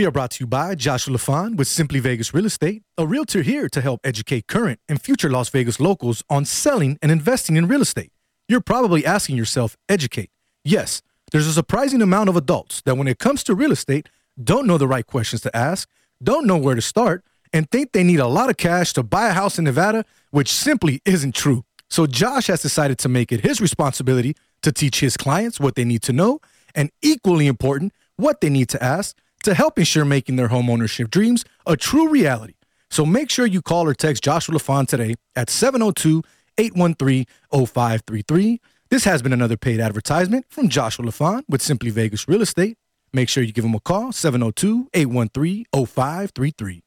We 0.00 0.06
are 0.06 0.10
brought 0.10 0.30
to 0.30 0.44
you 0.44 0.46
by 0.46 0.76
Joshua 0.76 1.12
LaFon 1.12 1.56
with 1.56 1.68
Simply 1.68 2.00
Vegas 2.00 2.32
Real 2.32 2.46
Estate, 2.46 2.82
a 2.96 3.06
realtor 3.06 3.42
here 3.42 3.68
to 3.68 3.82
help 3.82 4.00
educate 4.02 4.46
current 4.46 4.80
and 4.88 4.98
future 4.98 5.28
Las 5.28 5.50
Vegas 5.50 5.78
locals 5.78 6.24
on 6.30 6.46
selling 6.46 6.98
and 7.02 7.12
investing 7.12 7.56
in 7.56 7.68
real 7.68 7.82
estate. 7.82 8.10
You're 8.48 8.62
probably 8.62 9.04
asking 9.04 9.36
yourself, 9.36 9.76
educate. 9.90 10.30
Yes, 10.64 11.02
there's 11.32 11.46
a 11.46 11.52
surprising 11.52 12.00
amount 12.00 12.30
of 12.30 12.36
adults 12.36 12.80
that 12.86 12.96
when 12.96 13.08
it 13.08 13.18
comes 13.18 13.44
to 13.44 13.54
real 13.54 13.72
estate, 13.72 14.08
don't 14.42 14.66
know 14.66 14.78
the 14.78 14.88
right 14.88 15.06
questions 15.06 15.42
to 15.42 15.54
ask, 15.54 15.86
don't 16.22 16.46
know 16.46 16.56
where 16.56 16.74
to 16.74 16.80
start, 16.80 17.22
and 17.52 17.70
think 17.70 17.92
they 17.92 18.02
need 18.02 18.20
a 18.20 18.26
lot 18.26 18.48
of 18.48 18.56
cash 18.56 18.94
to 18.94 19.02
buy 19.02 19.28
a 19.28 19.34
house 19.34 19.58
in 19.58 19.66
Nevada, 19.66 20.06
which 20.30 20.50
simply 20.50 21.02
isn't 21.04 21.34
true. 21.34 21.62
So 21.90 22.06
Josh 22.06 22.46
has 22.46 22.62
decided 22.62 22.96
to 23.00 23.10
make 23.10 23.32
it 23.32 23.42
his 23.42 23.60
responsibility 23.60 24.34
to 24.62 24.72
teach 24.72 25.00
his 25.00 25.18
clients 25.18 25.60
what 25.60 25.74
they 25.74 25.84
need 25.84 26.00
to 26.04 26.14
know, 26.14 26.40
and 26.74 26.90
equally 27.02 27.46
important, 27.46 27.92
what 28.16 28.40
they 28.40 28.48
need 28.48 28.70
to 28.70 28.82
ask 28.82 29.14
to 29.44 29.54
help 29.54 29.78
ensure 29.78 30.04
making 30.04 30.36
their 30.36 30.48
homeownership 30.48 31.10
dreams 31.10 31.44
a 31.66 31.76
true 31.76 32.08
reality. 32.08 32.54
So 32.90 33.06
make 33.06 33.30
sure 33.30 33.46
you 33.46 33.62
call 33.62 33.86
or 33.86 33.94
text 33.94 34.22
Joshua 34.22 34.56
LaFon 34.56 34.88
today 34.88 35.14
at 35.36 35.48
702 35.48 36.22
813 36.58 37.26
0533. 37.52 38.60
This 38.90 39.04
has 39.04 39.22
been 39.22 39.32
another 39.32 39.56
paid 39.56 39.78
advertisement 39.80 40.46
from 40.48 40.68
Joshua 40.68 41.04
LaFon 41.06 41.42
with 41.48 41.62
Simply 41.62 41.90
Vegas 41.90 42.26
Real 42.26 42.42
Estate. 42.42 42.76
Make 43.12 43.28
sure 43.28 43.42
you 43.42 43.52
give 43.52 43.64
him 43.64 43.74
a 43.74 43.80
call 43.80 44.12
702 44.12 44.88
813 44.92 45.66
0533. 45.72 46.82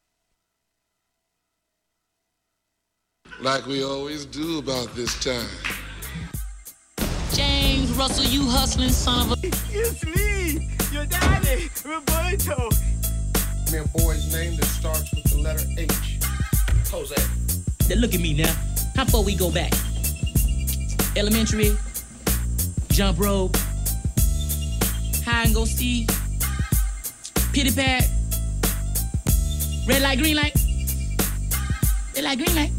Like 3.41 3.66
we 3.66 3.83
always 3.83 4.25
do 4.25 4.59
about 4.59 4.94
this 4.95 5.20
time. 5.23 5.49
James 7.33 7.91
Russell, 7.94 8.25
you 8.25 8.47
hustling 8.47 8.89
son 8.89 9.31
of 9.31 9.44
a. 9.44 9.47
It's 9.47 10.05
me, 10.05 10.32
your 11.03 11.20
daddy, 11.20 11.70
Roberto. 11.85 12.70
Man, 13.71 13.85
boy's 13.94 14.31
name 14.34 14.55
that 14.57 14.66
starts 14.66 15.13
with 15.13 15.23
the 15.25 15.38
letter 15.38 15.66
H. 15.77 16.20
Jose. 16.89 17.16
Then 17.88 18.00
look 18.00 18.14
at 18.14 18.22
me 18.22 18.33
now. 18.33 18.53
How 18.95 19.05
far 19.05 19.23
we 19.23 19.36
go 19.36 19.52
back? 19.52 19.73
Elementary, 21.16 21.75
jump 22.89 23.19
rope, 23.19 23.55
high 25.25 25.44
and 25.44 25.53
go 25.53 25.66
see, 25.66 26.08
pity 27.52 27.72
pad, 27.72 28.05
red 29.88 30.02
light, 30.02 30.20
green 30.20 30.36
light, 30.36 30.55
red 32.16 32.23
light, 32.23 32.38
green 32.38 32.55
light. 32.55 32.72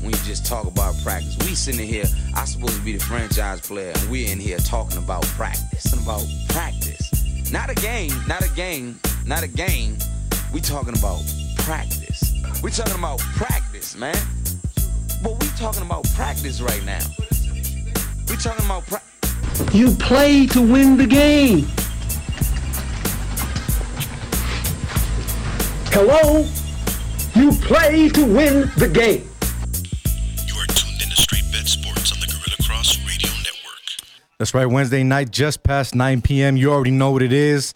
when 0.00 0.10
you 0.10 0.18
just 0.24 0.46
talk 0.46 0.66
about 0.66 0.94
practice. 1.02 1.36
We 1.40 1.54
sitting 1.54 1.86
here, 1.86 2.04
I 2.34 2.44
supposed 2.44 2.76
to 2.76 2.82
be 2.82 2.96
the 2.96 3.04
franchise 3.04 3.60
player, 3.60 3.92
and 3.94 4.10
we're 4.10 4.30
in 4.30 4.38
here 4.38 4.58
talking 4.58 4.98
about 4.98 5.24
practice. 5.36 5.84
Talking 5.84 6.04
about 6.04 6.26
practice. 6.48 7.21
Not 7.52 7.68
a 7.68 7.74
game, 7.74 8.12
not 8.26 8.42
a 8.42 8.48
game, 8.54 8.98
not 9.26 9.42
a 9.42 9.46
game. 9.46 9.98
We 10.54 10.62
talking 10.62 10.96
about 10.96 11.20
practice. 11.58 12.32
We 12.62 12.70
talking 12.70 12.94
about 12.94 13.18
practice, 13.18 13.94
man. 13.94 14.16
But 15.22 15.38
we 15.38 15.48
talking 15.48 15.82
about 15.82 16.08
practice 16.14 16.62
right 16.62 16.82
now. 16.86 17.04
We 18.30 18.36
talking 18.38 18.64
about 18.64 18.86
practice. 18.86 19.74
You 19.74 19.90
play 19.90 20.46
to 20.46 20.62
win 20.62 20.96
the 20.96 21.06
game. 21.06 21.66
Hello? 25.92 26.46
You 27.34 27.52
play 27.52 28.08
to 28.08 28.24
win 28.24 28.70
the 28.78 28.88
game. 28.88 29.28
That's 34.42 34.54
right, 34.54 34.66
Wednesday 34.66 35.04
night, 35.04 35.30
just 35.30 35.62
past 35.62 35.94
9 35.94 36.20
p.m. 36.20 36.56
You 36.56 36.72
already 36.72 36.90
know 36.90 37.12
what 37.12 37.22
it 37.22 37.32
is. 37.32 37.74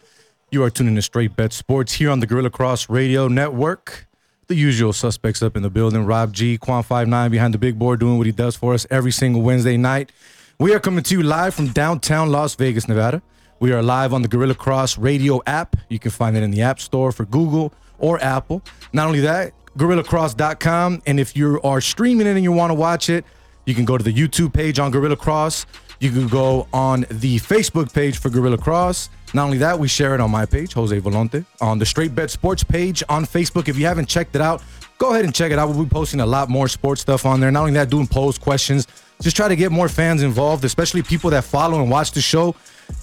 You 0.50 0.64
are 0.64 0.68
tuning 0.68 0.96
to 0.96 1.02
Straight 1.02 1.36
Bet 1.36 1.52
Sports 1.52 1.92
here 1.92 2.10
on 2.10 2.18
the 2.18 2.26
Guerilla 2.26 2.50
Cross 2.50 2.90
Radio 2.90 3.28
Network. 3.28 4.08
The 4.48 4.56
usual 4.56 4.92
suspects 4.92 5.44
up 5.44 5.56
in 5.56 5.62
the 5.62 5.70
building. 5.70 6.04
Rob 6.04 6.32
G, 6.32 6.58
Quan 6.58 6.82
59 6.82 7.30
behind 7.30 7.54
the 7.54 7.58
big 7.58 7.78
board 7.78 8.00
doing 8.00 8.18
what 8.18 8.26
he 8.26 8.32
does 8.32 8.56
for 8.56 8.74
us 8.74 8.84
every 8.90 9.12
single 9.12 9.42
Wednesday 9.42 9.76
night. 9.76 10.10
We 10.58 10.74
are 10.74 10.80
coming 10.80 11.04
to 11.04 11.14
you 11.14 11.22
live 11.22 11.54
from 11.54 11.68
downtown 11.68 12.32
Las 12.32 12.56
Vegas, 12.56 12.88
Nevada. 12.88 13.22
We 13.60 13.70
are 13.70 13.80
live 13.80 14.12
on 14.12 14.22
the 14.22 14.28
Guerilla 14.28 14.56
Cross 14.56 14.98
Radio 14.98 15.40
app. 15.46 15.76
You 15.88 16.00
can 16.00 16.10
find 16.10 16.36
it 16.36 16.42
in 16.42 16.50
the 16.50 16.62
App 16.62 16.80
Store 16.80 17.12
for 17.12 17.26
Google 17.26 17.72
or 18.00 18.20
Apple. 18.20 18.60
Not 18.92 19.06
only 19.06 19.20
that, 19.20 19.52
guerillacross.com. 19.78 21.02
And 21.06 21.20
if 21.20 21.36
you 21.36 21.60
are 21.62 21.80
streaming 21.80 22.26
it 22.26 22.30
and 22.30 22.42
you 22.42 22.50
want 22.50 22.70
to 22.70 22.74
watch 22.74 23.08
it, 23.08 23.24
you 23.66 23.74
can 23.74 23.84
go 23.84 23.96
to 23.96 24.02
the 24.02 24.12
YouTube 24.12 24.52
page 24.52 24.80
on 24.80 24.90
Guerilla 24.90 25.16
Cross. 25.16 25.66
You 25.98 26.10
can 26.10 26.28
go 26.28 26.68
on 26.72 27.06
the 27.10 27.38
Facebook 27.38 27.92
page 27.92 28.18
for 28.18 28.28
Guerilla 28.28 28.58
Cross. 28.58 29.08
Not 29.32 29.44
only 29.44 29.58
that, 29.58 29.78
we 29.78 29.88
share 29.88 30.14
it 30.14 30.20
on 30.20 30.30
my 30.30 30.44
page, 30.46 30.74
Jose 30.74 30.98
Volonte, 31.00 31.44
on 31.60 31.78
the 31.78 31.86
Straight 31.86 32.14
Bet 32.14 32.30
Sports 32.30 32.62
page 32.62 33.02
on 33.08 33.24
Facebook. 33.24 33.68
If 33.68 33.78
you 33.78 33.86
haven't 33.86 34.06
checked 34.06 34.34
it 34.34 34.40
out, 34.40 34.62
go 34.98 35.12
ahead 35.12 35.24
and 35.24 35.34
check 35.34 35.52
it 35.52 35.58
out. 35.58 35.68
We'll 35.68 35.84
be 35.84 35.90
posting 35.90 36.20
a 36.20 36.26
lot 36.26 36.48
more 36.48 36.68
sports 36.68 37.00
stuff 37.00 37.24
on 37.24 37.40
there. 37.40 37.50
Not 37.50 37.60
only 37.60 37.72
that, 37.72 37.90
doing 37.90 38.06
polls, 38.06 38.38
questions, 38.38 38.86
just 39.20 39.36
try 39.36 39.48
to 39.48 39.56
get 39.56 39.72
more 39.72 39.88
fans 39.88 40.22
involved, 40.22 40.64
especially 40.64 41.02
people 41.02 41.30
that 41.30 41.44
follow 41.44 41.80
and 41.80 41.90
watch 41.90 42.12
the 42.12 42.20
show. 42.20 42.54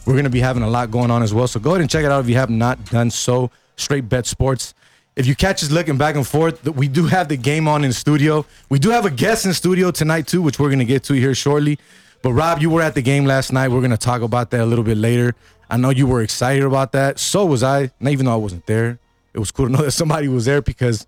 We're 0.06 0.14
going 0.14 0.26
to 0.26 0.30
be 0.30 0.40
having 0.40 0.64
a 0.64 0.70
lot 0.70 0.92
going 0.92 1.12
on 1.12 1.24
as 1.24 1.34
well. 1.34 1.48
So 1.48 1.60
go 1.60 1.72
ahead 1.72 1.82
and 1.82 1.90
check 1.90 2.06
it 2.06 2.12
out 2.12 2.22
if 2.22 2.30
you 2.30 2.36
have 2.36 2.50
not 2.50 2.84
done 2.86 3.10
so. 3.10 3.50
Straight 3.76 4.08
Bet 4.08 4.28
Sports. 4.28 4.76
If 5.16 5.28
you 5.28 5.36
catch 5.36 5.64
us 5.64 5.72
looking 5.72 5.98
back 5.98 6.16
and 6.16 6.26
forth, 6.26 6.64
we 6.70 6.88
do 6.88 7.06
have 7.06 7.28
the 7.28 7.38
game 7.38 7.68
on 7.68 7.84
in 7.84 7.92
studio. 7.92 8.46
We 8.70 8.80
do 8.80 8.90
have 8.90 9.06
a 9.06 9.12
guest 9.12 9.46
in 9.46 9.54
studio 9.54 9.92
tonight 9.92 10.28
too, 10.28 10.42
which 10.42 10.60
we're 10.60 10.70
going 10.70 10.80
to 10.80 10.86
get 10.86 11.04
to 11.06 11.14
here 11.14 11.36
shortly. 11.36 11.78
But 12.24 12.34
Rob, 12.34 12.60
you 12.62 12.70
were 12.72 12.82
at 12.82 12.96
the 12.96 13.02
game 13.02 13.26
last 13.26 13.52
night. 13.54 13.68
We're 13.68 13.82
going 13.82 13.92
to 13.92 13.98
talk 13.98 14.22
about 14.24 14.50
that 14.52 14.62
a 14.62 14.66
little 14.66 14.84
bit 14.86 14.98
later. 14.98 15.36
I 15.70 15.78
know 15.78 15.90
you 15.92 16.08
were 16.08 16.22
excited 16.24 16.64
about 16.64 16.94
that. 16.94 17.20
So 17.20 17.46
was 17.46 17.62
I. 17.64 17.92
Not 18.00 18.12
even 18.14 18.26
though 18.26 18.34
I 18.34 18.38
wasn't 18.38 18.66
there, 18.66 18.98
it 19.34 19.40
was 19.40 19.52
cool 19.52 19.68
to 19.68 19.72
know 19.74 19.82
that 19.84 19.92
somebody 19.92 20.28
was 20.28 20.46
there 20.46 20.62
because 20.62 21.06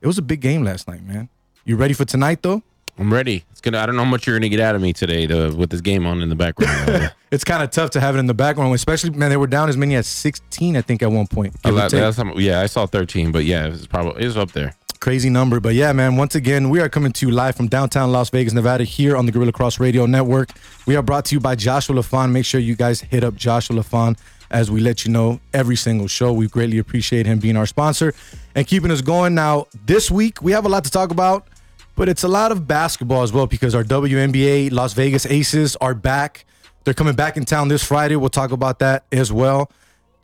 it 0.00 0.06
was 0.06 0.18
a 0.18 0.22
big 0.22 0.40
game 0.40 0.62
last 0.64 0.88
night, 0.88 1.02
man. 1.04 1.28
You 1.64 1.76
ready 1.76 1.94
for 1.94 2.04
tonight 2.04 2.42
though? 2.42 2.62
I'm 2.98 3.12
ready. 3.12 3.44
It's 3.50 3.60
gonna. 3.60 3.78
I 3.78 3.86
don't 3.86 3.96
know 3.96 4.04
how 4.04 4.10
much 4.10 4.26
you're 4.26 4.36
gonna 4.38 4.50
get 4.50 4.60
out 4.60 4.74
of 4.74 4.82
me 4.82 4.92
today 4.92 5.26
to, 5.26 5.50
with 5.56 5.70
this 5.70 5.80
game 5.80 6.04
on 6.06 6.20
in 6.22 6.28
the 6.28 6.34
background. 6.36 7.10
It's 7.32 7.44
kind 7.44 7.62
of 7.62 7.70
tough 7.70 7.88
to 7.92 8.00
have 8.00 8.14
it 8.14 8.18
in 8.18 8.26
the 8.26 8.34
background, 8.34 8.74
especially 8.74 9.08
man. 9.08 9.30
They 9.30 9.38
were 9.38 9.46
down 9.46 9.70
as 9.70 9.76
many 9.78 9.94
as 9.94 10.06
16, 10.06 10.76
I 10.76 10.82
think, 10.82 11.02
at 11.02 11.10
one 11.10 11.26
point. 11.26 11.54
A 11.64 11.68
Give 11.70 11.74
or 11.94 12.00
lot- 12.00 12.14
how- 12.16 12.34
yeah, 12.36 12.60
I 12.60 12.66
saw 12.66 12.84
13, 12.84 13.32
but 13.32 13.46
yeah, 13.46 13.68
it's 13.68 13.86
probably 13.86 14.22
it's 14.22 14.36
up 14.36 14.52
there. 14.52 14.74
Crazy 15.02 15.30
number. 15.30 15.58
But 15.58 15.74
yeah, 15.74 15.92
man, 15.92 16.14
once 16.14 16.36
again, 16.36 16.70
we 16.70 16.78
are 16.78 16.88
coming 16.88 17.10
to 17.14 17.26
you 17.26 17.32
live 17.32 17.56
from 17.56 17.66
downtown 17.66 18.12
Las 18.12 18.30
Vegas, 18.30 18.52
Nevada, 18.52 18.84
here 18.84 19.16
on 19.16 19.26
the 19.26 19.32
Guerilla 19.32 19.50
Cross 19.50 19.80
Radio 19.80 20.06
Network. 20.06 20.50
We 20.86 20.94
are 20.94 21.02
brought 21.02 21.24
to 21.24 21.34
you 21.34 21.40
by 21.40 21.56
Joshua 21.56 21.96
LaFon. 21.96 22.30
Make 22.30 22.44
sure 22.44 22.60
you 22.60 22.76
guys 22.76 23.00
hit 23.00 23.24
up 23.24 23.34
Joshua 23.34 23.74
LaFon 23.74 24.16
as 24.52 24.70
we 24.70 24.78
let 24.80 25.04
you 25.04 25.10
know 25.10 25.40
every 25.52 25.74
single 25.74 26.06
show. 26.06 26.32
We 26.32 26.46
greatly 26.46 26.78
appreciate 26.78 27.26
him 27.26 27.40
being 27.40 27.56
our 27.56 27.66
sponsor 27.66 28.14
and 28.54 28.64
keeping 28.64 28.92
us 28.92 29.00
going. 29.00 29.34
Now, 29.34 29.66
this 29.86 30.08
week, 30.08 30.40
we 30.40 30.52
have 30.52 30.66
a 30.66 30.68
lot 30.68 30.84
to 30.84 30.90
talk 30.92 31.10
about, 31.10 31.48
but 31.96 32.08
it's 32.08 32.22
a 32.22 32.28
lot 32.28 32.52
of 32.52 32.68
basketball 32.68 33.24
as 33.24 33.32
well 33.32 33.48
because 33.48 33.74
our 33.74 33.82
WNBA 33.82 34.70
Las 34.70 34.92
Vegas 34.92 35.26
Aces 35.26 35.74
are 35.80 35.96
back. 35.96 36.44
They're 36.84 36.94
coming 36.94 37.16
back 37.16 37.36
in 37.36 37.44
town 37.44 37.66
this 37.66 37.82
Friday. 37.82 38.14
We'll 38.14 38.28
talk 38.28 38.52
about 38.52 38.78
that 38.78 39.02
as 39.10 39.32
well. 39.32 39.68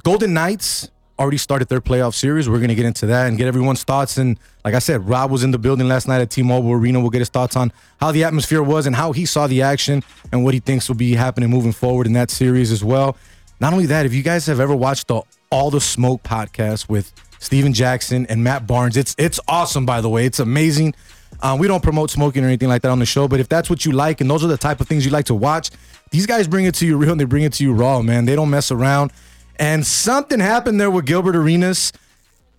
Golden 0.05 0.35
Knights 0.35 0.89
already 1.19 1.37
started 1.37 1.69
their 1.69 1.81
playoff 1.81 2.15
series. 2.15 2.49
We're 2.49 2.59
going 2.59 2.69
to 2.69 2.75
get 2.75 2.87
into 2.87 3.07
that 3.07 3.27
and 3.27 3.37
get 3.37 3.47
everyone's 3.47 3.83
thoughts. 3.83 4.19
And 4.19 4.39
like 4.65 4.75
I 4.75 4.79
said, 4.79 5.09
Rob 5.09 5.31
was 5.31 5.43
in 5.43 5.51
the 5.51 5.59
building 5.59 5.89
last 5.89 6.07
night 6.07 6.21
at 6.21 6.31
T-Mobile 6.31 6.73
Arena. 6.73 7.01
We'll 7.01 7.11
get 7.11 7.21
his 7.21 7.29
thoughts 7.29 7.57
on 7.57 7.73
how 8.01 8.13
the 8.13 8.25
atmosphere 8.25 8.63
was 8.63 8.87
and 8.87 8.95
how 8.95 9.13
he 9.13 9.27
saw 9.27 9.47
the 9.47 9.63
action 9.63 10.03
and 10.33 10.45
what 10.45 10.55
he 10.55 10.61
thinks 10.61 10.89
will 10.89 10.97
be 10.97 11.15
happening 11.15 11.51
moving 11.51 11.73
forward 11.73 12.07
in 12.07 12.13
that 12.13 12.31
series 12.31 12.71
as 12.71 12.85
well. 12.85 13.17
Not 13.61 13.73
only 13.73 13.87
that, 13.87 14.07
if 14.07 14.15
you 14.15 14.23
guys 14.23 14.47
have 14.47 14.61
ever 14.61 14.75
watched 14.75 15.09
the 15.09 15.23
All 15.51 15.71
the 15.71 15.81
Smoke 15.81 16.23
podcast 16.23 16.89
with 16.89 17.13
Stephen 17.41 17.73
Jackson 17.73 18.27
and 18.27 18.45
Matt 18.45 18.67
Barnes, 18.67 18.97
it's 18.97 19.17
it's 19.19 19.41
awesome. 19.49 19.85
By 19.85 20.01
the 20.01 20.09
way, 20.09 20.27
it's 20.27 20.39
amazing. 20.39 20.95
Uh, 21.41 21.57
we 21.59 21.69
don't 21.69 21.83
promote 21.83 22.11
smoking 22.11 22.45
or 22.45 22.47
anything 22.47 22.69
like 22.69 22.83
that 22.83 22.91
on 22.91 22.99
the 22.99 23.07
show, 23.07 23.29
but 23.29 23.39
if 23.41 23.49
that's 23.49 23.69
what 23.69 23.85
you 23.85 23.93
like 23.93 24.21
and 24.21 24.31
those 24.31 24.45
are 24.45 24.49
the 24.49 24.57
type 24.57 24.81
of 24.81 24.89
things 24.89 25.05
you 25.05 25.11
like 25.11 25.27
to 25.27 25.35
watch, 25.35 25.71
these 26.11 26.27
guys 26.27 26.49
bring 26.49 26.65
it 26.65 26.75
to 26.77 26.87
you 26.87 26.97
real 26.97 27.13
and 27.13 27.21
they 27.21 27.25
bring 27.25 27.43
it 27.43 27.53
to 27.55 27.65
you 27.65 27.73
raw, 27.73 28.01
man. 28.01 28.25
They 28.25 28.35
don't 28.35 28.51
mess 28.51 28.71
around. 28.71 29.13
And 29.59 29.87
something 29.87 30.39
happened 30.41 30.81
there 30.81 30.91
with 30.91 31.05
Gilbert 31.05 31.35
Arenas 31.35 31.93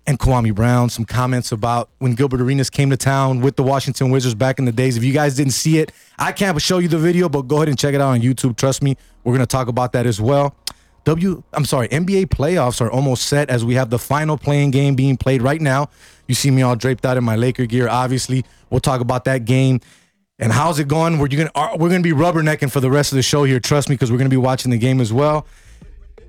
and 0.05 0.19
Kwame 0.19 0.53
Brown. 0.53 0.89
Some 0.89 1.05
comments 1.05 1.51
about 1.51 1.89
when 1.99 2.13
Gilbert 2.13 2.41
Arenas 2.41 2.69
came 2.69 2.89
to 2.89 2.97
town 2.97 3.41
with 3.41 3.55
the 3.55 3.63
Washington 3.63 4.09
Wizards 4.09 4.35
back 4.35 4.59
in 4.59 4.65
the 4.65 4.71
days. 4.71 4.97
If 4.97 5.03
you 5.03 5.13
guys 5.13 5.35
didn't 5.35 5.53
see 5.53 5.77
it, 5.77 5.91
I 6.17 6.31
can't 6.31 6.59
show 6.61 6.79
you 6.79 6.87
the 6.87 6.97
video, 6.97 7.29
but 7.29 7.43
go 7.43 7.57
ahead 7.57 7.69
and 7.69 7.79
check 7.79 7.93
it 7.93 8.01
out 8.01 8.09
on 8.09 8.21
YouTube. 8.21 8.57
Trust 8.57 8.81
me, 8.81 8.97
we're 9.23 9.33
gonna 9.33 9.45
talk 9.45 9.67
about 9.67 9.93
that 9.93 10.05
as 10.05 10.19
well. 10.19 10.55
W, 11.05 11.41
I'm 11.53 11.63
sorry, 11.63 11.87
NBA 11.87 12.25
playoffs 12.25 12.81
are 12.81 12.91
almost 12.91 13.27
set 13.27 13.49
as 13.49 13.63
we 13.63 13.75
have 13.75 13.89
the 13.89 13.99
final 13.99 14.37
play-in 14.37 14.69
game 14.71 14.95
being 14.95 15.15
played 15.15 15.41
right 15.41 15.61
now. 15.61 15.89
You 16.27 16.35
see 16.35 16.51
me 16.51 16.61
all 16.61 16.75
draped 16.75 17.05
out 17.05 17.15
in 17.15 17.23
my 17.23 17.35
Laker 17.35 17.65
gear. 17.65 17.87
Obviously, 17.87 18.43
we'll 18.69 18.81
talk 18.81 18.99
about 18.99 19.23
that 19.25 19.45
game 19.45 19.79
and 20.37 20.51
how's 20.51 20.79
it 20.79 20.87
going. 20.87 21.19
We're 21.19 21.27
gonna 21.27 21.77
we're 21.77 21.89
gonna 21.89 22.01
be 22.01 22.11
rubbernecking 22.11 22.71
for 22.71 22.79
the 22.79 22.91
rest 22.91 23.11
of 23.11 23.15
the 23.15 23.21
show 23.21 23.43
here. 23.45 23.59
Trust 23.59 23.89
me, 23.89 23.95
because 23.95 24.11
we're 24.11 24.17
gonna 24.17 24.29
be 24.29 24.37
watching 24.37 24.71
the 24.71 24.77
game 24.77 24.99
as 24.99 25.13
well 25.13 25.45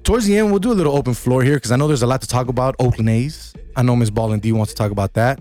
towards 0.02 0.26
the 0.26 0.36
end, 0.38 0.50
we'll 0.50 0.60
do 0.60 0.72
a 0.72 0.74
little 0.74 0.96
open 0.96 1.14
floor 1.14 1.42
here 1.42 1.54
because 1.54 1.72
I 1.72 1.76
know 1.76 1.88
there's 1.88 2.02
a 2.02 2.06
lot 2.06 2.20
to 2.22 2.28
talk 2.28 2.48
about. 2.48 2.74
Oakland 2.78 3.08
A's. 3.08 3.54
I 3.76 3.82
know 3.82 3.96
Miss 3.96 4.10
Ballin 4.10 4.40
D 4.40 4.52
wants 4.52 4.72
to 4.72 4.76
talk 4.76 4.90
about 4.90 5.14
that. 5.14 5.40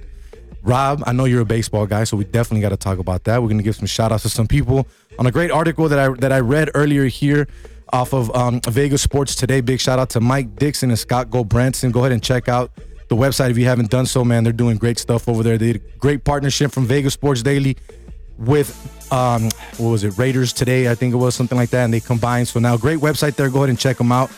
Rob, 0.62 1.04
I 1.06 1.14
know 1.14 1.26
you're 1.26 1.42
a 1.42 1.46
baseball 1.46 1.86
guy, 1.86 2.04
so 2.04 2.18
we 2.18 2.26
definitely 2.26 2.62
got 2.62 2.70
to 2.70 2.78
talk 2.78 3.00
about 3.00 3.24
that. 3.24 3.42
We're 3.42 3.50
gonna 3.50 3.64
give 3.64 3.76
some 3.76 3.88
shout 3.88 4.12
outs 4.12 4.24
to 4.24 4.30
some 4.30 4.48
people 4.48 4.88
on 5.18 5.26
a 5.26 5.32
great 5.32 5.52
article 5.52 5.88
that 5.90 6.00
I 6.00 6.10
that 6.20 6.32
I 6.32 6.40
read 6.40 6.70
earlier 6.74 7.06
here 7.06 7.48
off 7.92 8.14
of 8.14 8.34
um, 8.36 8.62
Vegas 8.62 9.02
Sports 9.02 9.36
Today. 9.36 9.62
Big 9.62 9.80
shout 9.80 10.00
out 10.00 10.10
to 10.12 10.20
Mike 10.20 10.56
Dixon 10.58 10.90
and 10.90 11.00
Scott 11.00 11.30
Goldbranson. 11.30 11.92
Go 11.92 12.02
ahead 12.02 12.12
and 12.12 12.22
check 12.22 12.48
out 12.48 12.72
the 13.08 13.16
website 13.16 13.50
if 13.50 13.58
you 13.58 13.66
haven't 13.66 13.90
done 13.90 14.06
so, 14.06 14.24
man. 14.24 14.44
They're 14.44 14.54
doing 14.54 14.78
great 14.78 15.00
stuff 15.00 15.28
over 15.28 15.44
there. 15.44 15.58
They 15.58 15.74
did 15.74 15.82
a 15.84 15.98
great 15.98 16.24
partnership 16.24 16.72
from 16.72 16.86
Vegas 16.86 17.14
Sports 17.14 17.42
Daily 17.42 17.78
with 18.38 19.12
um, 19.12 19.50
what 19.78 19.90
was 19.90 20.04
it 20.04 20.18
Raiders 20.18 20.54
today? 20.54 20.90
I 20.90 20.96
think 20.96 21.14
it 21.14 21.18
was 21.18 21.36
something 21.36 21.58
like 21.58 21.70
that, 21.72 21.86
and 21.86 21.94
they 21.94 22.00
combined. 22.00 22.48
So 22.48 22.60
now, 22.60 22.78
great 22.78 23.00
website 23.00 23.36
there. 23.36 23.50
Go 23.50 23.60
ahead 23.60 23.70
and 23.70 23.80
check 23.80 23.98
them 23.98 24.12
out. 24.12 24.32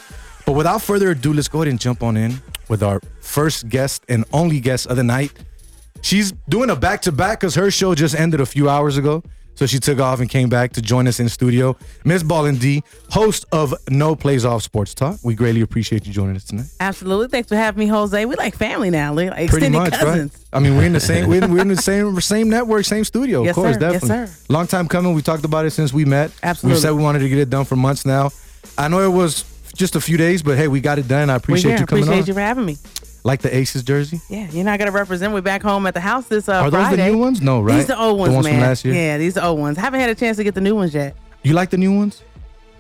But 0.46 0.54
without 0.54 0.82
further 0.82 1.12
ado, 1.12 1.34
let's 1.34 1.48
go 1.48 1.60
ahead 1.60 1.68
and 1.70 1.80
jump 1.80 2.04
on 2.04 2.18
in 2.18 2.42
with 2.70 2.84
our 2.84 3.02
first 3.22 3.70
guest 3.70 4.04
and 4.10 4.26
only 4.34 4.60
guest 4.60 4.88
of 4.88 4.96
the 4.98 5.04
night. 5.04 5.32
She's 6.02 6.32
doing 6.50 6.70
a 6.70 6.76
back 6.76 7.02
to 7.04 7.12
back 7.12 7.40
because 7.40 7.56
her 7.56 7.70
show 7.70 7.94
just 7.96 8.16
ended 8.16 8.42
a 8.42 8.46
few 8.46 8.70
hours 8.70 8.98
ago. 8.98 9.24
So 9.54 9.68
she 9.68 9.78
took 9.80 10.00
off 10.00 10.22
and 10.22 10.30
came 10.30 10.50
back 10.50 10.72
to 10.74 10.82
join 10.82 11.08
us 11.08 11.20
in 11.20 11.30
studio. 11.30 11.78
Miss 12.04 12.24
Ballin 12.24 12.56
D, 12.56 12.82
host 13.10 13.46
of 13.52 13.76
No 13.90 14.16
Plays 14.16 14.44
Off 14.46 14.64
Sports 14.64 14.96
Talk. 14.96 15.20
We 15.24 15.36
greatly 15.36 15.62
appreciate 15.62 16.08
you 16.08 16.14
joining 16.14 16.36
us 16.38 16.46
tonight. 16.46 16.68
Absolutely. 16.80 17.28
Thanks 17.28 17.50
for 17.50 17.56
having 17.58 17.80
me, 17.80 17.86
Jose. 17.88 18.26
We 18.26 18.36
like 18.36 18.56
family 18.56 18.90
now. 18.90 19.14
We're 19.14 19.30
like 19.30 19.50
Pretty 19.50 19.68
extended 19.68 19.78
much, 19.92 19.94
cousins. 20.00 20.34
right? 20.34 20.58
I 20.58 20.60
mean, 20.64 20.78
we're 20.78 20.86
in 20.86 20.94
the 20.94 21.00
same 21.02 21.30
we're, 21.30 21.46
we're 21.48 21.62
in 21.62 21.68
the 21.68 21.76
same 21.82 22.20
same 22.22 22.50
network, 22.50 22.86
same 22.86 23.04
studio. 23.04 23.44
Yes, 23.44 23.52
of 23.52 23.56
course, 23.56 23.76
sir. 23.78 23.92
Yes, 23.92 24.08
sir. 24.08 24.30
Long 24.50 24.66
time 24.66 24.88
coming. 24.88 25.14
We 25.14 25.22
talked 25.22 25.46
about 25.46 25.66
it 25.66 25.72
since 25.72 25.94
we 25.94 26.06
met. 26.06 26.32
Absolutely. 26.42 26.78
We 26.78 26.82
said 26.82 26.92
we 26.94 27.04
wanted 27.04 27.20
to 27.20 27.30
get 27.30 27.38
it 27.38 27.50
done 27.52 27.66
for 27.66 27.76
months 27.76 28.06
now. 28.06 28.32
I 28.78 28.88
know 28.88 29.02
it 29.02 29.14
was 29.16 29.44
just 29.82 29.96
a 29.96 30.02
few 30.02 30.16
days, 30.16 30.42
but 30.44 30.58
hey, 30.58 30.68
we 30.70 30.80
got 30.80 31.00
it 31.00 31.08
done. 31.08 31.30
I 31.30 31.36
appreciate 31.36 31.80
you 31.80 31.86
coming 31.88 32.04
Appreciate 32.04 32.22
on. 32.22 32.28
you 32.28 32.34
for 32.36 32.40
having 32.40 32.66
me. 32.66 32.78
Like 33.24 33.42
the 33.42 33.54
Aces 33.56 33.84
jersey. 33.84 34.22
Yeah, 34.30 34.48
you're 34.52 34.64
not 34.64 34.80
gonna 34.80 34.92
represent. 34.92 35.34
We're 35.34 35.42
back 35.42 35.62
home 35.62 35.86
at 35.88 35.94
the 35.94 36.00
house 36.00 36.28
this 36.28 36.48
uh, 36.48 36.54
Are 36.54 36.70
those 36.72 36.88
Friday. 36.88 37.06
the 37.06 37.12
new 37.12 37.18
ones? 37.18 37.42
No, 37.42 37.60
right? 37.62 37.76
These 37.78 37.88
the 37.88 38.00
old 38.00 38.18
ones, 38.20 38.30
The 38.32 38.36
ones 38.36 38.46
man. 38.46 38.54
from 38.56 38.62
last 38.62 38.86
year. 38.86 38.94
Yeah, 38.94 39.18
these 39.18 39.34
the 39.34 39.44
old 39.46 39.60
ones. 39.60 39.78
I 39.78 39.82
haven't 39.82 40.00
had 40.00 40.10
a 40.10 40.16
chance 40.16 40.38
to 40.38 40.44
get 40.44 40.54
the 40.56 40.62
new 40.62 40.76
ones 40.76 40.94
yet. 40.94 41.16
You 41.44 41.54
like 41.54 41.70
the 41.72 41.78
new 41.78 41.96
ones? 41.96 42.24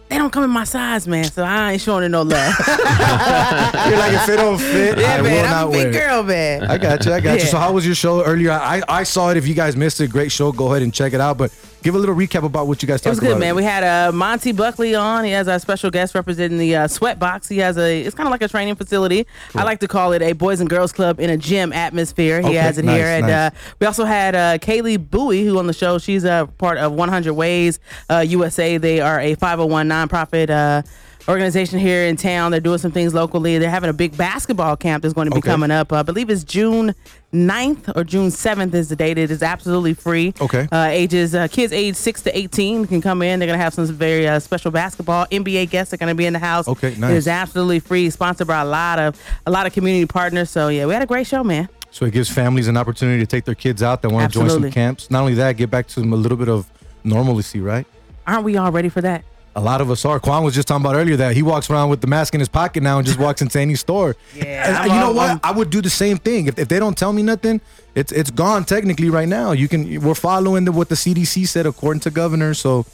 They 0.10 0.18
don't 0.18 0.32
come 0.32 0.44
in 0.44 0.50
my 0.50 0.64
size, 0.66 1.08
man. 1.08 1.24
So 1.26 1.42
I 1.44 1.72
ain't 1.74 1.82
showing 1.82 2.04
it 2.04 2.10
no 2.10 2.22
love. 2.24 2.54
You're 2.68 3.98
like 3.98 4.14
if 4.14 4.30
it 4.30 4.36
don't 4.38 4.58
fit, 4.60 5.00
yeah, 5.00 5.16
I 5.16 5.22
will 5.22 5.30
man. 5.30 5.46
not 5.46 5.54
I'm 5.56 5.68
a 5.68 5.70
wear 5.72 5.84
big 5.86 5.94
girl, 5.94 6.24
man. 6.24 6.64
I 6.66 6.78
got 6.78 7.06
you. 7.06 7.14
I 7.14 7.20
got 7.20 7.40
you. 7.40 7.46
So, 7.46 7.58
how 7.58 7.72
was 7.72 7.86
your 7.86 7.96
show 7.96 8.24
earlier? 8.24 8.52
I 8.52 8.82
I 8.88 9.04
saw 9.04 9.30
it. 9.32 9.38
If 9.38 9.48
you 9.48 9.54
guys 9.56 9.76
missed 9.76 10.02
it, 10.02 10.10
great 10.10 10.32
show. 10.32 10.52
Go 10.52 10.70
ahead 10.72 10.82
and 10.82 10.94
check 10.94 11.14
it 11.14 11.22
out. 11.22 11.38
But 11.38 11.52
give 11.84 11.96
a 11.96 12.00
little 12.00 12.16
recap 12.16 12.44
about 12.44 12.68
what 12.68 12.82
you 12.82 12.88
guys 12.88 13.02
talked 13.02 13.06
about. 13.06 13.08
It 13.08 13.10
was 13.12 13.20
good, 13.20 13.32
about. 13.32 13.40
man. 13.40 13.56
We 13.56 13.64
had 13.64 13.84
uh, 13.84 14.12
Monty 14.12 14.52
Buckley 14.52 14.96
on. 14.96 15.24
He 15.24 15.32
has 15.32 15.48
our 15.48 15.60
special 15.60 15.90
guest 15.92 16.16
representing 16.16 16.58
the 16.58 16.76
uh, 16.76 16.88
Sweat 16.88 17.20
Box. 17.20 17.48
He 17.48 17.58
has 17.60 17.78
a. 17.78 18.02
It's 18.02 18.16
kind 18.16 18.28
of 18.28 18.32
like 18.32 18.42
a 18.42 18.48
training 18.48 18.76
facility. 18.76 19.26
I 19.56 19.64
like 19.64 19.80
to 19.82 19.88
call 19.88 20.14
it 20.14 20.22
a 20.22 20.34
boys 20.34 20.60
and 20.60 20.70
girls 20.70 20.92
club 20.92 21.20
in 21.20 21.30
a 21.30 21.38
gym 21.38 21.74
atmosphere. 21.74 22.42
He 22.42 22.48
Okay, 22.48 22.56
has 22.58 22.78
it 22.78 22.86
nice, 22.86 22.98
here, 22.98 23.08
and 23.08 23.28
nice. 23.28 23.52
uh, 23.52 23.56
we 23.80 23.88
also 23.88 24.06
had 24.06 24.36
uh, 24.36 24.58
Kaylee 24.60 25.10
Bowie, 25.10 25.44
who 25.44 25.58
on 25.60 25.68
the 25.68 25.74
show. 25.74 25.98
She's 25.98 26.24
a 26.24 26.50
part 26.58 26.78
of 26.78 26.92
100 26.94 27.34
Ways 27.34 27.80
uh, 28.10 28.20
USA. 28.28 28.78
They 28.78 29.00
are 29.02 29.20
a 29.20 29.36
501 29.36 29.88
nonprofit. 29.90 30.86
Organization 31.32 31.80
here 31.80 32.04
in 32.08 32.18
town. 32.18 32.52
They're 32.52 32.60
doing 32.60 32.78
some 32.78 32.92
things 32.92 33.14
locally. 33.14 33.58
They're 33.58 33.70
having 33.70 33.90
a 33.90 33.94
big 33.94 34.18
basketball 34.18 34.76
camp 34.76 35.02
that's 35.02 35.14
going 35.14 35.26
to 35.30 35.32
be 35.32 35.38
Okay. 35.38 35.50
coming 35.50 35.72
up. 35.72 35.94
I 35.94 36.04
believe 36.04 36.30
it's 36.30 36.44
June 36.44 36.94
9th 37.34 37.96
or 37.96 38.04
June 38.04 38.28
7th 38.28 38.74
is 38.74 38.90
the 38.90 38.98
date. 38.98 39.18
It 39.18 39.32
is 39.32 39.42
absolutely 39.42 39.94
free. 39.94 40.34
Okay. 40.42 40.68
Uh, 40.70 40.88
ages 40.92 41.34
uh, 41.34 41.48
kids 41.48 41.72
age 41.72 41.96
six 41.96 42.22
to 42.24 42.38
eighteen 42.38 42.86
can 42.86 43.02
come 43.02 43.22
in. 43.22 43.40
They're 43.40 43.48
gonna 43.48 43.58
have 43.58 43.74
some 43.74 43.86
very 43.86 44.28
uh, 44.28 44.40
special 44.40 44.72
basketball. 44.72 45.26
NBA 45.28 45.70
guests 45.70 45.94
are 45.94 45.98
gonna 45.98 46.16
be 46.16 46.26
in 46.26 46.34
the 46.34 46.40
house. 46.40 46.68
Okay, 46.68 46.96
nice. 46.98 47.12
It 47.12 47.16
is 47.18 47.28
absolutely 47.30 47.80
free. 47.80 48.10
Sponsored 48.10 48.48
by 48.48 48.60
a 48.60 48.66
lot 48.66 49.00
of 49.00 49.18
a 49.48 49.52
lot 49.52 49.66
of 49.66 49.72
community 49.72 50.06
partners. 50.08 50.50
So 50.50 50.68
yeah, 50.68 50.86
we 50.86 50.92
had 50.94 51.02
a 51.02 51.06
great 51.06 51.28
show, 51.28 51.44
man. 51.46 51.70
So 51.92 52.06
it 52.06 52.12
gives 52.12 52.30
families 52.30 52.68
an 52.68 52.76
opportunity 52.76 53.20
to 53.20 53.26
take 53.28 53.46
their 53.46 53.56
kids 53.56 53.82
out 53.82 54.02
that 54.02 54.10
want 54.10 54.32
to 54.34 54.38
join 54.40 54.50
some 54.50 54.70
camps. 54.70 55.10
Not 55.10 55.22
only 55.22 55.36
that, 55.36 55.54
get 55.56 55.70
back 55.72 55.88
to 55.88 56.02
them 56.02 56.12
a 56.12 56.18
little 56.18 56.38
bit 56.38 56.50
of 56.50 56.70
normalcy, 57.06 57.62
right? 57.62 57.86
Aren't 58.28 58.44
we 58.44 58.58
all 58.58 58.72
ready 58.72 58.90
for 58.90 59.00
that? 59.02 59.24
A 59.56 59.62
lot 59.62 59.82
of 59.82 59.92
us 59.92 60.06
are. 60.06 60.20
Quan 60.20 60.44
was 60.44 60.56
just 60.56 60.68
talking 60.68 60.86
about 60.86 60.96
earlier 60.96 61.18
that 61.18 61.36
he 61.36 61.44
walks 61.44 61.70
around 61.70 61.90
with 61.90 62.00
the 62.00 62.08
mask 62.08 62.34
in 62.34 62.40
his 62.40 62.48
pocket 62.48 62.82
now 62.84 62.98
and 63.00 63.06
just 63.06 63.20
walks 63.20 63.42
into 63.42 63.60
any 63.60 63.76
store. 63.76 64.16
Yeah, 64.36 64.84
And 64.84 64.92
you 64.92 64.98
know 65.00 65.12
what? 65.12 65.40
I 65.44 65.52
would 65.52 65.70
do 65.70 65.82
the 65.82 65.90
same 65.90 66.18
thing. 66.18 66.48
If, 66.48 66.58
if 66.58 66.68
they 66.70 66.80
don't 66.80 66.98
tell 66.98 67.12
me 67.12 67.22
nothing, 67.22 67.60
it's 67.96 68.12
it's 68.14 68.32
gone 68.32 68.64
technically 68.64 69.10
right 69.10 69.28
now. 69.28 69.52
You 69.52 69.68
can 69.68 70.02
we're 70.02 70.16
following 70.16 70.64
the, 70.66 70.72
what 70.72 70.88
the 70.88 70.96
CDC 70.96 71.48
said 71.48 71.66
according 71.66 72.00
to 72.02 72.12
governor. 72.12 72.54
So, 72.54 72.86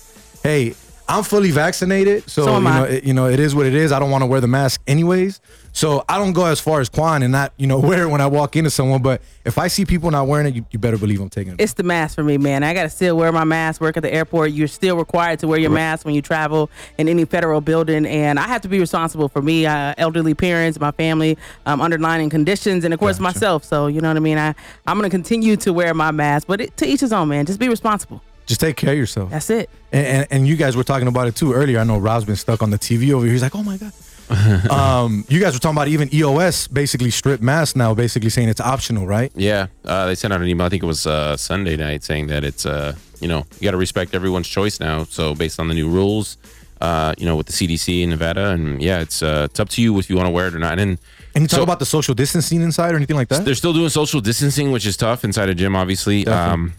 hey, 0.42 0.74
I'm 1.08 1.24
fully 1.24 1.52
vaccinated. 1.52 2.30
So, 2.30 2.46
So 2.46 2.58
you 2.58 2.64
know, 2.64 2.84
it, 2.84 3.04
you 3.04 3.14
know, 3.14 3.28
it 3.28 3.40
is 3.40 3.54
what 3.54 3.66
it 3.68 3.76
is. 3.76 3.92
I 3.92 4.00
don't 4.00 4.10
want 4.12 4.24
to 4.24 4.26
wear 4.26 4.42
the 4.42 4.48
mask 4.48 4.82
anyways. 4.88 5.40
So 5.78 6.04
I 6.10 6.18
don't 6.18 6.34
go 6.34 6.46
as 6.46 6.60
far 6.60 6.82
as 6.82 6.90
Quan 6.90 7.22
and 7.22 7.32
not, 7.32 7.54
you 7.56 7.68
know, 7.68 7.78
wear 7.90 8.06
it 8.06 8.08
when 8.08 8.20
I 8.20 8.26
walk 8.26 8.56
into 8.56 8.72
someone. 8.72 9.04
But 9.04 9.22
if 9.46 9.60
I 9.60 9.68
see 9.68 9.86
people 9.86 10.10
not 10.10 10.26
wearing 10.26 10.48
it, 10.48 10.56
you, 10.56 10.66
you 10.72 10.80
better 10.80 10.98
believe 10.98 11.22
I'm 11.22 11.30
taking 11.30 11.54
it. 11.54 11.62
It's 11.62 11.74
the 11.74 11.84
mask 11.84 12.16
for 12.16 12.24
me, 12.24 12.40
man. 12.40 12.64
I 12.64 12.74
gotta 12.74 12.90
still 12.90 13.16
wear 13.16 13.32
my 13.32 13.44
mask. 13.44 13.80
Work 13.80 13.96
at 13.96 14.02
the 14.02 14.12
airport. 14.12 14.54
You're 14.54 14.68
still 14.70 14.98
required 14.98 15.38
to 15.42 15.48
wear 15.48 15.60
your 15.60 15.70
mask 15.70 16.04
when 16.04 16.16
you 16.16 16.24
travel 16.24 16.72
in 16.98 17.08
any 17.08 17.26
federal 17.26 17.62
building, 17.62 18.08
and 18.08 18.40
I 18.40 18.48
have 18.48 18.62
to 18.62 18.68
be 18.68 18.80
responsible 18.80 19.30
for 19.30 19.44
me, 19.44 19.68
uh, 19.68 19.94
elderly 20.00 20.34
parents, 20.34 20.80
my 20.80 20.90
family, 20.90 21.38
um, 21.68 21.80
underlying 21.80 22.32
conditions, 22.32 22.84
and 22.84 22.92
of 22.92 23.00
course 23.00 23.20
Gotcha. 23.20 23.36
myself. 23.36 23.64
So 23.64 23.86
you 23.86 24.02
know 24.02 24.08
what 24.08 24.18
I 24.18 24.22
mean. 24.22 24.40
I 24.40 24.56
I'm 24.88 24.98
gonna 24.98 25.12
continue 25.12 25.58
to 25.58 25.72
wear 25.72 25.94
my 25.94 26.10
mask, 26.10 26.48
but 26.48 26.60
it, 26.60 26.78
to 26.78 26.88
each 26.88 27.02
his 27.02 27.14
own, 27.14 27.28
man. 27.28 27.46
Just 27.46 27.60
be 27.60 27.70
responsible. 27.70 28.24
Just 28.48 28.62
take 28.62 28.78
care 28.78 28.94
of 28.94 28.98
yourself. 28.98 29.30
That's 29.30 29.52
it. 29.52 29.70
and, 29.92 30.08
and, 30.08 30.28
and 30.32 30.48
you 30.48 30.56
guys 30.56 30.76
were 30.76 30.84
talking 30.84 31.08
about 31.08 31.28
it 31.28 31.36
too 31.36 31.54
earlier. 31.54 31.78
I 31.78 31.84
know 31.84 32.00
Rob's 32.00 32.26
been 32.26 32.36
stuck 32.36 32.64
on 32.64 32.72
the 32.72 32.80
TV 32.80 33.12
over 33.12 33.26
here. 33.26 33.34
He's 33.34 33.44
like, 33.44 33.56
oh 33.56 33.62
my 33.62 33.78
god. 33.78 33.92
um, 34.70 35.26
you 35.30 35.40
guys 35.40 35.54
were 35.54 35.60
talking 35.60 35.78
about 35.78 35.88
even 35.88 36.14
EOS 36.14 36.68
basically 36.68 37.12
strip 37.12 37.42
masks 37.42 37.76
now, 37.76 37.94
basically 37.94 38.30
saying 38.30 38.50
it's 38.50 38.62
optional, 38.62 39.06
right? 39.08 39.32
Yeah, 39.36 39.68
uh, 39.86 40.06
they 40.08 40.16
sent 40.16 40.34
out 40.34 40.42
an 40.42 40.48
email. 40.48 40.66
I 40.66 40.70
think 40.70 40.84
it 40.84 40.88
was 40.88 41.08
uh, 41.08 41.38
Sunday 41.38 41.78
night 41.78 42.04
saying 42.04 42.28
that 42.28 42.44
it's 42.44 42.66
uh, 42.66 42.96
you 43.22 43.28
know 43.28 43.46
you 43.60 43.66
got 43.66 43.72
to 43.72 43.78
respect 43.78 44.14
everyone's 44.16 44.48
choice 44.48 44.80
now. 44.80 45.04
So 45.06 45.34
based 45.36 45.60
on 45.60 45.68
the 45.68 45.74
new 45.74 45.90
rules, 45.90 46.38
uh, 46.82 47.14
you 47.18 47.26
know 47.26 47.36
with 47.36 47.48
the 47.48 47.54
CDC 47.54 48.04
in 48.04 48.10
Nevada, 48.10 48.50
and 48.50 48.82
yeah, 48.82 49.00
it's 49.00 49.22
uh, 49.24 49.48
it's 49.50 49.60
up 49.60 49.70
to 49.70 49.82
you 49.82 49.98
if 50.00 50.10
you 50.10 50.16
want 50.16 50.28
to 50.28 50.32
wear 50.32 50.48
it 50.48 50.56
or 50.56 50.60
not. 50.60 50.78
And 50.80 50.98
And 51.36 51.44
you 51.44 51.48
talk 51.48 51.58
So- 51.58 51.64
about 51.64 51.80
the 51.80 51.86
social 51.86 52.14
distancing 52.16 52.62
inside 52.62 52.94
or 52.94 52.98
anything 52.98 53.16
like 53.16 53.30
that. 53.30 53.46
they're 53.46 53.56
still 53.56 53.74
doing 53.74 53.90
social 53.90 54.22
distancing, 54.22 54.72
which 54.72 54.86
is 54.86 54.98
tough 54.98 55.24
inside 55.24 55.50
a 55.50 55.56
gym, 55.56 55.76
obviously. 55.76 56.24
Definitely. 56.24 56.54
Um, 56.54 56.74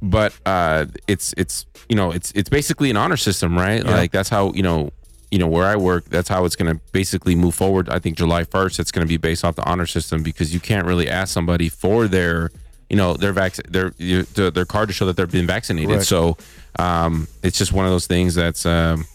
but 0.00 0.32
uh, 0.46 0.86
it's 1.08 1.34
it's 1.36 1.66
you 1.88 1.96
know 1.96 2.12
it's 2.12 2.30
it's 2.32 2.48
basically 2.48 2.90
an 2.90 2.96
honor 2.96 3.16
system, 3.16 3.58
right? 3.58 3.82
Yeah. 3.84 3.96
Like 3.96 4.12
that's 4.12 4.28
how 4.28 4.52
you 4.52 4.62
know 4.62 4.90
you 5.30 5.38
know 5.38 5.46
where 5.46 5.66
I 5.66 5.76
work. 5.76 6.04
That's 6.06 6.28
how 6.28 6.44
it's 6.44 6.56
going 6.56 6.74
to 6.74 6.80
basically 6.92 7.34
move 7.34 7.54
forward. 7.54 7.88
I 7.88 7.98
think 7.98 8.16
July 8.16 8.44
first, 8.44 8.78
it's 8.78 8.90
going 8.90 9.06
to 9.06 9.08
be 9.08 9.16
based 9.16 9.44
off 9.44 9.56
the 9.56 9.64
honor 9.64 9.86
system 9.86 10.22
because 10.22 10.54
you 10.54 10.60
can't 10.60 10.86
really 10.86 11.08
ask 11.08 11.32
somebody 11.32 11.68
for 11.68 12.08
their 12.08 12.50
you 12.88 12.96
know 12.96 13.14
their 13.14 13.32
vac 13.32 13.54
their 13.68 13.90
their, 13.98 14.50
their 14.50 14.64
card 14.64 14.88
to 14.88 14.94
show 14.94 15.06
that 15.06 15.16
they've 15.16 15.30
been 15.30 15.46
vaccinated. 15.46 15.90
Correct. 15.90 16.06
So 16.06 16.36
um, 16.78 17.28
it's 17.42 17.58
just 17.58 17.72
one 17.72 17.84
of 17.84 17.90
those 17.90 18.06
things 18.06 18.34
that's. 18.34 18.66
Um, 18.66 19.06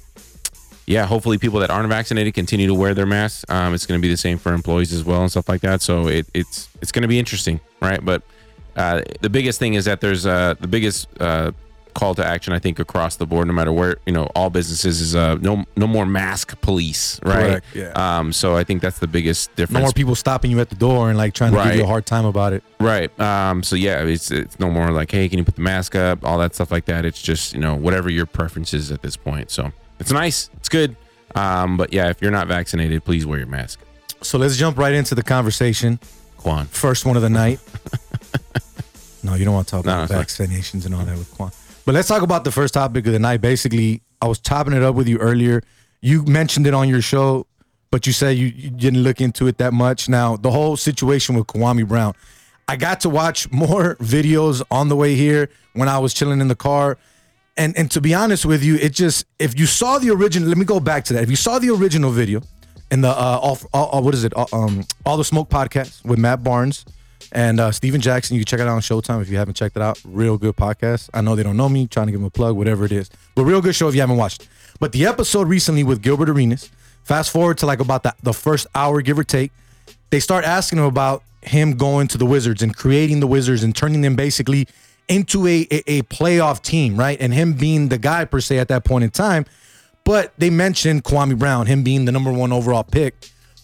yeah, 0.86 1.06
hopefully 1.06 1.38
people 1.38 1.62
that 1.62 1.70
aren't 1.70 1.88
vaccinated 1.88 2.34
continue 2.34 2.68
to 2.68 2.74
wear 2.74 2.94
their 2.94 3.06
masks. 3.06 3.46
Um, 3.48 3.74
it's 3.74 3.86
going 3.86 3.98
to 3.98 4.02
be 4.02 4.10
the 4.10 4.18
same 4.18 4.38
for 4.38 4.54
employees 4.54 4.92
as 4.92 5.06
well 5.06 5.22
and 5.22 5.32
stuff 5.32 5.48
like 5.48 5.62
that. 5.62 5.82
So 5.82 6.08
it, 6.08 6.28
it's 6.34 6.68
it's 6.82 6.92
going 6.92 7.04
to 7.04 7.08
be 7.08 7.18
interesting, 7.18 7.62
right? 7.82 8.04
But 8.04 8.22
uh, 8.76 9.02
the 9.22 9.30
biggest 9.30 9.60
thing 9.60 9.76
is 9.76 9.86
that 9.86 10.02
there's 10.02 10.26
uh, 10.26 10.56
the 10.60 10.68
biggest 10.68 11.08
uh, 11.22 11.52
call 11.94 12.16
to 12.16 12.26
action 12.26 12.54
I 12.54 12.60
think 12.60 12.80
across 12.80 13.16
the 13.16 13.26
board, 13.26 13.48
no 13.48 13.54
matter 13.54 13.72
where 13.72 13.98
you 14.06 14.14
know 14.14 14.26
all 14.36 14.50
businesses 14.50 15.00
is 15.02 15.16
uh, 15.16 15.36
no 15.36 15.66
no 15.78 15.88
more 15.88 16.06
mask 16.06 16.60
police, 16.62 17.20
right? 17.24 17.62
Correct, 17.64 17.66
yeah. 17.76 18.18
Um, 18.20 18.34
so 18.34 18.56
I 18.56 18.64
think 18.64 18.82
that's 18.82 19.00
the 19.00 19.08
biggest 19.08 19.56
difference. 19.56 19.74
no 19.76 19.82
more 19.82 19.92
people 19.92 20.16
stopping 20.16 20.52
you 20.52 20.60
at 20.60 20.70
the 20.70 20.76
door 20.76 21.10
and 21.10 21.18
like 21.18 21.34
trying 21.34 21.54
to 21.54 21.64
give 21.64 21.76
you 21.76 21.84
a 21.84 21.88
hard 21.88 22.06
time 22.06 22.26
about 22.26 22.54
it. 22.54 22.64
Right. 22.80 23.18
Um, 23.20 23.64
so 23.64 23.76
yeah, 23.76 24.02
it's 24.04 24.32
it's 24.32 24.60
no 24.60 24.70
more 24.70 24.92
like, 24.92 25.12
hey, 25.12 25.30
can 25.30 25.38
you 25.40 25.46
put 25.46 25.56
the 25.56 25.62
mask 25.62 25.96
up? 25.96 26.26
All 26.26 26.38
that 26.40 26.56
stuff 26.56 26.72
like 26.72 26.86
that. 26.86 27.06
It's 27.06 27.22
just 27.22 27.54
you 27.54 27.60
know 27.60 27.76
whatever 27.76 28.10
your 28.10 28.26
preference 28.26 28.74
is 28.74 28.92
at 28.92 29.02
this 29.02 29.16
point. 29.16 29.52
So 29.52 29.72
it's 30.00 30.12
nice. 30.12 30.50
It's 30.58 30.70
good. 30.70 30.96
Um, 31.36 31.78
but 31.78 31.92
yeah, 31.94 32.10
if 32.10 32.22
you're 32.22 32.32
not 32.32 32.48
vaccinated, 32.48 33.04
please 33.04 33.26
wear 33.26 33.40
your 33.40 33.48
mask. 33.48 33.80
So 34.22 34.38
let's 34.38 34.56
jump 34.56 34.78
right 34.78 34.94
into 34.94 35.16
the 35.16 35.24
conversation. 35.24 36.00
Quan. 36.38 36.66
First 36.68 37.06
one 37.06 37.16
of 37.16 37.22
the 37.22 37.30
night. 37.30 37.60
no, 39.24 39.34
you 39.36 39.46
don't 39.46 39.54
want 39.54 39.68
to 39.68 39.72
talk 39.72 39.86
No, 39.86 40.04
about 40.04 40.10
no, 40.10 40.20
vaccinations 40.20 40.86
and 40.86 40.94
all 40.94 41.04
that 41.06 41.18
with 41.18 41.32
Quan. 41.36 41.52
But 41.86 41.96
let's 41.96 42.08
talk 42.08 42.22
about 42.22 42.44
the 42.44 42.52
first 42.52 42.74
topic 42.74 43.06
of 43.08 43.14
the 43.14 43.20
night. 43.20 43.42
Basically, 43.42 44.02
I 44.22 44.28
was 44.28 44.40
chopping 44.40 44.74
it 44.74 44.84
up 44.84 44.96
with 44.96 45.08
you 45.08 45.18
earlier. 45.18 45.62
You 46.02 46.24
mentioned 46.24 46.66
it 46.68 46.74
on 46.74 46.88
your 46.88 47.02
show, 47.02 47.46
but 47.92 48.08
you 48.08 48.14
said 48.14 48.38
you, 48.38 48.48
you 48.48 48.70
didn't 48.70 49.04
look 49.04 49.20
into 49.20 49.48
it 49.48 49.58
that 49.58 49.74
much. 49.74 50.08
Now, 50.08 50.38
the 50.38 50.52
whole 50.52 50.78
situation 50.78 51.36
with 51.36 51.48
Kwame 51.48 51.88
Brown, 51.88 52.14
I 52.68 52.78
got 52.78 53.02
to 53.02 53.10
watch 53.10 53.52
more 53.52 53.96
videos 53.98 54.62
on 54.72 54.88
the 54.90 54.96
way 54.96 55.16
here 55.16 55.50
when 55.74 55.90
I 55.90 56.00
was 56.00 56.14
chilling 56.14 56.40
in 56.40 56.48
the 56.48 56.56
car. 56.56 56.98
And 57.56 57.78
and 57.78 57.92
to 57.92 58.02
be 58.02 58.16
honest 58.16 58.46
with 58.46 58.64
you, 58.64 58.78
it 58.78 58.94
just 58.94 59.26
if 59.38 59.60
you 59.60 59.68
saw 59.68 60.00
the 60.00 60.10
original, 60.10 60.48
let 60.50 60.58
me 60.58 60.66
go 60.66 60.80
back 60.80 61.04
to 61.06 61.14
that. 61.14 61.24
If 61.24 61.30
you 61.30 61.36
saw 61.36 61.60
the 61.60 61.70
original 61.70 62.10
video 62.10 62.42
in 62.90 63.02
the 63.02 63.10
uh, 63.10 63.40
all, 63.42 63.60
all, 63.74 63.86
all- 63.88 64.02
what 64.04 64.16
is 64.16 64.24
it, 64.24 64.34
all, 64.34 64.48
um, 64.54 64.84
all 65.06 65.18
the 65.18 65.24
smoke 65.24 65.50
podcast 65.50 66.04
with 66.04 66.18
Matt 66.18 66.44
Barnes 66.44 66.84
and 67.34 67.60
uh, 67.60 67.72
Stephen 67.72 68.00
Jackson, 68.00 68.36
you 68.36 68.42
can 68.42 68.46
check 68.46 68.60
it 68.60 68.68
out 68.68 68.76
on 68.76 68.82
Showtime 68.82 69.22
if 69.22 69.30
you 69.30 69.38
haven't 69.38 69.56
checked 69.56 69.76
it 69.76 69.82
out. 69.82 70.00
Real 70.06 70.38
good 70.38 70.56
podcast. 70.56 71.10
I 71.14 71.22
know 71.22 71.36
they 71.36 71.44
don't 71.44 71.58
know 71.58 71.68
me, 71.68 71.88
trying 71.88 72.06
to 72.06 72.12
give 72.12 72.22
them 72.22 72.28
a 72.28 72.32
plug, 72.32 72.56
whatever 72.56 72.86
it 72.86 72.92
is, 72.92 73.10
but 73.36 73.44
real 73.44 73.62
good 73.62 73.76
show 73.76 73.88
if 73.88 73.96
you 73.96 74.02
haven't 74.02 74.18
watched. 74.18 74.48
But 74.80 74.92
the 74.92 75.06
episode 75.06 75.48
recently 75.48 75.84
with 75.84 76.02
Gilbert 76.02 76.30
Arenas, 76.30 76.70
fast 77.04 77.32
forward 77.32 77.58
to 77.58 77.66
like 77.66 77.80
about 77.80 78.04
the, 78.04 78.16
the 78.22 78.34
first 78.34 78.68
hour, 78.76 79.02
give 79.02 79.18
or 79.18 79.24
take, 79.24 79.52
they 80.12 80.20
start 80.20 80.46
asking 80.46 80.80
him 80.80 80.86
about 80.86 81.24
him 81.42 81.76
going 81.76 82.08
to 82.10 82.18
the 82.18 82.26
Wizards 82.26 82.62
and 82.62 82.76
creating 82.76 83.20
the 83.20 83.28
Wizards 83.28 83.64
and 83.64 83.76
turning 83.76 84.02
them 84.02 84.16
basically 84.16 84.68
into 85.08 85.48
a, 85.48 85.68
a, 85.72 86.00
a 86.00 86.02
playoff 86.04 86.62
team, 86.62 86.96
right? 86.96 87.20
And 87.20 87.34
him 87.34 87.54
being 87.54 87.90
the 87.90 87.98
guy 87.98 88.26
per 88.26 88.40
se 88.40 88.60
at 88.60 88.68
that 88.70 88.86
point 88.86 89.04
in 89.04 89.10
time. 89.10 89.46
But 90.06 90.34
they 90.38 90.50
mentioned 90.50 91.04
Kwame 91.04 91.38
Brown, 91.38 91.66
him 91.66 91.84
being 91.84 92.06
the 92.06 92.12
number 92.12 92.32
one 92.32 92.52
overall 92.52 92.84
pick. 92.84 93.16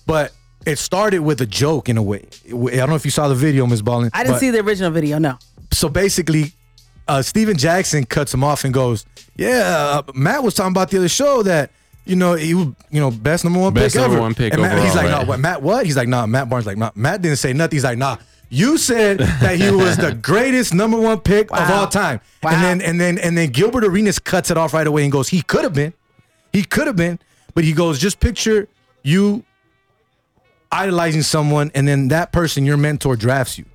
But 0.05 0.31
it 0.65 0.77
started 0.77 1.19
with 1.19 1.41
a 1.41 1.45
joke 1.45 1.89
in 1.89 1.97
a 1.97 2.03
way. 2.03 2.25
I 2.47 2.51
don't 2.51 2.89
know 2.89 2.95
if 2.95 3.05
you 3.05 3.11
saw 3.11 3.27
the 3.27 3.35
video, 3.35 3.65
Ms. 3.65 3.81
Ballin. 3.81 4.09
I 4.13 4.23
didn't 4.23 4.35
but- 4.35 4.39
see 4.39 4.49
the 4.51 4.59
original 4.59 4.91
video. 4.91 5.17
No. 5.19 5.37
so 5.71 5.87
basically, 5.89 6.53
uh, 7.07 7.21
Stephen 7.21 7.57
Jackson 7.57 8.05
cuts 8.05 8.33
him 8.33 8.43
off 8.43 8.63
and 8.65 8.73
goes, 8.73 9.05
"Yeah, 9.35 10.01
uh, 10.07 10.11
Matt 10.13 10.43
was 10.43 10.53
talking 10.53 10.71
about 10.73 10.89
the 10.91 10.97
other 10.97 11.09
show 11.09 11.41
that 11.43 11.71
you 12.05 12.15
know 12.15 12.33
he 12.35 12.53
was 12.53 12.67
you 12.91 12.99
know 12.99 13.09
best 13.11 13.43
number 13.43 13.59
one 13.59 13.73
Best 13.73 13.95
pick 13.95 14.01
number 14.01 14.15
ever." 14.17 14.21
one 14.21 14.33
pick 14.35 14.53
and 14.53 14.61
Matt, 14.61 14.77
he's 14.83 14.95
like, 14.95 15.05
right. 15.11 15.21
"No, 15.23 15.27
what, 15.27 15.39
Matt? 15.39 15.61
What?" 15.61 15.85
He's 15.85 15.97
like, 15.97 16.07
"Nah." 16.07 16.25
Matt 16.27 16.49
Barnes 16.49 16.65
like, 16.67 16.77
"Nah." 16.77 16.91
Matt 16.95 17.21
didn't 17.21 17.37
say 17.37 17.53
nothing. 17.53 17.75
He's 17.77 17.83
like, 17.83 17.97
"Nah." 17.97 18.17
You 18.51 18.77
said 18.79 19.19
that 19.19 19.57
he 19.59 19.69
was 19.69 19.95
the 19.97 20.11
greatest 20.21 20.73
number 20.73 20.99
one 20.99 21.19
pick 21.19 21.51
of 21.51 21.69
all 21.69 21.85
time, 21.87 22.19
Wow. 22.43 22.51
and 22.51 22.63
then 22.63 22.81
and 22.81 22.99
then 23.01 23.17
and 23.19 23.37
then 23.37 23.49
Gilbert 23.49 23.83
Arenas 23.83 24.17
cuts 24.19 24.49
it 24.51 24.57
off 24.57 24.73
right 24.73 24.87
away 24.87 25.03
and 25.03 25.11
goes, 25.11 25.29
"He 25.29 25.41
could 25.43 25.63
have 25.63 25.73
been, 25.73 25.93
he 26.51 26.63
could 26.63 26.87
have 26.87 26.95
been," 26.95 27.19
but 27.53 27.63
he 27.63 27.73
goes, 27.73 27.99
"Just 27.99 28.19
picture 28.19 28.67
you 29.03 29.43
idolizing 30.71 31.23
someone, 31.23 31.71
and 31.75 31.87
then 31.87 32.09
that 32.09 32.31
person, 32.31 32.65
your 32.65 32.77
mentor, 32.77 33.15
drafts 33.15 33.57
you." 33.57 33.65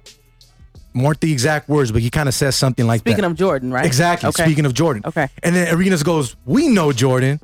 Weren't 0.94 1.20
the 1.20 1.32
exact 1.32 1.68
words, 1.68 1.90
but 1.90 2.02
he 2.02 2.10
kind 2.10 2.28
of 2.28 2.34
says 2.34 2.54
something 2.54 2.86
like 2.86 3.02
that. 3.02 3.10
Speaking 3.10 3.24
of 3.24 3.34
Jordan, 3.34 3.72
right? 3.72 3.84
Exactly. 3.84 4.28
Okay. 4.28 4.44
Speaking 4.44 4.64
of 4.64 4.74
Jordan. 4.74 5.02
Okay. 5.04 5.28
And 5.42 5.54
then 5.56 5.74
Arenas 5.74 6.04
goes, 6.04 6.36
"We 6.44 6.68
know 6.68 6.92
Jordan. 6.92 7.40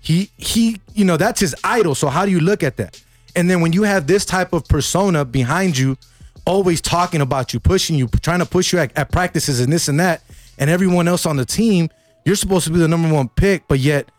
He 0.00 0.30
he, 0.36 0.80
you 0.94 1.04
know, 1.04 1.16
that's 1.16 1.40
his 1.40 1.54
idol. 1.64 1.96
So 1.96 2.08
how 2.08 2.24
do 2.24 2.30
you 2.30 2.40
look 2.40 2.62
at 2.62 2.76
that?" 2.76 3.02
And 3.34 3.50
then 3.50 3.60
when 3.60 3.72
you 3.72 3.82
have 3.82 4.06
this 4.06 4.24
type 4.24 4.52
of 4.52 4.66
persona 4.68 5.24
behind 5.24 5.76
you, 5.76 5.98
always 6.46 6.80
talking 6.80 7.20
about 7.20 7.52
you, 7.52 7.58
pushing 7.60 7.96
you, 7.96 8.06
trying 8.22 8.38
to 8.38 8.46
push 8.46 8.72
you 8.72 8.78
at, 8.78 8.96
at 8.96 9.10
practices 9.10 9.58
and 9.60 9.72
this 9.72 9.88
and 9.88 9.98
that, 9.98 10.22
and 10.58 10.70
everyone 10.70 11.08
else 11.08 11.26
on 11.26 11.36
the 11.36 11.44
team, 11.44 11.90
you're 12.24 12.36
supposed 12.36 12.66
to 12.66 12.72
be 12.72 12.78
the 12.78 12.88
number 12.88 13.12
one 13.12 13.28
pick, 13.28 13.66
but 13.66 13.80
yet 13.80 14.10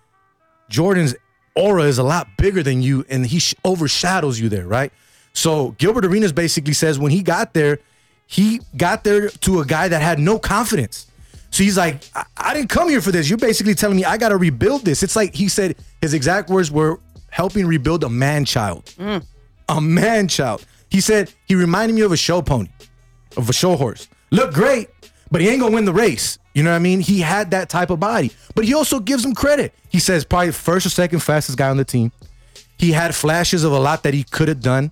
Jordan's 0.70 1.16
aura 1.58 1.84
is 1.84 1.98
a 1.98 2.04
lot 2.04 2.28
bigger 2.38 2.64
than 2.64 2.82
you, 2.82 3.06
and 3.10 3.26
he 3.26 3.40
sh- 3.40 3.56
overshadows 3.66 4.40
you 4.40 4.50
there, 4.50 4.68
right? 4.68 4.92
So 5.34 5.72
Gilbert 5.78 6.06
Arenas 6.06 6.32
basically 6.32 6.74
says 6.74 6.98
when 6.98 7.12
he 7.12 7.22
got 7.22 7.54
there, 7.54 7.80
he 8.26 8.62
got 8.76 9.04
there 9.04 9.30
to 9.30 9.62
a 9.62 9.66
guy 9.66 9.88
that 9.88 10.02
had 10.02 10.20
no 10.20 10.40
confidence. 10.40 11.08
So 11.52 11.64
he's 11.64 11.78
like, 11.78 12.04
I, 12.16 12.26
I 12.38 12.54
didn't 12.54 12.70
come 12.70 12.90
here 12.90 13.02
for 13.02 13.12
this. 13.12 13.30
You're 13.30 13.38
basically 13.38 13.74
telling 13.74 13.98
me 13.98 14.04
I 14.04 14.18
got 14.18 14.30
to 14.30 14.38
rebuild 14.38 14.84
this. 14.84 15.04
It's 15.04 15.16
like 15.16 15.34
he 15.34 15.48
said 15.48 15.76
his 16.02 16.14
exact 16.14 16.50
words 16.50 16.72
were 16.72 17.00
helping 17.30 17.66
rebuild 17.66 18.04
a 18.04 18.10
man 18.10 18.46
child. 18.46 18.86
Mm. 18.98 19.26
A 19.70 19.82
man 19.82 20.28
child. 20.28 20.66
He 20.90 21.02
said 21.02 21.34
he 21.46 21.56
reminded 21.56 21.94
me 21.94 22.02
of 22.02 22.12
a 22.12 22.18
show 22.18 22.42
pony, 22.42 22.70
of 23.36 23.50
a 23.50 23.54
show 23.54 23.76
horse. 23.76 24.08
Look 24.32 24.54
great, 24.54 24.90
but 25.32 25.42
he 25.42 25.50
ain't 25.50 25.62
gonna 25.62 25.76
win 25.76 25.86
the 25.86 25.94
race. 25.94 26.40
You 26.58 26.64
know 26.64 26.72
what 26.72 26.78
I 26.78 26.80
mean? 26.80 27.02
He 27.02 27.20
had 27.20 27.52
that 27.52 27.70
type 27.70 27.92
of 27.92 28.00
body, 28.00 28.32
but 28.56 28.66
he 28.66 28.74
also 28.74 29.00
gives 29.00 29.24
him 29.24 29.36
credit. 29.36 29.76
He 29.90 30.00
says 30.00 30.26
probably 30.26 30.52
first 30.52 30.88
or 30.88 30.90
second 30.90 31.20
fastest 31.20 31.56
guy 31.56 31.70
on 31.70 31.78
the 31.78 31.86
team. 31.86 32.12
He 32.80 32.94
had 32.94 33.14
flashes 33.14 33.64
of 33.64 33.74
a 33.74 33.78
lot 33.78 34.02
that 34.02 34.16
he 34.16 34.24
could 34.24 34.48
have 34.48 34.60
done, 34.60 34.90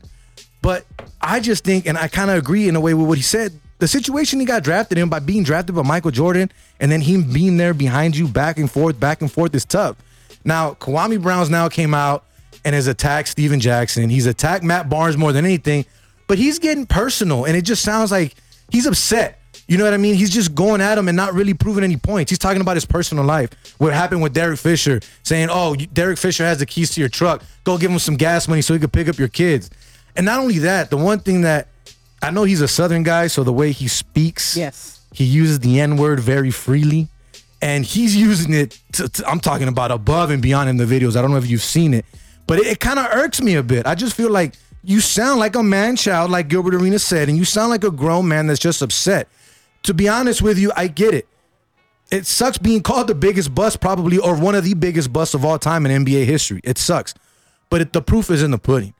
but 0.62 0.86
I 1.19 1.39
just 1.39 1.63
think, 1.63 1.88
and 1.88 1.98
I 1.98 2.07
kind 2.07 2.29
of 2.29 2.38
agree 2.38 2.67
in 2.67 2.75
a 2.75 2.79
way 2.79 2.93
with 2.93 3.07
what 3.07 3.17
he 3.17 3.24
said. 3.24 3.60
The 3.79 3.88
situation 3.88 4.39
he 4.39 4.45
got 4.45 4.63
drafted 4.63 5.00
in 5.00 5.10
by 5.10 5.17
being 5.17 5.41
drafted 5.41 5.74
by 5.74 5.81
Michael 5.81 6.12
Jordan, 6.12 6.51
and 6.79 6.91
then 6.91 7.01
him 7.01 7.34
being 7.34 7.57
there 7.57 7.74
behind 7.74 8.15
you, 8.15 8.27
back 8.27 8.60
and 8.60 8.69
forth, 8.69 9.00
back 9.00 9.22
and 9.22 9.31
forth, 9.31 9.55
is 9.55 9.65
tough. 9.65 9.95
Now, 10.43 10.75
Kwame 10.75 11.19
Brown's 11.19 11.50
now 11.50 11.67
came 11.67 11.95
out 11.95 12.25
and 12.63 12.75
has 12.75 12.86
attacked 12.86 13.29
Stephen 13.29 13.60
Jackson. 13.60 14.12
He's 14.12 14.27
attacked 14.27 14.63
Matt 14.63 14.88
Barnes 14.88 15.17
more 15.17 15.34
than 15.34 15.45
anything, 15.45 15.86
but 16.27 16.38
he's 16.38 16.60
getting 16.60 16.86
personal, 16.86 17.45
and 17.45 17.57
it 17.57 17.63
just 17.63 17.81
sounds 17.81 18.12
like 18.12 18.36
he's 18.69 18.86
upset. 18.86 19.39
You 19.67 19.77
know 19.77 19.84
what 19.84 19.93
I 19.93 19.98
mean? 19.98 20.13
He's 20.15 20.29
just 20.29 20.53
going 20.53 20.79
at 20.79 20.98
him 20.98 21.07
and 21.07 21.15
not 21.17 21.34
really 21.34 21.53
proving 21.55 21.84
any 21.84 21.98
points. 21.98 22.29
He's 22.29 22.38
talking 22.38 22.62
about 22.62 22.75
his 22.75 22.86
personal 22.86 23.24
life. 23.24 23.50
What 23.79 23.93
happened 23.93 24.22
with 24.22 24.34
Derek 24.34 24.60
Fisher, 24.60 25.00
saying, 25.24 25.50
"Oh, 25.51 25.75
Derek 25.75 26.17
Fisher 26.19 26.43
has 26.45 26.60
the 26.60 26.65
keys 26.67 26.91
to 26.91 27.00
your 27.00 27.10
truck. 27.10 27.43
Go 27.63 27.77
give 27.77 27.89
him 27.89 27.98
some 28.00 28.15
gas 28.15 28.48
money 28.48 28.62
so 28.62 28.74
he 28.75 28.79
could 28.79 28.93
pick 28.93 29.07
up 29.07 29.17
your 29.17 29.27
kids." 29.27 29.69
And 30.15 30.25
not 30.25 30.39
only 30.39 30.60
that, 30.60 30.91
the 30.91 30.98
one 30.98 31.19
thing 31.19 31.41
that 31.41 31.67
I 32.22 32.29
know 32.31 32.43
he's 32.43 32.62
a 32.62 32.67
Southern 32.67 33.03
guy, 33.03 33.27
so 33.27 33.43
the 33.43 33.51
way 33.53 33.72
he 33.72 33.88
speaks, 33.88 34.55
Yes. 34.55 35.00
he 35.13 35.24
uses 35.24 35.60
the 35.60 35.79
N 35.79 35.98
word 35.98 36.19
very 36.19 36.51
freely, 36.51 37.07
and 37.62 37.84
he's 37.84 38.15
using 38.15 38.53
it. 38.53 38.77
To, 38.93 39.10
to- 39.10 39.27
I'm 39.29 39.39
talking 39.39 39.67
about 39.67 39.89
above 39.91 40.29
and 40.29 40.41
beyond 40.43 40.69
in 40.69 40.77
the 40.77 40.86
videos. 40.86 41.15
I 41.15 41.22
don't 41.24 41.31
know 41.31 41.38
if 41.38 41.48
you've 41.50 41.63
seen 41.63 41.93
it, 41.95 42.05
but 42.45 42.60
it, 42.60 42.67
it 42.67 42.79
kind 42.79 43.00
of 43.00 43.07
irks 43.07 43.41
me 43.41 43.55
a 43.55 43.63
bit. 43.63 43.88
I 43.88 43.95
just 43.95 44.15
feel 44.15 44.29
like 44.29 44.53
you 44.84 45.00
sound 45.01 45.39
like 45.39 45.55
a 45.55 45.63
man 45.63 45.95
child, 45.95 46.29
like 46.29 46.48
Gilbert 46.50 46.75
Arenas 46.75 47.03
said, 47.03 47.29
and 47.29 47.38
you 47.38 47.45
sound 47.45 47.72
like 47.72 47.84
a 47.84 47.89
grown 47.91 48.27
man 48.27 48.45
that's 48.45 48.60
just 48.60 48.84
upset. 48.84 49.27
To 49.85 49.93
be 49.93 50.07
honest 50.07 50.41
with 50.41 50.59
you, 50.59 50.71
I 50.75 50.87
get 50.87 51.13
it. 51.13 51.27
It 52.11 52.27
sucks 52.27 52.59
being 52.59 52.81
called 52.81 53.07
the 53.07 53.15
biggest 53.15 53.55
bust, 53.55 53.79
probably, 53.79 54.19
or 54.19 54.35
one 54.35 54.53
of 54.53 54.63
the 54.63 54.75
biggest 54.75 55.11
busts 55.11 55.33
of 55.33 55.43
all 55.43 55.57
time 55.57 55.85
in 55.85 56.05
NBA 56.05 56.25
history. 56.25 56.61
It 56.63 56.77
sucks, 56.77 57.15
but 57.69 57.81
it, 57.81 57.93
the 57.93 58.01
proof 58.01 58.29
is 58.29 58.43
in 58.43 58.51
the 58.51 58.59
pudding 58.59 58.93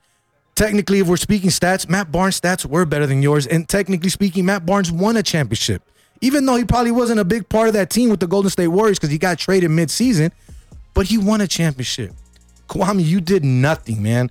technically, 0.56 0.98
if 0.98 1.06
we're 1.06 1.16
speaking 1.16 1.50
stats, 1.50 1.88
Matt 1.88 2.10
Barnes' 2.10 2.40
stats 2.40 2.66
were 2.66 2.84
better 2.84 3.06
than 3.06 3.22
yours. 3.22 3.46
And 3.46 3.68
technically 3.68 4.10
speaking, 4.10 4.44
Matt 4.44 4.66
Barnes 4.66 4.90
won 4.90 5.16
a 5.16 5.22
championship. 5.22 5.82
Even 6.20 6.46
though 6.46 6.56
he 6.56 6.64
probably 6.64 6.90
wasn't 6.90 7.20
a 7.20 7.24
big 7.24 7.48
part 7.48 7.68
of 7.68 7.74
that 7.74 7.90
team 7.90 8.08
with 8.08 8.20
the 8.20 8.26
Golden 8.26 8.50
State 8.50 8.68
Warriors 8.68 8.98
because 8.98 9.10
he 9.10 9.18
got 9.18 9.38
traded 9.38 9.70
mid-season, 9.70 10.32
but 10.94 11.06
he 11.06 11.18
won 11.18 11.42
a 11.42 11.46
championship. 11.46 12.12
Kwame, 12.68 13.04
you 13.04 13.20
did 13.20 13.44
nothing, 13.44 14.02
man. 14.02 14.30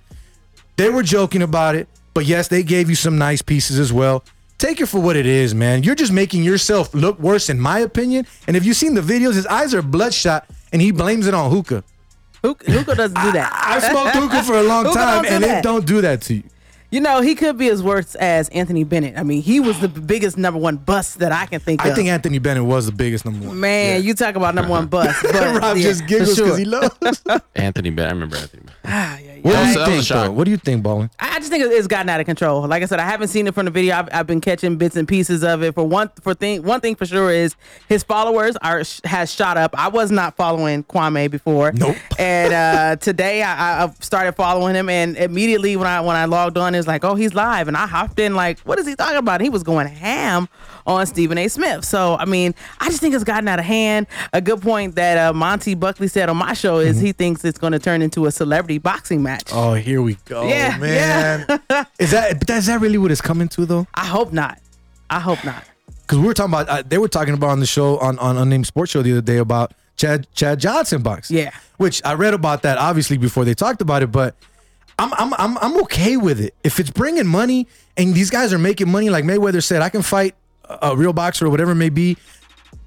They 0.76 0.90
were 0.90 1.04
joking 1.04 1.42
about 1.42 1.76
it, 1.76 1.88
but 2.12 2.26
yes, 2.26 2.48
they 2.48 2.62
gave 2.62 2.90
you 2.90 2.96
some 2.96 3.16
nice 3.16 3.40
pieces 3.40 3.78
as 3.78 3.92
well. 3.92 4.24
Take 4.58 4.80
it 4.80 4.86
for 4.86 5.00
what 5.00 5.16
it 5.16 5.26
is, 5.26 5.54
man. 5.54 5.82
You're 5.82 5.94
just 5.94 6.12
making 6.12 6.42
yourself 6.42 6.94
look 6.94 7.18
worse, 7.18 7.50
in 7.50 7.60
my 7.60 7.80
opinion. 7.80 8.26
And 8.46 8.56
if 8.56 8.64
you've 8.64 8.76
seen 8.76 8.94
the 8.94 9.02
videos, 9.02 9.34
his 9.34 9.46
eyes 9.46 9.74
are 9.74 9.82
bloodshot, 9.82 10.46
and 10.72 10.80
he 10.80 10.92
blames 10.92 11.26
it 11.26 11.34
on 11.34 11.50
hookah. 11.50 11.84
Hookah, 12.42 12.70
hookah 12.70 12.94
doesn't 12.94 13.22
do 13.22 13.32
that. 13.32 13.52
I've 13.52 13.82
smoked 13.82 14.16
hookah 14.16 14.42
for 14.44 14.54
a 14.54 14.62
long 14.72 14.84
time, 14.94 15.26
and 15.26 15.44
that. 15.44 15.58
it 15.58 15.62
don't 15.62 15.86
do 15.86 16.00
that 16.00 16.22
to 16.22 16.34
you. 16.36 16.42
You 16.90 17.00
know, 17.00 17.20
he 17.20 17.34
could 17.34 17.58
be 17.58 17.68
as 17.68 17.82
worse 17.82 18.14
as 18.14 18.48
Anthony 18.50 18.84
Bennett. 18.84 19.18
I 19.18 19.24
mean, 19.24 19.42
he 19.42 19.58
was 19.58 19.80
the 19.80 19.88
biggest 19.88 20.38
number 20.38 20.58
one 20.58 20.76
bust 20.76 21.18
that 21.18 21.32
I 21.32 21.46
can 21.46 21.58
think 21.58 21.84
I 21.84 21.88
of. 21.88 21.92
I 21.92 21.94
think 21.96 22.08
Anthony 22.08 22.38
Bennett 22.38 22.64
was 22.64 22.86
the 22.86 22.92
biggest 22.92 23.24
number 23.24 23.48
one. 23.48 23.58
Man, 23.58 24.04
you 24.04 24.14
talk 24.14 24.36
about 24.36 24.54
number 24.54 24.70
one 24.70 24.86
bust. 24.86 25.20
But 25.32 25.60
Rob 25.60 25.76
yeah, 25.76 25.82
just 25.82 26.02
for 26.02 26.06
giggles 26.06 26.36
because 26.36 26.48
sure. 26.50 26.58
he 26.58 26.64
loves. 26.64 27.22
Anthony 27.54 27.90
Bennett. 27.90 28.12
I 28.12 28.14
remember 28.14 28.36
Anthony 28.36 28.62
Bennett. 28.62 28.78
Ah, 28.84 29.18
yeah, 29.18 29.34
yeah. 29.44 29.50
What 29.50 29.52
do 29.52 29.58
you 29.60 29.66
was- 29.66 29.74
that 29.74 29.80
was 29.80 29.88
a 29.88 29.90
think? 29.92 30.04
shock. 30.04 30.24
though? 30.26 30.32
What 30.32 30.44
do 30.44 30.50
you 30.50 30.56
think, 30.56 30.82
Ballin? 30.82 31.10
I 31.18 31.38
just 31.38 31.50
think 31.50 31.64
it's 31.64 31.86
gotten 31.86 32.08
out 32.08 32.20
of 32.20 32.26
control. 32.26 32.66
Like 32.66 32.82
I 32.82 32.86
said, 32.86 32.98
I 32.98 33.04
haven't 33.06 33.28
seen 33.28 33.46
it 33.46 33.54
from 33.54 33.66
the 33.66 33.70
video. 33.70 33.94
I've, 33.96 34.08
I've 34.12 34.26
been 34.26 34.40
catching 34.40 34.76
bits 34.76 34.96
and 34.96 35.06
pieces 35.06 35.44
of 35.44 35.62
it. 35.62 35.74
For 35.74 35.86
one, 35.86 36.10
for 36.22 36.34
thing, 36.34 36.62
one 36.62 36.80
thing 36.80 36.94
for 36.96 37.04
sure 37.06 37.30
is 37.30 37.54
his 37.88 38.02
followers 38.02 38.56
are 38.62 38.82
has 39.04 39.30
shot 39.32 39.56
up. 39.56 39.74
I 39.78 39.88
was 39.88 40.10
not 40.10 40.36
following 40.36 40.84
Kwame 40.84 41.30
before. 41.30 41.72
Nope. 41.72 41.96
And 42.18 42.54
uh, 42.54 42.96
today 42.96 43.42
I, 43.42 43.82
I've 43.84 44.02
started 44.02 44.32
following 44.32 44.74
him, 44.74 44.88
and 44.88 45.16
immediately 45.18 45.76
when 45.76 45.86
I 45.86 46.00
when 46.00 46.16
I 46.16 46.24
logged 46.24 46.56
on, 46.56 46.74
it's 46.74 46.86
like, 46.88 47.04
oh, 47.04 47.14
he's 47.14 47.34
live, 47.34 47.68
and 47.68 47.76
I 47.76 47.86
hopped 47.86 48.18
in 48.18 48.34
like, 48.34 48.58
what 48.60 48.78
is 48.78 48.86
he 48.86 48.94
talking 48.96 49.18
about? 49.18 49.42
He 49.42 49.50
was 49.50 49.62
going 49.62 49.86
ham 49.86 50.48
on 50.86 51.04
Stephen 51.06 51.36
A. 51.36 51.46
Smith. 51.48 51.84
So 51.84 52.16
I 52.16 52.24
mean, 52.24 52.54
I 52.80 52.86
just 52.86 53.00
think 53.00 53.14
it's 53.14 53.22
gotten 53.24 53.48
out 53.48 53.58
of 53.58 53.66
hand. 53.66 54.06
A 54.32 54.40
good 54.40 54.62
point 54.62 54.94
that 54.94 55.18
uh, 55.18 55.32
Monty 55.34 55.74
Buckley 55.74 56.08
said 56.08 56.30
on 56.30 56.38
my 56.38 56.54
show 56.54 56.78
is 56.78 56.98
he 56.98 57.12
thinks 57.12 57.44
it's 57.44 57.58
going 57.58 57.72
to 57.74 57.78
turn 57.78 58.00
into 58.00 58.24
a 58.26 58.32
celebrity 58.32 58.78
boxing 58.78 59.22
match. 59.22 59.35
Oh, 59.52 59.74
here 59.74 60.02
we 60.02 60.16
go, 60.24 60.46
Yeah, 60.48 60.76
man. 60.78 61.40
is 61.98 62.10
that 62.12 62.48
is 62.50 62.66
that 62.66 62.80
really 62.80 62.98
what 62.98 63.10
it's 63.10 63.20
coming 63.20 63.48
to 63.50 63.66
though? 63.66 63.86
I 63.94 64.04
hope 64.06 64.32
not. 64.32 64.58
I 65.10 65.20
hope 65.20 65.44
not. 65.44 65.64
Because 66.02 66.18
we 66.18 66.26
were 66.26 66.34
talking 66.34 66.52
about 66.54 66.68
uh, 66.68 66.82
they 66.86 66.98
were 66.98 67.08
talking 67.08 67.34
about 67.34 67.50
on 67.50 67.60
the 67.60 67.66
show 67.66 67.98
on 67.98 68.18
on 68.18 68.36
unnamed 68.36 68.66
sports 68.66 68.92
show 68.92 69.02
the 69.02 69.12
other 69.12 69.20
day 69.20 69.38
about 69.38 69.72
Chad 69.96 70.26
Chad 70.34 70.60
Johnson 70.60 71.02
box. 71.02 71.30
Yeah. 71.30 71.50
which 71.78 72.00
I 72.04 72.14
read 72.14 72.34
about 72.34 72.62
that 72.62 72.78
obviously 72.78 73.18
before 73.18 73.44
they 73.44 73.54
talked 73.54 73.80
about 73.80 74.02
it, 74.02 74.12
but. 74.12 74.34
I'm, 74.98 75.12
I'm 75.18 75.34
I'm 75.34 75.58
I'm 75.58 75.80
okay 75.82 76.16
with 76.16 76.40
it 76.40 76.54
if 76.64 76.80
it's 76.80 76.88
bringing 76.88 77.26
money 77.26 77.66
and 77.98 78.14
these 78.14 78.30
guys 78.30 78.54
are 78.54 78.58
making 78.58 78.90
money 78.90 79.10
like 79.10 79.24
Mayweather 79.24 79.62
said 79.62 79.82
I 79.82 79.90
can 79.90 80.00
fight 80.00 80.34
a, 80.64 80.78
a 80.88 80.96
real 80.96 81.12
boxer 81.12 81.44
or 81.44 81.50
whatever 81.50 81.72
it 81.72 81.74
may 81.74 81.90
be 81.90 82.16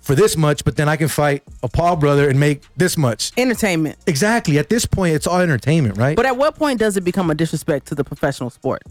for 0.09 0.15
this 0.15 0.35
much 0.35 0.65
but 0.65 0.75
then 0.75 0.89
I 0.89 0.95
can 0.95 1.07
fight 1.07 1.43
a 1.61 1.67
Paul 1.67 1.95
brother 1.95 2.27
and 2.29 2.39
make 2.39 2.63
this 2.75 2.97
much 2.97 3.31
Entertainment. 3.37 3.95
exactly 4.07 4.57
at 4.57 4.67
this 4.67 4.87
point 4.87 5.13
it's 5.13 5.27
all 5.27 5.39
entertainment 5.39 5.97
right 5.97 6.15
But 6.15 6.25
at 6.25 6.35
what 6.35 6.55
point 6.55 6.79
does 6.79 6.97
it 6.97 7.01
become 7.01 7.29
a 7.29 7.35
disrespect 7.35 7.85
to 7.89 7.95
the 7.95 8.03
professional 8.03 8.49
sport? 8.49 8.81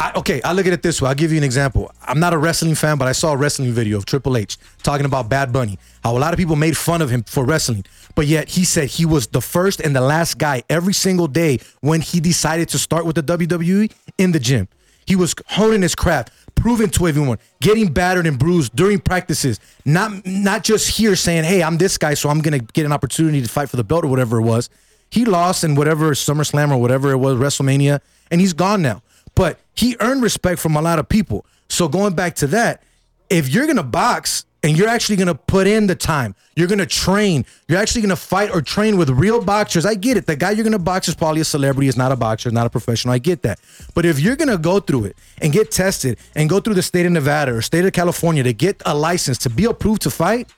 I, 0.00 0.12
okay, 0.16 0.40
I 0.40 0.54
look 0.54 0.66
at 0.66 0.72
it 0.72 0.82
this 0.82 1.02
way. 1.02 1.10
I'll 1.10 1.14
give 1.14 1.30
you 1.30 1.36
an 1.36 1.44
example. 1.44 1.92
I'm 2.02 2.18
not 2.18 2.32
a 2.32 2.38
wrestling 2.38 2.74
fan, 2.74 2.96
but 2.96 3.06
I 3.06 3.12
saw 3.12 3.34
a 3.34 3.36
wrestling 3.36 3.70
video 3.72 3.98
of 3.98 4.06
Triple 4.06 4.38
H 4.38 4.56
talking 4.82 5.04
about 5.04 5.28
Bad 5.28 5.52
Bunny. 5.52 5.78
How 6.02 6.16
a 6.16 6.20
lot 6.24 6.32
of 6.32 6.38
people 6.38 6.56
made 6.56 6.78
fun 6.78 7.02
of 7.02 7.10
him 7.10 7.22
for 7.24 7.44
wrestling, 7.44 7.84
but 8.14 8.26
yet 8.26 8.48
he 8.48 8.64
said 8.64 8.88
he 8.88 9.04
was 9.04 9.26
the 9.26 9.42
first 9.42 9.80
and 9.80 9.94
the 9.94 10.00
last 10.00 10.38
guy 10.38 10.62
every 10.70 10.94
single 10.94 11.28
day 11.28 11.58
when 11.82 12.00
he 12.00 12.18
decided 12.20 12.70
to 12.70 12.78
start 12.78 13.04
with 13.04 13.16
the 13.16 13.22
WWE 13.22 13.92
in 14.16 14.32
the 14.32 14.40
gym. 14.40 14.66
He 15.06 15.14
was 15.16 15.34
honing 15.48 15.82
his 15.82 15.94
craft, 15.94 16.32
proving 16.54 16.90
to 16.90 17.08
everyone, 17.08 17.38
getting 17.60 17.92
battered 17.92 18.26
and 18.26 18.38
bruised 18.38 18.74
during 18.74 18.98
practices. 18.98 19.60
Not 19.84 20.26
not 20.26 20.64
just 20.64 20.88
here 20.90 21.16
saying, 21.16 21.44
"Hey, 21.44 21.62
I'm 21.62 21.78
this 21.78 21.98
guy, 21.98 22.14
so 22.14 22.28
I'm 22.28 22.40
gonna 22.40 22.60
get 22.60 22.86
an 22.86 22.92
opportunity 22.92 23.42
to 23.42 23.48
fight 23.48 23.70
for 23.70 23.76
the 23.76 23.84
belt 23.84 24.04
or 24.04 24.08
whatever 24.08 24.38
it 24.38 24.42
was." 24.42 24.70
He 25.10 25.24
lost 25.24 25.62
in 25.64 25.74
whatever 25.74 26.12
SummerSlam 26.12 26.70
or 26.70 26.78
whatever 26.78 27.10
it 27.10 27.18
was, 27.18 27.36
WrestleMania, 27.36 28.00
and 28.30 28.40
he's 28.40 28.54
gone 28.54 28.80
now. 28.80 29.02
But 29.34 29.60
he 29.74 29.96
earned 30.00 30.22
respect 30.22 30.60
from 30.60 30.76
a 30.76 30.82
lot 30.82 30.98
of 30.98 31.08
people. 31.08 31.44
So 31.68 31.88
going 31.88 32.14
back 32.14 32.34
to 32.36 32.46
that, 32.48 32.82
if 33.28 33.48
you're 33.48 33.66
gonna 33.66 33.82
box, 33.82 34.44
and 34.62 34.76
you're 34.76 34.88
actually 34.88 35.16
gonna 35.16 35.34
put 35.34 35.66
in 35.66 35.86
the 35.86 35.94
time. 35.94 36.34
You're 36.54 36.68
gonna 36.68 36.86
train. 36.86 37.44
You're 37.68 37.78
actually 37.78 38.02
gonna 38.02 38.16
fight 38.16 38.50
or 38.50 38.60
train 38.62 38.96
with 38.96 39.10
real 39.10 39.42
boxers. 39.42 39.84
I 39.84 39.94
get 39.94 40.16
it. 40.16 40.26
The 40.26 40.36
guy 40.36 40.52
you're 40.52 40.64
gonna 40.64 40.78
box 40.78 41.08
is 41.08 41.14
probably 41.14 41.40
a 41.40 41.44
celebrity, 41.44 41.88
is 41.88 41.96
not 41.96 42.12
a 42.12 42.16
boxer, 42.16 42.50
not 42.50 42.66
a 42.66 42.70
professional. 42.70 43.12
I 43.14 43.18
get 43.18 43.42
that. 43.42 43.58
But 43.94 44.04
if 44.06 44.20
you're 44.20 44.36
gonna 44.36 44.58
go 44.58 44.78
through 44.80 45.06
it 45.06 45.16
and 45.40 45.52
get 45.52 45.70
tested 45.70 46.18
and 46.36 46.48
go 46.48 46.60
through 46.60 46.74
the 46.74 46.82
state 46.82 47.06
of 47.06 47.12
Nevada 47.12 47.54
or 47.54 47.62
state 47.62 47.84
of 47.84 47.92
California 47.92 48.42
to 48.42 48.52
get 48.52 48.80
a 48.86 48.94
license 48.94 49.38
to 49.38 49.50
be 49.50 49.64
approved 49.64 50.02
to 50.02 50.10
fight, 50.10 50.48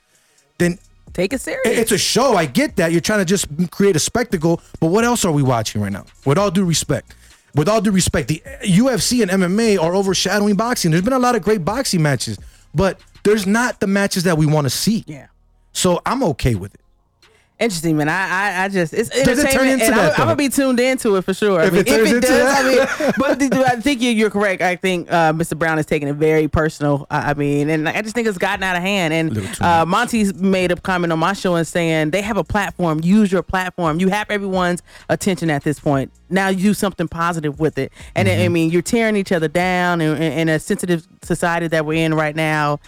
then 0.57 0.77
Take 1.13 1.31
it 1.31 1.39
serious. 1.39 1.61
it's 1.65 1.91
a 1.93 1.97
show. 1.97 2.35
I 2.35 2.45
get 2.45 2.75
that. 2.75 2.91
You're 2.91 2.99
trying 3.01 3.19
to 3.19 3.25
just 3.25 3.47
create 3.71 3.95
a 3.95 3.99
spectacle. 3.99 4.61
But 4.81 4.87
what 4.87 5.05
else 5.05 5.23
are 5.23 5.31
we 5.31 5.41
watching 5.43 5.81
right 5.81 5.91
now? 5.91 6.05
With 6.25 6.37
all 6.37 6.51
due 6.51 6.65
respect. 6.65 7.13
With 7.55 7.69
all 7.69 7.79
due 7.79 7.91
respect, 7.91 8.27
the 8.27 8.43
UFC 8.63 9.21
and 9.21 9.31
MMA 9.31 9.81
are 9.81 9.95
overshadowing 9.95 10.55
boxing. 10.55 10.91
There's 10.91 11.03
been 11.03 11.13
a 11.13 11.19
lot 11.19 11.35
of 11.35 11.41
great 11.41 11.63
boxing 11.63 12.01
matches, 12.01 12.37
but 12.73 12.99
there's 13.25 13.45
not 13.45 13.81
the 13.81 13.87
matches 13.87 14.23
that 14.23 14.37
we 14.37 14.45
want 14.45 14.65
to 14.65 14.69
see. 14.69 15.03
yeah. 15.07 15.27
So 15.73 16.01
I'm 16.05 16.23
okay 16.23 16.55
with 16.55 16.73
it. 16.73 16.79
Interesting, 17.57 17.95
man. 17.95 18.09
I, 18.09 18.13
I, 18.13 18.63
I 18.65 18.67
just 18.67 18.93
it's 18.93 19.07
Does 19.09 19.17
it 19.39 19.45
entertainment, 19.45 19.53
turn 19.53 19.67
into 19.69 19.85
and 19.85 19.93
that, 19.95 20.13
I'm, 20.15 20.21
I'm 20.23 20.27
gonna 20.27 20.35
be 20.35 20.49
tuned 20.49 20.77
into 20.77 21.15
it 21.15 21.21
for 21.23 21.33
sure. 21.33 21.61
I 21.61 21.67
If 21.67 21.71
mean, 21.73 21.81
it 21.83 21.87
if 21.87 22.13
it 22.13 22.21
does, 22.21 22.53
I 22.53 22.63
mean, 22.67 23.13
but 23.17 23.41
I 23.53 23.75
think 23.79 24.01
you, 24.01 24.09
you're 24.11 24.29
correct. 24.29 24.61
I 24.61 24.75
think 24.75 25.09
uh, 25.09 25.31
Mr. 25.31 25.57
Brown 25.57 25.79
is 25.79 25.85
taking 25.85 26.09
it 26.09 26.15
very 26.15 26.49
personal. 26.49 27.07
I 27.09 27.31
I 27.31 27.33
mean, 27.33 27.69
and 27.69 27.87
I 27.87 28.01
just 28.01 28.13
think 28.13 28.27
it's 28.27 28.37
gotten 28.37 28.61
out 28.61 28.75
of 28.75 28.81
hand. 28.81 29.13
And 29.13 29.61
uh, 29.61 29.85
Monty's 29.85 30.33
made 30.33 30.73
a 30.73 30.75
comment 30.75 31.13
on 31.13 31.19
my 31.19 31.31
show 31.31 31.55
and 31.55 31.65
saying 31.65 32.11
they 32.11 32.21
have 32.21 32.35
a 32.35 32.43
platform. 32.43 32.99
Use 33.01 33.31
your 33.31 33.41
platform. 33.43 34.01
You 34.01 34.09
have 34.09 34.29
everyone's 34.29 34.83
attention 35.07 35.49
at 35.49 35.63
this 35.63 35.79
point. 35.79 36.11
Now 36.29 36.49
you 36.49 36.61
do 36.61 36.73
something 36.73 37.07
positive 37.07 37.57
with 37.61 37.77
it. 37.77 37.93
And 38.15 38.27
Mm-hmm. 38.27 38.41
I 38.43 38.47
mean, 38.49 38.69
you're 38.69 38.81
tearing 38.81 39.15
each 39.15 39.31
other 39.31 39.47
down 39.47 40.01
in, 40.01 40.21
in 40.21 40.33
in 40.39 40.49
a 40.49 40.59
sensitive 40.59 41.07
society 41.23 41.67
that 41.69 41.85
we're 41.85 42.05
in 42.05 42.13
right 42.13 42.35
now. 42.35 42.79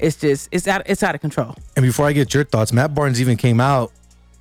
It's 0.00 0.16
just 0.16 0.48
it's 0.52 0.66
out 0.66 0.82
it's 0.86 1.02
out 1.02 1.14
of 1.14 1.20
control. 1.20 1.54
And 1.76 1.84
before 1.84 2.06
I 2.06 2.12
get 2.12 2.32
your 2.34 2.44
thoughts, 2.44 2.72
Matt 2.72 2.94
Barnes 2.94 3.20
even 3.20 3.36
came 3.36 3.60
out 3.60 3.92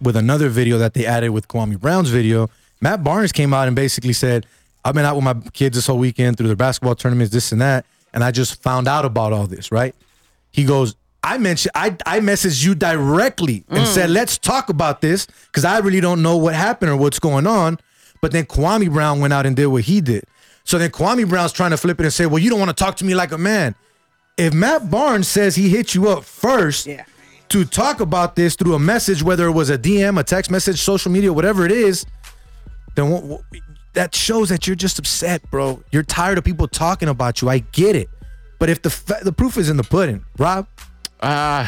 with 0.01 0.15
another 0.15 0.49
video 0.49 0.77
that 0.77 0.93
they 0.93 1.05
added 1.05 1.29
with 1.29 1.47
Kwame 1.47 1.79
Brown's 1.79 2.09
video. 2.09 2.49
Matt 2.81 3.03
Barnes 3.03 3.31
came 3.31 3.53
out 3.53 3.67
and 3.67 3.75
basically 3.75 4.13
said, 4.13 4.45
I've 4.85 4.93
been 4.93 5.05
out 5.05 5.15
with 5.15 5.25
my 5.25 5.33
kids 5.51 5.75
this 5.75 5.87
whole 5.87 5.97
weekend 5.97 6.37
through 6.37 6.47
their 6.47 6.55
basketball 6.55 6.95
tournaments, 6.95 7.33
this 7.33 7.51
and 7.51 7.61
that, 7.61 7.85
and 8.13 8.23
I 8.23 8.31
just 8.31 8.61
found 8.63 8.87
out 8.87 9.03
about 9.03 9.33
all 9.33 9.47
this, 9.47 9.71
right? 9.71 9.93
He 10.51 10.63
goes, 10.63 10.95
I 11.21 11.37
mentioned 11.37 11.71
I 11.75 11.97
I 12.05 12.21
messaged 12.21 12.63
you 12.63 12.75
directly 12.75 13.65
and 13.69 13.79
mm. 13.79 13.85
said, 13.85 14.09
let's 14.09 14.37
talk 14.37 14.69
about 14.69 15.01
this 15.01 15.27
because 15.47 15.65
I 15.65 15.79
really 15.79 15.99
don't 15.99 16.21
know 16.21 16.37
what 16.37 16.55
happened 16.55 16.91
or 16.91 16.97
what's 16.97 17.19
going 17.19 17.45
on. 17.45 17.77
But 18.21 18.31
then 18.31 18.45
Kwame 18.45 18.91
Brown 18.91 19.19
went 19.19 19.33
out 19.33 19.45
and 19.45 19.55
did 19.55 19.67
what 19.67 19.83
he 19.83 20.01
did. 20.01 20.25
So 20.63 20.77
then 20.77 20.91
Kwame 20.91 21.27
Brown's 21.27 21.51
trying 21.51 21.71
to 21.71 21.77
flip 21.77 21.99
it 21.99 22.03
and 22.03 22.13
say, 22.13 22.25
Well, 22.25 22.39
you 22.39 22.49
don't 22.49 22.59
want 22.59 22.69
to 22.69 22.83
talk 22.83 22.95
to 22.97 23.05
me 23.05 23.15
like 23.15 23.31
a 23.31 23.37
man. 23.37 23.75
If 24.39 24.53
Matt 24.53 24.89
Barnes 24.89 25.27
says 25.27 25.55
he 25.55 25.69
hit 25.69 25.93
you 25.93 26.07
up 26.09 26.23
first 26.23 26.87
Yeah. 26.87 27.03
to 27.49 27.65
talk 27.65 27.99
about 27.99 28.35
this 28.35 28.55
through 28.55 28.73
a 28.75 28.79
message, 28.79 29.21
whether 29.21 29.45
it 29.47 29.51
was 29.51 29.69
a 29.69 29.77
DM, 29.77 30.17
a 30.19 30.23
text 30.23 30.49
message, 30.49 30.81
social 30.81 31.11
media, 31.11 31.31
whatever 31.33 31.65
it 31.65 31.71
is, 31.71 32.05
then 32.95 33.09
what, 33.09 33.23
what- 33.23 33.41
that 33.93 34.13
shows 34.15 34.49
that 34.49 34.65
you're 34.67 34.75
just 34.75 34.97
upset, 34.99 35.41
bro. 35.51 35.83
You're 35.91 36.03
tired 36.03 36.37
of 36.37 36.43
people 36.43 36.67
talking 36.67 37.09
about 37.09 37.41
you. 37.41 37.49
I 37.49 37.59
get 37.59 37.95
it. 37.95 38.07
But 38.59 38.69
if 38.69 38.81
the 38.81 38.89
fa- 38.91 39.19
the 39.23 39.31
proof 39.33 39.57
is 39.57 39.69
in 39.69 39.77
the 39.77 39.83
pudding, 39.83 40.23
Rob, 40.37 40.67
Uh, 41.21 41.65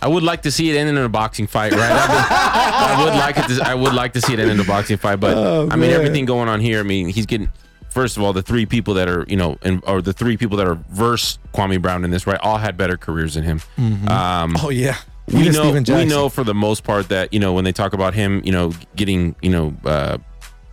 I 0.00 0.06
would 0.08 0.22
like 0.22 0.42
to 0.42 0.50
see 0.52 0.70
it 0.70 0.76
end 0.76 0.88
in 0.88 0.96
a 0.98 1.08
boxing 1.08 1.46
fight, 1.48 1.72
right? 1.72 1.90
I 1.90 2.06
would, 2.06 3.00
I 3.00 3.04
would 3.04 3.18
like 3.18 3.36
it. 3.38 3.56
To, 3.56 3.68
I 3.68 3.74
would 3.74 3.94
like 3.94 4.12
to 4.12 4.20
see 4.20 4.34
it 4.34 4.38
end 4.40 4.50
in 4.50 4.60
a 4.60 4.64
boxing 4.64 4.98
fight, 4.98 5.18
but 5.20 5.36
Oh, 5.36 5.68
I 5.70 5.76
mean 5.76 5.90
everything 5.90 6.26
going 6.26 6.48
on 6.48 6.60
here. 6.60 6.78
I 6.80 6.82
mean 6.84 7.08
he's 7.08 7.26
getting. 7.26 7.50
First 7.92 8.16
of 8.16 8.22
all, 8.22 8.32
the 8.32 8.42
three 8.42 8.66
people 8.66 8.94
that 8.94 9.08
are 9.08 9.24
you 9.28 9.36
know, 9.36 9.58
or 9.86 10.00
the 10.02 10.12
three 10.12 10.36
people 10.36 10.56
that 10.56 10.66
are 10.66 10.74
verse 10.90 11.38
Kwame 11.54 11.80
Brown 11.80 12.04
in 12.04 12.10
this, 12.10 12.26
right? 12.26 12.40
All 12.40 12.56
had 12.56 12.76
better 12.76 12.96
careers 12.96 13.34
than 13.34 13.44
him. 13.44 13.60
Um, 14.08 14.56
oh 14.62 14.70
yeah, 14.70 14.96
we 15.28 15.40
Even 15.48 15.52
know 15.52 15.72
we 15.98 16.04
know 16.04 16.28
for 16.28 16.42
the 16.44 16.54
most 16.54 16.84
part 16.84 17.08
that 17.10 17.32
you 17.32 17.38
know 17.40 17.52
when 17.52 17.64
they 17.64 17.72
talk 17.72 17.92
about 17.92 18.14
him, 18.14 18.42
you 18.44 18.52
know, 18.52 18.72
getting 18.96 19.34
you 19.42 19.50
know 19.50 19.74
uh, 19.84 20.18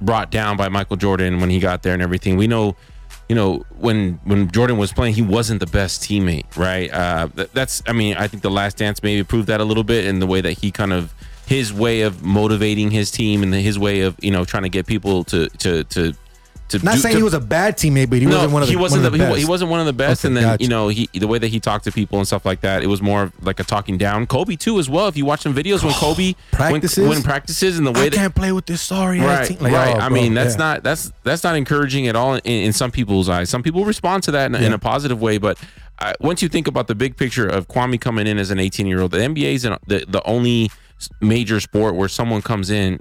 brought 0.02 0.32
down 0.32 0.58
by 0.58 0.70
Michael 0.70 0.96
Jordan 0.98 1.40
when 1.40 1.50
he 1.50 1.60
got 1.60 1.84
there 1.84 1.94
and 1.94 2.02
everything. 2.02 2.38
We 2.38 2.48
know, 2.48 2.76
you 3.28 3.36
know, 3.36 3.66
when 3.78 4.20
when 4.24 4.50
Jordan 4.52 4.78
was 4.78 4.92
playing, 4.94 5.14
he 5.14 5.22
wasn't 5.22 5.60
the 5.60 5.68
best 5.68 6.02
teammate, 6.02 6.56
right? 6.58 6.92
Uh, 6.92 7.28
that, 7.36 7.54
that's 7.54 7.84
I 7.86 7.94
mean, 7.94 8.16
I 8.16 8.28
think 8.28 8.44
the 8.44 8.52
Last 8.52 8.78
Dance 8.78 9.04
maybe 9.04 9.24
proved 9.24 9.48
that 9.48 9.60
a 9.62 9.66
little 9.66 9.84
bit 9.84 10.06
in 10.06 10.20
the 10.20 10.28
way 10.28 10.42
that 10.42 10.54
he 10.54 10.72
kind 10.72 10.94
of 10.94 11.14
his 11.46 11.74
way 11.74 12.02
of 12.02 12.24
motivating 12.24 12.92
his 12.92 13.12
team 13.12 13.44
and 13.44 13.54
his 13.54 13.78
way 13.78 14.02
of 14.02 14.16
you 14.22 14.32
know 14.32 14.46
trying 14.46 14.64
to 14.64 14.70
get 14.70 14.88
people 14.88 15.24
to 15.26 15.50
to 15.50 15.84
to. 15.86 16.14
To 16.70 16.80
Not 16.86 16.96
do- 16.96 17.00
saying 17.02 17.14
to- 17.14 17.18
he 17.20 17.24
was 17.24 17.34
a 17.34 17.40
bad 17.40 17.78
teammate, 17.78 18.10
but 18.10 18.20
he 18.20 18.26
no, 18.26 18.36
wasn't 18.36 18.54
one 18.54 18.62
of 18.62 18.68
the 18.68 18.72
he 18.72 18.78
wasn't 18.78 19.04
the, 19.04 19.10
the 19.10 19.18
he, 19.18 19.24
best. 19.24 19.38
he 19.40 19.46
wasn't 19.46 19.72
one 19.72 19.80
of 19.80 19.86
the 19.86 19.94
best, 19.94 20.22
Okay, 20.24 20.30
and 20.30 20.38
then 20.38 20.44
gotcha. 20.44 20.64
you 20.64 20.70
know 20.70 20.88
he 20.88 21.10
the 21.14 21.28
way 21.28 21.38
that 21.40 21.48
he 21.48 21.60
talked 21.60 21.84
to 21.86 21.92
people 21.92 22.20
and 22.20 22.28
stuff 22.28 22.46
like 22.46 22.62
that, 22.62 22.84
it 22.84 22.88
was 22.88 23.02
more 23.02 23.32
like 23.42 23.60
a 23.60 23.64
talking 23.64 23.98
down. 23.98 24.28
Kobe 24.28 24.56
too, 24.56 24.80
as 24.80 24.90
well. 24.90 25.08
If 25.08 25.18
you 25.18 25.26
watch 25.26 25.42
some 25.42 25.54
videos 25.56 25.84
when 25.84 25.94
Kobe 25.94 26.36
Practices? 26.52 27.00
when, 27.00 27.10
when 27.10 27.24
practices 27.24 27.78
and 27.78 27.88
the 27.88 27.92
way 27.92 28.02
I 28.02 28.10
that 28.10 28.16
can't 28.16 28.36
play 28.36 28.52
with 28.52 28.66
this 28.66 28.82
sorry 28.82 29.20
right, 29.20 29.48
team. 29.48 29.58
Like, 29.60 29.74
right. 29.74 29.96
oh, 29.96 30.00
I 30.00 30.10
bro, 30.10 30.22
mean, 30.22 30.34
that's 30.34 30.54
yeah. 30.56 30.58
not 30.60 30.84
that's 30.84 31.12
that's 31.24 31.44
not 31.44 31.56
encouraging 31.56 32.08
at 32.08 32.16
all 32.16 32.36
in, 32.36 32.42
in 32.44 32.74
some 32.74 32.92
people's 32.92 33.30
eyes. 33.30 33.50
Some 33.50 33.64
people 33.64 33.86
respond 33.86 34.24
to 34.24 34.32
that 34.32 34.46
in, 34.48 34.56
in 34.56 34.74
a 34.74 34.80
positive 34.80 35.22
way, 35.22 35.38
but 35.38 35.58
uh, 36.00 36.14
once 36.22 36.42
you 36.42 36.50
think 36.50 36.68
about 36.68 36.88
the 36.88 36.96
big 36.96 37.18
picture 37.18 37.48
of 37.48 37.68
Kwame 37.68 38.00
coming 38.00 38.28
in 38.28 38.38
as 38.38 38.52
an 38.52 38.60
18 38.60 38.88
year 38.88 39.02
old, 39.02 39.12
the 39.12 39.18
NBA 39.18 39.54
is 39.56 39.64
the 39.64 40.06
the 40.08 40.22
only 40.26 40.72
major 41.22 41.60
sport 41.60 41.96
where 41.96 42.08
someone 42.10 42.42
comes 42.42 42.70
in. 42.70 43.00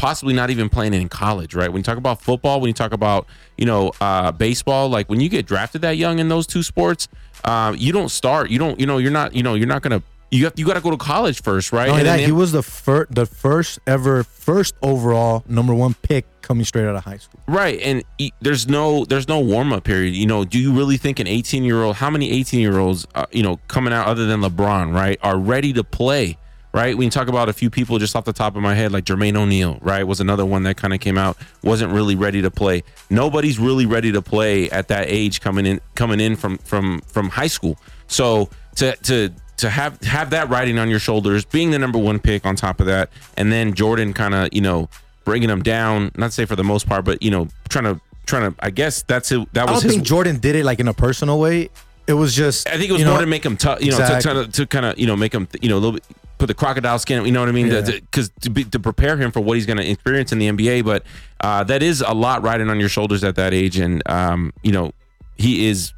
Possibly 0.00 0.32
not 0.32 0.48
even 0.48 0.70
playing 0.70 0.94
in 0.94 1.10
college, 1.10 1.54
right? 1.54 1.70
When 1.70 1.80
you 1.80 1.82
talk 1.82 1.98
about 1.98 2.22
football, 2.22 2.58
when 2.62 2.68
you 2.68 2.74
talk 2.74 2.92
about 2.92 3.26
you 3.58 3.66
know 3.66 3.92
uh, 4.00 4.32
baseball, 4.32 4.88
like 4.88 5.10
when 5.10 5.20
you 5.20 5.28
get 5.28 5.44
drafted 5.44 5.82
that 5.82 5.98
young 5.98 6.20
in 6.20 6.30
those 6.30 6.46
two 6.46 6.62
sports, 6.62 7.06
uh, 7.44 7.74
you 7.76 7.92
don't 7.92 8.08
start. 8.08 8.48
You 8.48 8.58
don't. 8.58 8.80
You 8.80 8.86
know, 8.86 8.96
you're 8.96 9.10
not. 9.10 9.34
You 9.34 9.42
know, 9.42 9.52
you're 9.52 9.66
not 9.66 9.82
gonna. 9.82 10.02
You 10.30 10.44
have. 10.44 10.54
You 10.56 10.64
got 10.64 10.74
to 10.74 10.80
go 10.80 10.90
to 10.90 10.96
college 10.96 11.42
first, 11.42 11.70
right? 11.70 11.90
And 11.90 12.06
that, 12.06 12.20
he 12.20 12.32
was 12.32 12.50
the 12.50 12.62
first, 12.62 13.14
the 13.14 13.26
first 13.26 13.78
ever, 13.86 14.24
first 14.24 14.74
overall 14.80 15.44
number 15.46 15.74
one 15.74 15.92
pick 15.92 16.24
coming 16.40 16.64
straight 16.64 16.86
out 16.86 16.96
of 16.96 17.04
high 17.04 17.18
school. 17.18 17.38
Right, 17.46 17.78
and 17.82 18.02
e- 18.16 18.32
there's 18.40 18.68
no 18.68 19.04
there's 19.04 19.28
no 19.28 19.38
warm 19.38 19.72
up 19.72 19.84
period. 19.84 20.14
You 20.14 20.26
know, 20.26 20.44
do 20.46 20.58
you 20.58 20.72
really 20.72 20.96
think 20.96 21.20
an 21.20 21.26
18 21.26 21.62
year 21.62 21.82
old? 21.82 21.96
How 21.96 22.08
many 22.08 22.30
18 22.30 22.58
year 22.58 22.78
olds, 22.78 23.06
uh, 23.14 23.26
you 23.32 23.42
know, 23.42 23.58
coming 23.68 23.92
out 23.92 24.06
other 24.06 24.24
than 24.24 24.40
LeBron, 24.40 24.94
right, 24.94 25.18
are 25.22 25.38
ready 25.38 25.72
to 25.74 25.84
play? 25.84 26.38
Right, 26.72 26.96
when 26.96 27.06
you 27.06 27.10
talk 27.10 27.26
about 27.26 27.48
a 27.48 27.52
few 27.52 27.68
people 27.68 27.98
just 27.98 28.14
off 28.14 28.24
the 28.24 28.32
top 28.32 28.54
of 28.54 28.62
my 28.62 28.74
head, 28.74 28.92
like 28.92 29.04
Jermaine 29.04 29.36
O'Neal, 29.36 29.78
right, 29.80 30.04
was 30.06 30.20
another 30.20 30.46
one 30.46 30.62
that 30.62 30.76
kind 30.76 30.94
of 30.94 31.00
came 31.00 31.18
out, 31.18 31.36
wasn't 31.64 31.92
really 31.92 32.14
ready 32.14 32.42
to 32.42 32.50
play. 32.50 32.84
Nobody's 33.10 33.58
really 33.58 33.86
ready 33.86 34.12
to 34.12 34.22
play 34.22 34.70
at 34.70 34.86
that 34.86 35.06
age 35.08 35.40
coming 35.40 35.66
in 35.66 35.80
coming 35.96 36.20
in 36.20 36.36
from 36.36 36.58
from 36.58 37.00
from 37.08 37.28
high 37.28 37.48
school. 37.48 37.76
So 38.06 38.50
to 38.76 38.94
to 39.02 39.32
to 39.56 39.68
have 39.68 40.00
have 40.02 40.30
that 40.30 40.48
riding 40.48 40.78
on 40.78 40.88
your 40.88 41.00
shoulders, 41.00 41.44
being 41.44 41.72
the 41.72 41.78
number 41.80 41.98
one 41.98 42.20
pick 42.20 42.46
on 42.46 42.54
top 42.54 42.78
of 42.78 42.86
that, 42.86 43.10
and 43.36 43.50
then 43.50 43.74
Jordan 43.74 44.12
kind 44.12 44.34
of 44.34 44.50
you 44.52 44.60
know 44.60 44.88
bringing 45.24 45.48
them 45.48 45.62
down. 45.64 46.12
Not 46.16 46.32
say 46.32 46.44
for 46.44 46.54
the 46.54 46.62
most 46.64 46.88
part, 46.88 47.04
but 47.04 47.20
you 47.20 47.32
know 47.32 47.48
trying 47.68 47.84
to 47.84 48.00
trying 48.26 48.52
to. 48.52 48.56
I 48.64 48.70
guess 48.70 49.02
that's 49.02 49.32
it. 49.32 49.52
That 49.54 49.68
I 49.68 49.72
was 49.72 49.80
don't 49.80 49.88
his. 49.88 49.96
think 49.96 50.06
Jordan 50.06 50.38
did 50.38 50.54
it 50.54 50.64
like 50.64 50.78
in 50.78 50.86
a 50.86 50.94
personal 50.94 51.40
way. 51.40 51.68
It 52.06 52.14
was 52.14 52.34
just. 52.34 52.68
I 52.68 52.76
think 52.76 52.90
it 52.90 52.92
was 52.92 53.00
you 53.00 53.04
know, 53.06 53.12
more 53.12 53.20
to 53.20 53.26
make 53.26 53.44
him 53.44 53.56
tough, 53.56 53.82
you 53.82 53.90
know, 53.92 53.98
Exactly. 53.98 54.34
to, 54.34 54.44
to, 54.46 54.52
to 54.52 54.66
kind 54.66 54.86
of 54.86 54.98
you 54.98 55.06
know 55.06 55.16
make 55.16 55.32
him 55.32 55.46
you 55.60 55.68
know 55.68 55.76
a 55.76 55.80
little 55.80 55.92
bit 55.92 56.04
put 56.40 56.46
the 56.46 56.54
crocodile 56.54 56.98
skin. 56.98 57.24
You 57.24 57.32
know 57.32 57.40
what 57.40 57.48
I 57.48 57.52
mean? 57.52 57.68
Yeah. 57.68 57.82
Because 57.82 58.30
to, 58.40 58.50
be, 58.50 58.64
to 58.64 58.80
prepare 58.80 59.16
him 59.16 59.30
for 59.30 59.40
what 59.40 59.56
he's 59.56 59.66
going 59.66 59.76
to 59.76 59.88
experience 59.88 60.32
in 60.32 60.38
the 60.38 60.48
NBA, 60.48 60.84
but 60.84 61.04
uh, 61.40 61.62
that 61.64 61.82
is 61.82 62.00
a 62.00 62.12
lot 62.12 62.42
riding 62.42 62.68
on 62.68 62.80
your 62.80 62.88
shoulders 62.88 63.22
at 63.22 63.36
that 63.36 63.54
age, 63.54 63.78
and 63.78 64.02
um, 64.08 64.52
you 64.62 64.72
know 64.72 64.92
he 65.36 65.68
is 65.68 65.92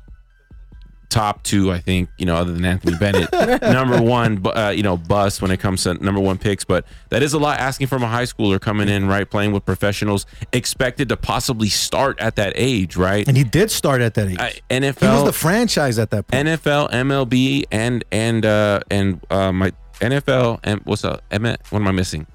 top 1.12 1.42
two, 1.42 1.70
I 1.70 1.78
think, 1.78 2.08
you 2.16 2.24
know, 2.24 2.36
other 2.36 2.52
than 2.52 2.64
Anthony 2.64 2.96
Bennett, 2.96 3.30
number 3.62 4.00
one, 4.00 4.42
uh, 4.46 4.72
you 4.74 4.82
know, 4.82 4.96
bust 4.96 5.42
when 5.42 5.50
it 5.50 5.58
comes 5.58 5.82
to 5.82 5.94
number 5.94 6.20
one 6.20 6.38
picks. 6.38 6.64
But 6.64 6.86
that 7.10 7.22
is 7.22 7.34
a 7.34 7.38
lot 7.38 7.60
asking 7.60 7.88
from 7.88 8.02
a 8.02 8.08
high 8.08 8.24
schooler 8.24 8.58
coming 8.58 8.88
in, 8.88 9.06
right, 9.06 9.28
playing 9.28 9.52
with 9.52 9.66
professionals, 9.66 10.24
expected 10.52 11.10
to 11.10 11.16
possibly 11.16 11.68
start 11.68 12.18
at 12.18 12.36
that 12.36 12.54
age, 12.56 12.96
right? 12.96 13.28
And 13.28 13.36
he 13.36 13.44
did 13.44 13.70
start 13.70 14.00
at 14.00 14.14
that 14.14 14.28
age. 14.28 14.38
I, 14.38 14.54
he 14.70 14.90
was 15.06 15.24
the 15.24 15.32
franchise 15.32 15.98
at 15.98 16.10
that 16.10 16.28
point. 16.28 16.48
NFL, 16.48 16.90
MLB, 16.90 17.64
and 17.70 18.04
and 18.10 18.46
uh, 18.46 18.80
and 18.90 19.20
uh, 19.30 19.52
my 19.52 19.72
NFL 20.02 20.60
and 20.64 20.80
what's 20.84 21.04
up? 21.04 21.22
M- 21.30 21.42
what 21.44 21.74
am 21.74 21.86
I 21.88 21.92
missing? 21.92 22.26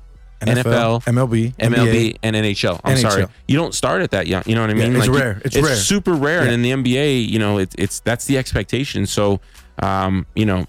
NFL, 0.41 1.03
MLB, 1.05 1.55
MLB, 1.55 1.75
NBA. 1.75 2.17
and 2.21 2.35
NHL. 2.35 2.79
I'm 2.83 2.95
NHL. 2.95 3.01
sorry, 3.01 3.25
you 3.47 3.57
don't 3.57 3.73
start 3.73 4.03
at 4.03 4.11
that 4.11 4.27
young. 4.27 4.43
You 4.45 4.53
know 4.53 4.61
what 4.61 4.69
I 4.69 4.75
mean? 4.75 4.91
Yeah, 4.91 4.97
it's 4.99 5.07
you- 5.07 5.17
rare. 5.17 5.41
It's 5.43 5.55
rare. 5.57 5.75
super 5.75 6.13
rare. 6.13 6.43
Yeah. 6.45 6.51
And 6.51 6.65
in 6.65 6.83
the 6.83 6.93
NBA, 6.93 7.27
you 7.27 7.39
know, 7.39 7.57
it's 7.57 7.75
it's 7.77 7.99
that's 8.01 8.25
the 8.25 8.37
expectation. 8.37 9.07
So, 9.07 9.39
um, 9.81 10.27
you 10.35 10.45
know, 10.45 10.67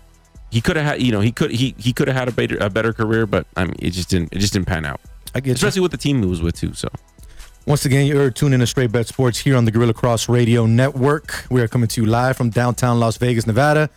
he 0.51 0.63
could 0.63 0.77
have 0.77 0.87
had, 0.87 1.03
you 1.03 1.13
know, 1.13 1.21
he 1.21 1.33
could 1.33 1.51
he 1.51 1.75
he 1.77 1.93
could 1.93 2.09
have 2.09 2.17
had 2.17 2.29
a 2.29 2.33
better 2.33 2.57
a 2.59 2.71
better 2.71 2.95
career, 2.95 3.27
but 3.27 3.47
I 3.57 3.65
mean, 3.65 3.75
it 3.79 3.91
just 3.91 4.09
didn't 4.09 4.33
it 4.33 4.39
just 4.39 4.55
didn't 4.55 4.67
pan 4.69 4.87
out. 4.87 5.01
I 5.35 5.41
get 5.41 5.49
you. 5.49 5.55
Especially 5.55 5.83
with 5.83 5.91
the 5.93 5.99
team 5.99 6.23
he 6.23 6.29
was 6.29 6.41
with 6.41 6.57
too. 6.57 6.73
So. 6.73 6.89
Once 7.67 7.85
again, 7.85 8.07
you're 8.07 8.31
tuned 8.31 8.55
in 8.55 8.61
to 8.61 8.67
Straight 8.67 8.91
Bet 8.91 9.07
Sports 9.07 9.41
here 9.41 9.55
on 9.55 9.67
the 9.67 9.71
Guerilla 9.71 9.93
Cross 9.93 10.31
Radio 10.31 10.65
Network. 10.65 11.45
We 11.51 11.61
are 11.61 11.69
coming 11.69 11.87
to 11.89 12.01
you 12.01 12.07
live 12.07 12.35
from 12.35 12.49
downtown 12.49 12.99
Las 12.99 13.19
Vegas, 13.19 13.47
Nevada. 13.47 13.91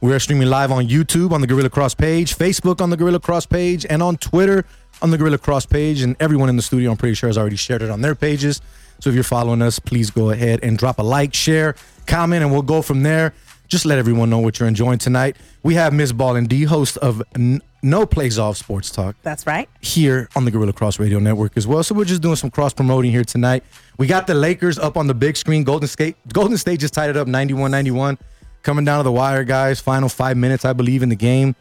We 0.00 0.12
are 0.12 0.18
streaming 0.18 0.48
live 0.48 0.70
on 0.70 0.86
YouTube 0.88 1.32
on 1.32 1.40
the 1.40 1.46
Guerilla 1.46 1.70
Cross 1.70 1.94
page, 1.94 2.36
Facebook 2.36 2.80
on 2.80 2.90
the 2.90 2.96
Guerilla 2.96 3.18
Cross 3.18 3.46
page, 3.46 3.86
and 3.88 4.02
on 4.02 4.16
Twitter 4.18 4.64
on 5.02 5.10
the 5.10 5.18
Guerilla 5.18 5.38
Cross 5.38 5.66
page. 5.66 6.02
And 6.02 6.16
everyone 6.20 6.48
in 6.48 6.56
the 6.56 6.62
studio, 6.62 6.90
I'm 6.90 6.96
pretty 6.96 7.14
sure, 7.14 7.28
has 7.28 7.38
already 7.38 7.56
shared 7.56 7.82
it 7.82 7.90
on 7.90 8.02
their 8.02 8.14
pages. 8.14 8.60
So 9.00 9.08
if 9.10 9.14
you're 9.14 9.24
following 9.24 9.62
us, 9.62 9.78
please 9.78 10.10
go 10.10 10.30
ahead 10.30 10.60
and 10.62 10.76
drop 10.78 10.98
a 10.98 11.02
like, 11.02 11.34
share, 11.34 11.74
comment, 12.06 12.42
and 12.42 12.52
we'll 12.52 12.62
go 12.62 12.82
from 12.82 13.02
there. 13.02 13.32
just 13.68 13.84
let 13.84 13.98
everyone 13.98 14.30
know 14.30 14.38
what 14.38 14.58
you're 14.60 14.68
enjoying 14.68 14.98
tonight. 14.98 15.36
We 15.62 15.74
have 15.74 15.92
Miss 15.92 16.12
Ballin 16.12 16.46
D, 16.46 16.64
host 16.64 16.98
of 16.98 17.22
N- 17.34 17.60
No 17.82 18.06
Plays 18.06 18.38
Off 18.38 18.56
Sports 18.58 18.90
Talk 18.90 19.16
That's 19.22 19.46
right. 19.46 19.68
here 19.80 20.28
on 20.36 20.44
the 20.44 20.50
Guerilla 20.50 20.72
Cross 20.74 21.00
Radio 21.00 21.18
Network 21.18 21.56
as 21.56 21.66
well. 21.66 21.82
So 21.82 21.94
we're 21.94 22.04
just 22.04 22.22
doing 22.22 22.36
some 22.36 22.50
cross 22.50 22.72
promoting 22.72 23.10
here 23.10 23.24
tonight. 23.24 23.64
We 23.98 24.06
got 24.06 24.26
the 24.26 24.34
Lakers 24.34 24.78
up 24.78 24.96
on 24.96 25.06
the 25.08 25.14
big 25.14 25.36
screen. 25.36 25.64
Golden 25.64 25.88
State 25.88 26.16
Golden 26.32 26.56
State 26.58 26.80
just 26.80 26.94
tied 26.94 27.10
it 27.10 27.16
up 27.16 27.26
91-91. 27.28 28.18
Coming 28.66 28.84
down 28.84 28.98
to 28.98 29.04
the 29.04 29.12
wire, 29.12 29.44
guys. 29.44 29.78
Final 29.78 30.08
five 30.08 30.36
minutes, 30.36 30.64
I 30.64 30.72
believe, 30.72 31.04
in 31.04 31.08
the 31.08 31.14
game. 31.14 31.54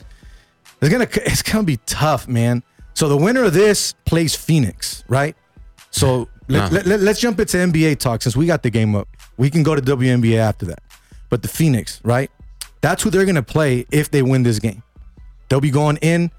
It's 0.82 0.92
gonna 0.92 1.08
it's 1.14 1.44
gonna 1.44 1.64
be 1.64 1.78
tough, 1.86 2.28
man. 2.28 2.64
So 2.96 3.08
the 3.08 3.16
winner 3.16 3.44
of 3.44 3.54
this 3.54 3.94
plays 4.06 4.34
Phoenix, 4.34 5.04
right? 5.08 5.36
So 5.92 6.28
let, 6.48 6.64
Uh-huh. 6.74 6.82
let, 6.84 7.02
us 7.02 7.20
jump 7.20 7.40
into 7.40 7.58
NBA 7.58 8.00
talk 8.00 8.24
since 8.24 8.36
we 8.36 8.48
got 8.48 8.64
the 8.64 8.72
game 8.72 8.96
up. 8.96 9.08
We 9.38 9.52
can 9.52 9.62
go 9.62 9.76
to 9.76 9.84
WNBA 9.84 10.38
after 10.38 10.66
that. 10.66 10.80
But 11.30 11.44
the 11.44 11.48
Phoenix, 11.48 12.02
right? 12.04 12.32
That's 12.82 13.04
who 13.04 13.12
they're 13.12 13.26
gonna 13.28 13.44
play 13.44 13.86
if 13.92 14.10
they 14.10 14.24
win 14.24 14.42
this 14.42 14.58
game. 14.58 14.82
They'll 15.48 15.62
be 15.62 15.70
going 15.70 15.98
in 15.98 16.32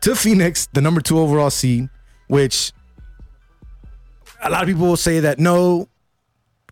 to 0.00 0.14
Phoenix, 0.16 0.66
the 0.72 0.80
number 0.80 1.02
two 1.02 1.18
overall 1.18 1.50
seed, 1.50 1.90
which 2.28 2.72
a 4.42 4.48
lot 4.48 4.62
of 4.62 4.66
people 4.66 4.86
will 4.86 4.96
say 4.96 5.20
that 5.20 5.38
no, 5.38 5.88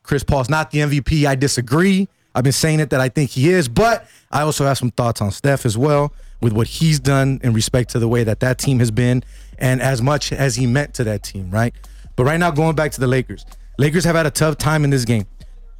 Chris 0.02 0.24
Paul's 0.24 0.48
not 0.48 0.70
the 0.70 0.78
MVP. 0.78 1.26
I 1.26 1.34
disagree. 1.34 2.08
I've 2.34 2.44
been 2.44 2.52
saying 2.52 2.80
it 2.80 2.90
that 2.90 3.00
I 3.00 3.08
think 3.08 3.30
he 3.30 3.48
is, 3.50 3.68
but 3.68 4.06
I 4.30 4.42
also 4.42 4.64
have 4.64 4.78
some 4.78 4.90
thoughts 4.90 5.20
on 5.20 5.30
Steph 5.30 5.64
as 5.64 5.78
well 5.78 6.12
with 6.40 6.52
what 6.52 6.66
he's 6.66 6.98
done 6.98 7.40
in 7.42 7.52
respect 7.52 7.90
to 7.90 7.98
the 7.98 8.08
way 8.08 8.24
that 8.24 8.40
that 8.40 8.58
team 8.58 8.80
has 8.80 8.90
been 8.90 9.22
and 9.58 9.80
as 9.80 10.02
much 10.02 10.32
as 10.32 10.56
he 10.56 10.66
meant 10.66 10.94
to 10.94 11.04
that 11.04 11.22
team, 11.22 11.50
right? 11.50 11.72
But 12.16 12.24
right 12.24 12.38
now, 12.38 12.50
going 12.50 12.74
back 12.74 12.92
to 12.92 13.00
the 13.00 13.06
Lakers, 13.06 13.46
Lakers 13.78 14.04
have 14.04 14.16
had 14.16 14.26
a 14.26 14.30
tough 14.30 14.58
time 14.58 14.84
in 14.84 14.90
this 14.90 15.04
game. 15.04 15.26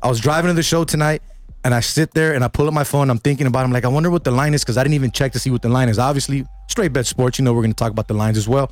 I 0.03 0.09
was 0.09 0.21
driving 0.21 0.49
to 0.49 0.55
the 0.55 0.63
show 0.63 0.85
tonight 0.85 1.23
and 1.65 1.75
I 1.75 1.81
sit 1.81 2.13
there 2.13 2.35
and 2.35 2.45
I 2.45 2.49
pull 2.49 2.69
up 2.69 2.75
my 2.75 2.85
phone. 2.85 3.11
I'm 3.11 3.19
thinking 3.19 3.47
about. 3.47 3.61
it. 3.61 3.65
I'm 3.65 3.73
like, 3.73 3.85
I 3.85 3.89
wonder 3.89 4.11
what 4.11 4.23
the 4.23 4.31
line 4.31 4.53
is 4.55 4.63
because 4.63 4.77
I 4.77 4.83
didn't 4.83 4.95
even 4.95 5.11
check 5.11 5.33
to 5.33 5.39
see 5.39 5.51
what 5.51 5.63
the 5.63 5.69
line 5.69 5.89
is. 5.89 5.99
Obviously, 5.99 6.47
straight 6.69 6.93
bet 6.93 7.07
sports. 7.07 7.39
You 7.39 7.45
know, 7.45 7.55
we're 7.55 7.63
going 7.63 7.73
to 7.73 7.77
talk 7.77 7.91
about 7.91 8.07
the 8.07 8.15
lines 8.15 8.37
as 8.37 8.47
well. 8.47 8.71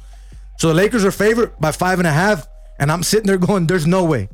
So 0.59 0.69
the 0.69 0.75
Lakers 0.75 1.05
are 1.05 1.11
favored 1.11 1.59
by 1.59 1.73
five 1.73 1.99
and 1.99 2.07
a 2.07 2.13
half, 2.13 2.47
and 2.79 2.93
I'm 2.93 3.03
sitting 3.03 3.27
there 3.27 3.39
going, 3.39 3.67
"There's 3.67 3.87
no 3.87 4.05
way. 4.05 4.29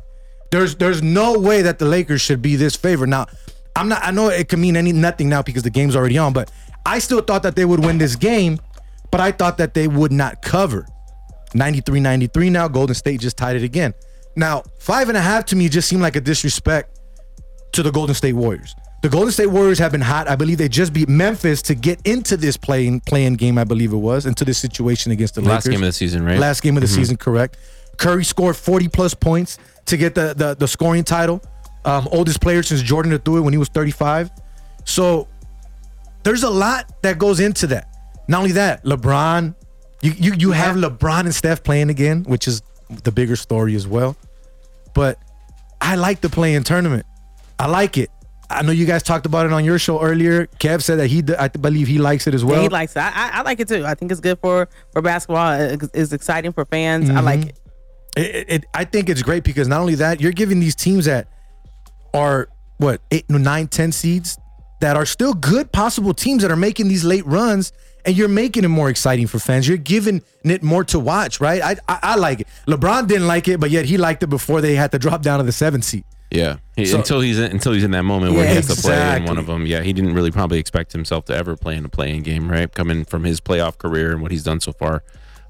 There's 0.51 0.77
there's 0.77 1.03
no 1.03 1.39
way 1.39 1.63
that 1.63 1.79
the 1.79 1.85
Lakers 1.85 2.21
should 2.21 2.43
be 2.43 2.57
this 2.57 2.77
favored." 2.77 3.09
Now, 3.09 3.27
I'm 3.77 3.89
not. 3.89 4.03
I 4.03 4.11
know 4.11 4.29
it 4.29 4.49
could 4.49 4.59
mean 4.59 4.77
any 4.77 4.93
nothing 4.93 5.29
now 5.29 5.43
because 5.43 5.63
the 5.63 5.71
game's 5.71 5.95
already 5.95 6.19
on, 6.19 6.33
but 6.33 6.51
I 6.85 6.99
still 6.99 7.21
thought 7.21 7.43
that 7.43 7.55
they 7.55 7.65
would 7.65 7.85
win 7.85 7.99
this 7.99 8.17
game, 8.17 8.59
but 9.11 9.21
I 9.21 9.33
thought 9.33 9.59
that 9.59 9.75
they 9.75 9.89
would 9.89 10.13
not 10.13 10.43
cover. 10.43 10.87
93-93 11.55 12.51
now. 12.51 12.69
Golden 12.69 12.95
State 12.95 13.21
just 13.21 13.37
tied 13.37 13.57
it 13.57 13.63
again. 13.63 13.95
Now, 14.37 14.63
five 14.79 15.09
and 15.09 15.17
a 15.17 15.21
half 15.21 15.47
to 15.47 15.57
me 15.57 15.69
just 15.69 15.89
seemed 15.89 16.03
like 16.03 16.17
a 16.17 16.21
disrespect 16.21 16.99
to 17.73 17.83
the 17.83 17.91
Golden 17.91 18.15
State 18.15 18.35
Warriors. 18.35 18.75
The 19.03 19.09
Golden 19.09 19.31
State 19.31 19.47
Warriors 19.47 19.79
have 19.79 19.93
been 19.93 20.01
hot. 20.01 20.29
I 20.29 20.35
believe 20.35 20.59
they 20.59 20.69
just 20.69 20.93
beat 20.93 21.09
Memphis 21.09 21.63
to 21.63 21.75
get 21.75 22.01
into 22.05 22.37
this 22.37 22.57
play-in 22.57 23.01
play-in 23.01 23.35
game. 23.35 23.57
I 23.57 23.65
believe 23.65 23.93
it 23.93 23.97
was 23.97 24.27
into 24.27 24.45
this 24.45 24.59
situation 24.59 25.13
against 25.13 25.37
the 25.37 25.41
Lakers. 25.41 25.53
Last 25.53 25.67
Lakers. 25.67 25.77
game 25.77 25.83
of 25.85 25.89
the 25.89 25.93
season, 25.93 26.25
right? 26.25 26.39
Last 26.39 26.63
game 26.63 26.77
of 26.77 26.81
the 26.81 26.89
mm-hmm. 26.89 26.97
season, 26.97 27.17
correct. 27.17 27.57
Curry 27.97 28.25
scored 28.25 28.57
40 28.57 28.89
plus 28.89 29.15
points 29.15 29.59
to 29.89 29.97
get 29.97 30.15
the 30.15 30.35
the, 30.35 30.55
the 30.55 30.69
scoring 30.69 31.05
title. 31.05 31.43
Um, 31.85 32.09
oldest 32.13 32.41
player 32.41 32.63
since 32.63 32.83
Jordan 32.83 33.13
to 33.13 33.19
do 33.19 33.37
it 33.39 33.41
when 33.41 33.53
he 33.53 33.59
was 33.59 33.69
35. 33.69 34.31
So 34.85 35.29
there's 36.23 36.43
a 36.43 36.51
lot 36.51 36.93
that 37.03 37.19
goes 37.19 37.41
into 37.41 37.67
that. 37.69 37.89
Not 38.27 38.41
only 38.41 38.53
that, 38.53 38.85
LeBron, 38.85 39.55
you 40.03 40.13
you, 40.13 40.35
you 40.35 40.51
have 40.53 40.77
LeBron 40.77 41.21
and 41.21 41.35
Steph 41.35 41.63
playing 41.63 41.89
again, 41.91 42.25
which 42.25 42.47
is 42.47 42.63
the 43.05 43.13
bigger 43.13 43.37
story 43.37 43.75
as 43.75 43.87
well. 43.87 44.17
But 44.95 45.19
I 45.81 45.95
like 45.95 46.21
the 46.21 46.29
play-in 46.29 46.65
tournament. 46.65 47.07
I 47.59 47.67
like 47.67 47.97
it. 47.97 48.11
I 48.51 48.63
know 48.63 48.73
you 48.73 48.87
guys 48.87 49.03
talked 49.03 49.27
about 49.27 49.47
it 49.47 49.53
on 49.53 49.65
your 49.65 49.79
show 49.79 50.01
earlier. 50.01 50.47
Kev 50.59 50.83
said 50.83 50.99
that 50.99 51.09
he, 51.09 51.23
I 51.39 51.49
believe 51.49 51.87
he 51.87 51.99
likes 51.99 52.27
it 52.27 52.35
as 52.35 52.45
well. 52.45 52.57
Yeah, 52.57 52.63
he 52.63 52.69
likes 52.69 52.97
it. 52.97 53.01
I, 53.01 53.11
I, 53.15 53.31
I 53.35 53.43
like 53.43 53.61
it 53.61 53.69
too. 53.69 53.85
I 53.85 53.95
think 53.95 54.11
it's 54.11 54.21
good 54.21 54.39
for 54.41 54.69
for 54.93 55.03
basketball. 55.03 55.53
It's, 55.61 55.89
it's 55.93 56.13
exciting 56.13 56.53
for 56.53 56.65
fans. 56.65 57.11
I 57.11 57.21
like 57.21 57.47
it. 57.47 57.59
It, 58.19 58.47
it, 58.49 58.65
I 58.75 58.85
think 58.85 59.09
it's 59.09 59.23
great 59.23 59.45
because 59.45 59.69
not 59.69 59.81
only 59.81 59.95
that, 59.97 60.21
you're 60.21 60.33
giving 60.33 60.61
these 60.61 60.75
teams 60.75 61.05
that 61.07 61.29
are 62.15 62.49
what 62.79 63.01
eight, 63.11 63.29
nine, 63.31 63.69
ten 63.69 63.93
seeds 63.93 64.39
that 64.81 64.97
are 64.97 65.07
still 65.07 65.35
good 65.35 65.73
possible 65.73 66.15
teams 66.15 66.43
that 66.43 66.51
are 66.51 66.57
making 66.57 66.89
these 66.89 67.05
late 67.05 67.27
runs, 67.27 67.73
and 68.05 68.17
you're 68.17 68.29
making 68.29 68.65
it 68.65 68.69
more 68.69 68.89
exciting 68.89 69.27
for 69.27 69.39
fans. 69.39 69.67
You're 69.67 69.77
giving 69.77 70.23
it 70.45 70.63
more 70.63 70.85
to 70.85 70.99
watch, 70.99 71.41
right? 71.41 71.61
I, 71.63 71.77
I, 71.89 71.99
I 72.03 72.15
like 72.17 72.41
it. 72.41 72.49
LeBron 72.67 73.09
didn't 73.09 73.27
like 73.27 73.49
it, 73.49 73.59
but 73.61 73.71
yet 73.71 73.85
he 73.87 73.97
liked 73.99 74.23
it 74.23 74.29
before 74.29 74.61
they 74.61 74.75
had 74.77 74.93
to 74.93 74.99
drop 74.99 75.23
down 75.23 75.39
to 75.39 75.45
the 75.45 75.53
seventh 75.53 75.85
seed. 75.85 76.05
Yeah, 76.31 76.59
He- 76.77 76.85
So- 76.87 76.99
until 76.99 77.21
he's 77.21 77.39
in, 77.39 77.51
until 77.51 77.73
he's 77.73 77.85
in 77.85 77.91
that 77.93 78.05
moment 78.05 78.35
where 78.35 78.47
he 78.47 78.55
has 78.55 78.67
to 78.69 78.81
play 78.81 79.17
in 79.17 79.25
one 79.25 79.39
of 79.39 79.47
them. 79.47 79.67
Yeah, 79.67 79.83
he 79.83 79.93
didn't 79.93 80.15
really 80.15 80.31
probably 80.31 80.59
expect 80.59 80.93
himself 80.93 81.25
to 81.27 81.35
ever 81.35 81.57
play 81.57 81.75
in 81.77 81.85
a 81.85 81.89
play-in 81.89 82.23
game, 82.23 82.51
right? 82.51 82.73
Coming 82.73 83.05
from 83.05 83.25
his 83.25 83.41
playoff 83.41 83.79
career 83.79 84.13
and 84.13 84.21
what 84.23 84.31
he's 84.31 84.43
done 84.45 84.61
so 84.61 84.73
far. 84.73 85.03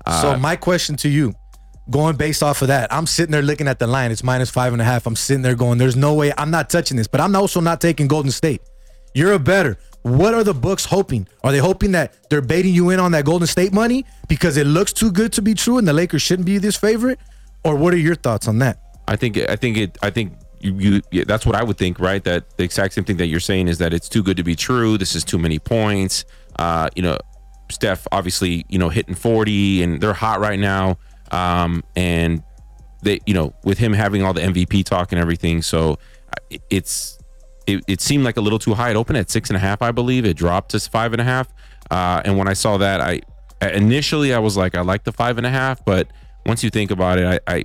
Uh, 0.06 0.22
So 0.22 0.36
my 0.38 0.56
question 0.56 0.96
to 0.98 1.08
you, 1.08 1.34
going 1.90 2.16
based 2.16 2.42
off 2.42 2.62
of 2.62 2.68
that, 2.68 2.92
I'm 2.92 3.06
sitting 3.06 3.32
there 3.32 3.42
looking 3.42 3.68
at 3.68 3.78
the 3.78 3.86
line. 3.86 4.10
It's 4.10 4.22
minus 4.22 4.50
five 4.50 4.72
and 4.72 4.82
a 4.82 4.84
half. 4.84 5.06
I'm 5.06 5.16
sitting 5.16 5.42
there 5.42 5.54
going, 5.54 5.78
"There's 5.78 5.96
no 5.96 6.14
way 6.14 6.32
I'm 6.36 6.50
not 6.50 6.70
touching 6.70 6.96
this." 6.96 7.06
But 7.06 7.20
I'm 7.20 7.34
also 7.34 7.60
not 7.60 7.80
taking 7.80 8.08
Golden 8.08 8.30
State. 8.30 8.62
You're 9.14 9.32
a 9.32 9.38
better. 9.38 9.78
What 10.02 10.34
are 10.34 10.44
the 10.44 10.54
books 10.54 10.84
hoping? 10.84 11.26
Are 11.42 11.52
they 11.52 11.58
hoping 11.58 11.92
that 11.92 12.14
they're 12.30 12.40
baiting 12.40 12.72
you 12.72 12.90
in 12.90 13.00
on 13.00 13.12
that 13.12 13.24
Golden 13.24 13.46
State 13.46 13.72
money 13.72 14.04
because 14.28 14.56
it 14.56 14.66
looks 14.66 14.92
too 14.92 15.10
good 15.10 15.32
to 15.34 15.42
be 15.42 15.54
true 15.54 15.78
and 15.78 15.88
the 15.88 15.92
Lakers 15.92 16.22
shouldn't 16.22 16.46
be 16.46 16.58
this 16.58 16.76
favorite? 16.76 17.18
Or 17.64 17.74
what 17.74 17.92
are 17.92 17.98
your 17.98 18.14
thoughts 18.14 18.48
on 18.48 18.58
that? 18.60 18.80
I 19.08 19.16
think 19.16 19.36
I 19.36 19.56
think 19.56 19.76
it 19.76 19.98
I 20.02 20.10
think 20.10 20.34
you, 20.60 20.74
you 20.78 21.02
yeah, 21.10 21.24
that's 21.26 21.44
what 21.44 21.56
I 21.56 21.64
would 21.64 21.78
think, 21.78 21.98
right? 21.98 22.22
That 22.24 22.56
the 22.56 22.64
exact 22.64 22.94
same 22.94 23.04
thing 23.04 23.16
that 23.16 23.26
you're 23.26 23.40
saying 23.40 23.68
is 23.68 23.78
that 23.78 23.92
it's 23.92 24.08
too 24.08 24.22
good 24.22 24.36
to 24.36 24.42
be 24.42 24.54
true. 24.54 24.98
This 24.98 25.14
is 25.14 25.24
too 25.24 25.38
many 25.38 25.58
points. 25.58 26.24
Uh, 26.56 26.88
you 26.94 27.02
know, 27.02 27.18
Steph 27.70 28.06
obviously, 28.12 28.64
you 28.68 28.78
know, 28.78 28.88
hitting 28.88 29.14
40 29.14 29.82
and 29.82 30.00
they're 30.00 30.14
hot 30.14 30.40
right 30.40 30.58
now. 30.58 30.98
Um, 31.30 31.84
and 31.96 32.42
they, 33.02 33.20
you 33.26 33.34
know, 33.34 33.54
with 33.64 33.78
him 33.78 33.92
having 33.92 34.22
all 34.22 34.32
the 34.32 34.40
MVP 34.40 34.84
talk 34.84 35.12
and 35.12 35.20
everything, 35.20 35.62
so 35.62 35.98
uh, 36.52 36.56
it's 36.70 37.18
it, 37.66 37.84
it 37.86 38.00
seemed 38.00 38.24
like 38.24 38.36
a 38.36 38.40
little 38.40 38.58
too 38.58 38.74
high. 38.74 38.90
It 38.90 38.96
opened 38.96 39.18
at 39.18 39.30
six 39.30 39.50
and 39.50 39.56
a 39.56 39.60
half, 39.60 39.82
I 39.82 39.92
believe. 39.92 40.24
It 40.24 40.36
dropped 40.36 40.70
to 40.70 40.80
five 40.80 41.12
and 41.12 41.20
a 41.20 41.24
half. 41.24 41.48
Uh, 41.90 42.22
and 42.24 42.38
when 42.38 42.48
I 42.48 42.54
saw 42.54 42.78
that, 42.78 43.00
I 43.00 43.20
initially 43.60 44.32
I 44.32 44.38
was 44.38 44.56
like, 44.56 44.76
I 44.76 44.80
like 44.80 45.04
the 45.04 45.12
five 45.12 45.38
and 45.38 45.46
a 45.46 45.50
half, 45.50 45.84
but 45.84 46.08
once 46.46 46.64
you 46.64 46.70
think 46.70 46.90
about 46.90 47.18
it, 47.18 47.42
I, 47.46 47.54
I 47.54 47.64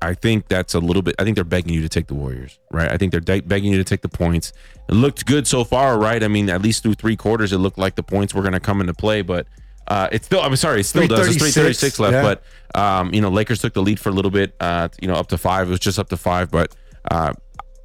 I 0.00 0.14
think 0.14 0.46
that's 0.48 0.74
a 0.74 0.78
little 0.78 1.02
bit. 1.02 1.16
I 1.18 1.24
think 1.24 1.34
they're 1.34 1.44
begging 1.44 1.74
you 1.74 1.80
to 1.82 1.88
take 1.88 2.06
the 2.06 2.14
Warriors, 2.14 2.58
right? 2.70 2.90
I 2.90 2.96
think 2.96 3.10
they're 3.10 3.20
de- 3.20 3.40
begging 3.40 3.72
you 3.72 3.78
to 3.78 3.84
take 3.84 4.02
the 4.02 4.08
points. 4.08 4.52
It 4.88 4.94
looked 4.94 5.26
good 5.26 5.46
so 5.46 5.64
far, 5.64 5.98
right? 5.98 6.22
I 6.22 6.28
mean, 6.28 6.48
at 6.50 6.62
least 6.62 6.84
through 6.84 6.94
three 6.94 7.16
quarters, 7.16 7.52
it 7.52 7.58
looked 7.58 7.78
like 7.78 7.96
the 7.96 8.02
points 8.04 8.32
were 8.32 8.42
going 8.42 8.52
to 8.52 8.60
come 8.60 8.80
into 8.80 8.94
play, 8.94 9.22
but 9.22 9.48
uh, 9.88 10.08
it's 10.12 10.26
still. 10.26 10.40
I'm 10.40 10.54
sorry, 10.56 10.80
it 10.80 10.84
still 10.84 11.06
does. 11.06 11.34
It's 11.34 11.38
336, 11.38 11.98
336 11.98 11.98
left, 11.98 12.12
yeah. 12.12 12.22
but 12.22 12.78
um, 12.78 13.12
you 13.12 13.20
know, 13.20 13.30
Lakers 13.30 13.60
took 13.60 13.72
the 13.72 13.82
lead 13.82 13.98
for 13.98 14.10
a 14.10 14.12
little 14.12 14.30
bit. 14.30 14.54
Uh, 14.60 14.88
you 15.00 15.08
know, 15.08 15.14
up 15.14 15.28
to 15.28 15.38
five. 15.38 15.68
It 15.68 15.70
was 15.70 15.80
just 15.80 15.98
up 15.98 16.08
to 16.10 16.16
five, 16.16 16.50
but 16.50 16.74
uh, 17.10 17.32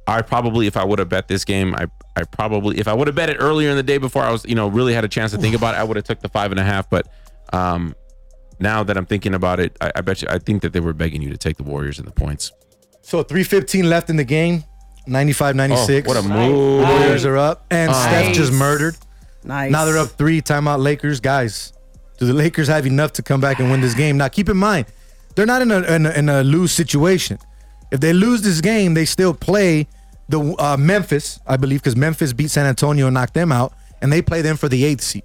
I 0.06 0.22
probably, 0.22 0.66
if 0.66 0.76
I 0.76 0.84
would 0.84 0.98
have 0.98 1.08
bet 1.08 1.28
this 1.28 1.44
game, 1.44 1.74
I 1.74 1.86
I 2.14 2.24
probably, 2.24 2.78
if 2.78 2.86
I 2.86 2.92
would 2.92 3.08
have 3.08 3.16
bet 3.16 3.30
it 3.30 3.38
earlier 3.40 3.70
in 3.70 3.76
the 3.76 3.82
day 3.82 3.98
before 3.98 4.22
I 4.22 4.30
was, 4.30 4.44
you 4.44 4.54
know, 4.54 4.68
really 4.68 4.92
had 4.92 5.04
a 5.04 5.08
chance 5.08 5.32
to 5.32 5.38
think 5.38 5.56
about 5.56 5.74
it, 5.74 5.78
I 5.78 5.84
would 5.84 5.96
have 5.96 6.04
took 6.04 6.20
the 6.20 6.28
five 6.28 6.50
and 6.50 6.60
a 6.60 6.64
half, 6.64 6.88
but. 6.88 7.08
Um, 7.52 7.94
now 8.60 8.84
that 8.84 8.96
I'm 8.96 9.04
thinking 9.04 9.34
about 9.34 9.58
it, 9.58 9.76
I, 9.80 9.92
I 9.96 10.00
bet 10.00 10.22
you 10.22 10.28
I 10.30 10.38
think 10.38 10.62
that 10.62 10.72
they 10.72 10.80
were 10.80 10.92
begging 10.92 11.22
you 11.22 11.30
to 11.30 11.36
take 11.36 11.56
the 11.56 11.64
Warriors 11.64 11.98
and 11.98 12.06
the 12.06 12.12
points. 12.12 12.52
So 13.02 13.22
315 13.22 13.88
left 13.90 14.10
in 14.10 14.16
the 14.16 14.24
game. 14.24 14.64
95 15.06 15.56
96. 15.56 16.08
Oh, 16.08 16.14
what 16.14 16.24
a 16.24 16.26
move. 16.26 16.88
Warriors 16.88 17.24
are 17.24 17.36
up. 17.36 17.66
And 17.70 17.94
Steph 17.94 18.34
just 18.34 18.52
murdered. 18.52 18.96
Nice. 19.44 19.70
Now 19.70 19.84
they're 19.84 19.98
up 19.98 20.08
three. 20.08 20.40
Timeout 20.40 20.78
Lakers. 20.78 21.20
Guys, 21.20 21.73
do 22.18 22.26
the 22.26 22.32
Lakers 22.32 22.68
have 22.68 22.86
enough 22.86 23.12
to 23.14 23.22
come 23.22 23.40
back 23.40 23.58
and 23.58 23.70
win 23.70 23.80
this 23.80 23.94
game? 23.94 24.16
Now 24.16 24.28
keep 24.28 24.48
in 24.48 24.56
mind, 24.56 24.86
they're 25.34 25.46
not 25.46 25.62
in 25.62 25.70
a, 25.70 25.82
in 25.82 26.06
a, 26.06 26.10
in 26.10 26.28
a 26.28 26.42
lose 26.42 26.72
situation. 26.72 27.38
If 27.90 28.00
they 28.00 28.12
lose 28.12 28.42
this 28.42 28.60
game, 28.60 28.94
they 28.94 29.04
still 29.04 29.34
play 29.34 29.86
the 30.28 30.40
uh, 30.58 30.76
Memphis, 30.76 31.38
I 31.46 31.56
believe, 31.56 31.80
because 31.80 31.96
Memphis 31.96 32.32
beat 32.32 32.50
San 32.50 32.66
Antonio 32.66 33.06
and 33.06 33.14
knocked 33.14 33.34
them 33.34 33.52
out, 33.52 33.72
and 34.00 34.12
they 34.12 34.22
play 34.22 34.42
them 34.42 34.56
for 34.56 34.68
the 34.68 34.84
eighth 34.84 35.02
seed. 35.02 35.22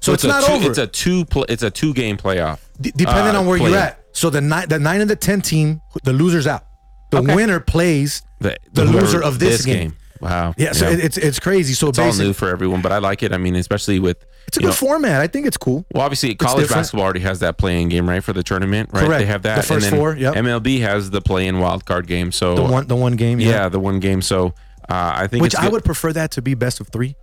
So, 0.00 0.12
it's, 0.12 0.24
a 0.24 0.28
not 0.28 0.44
two, 0.44 0.52
over. 0.52 0.68
It's 0.70 0.78
a 0.78 0.86
two. 0.86 1.24
Pl- 1.24 1.46
it's 1.48 1.62
a 1.62 1.70
two 1.70 1.94
game 1.94 2.16
playoff. 2.16 2.60
D- 2.80 2.92
depending 2.94 3.34
uh, 3.34 3.40
on 3.40 3.46
where 3.46 3.56
you're 3.56 3.76
at. 3.76 4.00
So 4.12 4.30
the 4.30 4.40
nine, 4.40 4.68
the 4.68 4.78
nine 4.78 5.00
and 5.00 5.08
the 5.10 5.16
ten 5.16 5.40
team, 5.40 5.80
the 6.04 6.12
loser's 6.12 6.46
out. 6.46 6.64
The 7.10 7.18
Okay. 7.18 7.34
winner 7.34 7.60
plays 7.60 8.22
the, 8.40 8.56
whoever- 8.74 8.92
loser 8.92 9.22
of 9.22 9.38
this, 9.38 9.64
game. 9.64 9.96
Wow. 10.20 10.54
Yeah, 10.56 10.72
so 10.72 10.88
it- 10.88 11.00
it's 11.00 11.16
it's 11.18 11.38
crazy. 11.40 11.74
So 11.74 11.88
it's 11.88 11.98
all 11.98 12.12
new 12.14 12.32
for 12.32 12.48
everyone, 12.48 12.82
but 12.82 12.92
I 12.92 12.98
like 12.98 13.22
it. 13.22 13.32
I 13.32 13.38
mean, 13.38 13.56
especially 13.56 13.98
with 13.98 14.24
it's 14.46 14.56
a 14.56 14.60
good 14.60 14.66
know, 14.68 14.72
format. 14.72 15.20
I 15.20 15.26
think 15.26 15.46
it's 15.46 15.56
cool. 15.56 15.84
Well, 15.92 16.02
obviously, 16.04 16.34
college 16.34 16.68
basketball 16.68 17.04
already 17.04 17.20
has 17.20 17.40
that 17.40 17.58
play-in 17.58 17.88
game, 17.88 18.08
right, 18.08 18.22
for 18.22 18.32
the 18.32 18.42
tournament, 18.42 18.90
right? 18.92 19.04
Correct. 19.04 19.20
They 19.20 19.26
have 19.26 19.42
that. 19.42 19.56
The 19.56 19.62
first 19.62 19.84
and 19.86 19.92
then 19.94 20.00
four, 20.00 20.16
yep. 20.16 20.34
MLB 20.34 20.80
has 20.80 21.10
the 21.10 21.20
play-in 21.20 21.58
wild 21.58 21.84
card 21.84 22.06
game. 22.06 22.30
So 22.32 22.54
The 22.54 22.62
one, 22.62 22.86
the 22.86 22.96
one 22.96 23.16
game. 23.16 23.40
yeah, 23.40 23.68
the 23.68 23.80
one 23.80 23.98
game. 24.00 24.22
So 24.22 24.48
uh, 24.88 25.12
I 25.16 25.26
think 25.26 25.42
which 25.42 25.56
I 25.56 25.68
would 25.68 25.84
prefer 25.84 26.12
that 26.12 26.30
to 26.32 26.42
be 26.42 26.54
best 26.54 26.80
of 26.80 26.88
three. 26.88 27.16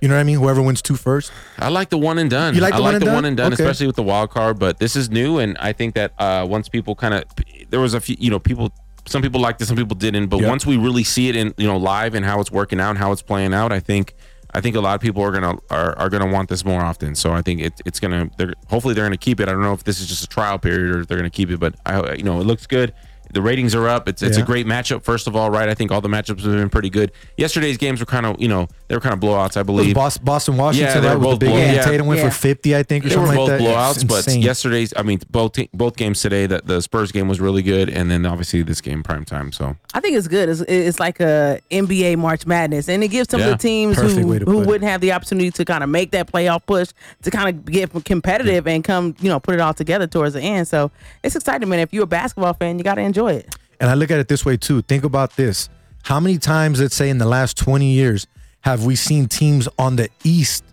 You 0.00 0.08
know 0.08 0.14
what 0.14 0.20
I 0.20 0.24
mean? 0.24 0.38
Whoever 0.38 0.62
wins 0.62 0.80
two 0.80 0.96
first. 0.96 1.30
I 1.58 1.68
like 1.68 1.90
the 1.90 1.98
one 1.98 2.16
and 2.16 2.30
done. 2.30 2.54
You 2.54 2.62
like 2.62 2.72
I 2.72 2.76
the 2.78 2.82
like 2.82 2.86
one 2.86 2.94
and 2.94 3.02
the 3.02 3.06
done? 3.06 3.14
one 3.16 3.24
and 3.26 3.36
done, 3.36 3.52
Okay. 3.52 3.62
especially 3.62 3.86
with 3.86 3.96
the 3.96 4.02
wild 4.02 4.30
card. 4.30 4.58
But 4.58 4.78
this 4.78 4.96
is 4.96 5.10
new, 5.10 5.38
and 5.38 5.58
I 5.58 5.74
think 5.74 5.94
that 5.96 6.12
uh, 6.18 6.46
once 6.48 6.70
people 6.70 6.94
kind 6.94 7.12
of 7.12 7.24
there 7.68 7.80
was 7.80 7.92
a 7.92 8.00
few, 8.00 8.16
you 8.18 8.30
know, 8.30 8.38
people 8.38 8.72
some 9.06 9.20
people 9.20 9.40
liked 9.42 9.60
it, 9.60 9.66
some 9.66 9.76
people 9.76 9.96
didn't. 9.96 10.28
But 10.28 10.40
Yep. 10.40 10.48
once 10.48 10.64
we 10.64 10.78
really 10.78 11.04
see 11.04 11.28
it 11.28 11.36
in 11.36 11.52
you 11.58 11.66
know 11.66 11.76
live 11.76 12.14
and 12.14 12.24
how 12.24 12.40
it's 12.40 12.50
working 12.50 12.80
out 12.80 12.90
and 12.90 12.98
how 12.98 13.12
it's 13.12 13.20
playing 13.22 13.52
out, 13.52 13.72
I 13.72 13.80
think 13.80 14.14
I 14.52 14.60
think 14.60 14.76
a 14.76 14.80
lot 14.80 14.94
of 14.94 15.00
people 15.00 15.22
are 15.22 15.30
gonna 15.30 15.56
are, 15.70 15.96
are 15.98 16.08
gonna 16.08 16.30
want 16.30 16.48
this 16.48 16.64
more 16.64 16.80
often. 16.80 17.14
So 17.14 17.32
I 17.32 17.42
think 17.42 17.60
it, 17.60 17.80
it's 17.84 18.00
gonna 18.00 18.30
they're 18.36 18.54
hopefully 18.68 18.94
they're 18.94 19.04
gonna 19.04 19.16
keep 19.16 19.40
it. 19.40 19.48
I 19.48 19.52
don't 19.52 19.62
know 19.62 19.72
if 19.72 19.84
this 19.84 20.00
is 20.00 20.06
just 20.08 20.24
a 20.24 20.26
trial 20.26 20.58
period 20.58 20.94
or 20.94 21.00
if 21.00 21.06
they're 21.06 21.18
gonna 21.18 21.30
keep 21.30 21.50
it, 21.50 21.60
but 21.60 21.74
I 21.86 22.14
you 22.14 22.22
know 22.22 22.40
it 22.40 22.44
looks 22.44 22.66
good. 22.66 22.92
The 23.32 23.42
ratings 23.42 23.76
are 23.76 23.88
up. 23.88 24.08
It's 24.08 24.22
it's 24.22 24.36
a 24.38 24.42
great 24.42 24.66
matchup. 24.66 25.04
First 25.04 25.28
of 25.28 25.36
all, 25.36 25.50
right? 25.50 25.68
I 25.68 25.74
think 25.74 25.92
all 25.92 26.00
the 26.00 26.08
matchups 26.08 26.42
have 26.42 26.52
been 26.52 26.68
pretty 26.68 26.90
good. 26.90 27.12
Yesterday's 27.36 27.76
games 27.76 28.00
were 28.00 28.06
kind 28.06 28.26
of 28.26 28.40
you 28.40 28.48
know 28.48 28.66
they 28.90 28.96
were 28.96 29.00
kind 29.00 29.12
of 29.12 29.20
blowouts. 29.20 29.56
I 29.56 29.60
It 29.60 29.66
was 29.66 29.66
believe. 29.66 29.94
Boston, 29.94 30.24
Boston 30.24 30.56
Washington, 30.56 30.94
Yeah, 30.96 31.00
they 31.00 31.06
right? 31.10 31.14
were 31.14 31.20
With 31.20 31.28
the 31.28 31.30
both 31.30 31.38
big 31.38 31.48
blow- 31.50 31.58
game. 31.60 31.74
yeah. 31.76 31.84
Tatum 31.84 32.06
went 32.08 32.20
Yeah. 32.20 32.28
for 32.30 32.34
50, 32.34 32.74
I 32.76 32.82
think, 32.82 33.06
or 33.06 33.08
They 33.10 33.16
were 33.16 33.26
both 33.26 33.48
like 33.50 33.58
that. 33.60 33.60
blowouts, 33.60 34.08
but 34.08 34.36
yesterday's, 34.36 34.92
I 34.96 35.02
mean, 35.02 35.20
both 35.30 35.52
te- 35.52 35.68
both 35.72 35.96
games 35.96 36.20
today, 36.20 36.46
the, 36.46 36.60
the 36.64 36.82
Spurs 36.82 37.12
game 37.12 37.28
was 37.28 37.40
really 37.40 37.62
good, 37.62 37.88
and 37.88 38.10
then 38.10 38.26
obviously 38.26 38.62
this 38.62 38.80
game 38.80 39.04
prime 39.04 39.24
time. 39.24 39.52
So 39.52 39.76
I 39.94 40.00
think 40.00 40.16
it's 40.16 40.26
good. 40.26 40.48
It's, 40.48 40.60
it's 40.62 40.98
like 40.98 41.20
a 41.20 41.60
NBA 41.70 42.16
March 42.18 42.46
Madness, 42.46 42.88
and 42.88 43.04
it 43.04 43.08
gives 43.08 43.30
some 43.30 43.38
Yeah, 43.38 43.46
of 43.46 43.52
the 43.52 43.58
teams 43.58 43.94
perfect 43.94 44.18
who, 44.18 44.32
who 44.38 44.58
wouldn't 44.58 44.90
have 44.90 45.00
the 45.00 45.12
opportunity 45.12 45.52
to 45.52 45.64
kind 45.64 45.84
of 45.84 45.88
make 45.88 46.10
that 46.10 46.26
playoff 46.32 46.66
push 46.66 46.88
to 47.22 47.30
kind 47.30 47.48
of 47.48 47.64
get 47.64 47.92
competitive 48.04 48.66
and 48.66 48.82
come, 48.82 49.14
you 49.20 49.28
know, 49.28 49.38
put 49.38 49.54
it 49.54 49.60
all 49.60 49.72
together 49.72 50.08
towards 50.08 50.34
the 50.34 50.40
end. 50.42 50.66
So 50.66 50.90
it's 51.22 51.36
exciting, 51.36 51.68
man. 51.68 51.78
If 51.78 51.92
you're 51.92 52.02
a 52.02 52.06
basketball 52.08 52.54
fan, 52.54 52.76
you 52.76 52.82
got 52.82 52.96
to 52.96 53.02
enjoy 53.02 53.34
it. 53.34 53.54
And 53.78 53.88
I 53.88 53.94
look 53.94 54.10
at 54.10 54.18
it 54.18 54.26
this 54.26 54.44
way 54.44 54.56
too. 54.56 54.82
Think 54.82 55.04
about 55.04 55.36
this. 55.36 55.68
How 56.02 56.18
many 56.18 56.38
times, 56.38 56.80
let's 56.80 56.96
say 56.96 57.08
in 57.08 57.18
the 57.18 57.26
last 57.26 57.56
20 57.56 57.86
years, 57.92 58.26
have 58.62 58.84
we 58.84 58.94
seen 58.96 59.26
teams 59.26 59.68
on 59.78 59.96
the 59.96 60.08
East, 60.24 60.64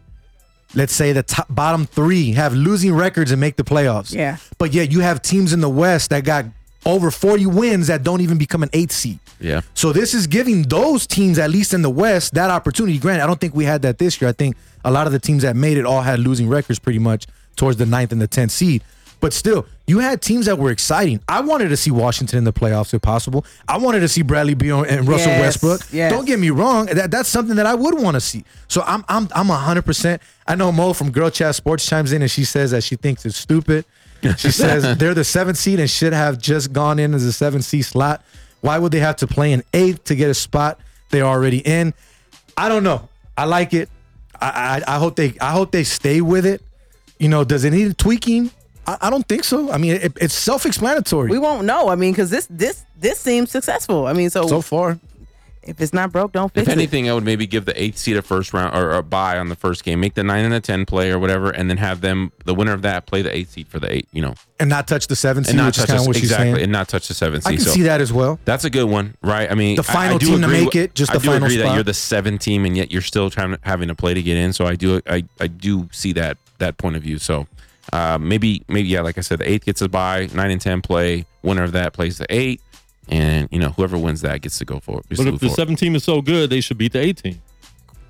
let's 0.75 0.93
say 0.93 1.13
the 1.13 1.23
top, 1.23 1.47
bottom 1.49 1.85
three, 1.85 2.33
have 2.33 2.53
losing 2.53 2.93
records 2.93 3.31
and 3.31 3.39
make 3.39 3.55
the 3.55 3.63
playoffs? 3.63 4.13
Yeah. 4.13 4.37
But 4.57 4.73
yet 4.73 4.91
you 4.91 4.99
have 5.01 5.21
teams 5.21 5.53
in 5.53 5.61
the 5.61 5.69
West 5.69 6.09
that 6.09 6.23
got 6.25 6.45
over 6.85 7.11
40 7.11 7.45
wins 7.47 7.87
that 7.87 8.03
don't 8.03 8.21
even 8.21 8.37
become 8.37 8.63
an 8.63 8.69
eighth 8.73 8.91
seed. 8.93 9.19
yeah, 9.39 9.61
So 9.73 9.91
this 9.91 10.13
is 10.13 10.25
giving 10.27 10.63
those 10.63 11.05
teams, 11.05 11.37
at 11.37 11.49
least 11.49 11.73
in 11.73 11.81
the 11.81 11.89
West, 11.89 12.33
that 12.35 12.49
opportunity. 12.49 12.97
Granted, 12.97 13.23
I 13.23 13.27
don't 13.27 13.39
think 13.41 13.53
we 13.55 13.65
had 13.65 13.81
that 13.81 13.97
this 13.97 14.21
year. 14.21 14.29
I 14.29 14.33
think 14.33 14.55
a 14.85 14.91
lot 14.91 15.05
of 15.05 15.11
the 15.13 15.19
teams 15.19 15.43
that 15.43 15.55
made 15.55 15.77
it 15.77 15.85
all 15.85 16.01
had 16.01 16.19
losing 16.19 16.47
records 16.47 16.79
pretty 16.79 16.99
much 16.99 17.27
towards 17.57 17.77
the 17.77 17.85
ninth 17.85 18.11
and 18.13 18.21
the 18.21 18.27
tenth 18.27 18.51
seed. 18.51 18.83
But 19.19 19.33
still, 19.33 19.65
you 19.87 19.99
had 19.99 20.21
teams 20.21 20.47
that 20.47 20.57
were 20.59 20.69
exciting. 20.69 21.21
I 21.29 21.39
wanted 21.41 21.69
to 21.69 21.77
see 21.77 21.91
Washington 21.91 22.37
in 22.39 22.43
the 22.43 22.51
playoffs 22.51 22.93
if 22.93 23.01
possible. 23.01 23.45
I 23.69 23.77
wanted 23.77 24.01
to 24.01 24.09
see 24.09 24.21
Bradley 24.21 24.53
Beal 24.53 24.83
and 24.83 25.07
Russell 25.07 25.31
Yes, 25.31 25.41
Westbrook. 25.61 25.81
yes. 25.93 26.11
Don't 26.11 26.25
get 26.25 26.39
me 26.39 26.49
wrong. 26.49 26.87
That, 26.87 27.09
that's 27.09 27.29
something 27.29 27.55
that 27.55 27.65
I 27.65 27.73
would 27.73 27.97
want 27.99 28.15
to 28.15 28.21
see. 28.21 28.43
So 28.67 28.83
I'm 28.85 29.05
I'm 29.07 29.29
I'm 29.33 29.47
hundred 29.47 29.83
percent. 29.85 30.21
I 30.45 30.55
know 30.55 30.71
Mo 30.73 30.91
from 30.93 31.11
Girl 31.11 31.29
Chat 31.29 31.55
Sports 31.55 31.85
chimes 31.85 32.11
in 32.11 32.21
and 32.21 32.29
she 32.29 32.43
says 32.43 32.71
that 32.71 32.83
she 32.83 32.95
thinks 32.97 33.25
it's 33.25 33.37
stupid. 33.37 33.85
She 34.37 34.51
says 34.51 34.97
they're 34.97 35.13
the 35.13 35.23
seventh 35.23 35.57
seed 35.57 35.79
and 35.79 35.89
should 35.89 36.11
have 36.13 36.37
just 36.37 36.73
gone 36.73 36.99
in 36.99 37.13
as 37.13 37.23
a 37.23 37.31
seventh 37.31 37.63
seed 37.63 37.85
slot. 37.85 38.23
Why 38.61 38.77
would 38.79 38.91
they 38.91 38.99
have 38.99 39.15
to 39.17 39.27
play 39.27 39.53
an 39.53 39.63
eighth 39.73 40.03
to 40.05 40.15
get 40.15 40.29
a 40.29 40.33
spot 40.33 40.79
they're 41.11 41.23
already 41.25 41.59
in? 41.59 41.93
I 42.57 42.67
don't 42.67 42.83
know. 42.83 43.07
I 43.37 43.45
like 43.45 43.73
it. 43.73 43.89
I, 44.41 44.81
I 44.85 44.95
I 44.95 44.99
hope 44.99 45.15
they 45.15 45.33
I 45.39 45.51
hope 45.51 45.71
they 45.71 45.83
stay 45.85 46.19
with 46.19 46.45
it. 46.45 46.61
You 47.19 47.29
know, 47.29 47.43
does 47.45 47.63
it 47.63 47.71
need 47.71 47.97
tweaking? 47.97 48.51
I, 48.87 48.97
I 49.01 49.09
don't 49.09 49.27
think 49.27 49.43
so. 49.43 49.71
I 49.71 49.77
mean, 49.77 49.93
it, 49.93 50.13
it's 50.19 50.33
self-explanatory 50.33 51.29
We 51.29 51.39
won't 51.39 51.65
know. 51.65 51.89
I 51.89 51.95
mean, 51.95 52.13
because 52.13 52.29
this 52.29 52.47
this 52.49 52.85
this 52.99 53.19
seems 53.19 53.51
successful. 53.51 54.07
I 54.07 54.13
mean, 54.13 54.29
so, 54.29 54.47
so 54.47 54.61
far. 54.61 54.97
if 55.63 55.81
it's 55.81 55.93
not 55.93 56.11
broke, 56.13 56.31
don't 56.31 56.51
fix 56.53 56.63
if 56.67 56.69
it. 56.69 56.77
anything, 56.77 57.09
I 57.09 57.13
would 57.13 57.25
maybe 57.25 57.45
give 57.45 57.65
the 57.65 57.79
eighth 57.81 57.97
seed 57.97 58.15
a 58.17 58.21
first 58.21 58.53
round 58.53 58.73
or 58.75 58.91
a 58.93 59.03
bye 59.03 59.37
on 59.37 59.49
the 59.49 59.55
first 59.55 59.83
game, 59.83 59.99
make 59.99 60.13
the 60.13 60.23
nine 60.23 60.45
and 60.45 60.53
the 60.53 60.61
ten 60.61 60.85
play 60.85 61.11
or 61.11 61.19
whatever, 61.19 61.49
and 61.51 61.69
then 61.69 61.75
have 61.77 61.99
them 62.01 62.31
the 62.45 62.55
winner 62.55 62.71
of 62.73 62.81
that 62.83 63.05
play 63.05 63.21
the 63.21 63.35
eighth 63.35 63.51
seed 63.51 63.67
for 63.67 63.77
the 63.79 63.93
eight, 63.93 64.07
you 64.13 64.21
know, 64.21 64.33
And 64.59 64.69
not 64.69 64.87
touch 64.87 65.07
the 65.07 65.15
seventh 65.17 65.47
seed, 65.47 65.55
and 65.55 65.57
not 65.57 65.65
which 65.67 65.75
touch 65.75 65.87
kind 65.89 65.99
us, 65.99 66.07
what 66.07 66.15
exactly, 66.17 66.51
saying. 66.53 66.63
and 66.63 66.71
not 66.71 66.87
touch 66.87 67.09
the 67.09 67.13
seventh 67.13 67.45
I 67.45 67.51
can 67.55 67.59
so 67.59 67.71
see 67.71 67.81
that 67.83 67.99
as 67.99 68.13
well. 68.13 68.39
That's 68.45 68.63
a 68.63 68.69
good 68.69 68.85
one, 68.89 69.15
right? 69.21 69.51
I 69.51 69.55
mean, 69.55 69.75
The 69.75 69.83
final 69.83 70.15
I 70.15 70.17
do 70.19 70.27
team 70.27 70.41
to 70.41 70.47
make 70.47 70.65
with- 70.67 70.75
it, 70.75 70.95
just 70.95 71.11
I 71.11 71.15
the 71.15 71.19
do 71.19 71.27
final 71.27 71.43
agree 71.45 71.57
that 71.57 71.75
you're 71.75 71.83
the 71.83 71.93
seventh 71.93 72.39
team, 72.41 72.63
and 72.65 72.77
yet 72.77 72.89
you're 72.89 73.01
still 73.01 73.29
trying 73.29 73.51
to, 73.51 73.59
having 73.63 73.89
to 73.89 73.95
play 73.95 74.13
to 74.13 74.23
get 74.23 74.37
in. 74.37 74.53
So 74.53 74.65
I 74.65 74.75
do, 74.75 75.01
I, 75.07 75.25
I 75.41 75.47
do 75.47 75.89
see 75.91 76.13
that 76.13 76.37
that 76.59 76.77
point 76.77 76.95
of 76.95 77.03
view. 77.03 77.19
So 77.19 77.45
uh, 77.93 78.17
maybe, 78.19 78.63
maybe 78.67 78.87
yeah, 78.87 79.01
like 79.01 79.17
I 79.17 79.21
said, 79.21 79.39
the 79.39 79.49
eighth 79.49 79.65
gets 79.65 79.81
a 79.81 79.89
bye, 79.89 80.29
nine 80.33 80.51
and 80.51 80.61
ten 80.61 80.81
play. 80.81 81.25
Winner 81.43 81.63
of 81.63 81.71
that 81.73 81.93
plays 81.93 82.17
the 82.17 82.25
eight, 82.29 82.61
and 83.09 83.47
you 83.51 83.59
know 83.59 83.69
whoever 83.69 83.97
wins 83.97 84.21
that 84.21 84.41
gets 84.41 84.57
to 84.59 84.65
go 84.65 84.79
for 84.79 84.99
it. 84.99 85.05
But 85.09 85.19
if 85.19 85.33
the 85.33 85.39
forward. 85.39 85.55
seven 85.55 85.75
team 85.75 85.95
is 85.95 86.03
so 86.03 86.21
good, 86.21 86.49
they 86.49 86.61
should 86.61 86.77
beat 86.77 86.93
the 86.93 86.99
eight 86.99 87.17
team. 87.17 87.41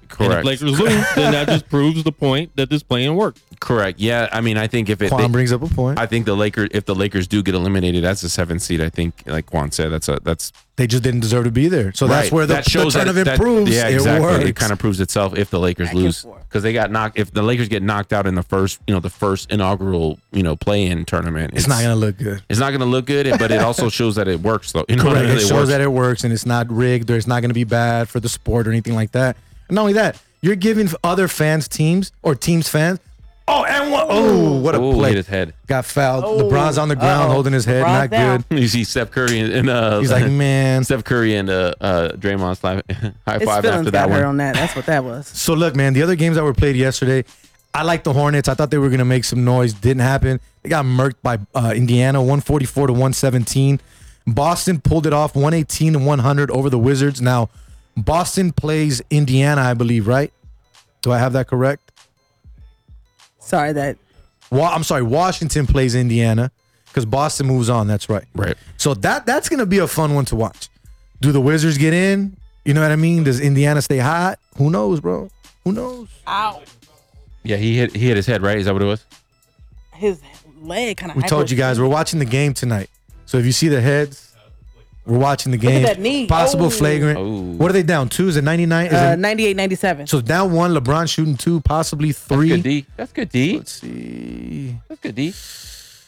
And 0.10 0.17
correct, 0.17 0.39
if 0.39 0.46
Lakers 0.46 0.80
lose, 0.80 1.06
then 1.15 1.32
that 1.34 1.48
just 1.50 1.70
proves 1.70 2.04
the 2.04 2.12
point 2.12 2.52
that 2.56 2.70
this 2.70 2.84
play-in 2.84 3.15
worked. 3.15 3.41
correct, 3.60 4.00
yeah. 4.00 4.28
I 4.32 4.41
mean, 4.41 4.58
I 4.58 4.67
think 4.67 4.89
if 4.89 5.02
it, 5.02 5.10
Quan 5.10 5.22
they- 5.24 5.28
brings 5.28 5.52
up 5.52 5.62
a 5.63 5.67
point. 5.67 6.00
I 6.00 6.06
think 6.06 6.26
the 6.26 6.36
Lakers, 6.36 6.70
if 6.72 6.86
the 6.86 6.96
Lakers 6.96 7.28
do 7.28 7.41
get 7.43 7.56
eliminated 7.56 8.04
as 8.06 8.22
the 8.22 8.30
seventh 8.30 8.62
seed, 8.62 8.82
I 8.82 8.89
think, 8.89 9.24
like 9.26 9.54
Juan 9.54 9.72
said, 9.72 9.89
that's 9.91 10.08
a 10.10 10.20
that's 10.24 10.52
they 10.76 10.86
just 10.86 11.02
didn't 11.02 11.22
deserve 11.22 11.46
to 11.46 11.52
be 11.52 11.67
there. 11.70 11.91
So 11.93 12.06
that's 12.06 12.26
Right. 12.26 12.32
where 12.32 12.46
the, 12.46 12.54
that 12.56 12.70
shows 12.70 12.93
the 12.93 13.00
turn 13.00 13.08
that, 13.08 13.20
of 13.20 13.26
that- 13.26 13.34
improves. 13.39 13.72
yeah, 13.72 13.88
It 13.88 13.96
exactly. 13.96 14.22
works. 14.28 14.46
It, 14.46 14.56
kind 14.56 14.72
of 14.72 14.78
proves 14.78 15.00
itself 15.00 15.36
if 15.36 15.50
the 15.50 15.60
Lakers 15.60 15.89
and 15.89 15.98
lose 16.00 16.24
because 16.48 16.62
they 16.62 16.72
got 16.72 16.91
knocked. 16.91 17.17
If 17.17 17.32
the 17.32 17.41
Lakers 17.41 17.67
get 17.67 17.82
knocked 17.82 18.13
out 18.13 18.28
in 18.28 18.36
the 18.36 18.43
first, 18.43 18.80
you 18.86 18.93
know, 18.93 19.00
the 19.00 19.10
first 19.10 19.52
inaugural, 19.52 20.20
you 20.32 20.43
know, 20.43 20.56
play-in 20.56 21.06
tournament, 21.06 21.54
it's 21.56 21.67
not 21.67 21.80
going 21.82 21.89
to 21.89 21.96
look 21.96 22.17
good. 22.20 22.43
It's 22.48 22.60
not 22.60 22.70
going 22.70 22.82
to 22.82 22.86
look 22.86 23.08
good, 23.08 23.28
but 23.39 23.50
it 23.50 23.60
also 23.62 23.89
shows 24.00 24.15
that 24.17 24.28
it 24.28 24.41
works. 24.41 24.72
Though, 24.72 24.86
you 24.88 24.98
know, 24.98 25.04
Correct. 25.04 25.17
It 25.17 25.30
really 25.30 25.39
shows 25.39 25.52
works. 25.54 25.70
that 25.70 25.82
it 25.82 25.91
works 25.91 26.24
and 26.24 26.32
it's 26.32 26.46
not 26.46 26.72
rigged 26.72 27.10
or 27.10 27.17
it's 27.17 27.26
not 27.28 27.41
going 27.41 27.50
to 27.50 27.56
be 27.56 27.63
bad 27.63 28.08
for 28.08 28.20
the 28.20 28.30
sport 28.30 28.67
or 28.67 28.70
anything 28.72 28.93
like 28.93 29.13
that. 29.13 29.36
And 29.68 29.76
not 29.76 29.82
only 29.82 29.94
that, 29.94 30.22
you're 30.42 30.56
giving 30.56 30.88
other 31.04 31.28
fans 31.28 31.68
teams 31.68 32.12
or 32.22 32.36
teams 32.36 32.70
fans. 32.70 33.00
Oh, 33.50 33.64
and 33.64 33.92
what? 33.94 34.08
Oh, 34.10 34.60
what 34.60 34.76
a 34.76 34.82
Ooh, 34.82 34.94
play! 34.94 35.10
hit 35.10 35.18
his 35.18 35.28
head. 35.28 35.54
Got 35.68 35.86
fouled. 35.86 36.26
Oh, 36.26 36.44
LeBron's 36.44 36.78
on 36.78 36.90
the 36.90 36.98
ground 36.98 37.24
uh-oh. 37.30 37.32
holding 37.34 37.54
his 37.54 37.64
head. 37.64 37.86
LeBron's 37.86 37.94
not 37.94 38.10
down. 38.10 38.46
good. 38.50 38.60
You 38.60 38.68
see 38.68 38.84
Steph 38.84 39.10
Curry 39.12 39.40
and, 39.40 39.54
and 39.54 39.70
uh, 39.70 40.00
He's 40.02 40.12
like, 40.12 40.30
man. 40.32 40.84
Steph 40.84 41.06
Curry 41.06 41.36
and 41.36 41.50
uh, 41.50 41.74
uh, 41.80 42.10
Draymond 42.10 42.58
slap, 42.58 42.84
high 42.92 43.38
His 43.40 43.48
five 43.48 43.64
feelings 43.64 43.66
after 43.66 43.84
got 43.86 43.92
that 43.92 44.10
hurt 44.10 44.20
one. 44.20 44.26
on 44.26 44.38
that. 44.38 44.56
That's 44.56 44.76
what 44.76 44.86
that 44.88 45.06
was. 45.06 45.28
So 45.28 45.54
look, 45.54 45.78
man, 45.78 45.94
the 45.94 46.04
other 46.04 46.16
games 46.16 46.36
that 46.36 46.44
were 46.44 46.54
played 46.54 46.76
yesterday, 46.76 47.24
I 47.74 47.84
like 47.84 48.04
the 48.04 48.12
Hornets. 48.12 48.50
I 48.50 48.54
thought 48.54 48.70
they 48.70 48.80
were 48.80 48.90
going 48.90 49.00
to 49.00 49.06
make 49.06 49.24
some 49.24 49.46
noise. 49.46 49.74
Didn't 49.74 50.02
happen. 50.02 50.42
They 50.64 50.70
got 50.70 50.84
murked 50.84 51.22
by 51.24 51.40
uh, 51.56 51.72
Indiana, 51.74 52.20
144 52.20 52.88
to 52.88 52.94
117. 52.94 53.80
Boston 54.26 54.82
pulled 54.82 55.08
it 55.08 55.14
off, 55.14 55.36
118 55.36 55.94
to 55.94 56.00
100 56.00 56.52
over 56.52 56.70
the 56.70 56.80
Wizards. 56.80 57.22
Now, 57.22 57.50
Boston 57.98 58.52
plays 58.52 59.02
Indiana, 59.10 59.62
I 59.62 59.74
believe, 59.74 60.08
right? 60.08 60.32
Do 61.02 61.12
I 61.12 61.18
have 61.18 61.34
that 61.34 61.48
correct? 61.48 61.92
Sorry 63.40 63.74
that 63.74 63.98
Wa- 64.52 64.72
I'm 64.74 64.84
sorry, 64.84 65.04
Washington 65.04 65.68
plays 65.68 65.96
Indiana 65.96 66.52
because 66.88 67.06
Boston 67.06 67.48
moves 67.48 67.70
on. 67.70 67.88
That's 67.88 68.10
right. 68.10 68.26
Right. 68.34 68.56
So 68.78 68.94
that 68.96 69.26
that's 69.26 69.50
going 69.50 69.60
to 69.60 69.66
be 69.66 69.80
a 69.80 69.88
fun 69.88 70.14
one 70.14 70.26
to 70.26 70.36
watch. 70.36 70.70
Do 71.22 71.32
the 71.32 71.42
Wizards 71.42 71.78
get 71.78 71.94
in? 71.94 72.38
You 72.64 72.74
know 72.74 72.82
what 72.82 72.92
I 72.92 72.96
mean? 72.96 73.24
Does 73.24 73.40
Indiana 73.40 73.82
stay 73.82 73.98
hot? 73.98 74.40
Who 74.58 74.70
knows, 74.70 75.00
bro? 75.00 75.30
Who 75.64 75.72
knows? 75.74 76.08
ow 76.28 76.62
Yeah, 77.44 77.58
he 77.58 77.78
hit 77.78 77.96
he 77.96 78.08
hit 78.08 78.16
his 78.18 78.26
head. 78.26 78.42
Right? 78.42 78.58
Is 78.58 78.66
that 78.66 78.74
what 78.74 78.82
it 78.82 78.86
was? 78.86 79.04
his 79.94 80.22
leg 80.62 80.98
kind 80.98 81.12
of. 81.12 81.18
We 81.18 81.24
told 81.24 81.50
you 81.50 81.58
guys 81.58 81.80
we're 81.80 81.88
watching 81.88 82.20
the 82.20 82.26
game 82.26 82.54
tonight. 82.54 82.90
So 83.26 83.38
if 83.38 83.46
you 83.46 83.52
see 83.52 83.68
the 83.68 83.82
heads, 83.82 84.27
we're 85.08 85.17
watching 85.17 85.52
the 85.52 85.58
at 85.58 85.62
game. 85.62 85.84
that 85.84 86.00
knee. 86.00 86.28
Possible 86.28 86.65
Oh. 86.67 86.70
flagrant. 86.70 87.17
Oh. 87.17 87.39
What 87.58 87.70
are 87.70 87.74
they 87.74 87.82
down? 87.84 88.10
Two? 88.10 88.28
Is 88.28 88.38
it 88.38 88.43
99? 88.43 88.88
Is 88.88 88.93
Uh, 88.93 89.13
it, 89.13 89.20
98, 89.20 89.56
97. 89.56 90.06
so 90.08 90.22
down 90.22 90.52
one, 90.54 90.74
LeBron 90.76 91.10
shooting 91.10 91.38
two, 91.38 91.62
possibly 91.62 92.10
That's 92.10 92.20
three. 92.20 92.50
good 92.50 92.63
D. 92.63 92.86
That's 92.96 93.12
good 93.13 93.30
D. 93.30 93.58
Let's 93.58 93.72
see. 93.82 94.78
That's 94.88 95.02
good 95.02 95.15
D. 95.15 95.34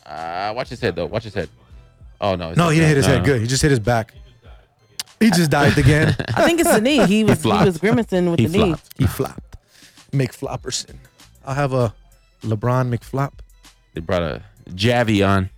Uh, 0.05 0.53
watch 0.55 0.69
his 0.69 0.79
head 0.79 0.95
though. 0.95 1.05
Watch 1.05 1.23
his 1.23 1.33
head. 1.33 1.49
Oh 2.21 2.35
no. 2.35 2.53
No, 2.53 2.69
he 2.69 2.75
didn't 2.79 2.89
hit 2.89 2.97
his 2.97 3.07
No, 3.07 3.13
head 3.13 3.25
good. 3.25 3.41
He 3.41 3.47
just 3.47 3.61
hit 3.61 3.71
his 3.71 3.79
back. 3.79 4.13
He 5.19 5.29
just 5.31 5.51
dived 5.51 5.77
again. 5.77 6.15
I 6.35 6.45
think 6.45 6.59
it's 6.59 6.71
the 6.71 6.81
knee. 6.81 7.05
He 7.05 7.23
was 7.25 7.37
he, 7.37 7.41
flopped. 7.43 7.65
was 7.65 7.77
grimacing 7.77 8.29
with 8.31 8.39
He 8.39 8.45
the 8.47 8.57
knee. 8.57 8.63
flopped. 8.69 8.89
he 8.97 9.05
flopped. 9.07 9.55
McFlopperson. 10.11 10.95
I'll 11.45 11.55
have 11.55 11.73
a 11.73 11.93
LeBron 12.43 12.93
McFlop. 12.93 13.33
They 13.93 14.01
brought 14.01 14.21
a 14.23 14.41
Javie 14.69 15.27
on. 15.27 15.49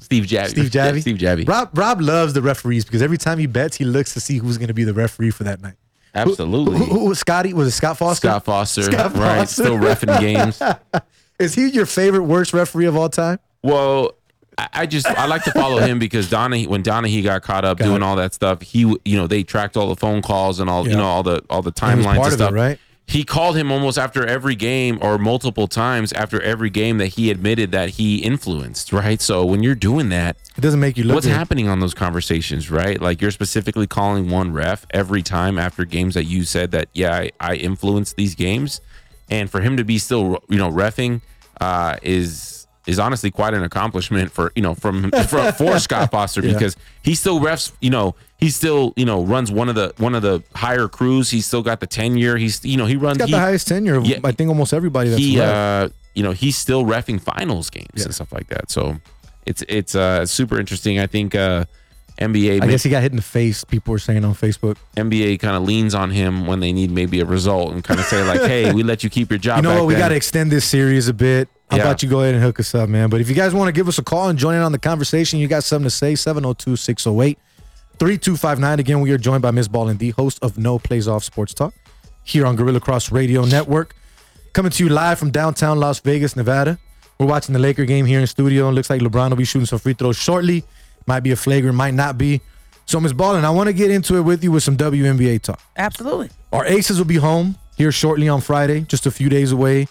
Steve 0.00 0.24
Javie. 0.24 0.48
Steve 0.48 0.70
Javie. 0.70 1.00
Steve 1.00 1.16
Javie. 1.18 1.48
Rob 1.48 1.70
Rob 1.76 2.00
loves 2.00 2.32
the 2.32 2.42
referees 2.42 2.84
because 2.84 3.02
every 3.02 3.18
time 3.18 3.38
he 3.38 3.46
bets, 3.46 3.76
he 3.76 3.84
looks 3.84 4.14
to 4.14 4.20
see 4.20 4.38
who's 4.38 4.58
going 4.58 4.68
to 4.68 4.74
be 4.74 4.84
the 4.84 4.94
referee 4.94 5.30
for 5.30 5.44
that 5.44 5.60
night. 5.62 5.74
Absolutely. 6.14 6.76
Who, 6.78 6.84
who 6.84 7.04
was 7.08 7.18
Scotty? 7.20 7.54
Was 7.54 7.68
it 7.68 7.70
Scott 7.72 7.96
Foster? 7.96 8.28
Scott 8.28 8.44
Foster. 8.44 8.82
Scott 8.82 9.14
right. 9.16 9.38
Foster. 9.38 9.62
Still 9.62 9.76
refing 9.78 10.20
games. 10.20 10.60
Is 11.38 11.54
he 11.54 11.68
your 11.70 11.86
favorite 11.86 12.24
worst 12.24 12.52
referee 12.52 12.84
of 12.86 12.96
all 12.96 13.08
time? 13.08 13.38
Well, 13.62 14.12
I 14.58 14.68
I 14.74 14.86
just 14.86 15.06
I 15.06 15.26
like 15.26 15.44
to 15.44 15.52
follow 15.52 15.78
him 15.78 15.98
because 15.98 16.28
Donaghy 16.28 16.66
when 16.66 16.82
Donaghy 16.82 17.22
got 17.24 17.42
caught 17.42 17.64
up 17.64 17.78
Got 17.78 17.86
doing 17.86 17.96
it. 17.96 18.02
all 18.02 18.16
that 18.16 18.34
stuff, 18.34 18.60
he 18.60 18.80
you 19.04 19.16
know 19.16 19.26
they 19.26 19.42
tracked 19.42 19.76
all 19.76 19.88
the 19.88 19.96
phone 19.96 20.20
calls 20.20 20.60
and 20.60 20.68
all 20.68 20.84
Yeah. 20.84 20.90
you 20.92 20.96
know 20.98 21.06
all 21.06 21.22
the 21.22 21.42
all 21.48 21.62
the 21.62 21.72
timelines 21.72 22.16
part 22.16 22.18
and 22.18 22.26
of 22.26 22.32
it, 22.32 22.34
stuff. 22.34 22.52
right? 22.52 22.78
He 23.12 23.24
called 23.24 23.56
him 23.56 23.70
almost 23.70 23.98
after 23.98 24.26
every 24.26 24.54
game 24.54 24.98
or 25.02 25.18
multiple 25.18 25.68
times 25.68 26.12
after 26.14 26.40
every 26.40 26.70
game 26.70 26.96
that 26.96 27.08
he 27.08 27.30
admitted 27.30 27.70
that 27.72 27.90
he 27.90 28.16
influenced. 28.18 28.90
Right. 28.92 29.20
So 29.20 29.44
when 29.44 29.62
you're 29.62 29.74
doing 29.74 30.08
that, 30.08 30.36
It 30.56 30.62
doesn't 30.62 30.80
make 30.80 30.96
you 30.96 31.04
look 31.04 31.16
what's 31.16 31.26
good. 31.26 31.34
happening 31.34 31.68
on 31.68 31.80
those 31.80 31.92
conversations, 31.92 32.70
right? 32.70 32.98
Like 33.00 33.20
you're 33.20 33.30
specifically 33.30 33.86
calling 33.86 34.30
one 34.30 34.52
ref 34.54 34.86
every 34.92 35.22
time 35.22 35.58
after 35.58 35.84
games 35.84 36.14
that 36.14 36.24
you 36.24 36.44
said 36.44 36.70
that, 36.70 36.88
yeah, 36.94 37.14
I, 37.14 37.30
I 37.38 37.54
influenced 37.56 38.16
these 38.16 38.34
games, 38.34 38.80
and 39.28 39.50
for 39.50 39.60
him 39.60 39.76
to 39.76 39.84
be 39.84 39.98
still, 39.98 40.42
you 40.48 40.56
know, 40.56 40.70
refing 40.70 41.20
uh, 41.60 41.96
is 42.02 42.61
is 42.86 42.98
honestly 42.98 43.30
quite 43.30 43.54
an 43.54 43.62
accomplishment 43.62 44.30
for 44.32 44.52
you 44.56 44.62
know 44.62 44.74
from 44.74 45.10
for, 45.28 45.52
for 45.52 45.78
Scott 45.86 46.10
Foster 46.10 46.40
Yeah. 46.44 46.54
because 46.54 46.76
he 47.02 47.14
still 47.14 47.40
refs. 47.40 47.72
You 47.80 47.90
know, 47.90 48.14
he 48.38 48.50
still 48.50 48.92
you 48.96 49.04
know 49.04 49.24
runs 49.24 49.50
one 49.52 49.68
of 49.68 49.74
the 49.74 49.92
one 49.98 50.14
of 50.14 50.22
the 50.22 50.42
higher 50.54 50.88
crews. 50.88 51.30
He's 51.30 51.46
still 51.46 51.62
got 51.62 51.80
the 51.80 51.86
tenure. 51.86 52.36
He's 52.36 52.64
you 52.64 52.76
know 52.76 52.86
he 52.86 52.96
runs. 52.96 53.16
He's 53.16 53.20
got 53.20 53.26
he- 53.28 53.32
the 53.32 53.38
highest 53.40 53.68
tenure 53.68 53.96
of 53.96 54.06
Yeah. 54.06 54.18
I 54.24 54.32
think 54.32 54.48
almost 54.48 54.72
everybody 54.74 55.10
that's 55.10 55.20
he 55.22 55.40
uh 55.40 55.88
you 56.14 56.22
know 56.22 56.32
he's 56.32 56.56
still 56.58 56.84
refing 56.84 57.20
finals 57.20 57.70
games 57.70 58.04
and 58.04 58.14
stuff 58.14 58.30
like 58.32 58.46
that 58.48 58.70
so 58.70 58.98
it's 59.46 59.64
it's 59.66 59.94
uh 59.94 60.26
super 60.26 60.60
interesting 60.60 61.00
i 61.00 61.06
think 61.06 61.34
uh 61.34 61.64
nba 62.20 62.60
I 62.62 62.66
guess 62.66 62.82
he 62.82 62.90
got 62.90 63.00
hit 63.02 63.12
in 63.12 63.16
the 63.16 63.22
face. 63.22 63.64
People 63.64 63.92
were 63.92 63.98
saying 63.98 64.22
on 64.22 64.34
Facebook. 64.34 64.76
nba 64.96 65.40
kind 65.40 65.56
of 65.56 65.62
leans 65.62 65.94
on 65.94 66.10
him 66.10 66.46
when 66.46 66.60
they 66.60 66.70
need 66.72 66.90
maybe 66.90 67.20
a 67.20 67.24
result 67.24 67.72
and 67.72 67.82
kind 67.82 67.98
of 67.98 68.04
say 68.06 68.22
like 68.24 68.42
hey 68.52 68.72
we 68.74 68.82
let 68.82 69.02
you 69.02 69.08
keep 69.08 69.30
your 69.30 69.38
job 69.38 69.56
You 69.56 69.62
know 69.62 69.76
what? 69.78 69.86
We 69.86 69.94
got 69.94 70.08
to 70.10 70.14
extend 70.14 70.52
this 70.52 70.66
series 70.66 71.08
a 71.08 71.14
bit. 71.14 71.48
How 71.72 71.78
Yeah. 71.78 71.84
about 71.84 72.02
you 72.02 72.08
go 72.10 72.20
ahead 72.20 72.34
and 72.34 72.42
hook 72.44 72.60
us 72.60 72.74
up, 72.74 72.90
man? 72.90 73.08
But 73.08 73.22
if 73.22 73.30
you 73.30 73.34
guys 73.34 73.54
want 73.54 73.68
to 73.68 73.72
give 73.72 73.88
us 73.88 73.96
a 73.96 74.02
call 74.02 74.28
and 74.28 74.38
join 74.38 74.54
in 74.54 74.60
on 74.60 74.72
the 74.72 74.78
conversation, 74.78 75.38
you 75.40 75.48
got 75.48 75.64
something 75.64 75.84
to 75.84 75.90
say, 75.90 76.14
702 76.14 76.76
608 76.76 77.38
3259. 77.98 78.78
Again, 78.80 79.00
we 79.00 79.10
are 79.12 79.16
joined 79.18 79.40
by 79.42 79.50
Ms. 79.50 79.68
Ballin 79.68 79.96
D, 79.96 80.10
host 80.10 80.38
of 80.42 80.58
No 80.58 80.78
Plays 80.78 81.08
Off 81.08 81.24
Sports 81.24 81.54
Talk 81.54 81.72
here 82.24 82.44
on 82.44 82.56
Guerilla 82.56 82.78
Cross 82.78 83.10
Radio 83.10 83.44
Network. 83.46 83.94
Coming 84.52 84.70
to 84.72 84.84
you 84.84 84.90
live 84.90 85.18
from 85.18 85.30
downtown 85.30 85.80
Las 85.80 86.00
Vegas, 86.00 86.36
Nevada. 86.36 86.78
We're 87.18 87.26
watching 87.26 87.54
the 87.54 87.58
Laker 87.58 87.86
game 87.86 88.04
here 88.04 88.20
in 88.20 88.26
studio. 88.26 88.66
and 88.66 88.74
looks 88.76 88.90
like 88.90 89.00
LeBron 89.00 89.30
will 89.30 89.36
be 89.36 89.44
shooting 89.44 89.64
some 89.64 89.78
free 89.78 89.94
throws 89.94 90.16
shortly. 90.16 90.64
Might 91.06 91.20
be 91.20 91.30
a 91.30 91.36
flagrant, 91.36 91.74
might 91.76 91.94
not 91.94 92.18
be. 92.18 92.42
So, 92.84 93.00
Ms. 93.00 93.12
Ballin, 93.14 93.44
I 93.46 93.50
want 93.50 93.68
to 93.68 93.72
get 93.72 93.90
into 93.90 94.16
it 94.16 94.22
with 94.22 94.44
you 94.44 94.52
with 94.52 94.62
some 94.62 94.76
WNBA 94.76 95.40
talk. 95.40 95.60
Absolutely. 95.76 96.28
Our 96.52 96.66
Aces 96.66 96.98
will 96.98 97.06
be 97.06 97.16
home 97.16 97.56
here 97.78 97.92
shortly 97.92 98.28
on 98.28 98.40
Friday, 98.40 98.80
just 98.82 99.06
a 99.06 99.10
few 99.10 99.28
days 99.30 99.52
away. 99.52 99.86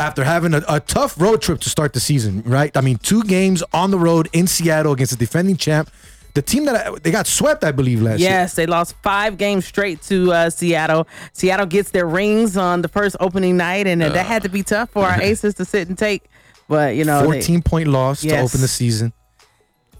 After 0.00 0.24
having 0.24 0.54
a, 0.54 0.62
a 0.68 0.80
tough 0.80 1.20
road 1.20 1.42
trip 1.42 1.60
to 1.60 1.68
start 1.70 1.92
the 1.92 2.00
season, 2.00 2.42
right? 2.44 2.74
I 2.76 2.80
mean, 2.80 2.96
two 2.98 3.22
games 3.22 3.62
on 3.72 3.90
the 3.90 3.98
road 3.98 4.28
in 4.32 4.46
Seattle 4.46 4.92
against 4.92 5.12
the 5.12 5.18
defending 5.18 5.56
champ, 5.56 5.90
the 6.34 6.42
team 6.42 6.64
that 6.64 6.86
I, 6.86 6.98
they 6.98 7.10
got 7.10 7.26
swept, 7.26 7.64
I 7.64 7.72
believe, 7.72 8.00
last 8.00 8.20
year. 8.20 8.30
Yes, 8.30 8.54
they 8.54 8.64
lost 8.66 8.94
five 9.02 9.36
games 9.36 9.66
straight 9.66 10.00
to 10.02 10.32
uh, 10.32 10.50
Seattle. 10.50 11.06
Seattle 11.32 11.66
gets 11.66 11.90
their 11.90 12.06
rings 12.06 12.56
on 12.56 12.82
the 12.82 12.88
first 12.88 13.16
opening 13.20 13.56
night, 13.56 13.86
and 13.86 14.02
uh, 14.02 14.08
that 14.10 14.26
had 14.26 14.42
to 14.44 14.48
be 14.48 14.62
tough 14.62 14.90
for 14.90 15.04
our 15.04 15.20
Aces 15.30 15.54
to 15.54 15.64
sit 15.64 15.88
and 15.88 15.98
take. 15.98 16.24
But 16.68 16.94
you 16.94 17.04
know, 17.04 17.20
they- 17.22 17.40
14 17.40 17.62
point 17.62 17.88
loss 17.88 18.22
to 18.22 18.28
open 18.40 18.60
the 18.60 18.68
season. 18.68 19.12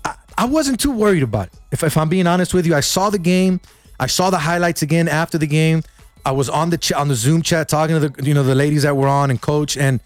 I, 0.04 0.14
I 0.38 0.44
wasn't 0.46 0.80
too 0.80 0.92
worried 0.92 1.22
about 1.24 1.48
it. 1.48 1.52
If, 1.72 1.82
if 1.82 1.96
I'm 1.98 2.08
being 2.08 2.26
honest 2.26 2.54
with 2.54 2.66
you, 2.66 2.74
I 2.74 2.80
saw 2.80 3.10
the 3.10 3.18
game. 3.18 3.60
I 3.98 4.06
saw 4.06 4.30
the 4.30 4.38
highlights 4.38 4.80
again 4.82 5.08
after 5.08 5.36
the 5.36 5.46
game. 5.46 5.82
I 6.24 6.32
was 6.32 6.48
on 6.48 6.70
the 6.70 6.78
ch- 6.78 6.92
on 6.92 7.08
the 7.08 7.14
Zoom 7.14 7.42
chat 7.42 7.68
talking 7.68 7.98
to 8.00 8.08
the 8.08 8.24
you 8.24 8.34
know 8.34 8.42
the 8.42 8.54
ladies 8.54 8.82
that 8.82 8.96
were 8.96 9.08
on 9.08 9.30
and 9.30 9.40
coach. 9.40 9.76
And 9.76 10.00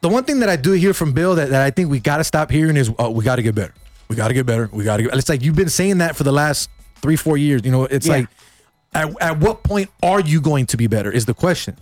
the 0.00 0.08
one 0.08 0.24
thing 0.24 0.40
that 0.40 0.48
I 0.48 0.56
do 0.56 0.72
hear 0.72 0.92
from 0.94 1.12
Bill 1.12 1.34
that, 1.36 1.50
that 1.50 1.62
I 1.62 1.70
think 1.70 1.90
we 1.90 2.00
got 2.00 2.18
to 2.18 2.24
stop 2.24 2.50
hearing 2.50 2.76
is 2.76 2.90
oh, 2.98 3.10
we 3.10 3.24
got 3.24 3.36
to 3.36 3.42
get 3.42 3.54
better. 3.54 3.74
We 4.08 4.16
got 4.16 4.28
to 4.28 4.34
get 4.34 4.46
better. 4.46 4.68
We 4.72 4.84
got 4.84 4.98
to 4.98 5.04
get. 5.04 5.14
It's 5.14 5.28
like 5.28 5.42
you've 5.42 5.56
been 5.56 5.68
saying 5.70 5.98
that 5.98 6.14
for 6.16 6.24
the 6.24 6.32
last 6.32 6.68
three 7.02 7.16
four 7.16 7.36
years. 7.36 7.62
You 7.64 7.70
know, 7.72 7.84
it's 7.84 8.06
Yeah. 8.06 8.12
like 8.14 8.28
at, 8.94 9.22
at 9.22 9.38
what 9.40 9.62
point 9.62 9.90
are 10.02 10.20
you 10.20 10.40
going 10.40 10.66
to 10.66 10.76
be 10.76 10.86
better 10.86 11.10
is 11.10 11.24
the 11.26 11.34
question. 11.34 11.76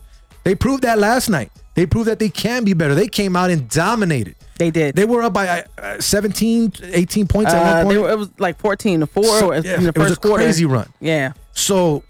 They 0.45 0.55
proved 0.55 0.83
that 0.83 0.99
last 0.99 1.29
night. 1.29 1.53
They 1.75 1.87
proved 1.87 2.09
that 2.09 2.19
they 2.19 2.29
can 2.29 2.65
be 2.65 2.75
better. 2.75 2.95
They 2.95 3.07
came 3.09 3.37
out 3.37 3.51
and 3.51 3.69
dominated. 3.69 4.35
They 4.59 4.71
did. 4.71 4.95
They 4.97 5.05
were 5.05 5.23
up 5.23 5.33
by 5.33 5.65
uh, 5.79 6.01
17, 6.01 6.73
18 6.83 7.27
points 7.29 7.53
at 7.53 7.59
uh, 7.63 7.65
one 7.65 7.89
they 7.89 7.95
point. 8.01 8.01
were, 8.07 8.11
it 8.13 8.19
was 8.19 8.31
like 8.39 8.59
fourteen 8.59 9.01
to 9.01 9.07
four 9.07 9.25
So, 9.25 9.53
in 9.53 9.65
yeah, 9.65 9.77
the 9.79 9.89
it 9.89 9.99
was 9.99 10.09
first 10.09 10.19
a 10.25 10.29
quarter. 10.29 10.45
crazy 10.45 10.65
run. 10.67 10.93
Yeah, 11.01 11.33
So 11.53 12.03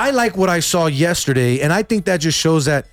I 0.00 0.12
like 0.12 0.34
what 0.34 0.48
I 0.48 0.60
saw 0.60 0.86
yesterday, 0.86 1.60
and 1.60 1.74
I 1.74 1.82
think 1.82 2.06
that 2.06 2.22
just 2.22 2.38
shows 2.38 2.64
that 2.64 2.86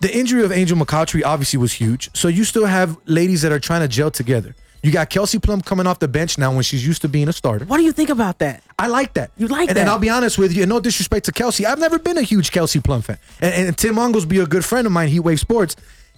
the 0.00 0.12
injury 0.12 0.42
of 0.42 0.50
Angel 0.50 0.76
McCoughtry 0.76 1.22
obviously 1.24 1.60
was 1.60 1.72
huge. 1.72 2.10
So 2.12 2.26
you 2.26 2.42
still 2.42 2.66
have 2.66 2.98
ladies 3.06 3.42
that 3.42 3.52
are 3.52 3.60
trying 3.60 3.82
to 3.82 3.88
gel 3.88 4.10
together. 4.10 4.56
You 4.82 4.90
got 4.90 5.10
Kelsey 5.10 5.38
Plum 5.38 5.60
coming 5.60 5.86
off 5.86 6.00
the 6.00 6.08
bench 6.08 6.38
now 6.38 6.52
when 6.52 6.64
she's 6.64 6.84
used 6.84 7.02
to 7.02 7.08
being 7.08 7.28
a 7.28 7.32
starter. 7.32 7.66
what 7.66 7.76
do 7.76 7.84
you 7.84 7.92
think 7.92 8.10
about 8.10 8.40
that? 8.40 8.64
I 8.80 8.88
like 8.88 9.14
that. 9.14 9.30
You 9.38 9.46
like 9.46 9.68
and, 9.68 9.76
that? 9.76 9.82
And 9.82 9.88
I'll 9.88 10.00
be 10.00 10.10
honest 10.10 10.38
with 10.38 10.52
you, 10.52 10.64
and 10.64 10.70
no 10.70 10.80
disrespect 10.80 11.26
to 11.26 11.32
Kelsey, 11.32 11.66
I've 11.66 11.78
never 11.78 12.00
been 12.00 12.18
a 12.18 12.22
huge 12.22 12.50
Kelsey 12.50 12.80
Plum 12.80 13.02
fan. 13.02 13.18
And, 13.40 13.68
and 13.68 13.78
Tim 13.78 13.94
Onglesby, 13.94 14.42
a 14.42 14.46
good 14.46 14.64
friend 14.64 14.88
of 14.88 14.92
mine, 14.92 15.08
Heat 15.08 15.20
Wave 15.20 15.38
Sports, 15.38 15.76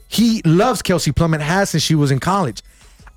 he 0.09 0.41
loves 0.47 0.81
Kelsey 0.81 1.13
Plum 1.13 1.35
and 1.35 1.43
has 1.43 1.69
since 1.69 1.83
she 1.83 1.95
was 1.95 2.11
in 2.11 2.21
college. 2.21 2.63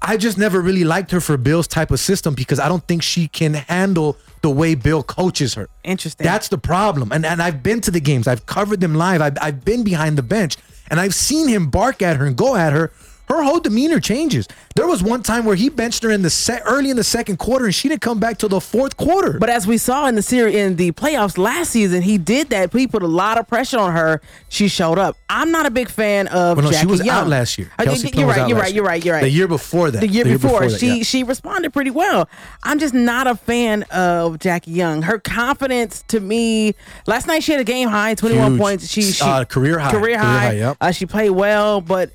I 0.01 0.17
just 0.17 0.37
never 0.37 0.61
really 0.61 0.83
liked 0.83 1.11
her 1.11 1.19
for 1.19 1.37
Bill's 1.37 1.67
type 1.67 1.91
of 1.91 1.99
system 1.99 2.33
because 2.33 2.59
I 2.59 2.69
don't 2.69 2.85
think 2.87 3.01
she 3.01 3.27
can 3.27 3.55
handle 3.55 4.17
the 4.41 4.49
way 4.49 4.75
Bill 4.75 5.03
coaches 5.03 5.55
her. 5.55 5.67
Interesting. 5.83 6.23
That's 6.23 6.49
the 6.49 6.57
problem. 6.57 7.11
And 7.11 7.25
and 7.25 7.41
I've 7.41 7.63
been 7.63 7.81
to 7.81 7.91
the 7.91 7.99
games. 7.99 8.27
I've 8.27 8.45
covered 8.45 8.79
them 8.79 8.95
live. 8.95 9.21
I've, 9.21 9.37
I've 9.41 9.65
been 9.65 9.83
behind 9.83 10.17
the 10.17 10.23
bench 10.23 10.57
and 10.89 10.99
I've 10.99 11.15
seen 11.15 11.47
him 11.47 11.69
bark 11.69 12.01
at 12.01 12.17
her 12.17 12.25
and 12.25 12.35
go 12.35 12.55
at 12.55 12.73
her. 12.73 12.91
Her 13.27 13.43
whole 13.43 13.59
demeanor 13.59 13.99
changes. 13.99 14.47
There 14.75 14.87
was 14.87 15.03
one 15.03 15.21
time 15.21 15.43
where 15.45 15.55
he 15.55 15.69
benched 15.69 16.03
her 16.03 16.11
in 16.11 16.21
the 16.21 16.29
set 16.29 16.61
early 16.65 16.89
in 16.89 16.95
the 16.95 17.03
second 17.03 17.37
quarter 17.37 17.65
and 17.65 17.75
she 17.75 17.89
didn't 17.89 18.01
come 18.01 18.19
back 18.19 18.37
till 18.37 18.47
the 18.49 18.61
fourth 18.61 18.95
quarter. 18.95 19.37
But 19.37 19.49
as 19.49 19.67
we 19.67 19.77
saw 19.77 20.07
in 20.07 20.15
the 20.15 20.21
series 20.21 20.55
in 20.55 20.75
the 20.77 20.91
playoffs 20.93 21.37
last 21.37 21.71
season, 21.71 22.01
he 22.03 22.17
did 22.17 22.49
that. 22.51 22.71
He 22.71 22.87
put 22.87 23.03
a 23.03 23.07
lot 23.07 23.37
of 23.37 23.47
pressure 23.47 23.79
on 23.79 23.91
her. 23.93 24.21
She 24.49 24.67
showed 24.69 24.97
up. 24.97 25.17
I'm 25.29 25.51
not 25.51 25.65
a 25.65 25.71
big 25.71 25.89
fan 25.89 26.27
of. 26.27 26.57
Well, 26.57 26.65
no, 26.67 26.71
Jackie 26.71 26.81
she 26.81 26.87
was 26.87 27.05
Young. 27.05 27.17
out 27.17 27.27
last 27.27 27.57
year. 27.57 27.69
Kelsey 27.77 28.09
you're 28.15 28.27
right. 28.27 28.47
You're 28.47 28.57
right. 28.57 28.73
You're 28.73 28.85
right. 28.85 29.03
You're 29.03 29.15
right. 29.15 29.21
The 29.23 29.29
year 29.29 29.47
before 29.47 29.91
that. 29.91 29.99
The 29.99 30.07
year 30.07 30.23
The 30.23 30.29
year 30.31 30.39
before, 30.39 30.59
before 30.61 30.69
that, 30.71 30.79
she 30.79 30.97
yeah. 30.97 31.03
she 31.03 31.23
responded 31.23 31.73
pretty 31.73 31.91
well. 31.91 32.29
I'm 32.63 32.79
just 32.79 32.93
not 32.93 33.27
a 33.27 33.35
fan 33.35 33.83
of 33.91 34.39
Jackie 34.39 34.71
Young. 34.71 35.01
Her 35.01 35.19
confidence 35.19 36.03
to 36.07 36.19
me 36.21 36.75
last 37.07 37.27
night 37.27 37.43
she 37.43 37.51
had 37.51 37.59
a 37.59 37.65
game 37.65 37.89
high, 37.89 38.13
21 38.15 38.51
Huge. 38.51 38.59
points. 38.61 38.87
She, 38.87 39.01
she 39.01 39.23
Uh, 39.23 39.43
career 39.43 39.79
high. 39.79 39.91
Career 39.91 40.01
Career 40.01 40.17
high. 40.19 40.39
high, 40.39 40.51
yep. 40.53 40.77
uh, 40.79 40.91
she 40.91 41.05
played 41.05 41.31
well, 41.31 41.81
but 41.81 42.11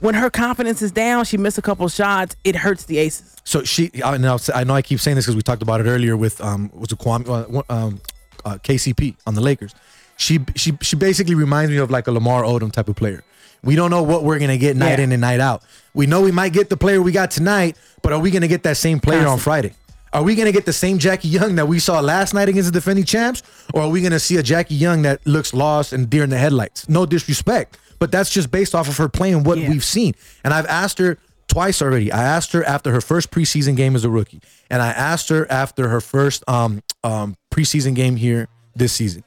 when 0.00 0.14
her 0.14 0.30
confidence 0.30 0.82
is 0.82 0.92
down, 0.92 1.24
she 1.24 1.36
missed 1.36 1.58
a 1.58 1.62
couple 1.62 1.88
shots. 1.88 2.36
It 2.44 2.56
hurts 2.56 2.84
the 2.84 2.98
Aces. 2.98 3.36
So 3.44 3.62
she, 3.64 3.90
I 4.04 4.16
know, 4.18 4.38
I 4.54 4.64
know 4.64 4.74
I 4.74 4.82
keep 4.82 5.00
saying 5.00 5.16
this 5.16 5.24
because 5.26 5.36
we 5.36 5.42
talked 5.42 5.62
about 5.62 5.80
it 5.80 5.84
earlier 5.84 6.16
with 6.16 6.40
um, 6.40 6.70
was 6.74 6.90
it 6.92 6.98
Kwame, 6.98 7.28
uh, 7.28 7.62
um, 7.72 8.00
uh, 8.44 8.58
KCP 8.62 9.16
on 9.26 9.34
the 9.34 9.40
Lakers. 9.40 9.74
She, 10.16 10.40
she, 10.56 10.72
she 10.80 10.96
basically 10.96 11.34
reminds 11.34 11.70
me 11.70 11.78
of 11.78 11.90
like 11.90 12.06
a 12.06 12.12
Lamar 12.12 12.42
Odom 12.42 12.70
type 12.72 12.88
of 12.88 12.96
player. 12.96 13.24
We 13.62 13.76
don't 13.76 13.90
know 13.90 14.02
what 14.02 14.24
we're 14.24 14.38
gonna 14.38 14.58
get 14.58 14.76
night 14.76 14.98
Yeah. 14.98 15.04
in 15.04 15.12
and 15.12 15.20
night 15.22 15.40
out. 15.40 15.62
We 15.94 16.06
know 16.06 16.20
we 16.20 16.32
might 16.32 16.52
get 16.52 16.68
the 16.68 16.76
player 16.76 17.00
we 17.00 17.12
got 17.12 17.30
tonight, 17.30 17.76
but 18.02 18.12
are 18.12 18.18
we 18.18 18.30
gonna 18.30 18.46
get 18.48 18.62
that 18.64 18.76
same 18.76 19.00
player 19.00 19.26
on 19.26 19.38
Friday? 19.38 19.72
Are 20.12 20.22
we 20.22 20.34
gonna 20.36 20.52
get 20.52 20.64
the 20.66 20.72
same 20.72 20.98
Jackie 20.98 21.28
Young 21.28 21.54
that 21.56 21.66
we 21.66 21.78
saw 21.80 21.98
last 22.00 22.34
night 22.34 22.48
against 22.48 22.72
the 22.72 22.78
defending 22.78 23.04
champs, 23.04 23.42
or 23.72 23.82
are 23.82 23.88
we 23.88 24.00
gonna 24.02 24.20
see 24.20 24.36
a 24.36 24.42
Jackie 24.42 24.74
Young 24.76 25.02
that 25.02 25.26
looks 25.26 25.52
lost 25.54 25.92
and 25.92 26.08
deer 26.08 26.22
in 26.24 26.30
the 26.30 26.38
headlights? 26.38 26.88
No 26.88 27.06
disrespect, 27.06 27.78
but 27.98 28.10
that's 28.12 28.30
just 28.30 28.50
based 28.50 28.74
off 28.74 28.88
of 28.88 28.96
her 28.96 29.08
playing 29.08 29.44
what 29.44 29.58
Yeah. 29.58 29.68
we've 29.70 29.84
seen. 29.84 30.14
And 30.44 30.52
I've 30.54 30.66
asked 30.66 30.98
her 30.98 31.18
twice 31.48 31.80
already. 31.82 32.10
I 32.12 32.22
asked 32.22 32.52
her 32.52 32.64
after 32.64 32.92
her 32.92 33.00
first 33.00 33.30
preseason 33.30 33.76
game 33.76 33.94
as 33.96 34.04
a 34.04 34.10
rookie, 34.10 34.40
and 34.70 34.82
I 34.82 34.88
asked 34.90 35.28
her 35.28 35.50
after 35.50 35.88
her 35.88 36.00
first 36.00 36.42
um, 36.48 36.82
um, 37.02 37.36
preseason 37.52 37.94
game 37.94 38.16
here 38.16 38.48
this 38.74 38.92
season. 38.92 39.24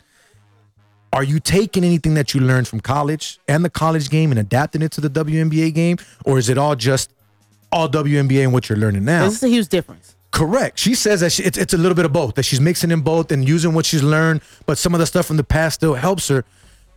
Are 1.13 1.23
you 1.23 1.39
taking 1.39 1.83
anything 1.83 2.15
that 2.15 2.33
you 2.33 2.41
learned 2.41 2.67
from 2.67 2.79
college 2.81 3.39
and 3.47 3.63
the 3.63 3.69
college 3.69 4.09
game 4.09 4.29
and 4.31 4.39
adapting 4.39 4.81
it 4.81 4.91
to 4.93 5.01
the 5.01 5.09
WNBA 5.09 5.73
game, 5.73 5.97
or 6.25 6.37
is 6.37 6.49
it 6.49 6.57
all 6.57 6.75
just 6.75 7.11
all 7.71 7.87
WNBA 7.89 8.43
and 8.43 8.53
what 8.53 8.67
you're 8.69 8.77
learning 8.77 9.05
now? 9.05 9.25
This 9.25 9.37
is 9.37 9.43
a 9.43 9.47
huge 9.47 9.67
difference. 9.69 10.15
Correct. 10.31 10.77
She 10.77 10.93
says 10.93 11.21
that 11.21 11.31
she, 11.31 11.43
it's, 11.43 11.57
it's 11.57 11.73
a 11.73 11.77
little 11.77 11.95
bit 11.95 12.05
of 12.05 12.11
both, 12.13 12.35
that 12.35 12.43
she's 12.43 12.59
mixing 12.59 12.91
in 12.91 13.01
both 13.01 13.31
and 13.31 13.47
using 13.47 13.73
what 13.73 13.85
she's 13.85 14.03
learned, 14.03 14.41
but 14.65 14.77
some 14.77 14.93
of 14.93 14.99
the 14.99 15.05
stuff 15.05 15.25
from 15.25 15.37
the 15.37 15.43
past 15.43 15.75
still 15.75 15.93
helps 15.95 16.27
her. 16.27 16.43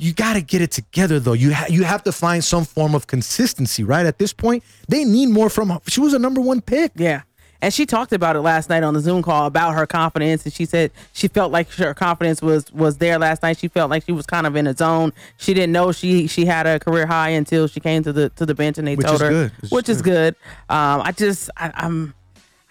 You 0.00 0.12
got 0.14 0.32
to 0.34 0.40
get 0.40 0.62
it 0.62 0.70
together, 0.70 1.20
though. 1.20 1.34
You 1.34 1.52
ha- 1.54 1.66
you 1.68 1.84
have 1.84 2.02
to 2.04 2.12
find 2.12 2.42
some 2.42 2.64
form 2.64 2.94
of 2.94 3.06
consistency, 3.06 3.84
right? 3.84 4.06
At 4.06 4.18
this 4.18 4.32
point, 4.32 4.64
they 4.88 5.04
need 5.04 5.26
more 5.28 5.50
from 5.50 5.68
her. 5.70 5.78
She 5.88 6.00
was 6.00 6.14
a 6.14 6.18
number 6.18 6.40
one 6.40 6.60
pick. 6.62 6.92
Yeah. 6.96 7.22
And 7.62 7.74
she 7.74 7.84
talked 7.84 8.14
about 8.14 8.36
it 8.36 8.40
last 8.40 8.70
night 8.70 8.82
on 8.82 8.94
the 8.94 9.00
Zoom 9.00 9.22
call 9.22 9.44
about 9.44 9.74
her 9.74 9.86
confidence, 9.86 10.44
and 10.44 10.52
she 10.54 10.64
said 10.64 10.90
she 11.12 11.28
felt 11.28 11.52
like 11.52 11.70
her 11.72 11.92
confidence 11.92 12.40
was 12.40 12.72
was 12.72 12.96
there 12.96 13.18
last 13.18 13.42
night. 13.42 13.58
She 13.58 13.68
felt 13.68 13.90
like 13.90 14.06
she 14.06 14.12
was 14.12 14.24
kind 14.24 14.46
of 14.46 14.56
in 14.56 14.66
a 14.66 14.74
zone. 14.74 15.12
She 15.36 15.52
didn't 15.52 15.72
know 15.72 15.92
she 15.92 16.26
she 16.26 16.46
had 16.46 16.66
a 16.66 16.80
career 16.80 17.06
high 17.06 17.28
until 17.28 17.66
she 17.66 17.78
came 17.78 18.02
to 18.04 18.14
the 18.14 18.30
to 18.30 18.46
the 18.46 18.54
bench 18.54 18.78
and 18.78 18.88
they 18.88 18.96
Which 18.96 19.06
told 19.06 19.20
her, 19.20 19.28
good. 19.28 19.50
Which 19.52 19.64
is 19.64 19.70
which 19.72 19.88
is 19.90 20.00
good. 20.02 20.36
Um, 20.70 21.02
I 21.02 21.12
just 21.12 21.50
I, 21.58 21.70
I'm. 21.74 22.14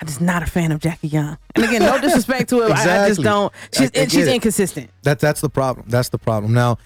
I'm 0.01 0.07
just 0.07 0.21
not 0.21 0.41
a 0.41 0.45
fan 0.45 0.71
of 0.71 0.79
Jackie 0.79 1.09
Young. 1.09 1.37
And 1.55 1.65
again, 1.65 1.81
no 1.81 1.99
disrespect 2.01 2.49
to 2.51 2.61
her. 2.61 2.71
I, 2.71 3.03
I 3.03 3.07
just 3.09 3.21
don't. 3.21 3.51
She's 3.73 3.91
I- 3.93 3.99
I 4.03 4.07
she's 4.07 4.27
it. 4.27 4.33
inconsistent. 4.33 4.89
That 5.03 5.19
that's 5.19 5.41
the 5.41 5.49
problem. 5.49 5.85
That's 5.89 6.07
the 6.09 6.17
problem. 6.17 6.53
Now, 6.53 6.77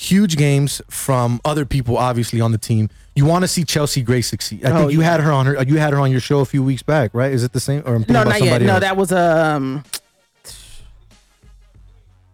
huge 0.00 0.36
games 0.36 0.80
from 0.88 1.40
other 1.44 1.66
people, 1.66 1.98
obviously 1.98 2.40
on 2.40 2.52
the 2.52 2.58
team. 2.58 2.88
You 3.14 3.26
want 3.26 3.42
to 3.42 3.48
see 3.48 3.64
Chelsea 3.64 4.00
Gray 4.02 4.22
succeed. 4.22 4.64
I 4.64 4.70
Oh, 4.70 4.78
think 4.80 4.92
you 4.92 5.00
yeah. 5.00 5.10
had 5.10 5.20
her 5.20 5.30
on 5.30 5.44
her. 5.46 5.62
You 5.62 5.76
had 5.78 5.92
her 5.92 5.98
on 6.00 6.10
your 6.10 6.20
show 6.20 6.40
a 6.40 6.44
few 6.46 6.62
weeks 6.62 6.82
back, 6.82 7.10
right? 7.12 7.30
Is 7.32 7.44
it 7.44 7.52
the 7.52 7.60
same? 7.60 7.82
Or 7.84 7.96
I'm 7.96 8.04
No, 8.08 8.22
not 8.24 8.28
yet. 8.34 8.38
somebody 8.38 8.64
No, 8.64 8.72
else? 8.74 8.80
that 8.80 8.96
was 8.96 9.12
um. 9.12 9.84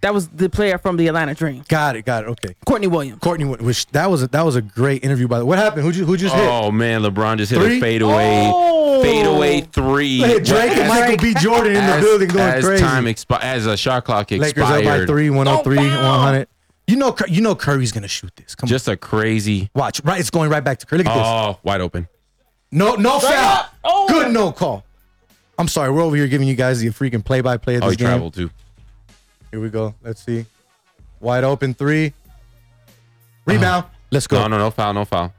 That 0.02 0.14
was 0.14 0.28
the 0.28 0.48
player 0.48 0.78
from 0.78 0.98
the 0.98 1.08
Atlanta 1.08 1.34
Dream, 1.34 1.64
Got 1.68 1.96
it. 1.96 2.04
Got 2.04 2.24
it. 2.24 2.28
Okay. 2.28 2.54
Courtney 2.64 2.86
Williams. 2.86 3.18
Courtney, 3.20 3.46
which 3.46 3.86
that 3.88 4.08
was 4.08 4.22
a, 4.22 4.28
that 4.28 4.44
was 4.44 4.54
a 4.54 4.62
great 4.62 5.02
interview. 5.02 5.26
By 5.26 5.38
the 5.40 5.44
way, 5.44 5.48
what 5.48 5.58
happened? 5.58 5.82
Who 5.82 5.90
just 5.90 6.06
who 6.06 6.16
just 6.16 6.34
hit? 6.34 6.46
Oh 6.48 6.70
man, 6.70 7.00
LeBron 7.02 7.38
just 7.38 7.50
hit 7.50 7.60
Three? 7.60 7.78
a 7.78 7.80
fadeaway, 7.80 8.50
Oh. 8.54 9.02
fadeaway 9.02 9.62
three. 9.62 10.18
Hey, 10.18 10.38
Drake 10.38 10.76
and 10.76 10.88
Michael 10.88 11.16
B. 11.16 11.34
Jordan 11.34 11.74
in 11.74 11.84
the 11.86 11.92
as- 11.94 12.04
building 12.04 12.28
going 12.28 12.48
as 12.54 12.64
crazy. 12.64 12.84
time 12.84 13.06
expi- 13.06 13.40
as 13.42 13.66
a 13.66 13.76
shot 13.76 14.04
clock 14.04 14.30
expired. 14.30 14.40
Lakers 14.42 14.62
expired. 14.62 14.86
up 14.86 15.00
by 15.00 15.06
three, 15.06 15.30
103, 15.30 15.78
Oh, 15.78 15.82
wow. 15.82 16.18
100. 16.18 16.48
You 16.86 16.96
know, 16.96 17.14
you 17.28 17.40
know 17.40 17.54
Curry's 17.56 17.90
gonna 17.92 18.06
shoot 18.08 18.34
this. 18.36 18.54
Come 18.54 18.66
on. 18.66 18.68
Just 18.68 18.86
a 18.88 18.96
crazy. 18.96 19.62
on, 19.74 19.80
watch. 19.80 20.00
Right, 20.04 20.20
it's 20.20 20.30
going 20.30 20.50
right 20.50 20.62
back 20.62 20.78
to 20.78 20.86
Curry. 20.86 20.98
Look 20.98 21.08
at 21.08 21.14
this. 21.14 21.26
Oh, 21.26 21.58
wide 21.64 21.80
open. 21.80 22.08
No, 22.70 22.94
no 22.94 23.18
Straight 23.18 23.34
foul. 23.34 23.56
up. 23.58 23.74
Oh. 23.84 24.06
Good 24.08 24.32
no 24.32 24.52
call. 24.52 24.84
I'm 25.58 25.68
sorry, 25.68 25.90
we're 25.90 26.02
over 26.02 26.14
here 26.16 26.28
giving 26.28 26.46
you 26.46 26.54
guys 26.54 26.80
the 26.80 26.88
freaking 26.88 27.24
play-by-play 27.24 27.76
of 27.76 27.82
Oh, 27.82 27.86
this 27.86 27.92
he 27.94 27.96
game. 27.96 28.08
traveled 28.08 28.34
too. 28.34 28.50
Here 29.50 29.60
we 29.60 29.70
go. 29.70 29.94
Let's 30.02 30.22
see. 30.24 30.44
Wide 31.20 31.44
open 31.44 31.72
three. 31.74 32.12
Rebound. 33.46 33.84
Uh-huh. 33.86 33.94
Let's 34.10 34.26
go. 34.26 34.40
No, 34.42 34.48
no, 34.48 34.58
no 34.58 34.70
foul, 34.70 34.92
no 34.92 35.04
foul. 35.04 35.32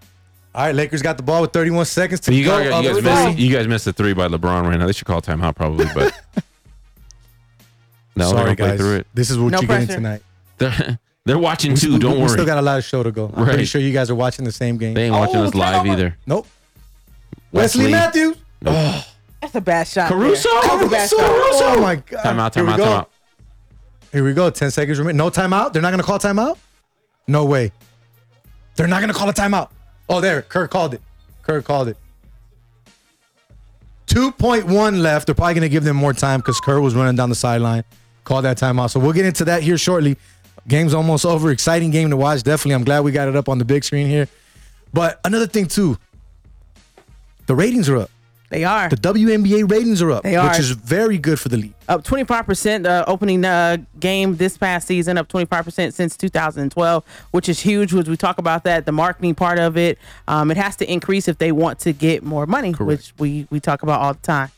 All 0.55 0.65
right, 0.65 0.73
Lakers 0.73 1.01
got 1.03 1.17
the 1.17 1.23
ball 1.23 1.41
with 1.41 1.53
31 1.53 1.85
seconds 1.85 2.19
to 2.21 2.33
You, 2.33 2.45
go. 2.45 2.57
guys, 2.57 2.83
you, 2.83 2.89
guys 2.93 2.99
three. 3.01 3.25
missed, 3.25 3.37
you 3.39 3.55
guys 3.55 3.67
missed 3.67 3.85
the 3.85 3.93
three 3.93 4.13
by 4.13 4.27
LeBron 4.27 4.63
right 4.63 4.77
now. 4.79 4.87
They 4.87 4.93
should 4.93 5.05
call 5.07 5.21
timeout 5.21 5.55
probably, 5.55 5.85
but 5.93 6.19
no, 8.15 8.29
Sorry, 8.31 8.35
they're 8.45 8.55
gonna 8.55 8.55
play 8.55 8.67
guys. 8.69 8.79
through 8.79 8.95
it. 8.95 9.07
This 9.13 9.29
is 9.29 9.37
what 9.37 9.51
No 9.51 9.59
you're 9.59 9.67
getting 9.67 9.85
pressure. 9.87 9.97
tonight. 9.99 10.21
They're, 10.57 10.99
they're 11.27 11.37
watching 11.37 11.73
We- 11.73 11.77
too. 11.79 11.93
we- 11.93 11.99
Don't 11.99 12.13
we 12.13 12.19
worry. 12.19 12.29
still 12.29 12.45
got 12.45 12.57
a 12.57 12.61
lot 12.61 12.77
of 12.77 12.83
show 12.85 13.03
to 13.03 13.11
go. 13.11 13.31
I'm 13.35 13.45
pretty 13.45 13.65
sure 13.65 13.79
you 13.81 13.93
guys 13.93 14.09
are 14.09 14.15
watching 14.15 14.45
the 14.45 14.51
same 14.51 14.77
game. 14.77 14.93
they 14.95 15.05
ain't 15.05 15.13
watching 15.13 15.35
Oh, 15.37 15.43
us 15.45 15.53
live 15.53 15.73
turnover. 15.81 15.91
either. 15.93 16.17
Nope. 16.25 16.47
Wesley, 17.51 17.91
Matthews. 17.91 18.37
Nope. 18.61 18.73
Oh. 18.77 19.05
That's 19.41 19.55
a 19.55 19.61
bad 19.61 19.87
shot. 19.87 20.09
there. 20.09 20.17
Caruso? 20.17 20.49
That's 20.61 20.83
a 20.83 20.87
bad 20.89 21.09
Caruso. 21.09 21.59
shot. 21.59 21.77
Oh 21.77 21.81
my 21.81 21.95
god. 21.97 22.23
Timeout, 22.25 22.53
Here 22.55 22.63
we 22.65 22.71
timeout, 22.71 22.77
go. 22.77 22.83
timeout. 22.85 23.05
Here 24.11 24.23
we 24.23 24.33
go. 24.33 24.49
10 24.49 24.71
seconds 24.71 24.97
remaining. 24.99 25.17
No 25.17 25.29
timeout? 25.29 25.73
They're 25.73 25.81
not 25.81 25.89
going 25.91 25.99
to 25.99 26.05
call 26.05 26.17
timeout? 26.19 26.57
No 27.27 27.45
way. 27.45 27.71
They're 28.75 28.87
not 28.87 28.99
going 29.01 29.11
to 29.11 29.13
call 29.17 29.29
a 29.29 29.33
timeout. 29.33 29.69
Oh, 30.09 30.21
there. 30.21 30.41
Kerr 30.43 30.67
called 30.67 30.93
it. 30.93 31.01
Kerr 31.43 31.61
called 31.61 31.89
it. 31.89 31.97
2.1 34.07 35.01
left. 35.01 35.25
They're 35.25 35.35
probably 35.35 35.53
going 35.55 35.61
to 35.63 35.69
give 35.69 35.83
them 35.83 35.97
more 35.97 36.13
time 36.13 36.39
because 36.39 36.59
Kerr 36.59 36.79
was 36.79 36.95
running 36.95 37.15
down 37.15 37.29
the 37.29 37.35
sideline. 37.35 37.83
Call 38.23 38.41
that 38.41 38.57
timeout. 38.57 38.89
So 38.89 38.99
we'll 38.99 39.13
get 39.13 39.25
into 39.25 39.45
that 39.45 39.63
here 39.63 39.77
shortly. 39.77 40.17
Game's 40.67 40.93
almost 40.93 41.25
over. 41.25 41.51
Exciting 41.51 41.91
game 41.91 42.09
to 42.09 42.17
watch. 42.17 42.43
Definitely. 42.43 42.75
I'm 42.75 42.83
glad 42.83 43.03
we 43.03 43.11
got 43.11 43.27
it 43.27 43.35
up 43.35 43.47
on 43.49 43.57
the 43.57 43.65
big 43.65 43.83
screen 43.83 44.07
here. 44.07 44.27
But 44.93 45.19
another 45.23 45.47
thing, 45.47 45.67
too, 45.67 45.97
the 47.45 47.55
ratings 47.55 47.89
are 47.89 47.97
up. 47.97 48.11
They 48.49 48.63
are 48.63 48.87
The 48.87 48.95
WNBA 48.95 49.69
ratings 49.69 50.01
are 50.01 50.09
up, 50.09 50.23
They 50.23 50.37
are. 50.37 50.47
which 50.49 50.59
is 50.59 50.71
very 50.71 51.17
good 51.17 51.37
for 51.37 51.49
the 51.49 51.57
league. 51.57 51.73
up 51.89 52.05
25% 52.05 52.85
uh, 52.85 53.03
opening 53.05 53.43
uh, 53.43 53.75
game 53.99 54.37
this 54.37 54.57
past 54.57 54.87
season, 54.87 55.17
up 55.17 55.27
25% 55.27 55.91
since 55.91 56.15
2012, 56.15 57.03
which 57.31 57.49
is 57.49 57.59
huge. 57.59 57.91
Which 57.91 58.07
we 58.07 58.15
talk 58.15 58.37
about 58.37 58.63
that, 58.63 58.85
the 58.85 58.93
marketing 58.93 59.35
part 59.35 59.59
of 59.59 59.75
it, 59.75 59.97
um, 60.29 60.49
it 60.49 60.55
has 60.55 60.77
to 60.77 60.89
increase 60.89 61.27
if 61.27 61.37
they 61.39 61.51
want 61.51 61.79
to 61.79 61.91
get 61.91 62.23
more 62.23 62.45
money, 62.45 62.71
which 62.71 63.13
we 63.19 63.47
we 63.49 63.59
talk 63.59 63.83
about 63.83 63.99
all 63.99 64.13
the 64.13 64.21
time. 64.21 64.49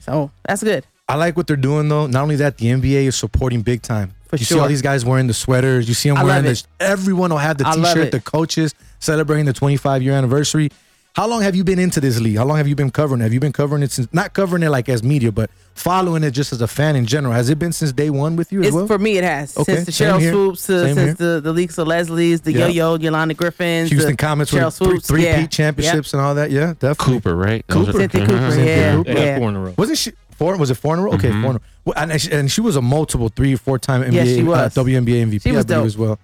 So 0.00 0.30
that's 0.46 0.62
good. 0.62 0.86
I 1.06 1.16
like 1.16 1.36
what 1.36 1.46
they're 1.46 1.56
doing 1.56 1.90
though. 1.90 2.06
Not 2.06 2.22
only 2.22 2.36
that, 2.36 2.56
the 2.56 2.68
NBA 2.68 3.04
is 3.04 3.16
supporting 3.16 3.60
big 3.60 3.82
time. 3.82 4.14
For 4.38 4.42
you 4.42 4.46
see 4.46 4.58
all 4.58 4.68
these 4.68 4.82
guys 4.82 5.04
wearing 5.04 5.26
the 5.26 5.34
sweaters. 5.34 5.88
You 5.88 5.94
see 5.94 6.08
them 6.08 6.18
I 6.18 6.24
wearing 6.24 6.44
this. 6.44 6.66
Everyone 6.80 7.30
will 7.30 7.38
have 7.38 7.58
the 7.58 7.66
I 7.66 7.74
love 7.74 7.94
T-shirt. 7.94 8.12
The 8.12 8.20
coaches 8.20 8.74
celebrating 8.98 9.44
the 9.46 9.52
25 9.52 10.02
year 10.02 10.12
anniversary. 10.14 10.70
How 11.14 11.26
long 11.26 11.40
have 11.40 11.56
you 11.56 11.64
been 11.64 11.78
into 11.78 11.98
this 11.98 12.20
league? 12.20 12.36
How 12.36 12.44
long 12.44 12.58
have 12.58 12.68
you 12.68 12.74
been 12.74 12.90
covering? 12.90 13.22
it? 13.22 13.24
Have 13.24 13.32
you 13.32 13.40
been 13.40 13.52
covering 13.52 13.82
it 13.82 13.90
since? 13.90 14.12
Not 14.12 14.34
covering 14.34 14.62
it 14.62 14.68
like 14.68 14.86
as 14.90 15.02
media, 15.02 15.32
but 15.32 15.48
following 15.74 16.22
it 16.22 16.32
just 16.32 16.52
as 16.52 16.60
a 16.60 16.68
fan 16.68 16.94
in 16.94 17.06
general. 17.06 17.32
Has 17.32 17.48
it 17.48 17.58
been 17.58 17.72
since 17.72 17.90
day 17.90 18.10
one 18.10 18.36
with 18.36 18.52
you 18.52 18.60
as 18.60 18.66
It's 18.66 18.74
well? 18.76 18.86
for 18.86 18.98
me. 18.98 19.16
It 19.16 19.24
has 19.24 19.56
Okay, 19.56 19.76
since 19.76 19.86
the 19.86 19.92
same 19.92 20.08
Cheryl 20.12 20.20
here. 20.20 20.32
Swoopes, 20.32 20.66
to, 20.66 20.76
uh, 20.76 20.82
Same 20.84 20.94
since 20.94 21.18
the 21.18 21.40
the 21.42 21.52
Leaks 21.54 21.78
of 21.78 21.86
Leslie's, 21.86 22.42
the 22.42 22.52
Yeah. 22.52 22.66
Yo 22.66 22.96
Yo, 22.96 22.98
Yolanda 22.98 23.32
Griffins, 23.32 23.88
Houston 23.88 24.10
the 24.12 24.16
Comets 24.18 24.50
Cheryl 24.52 24.66
with 24.66 24.74
three, 24.76 24.86
Swoopes, 24.88 25.06
three 25.06 25.24
yeah. 25.24 25.40
peat 25.40 25.50
championships 25.50 26.12
and 26.12 26.20
all 26.20 26.34
that. 26.34 26.50
Yeah, 26.50 26.74
definitely. 26.78 27.14
Cooper, 27.14 27.34
right? 27.34 27.64
Those 27.66 27.86
Cooper. 27.86 27.96
are- 27.96 28.00
Cynthia 28.02 28.26
Cooper, 28.26 28.50
Cynthia 28.50 28.76
yeah, 28.76 28.92
Cooper. 28.96 29.14
They 29.14 29.24
yeah. 29.24 29.30
had 29.32 29.38
four 29.40 29.48
in 29.48 29.56
a 29.56 29.60
row. 29.60 29.74
Wasn't 29.78 29.96
she 29.98 30.12
four? 30.36 30.56
Was 30.56 30.70
it 30.70 30.74
four 30.76 30.94
in 30.94 31.00
a 31.00 31.02
row? 31.04 31.12
Okay, 31.12 31.28
Mm-hmm. 31.30 31.42
four 31.42 31.50
in 31.50 31.56
a 31.56 31.58
row. 31.60 31.64
Well, 31.84 31.94
And, 31.96 32.20
she, 32.20 32.30
and 32.32 32.50
she 32.50 32.60
was 32.60 32.76
a 32.76 32.82
multiple 32.82 33.28
three 33.28 33.54
or 33.54 33.58
four 33.58 33.78
time 33.78 34.02
NBA, 34.02 34.12
Yes, 34.12 34.28
she 34.28 34.42
was. 34.42 34.76
Uh, 34.76 34.82
WNBA 34.84 35.26
MVP, 35.26 35.42
She 35.42 35.52
was 35.52 35.64
I 35.64 35.68
believe 35.68 35.68
dope. 35.68 35.86
as 35.86 35.98
well. 35.98 36.18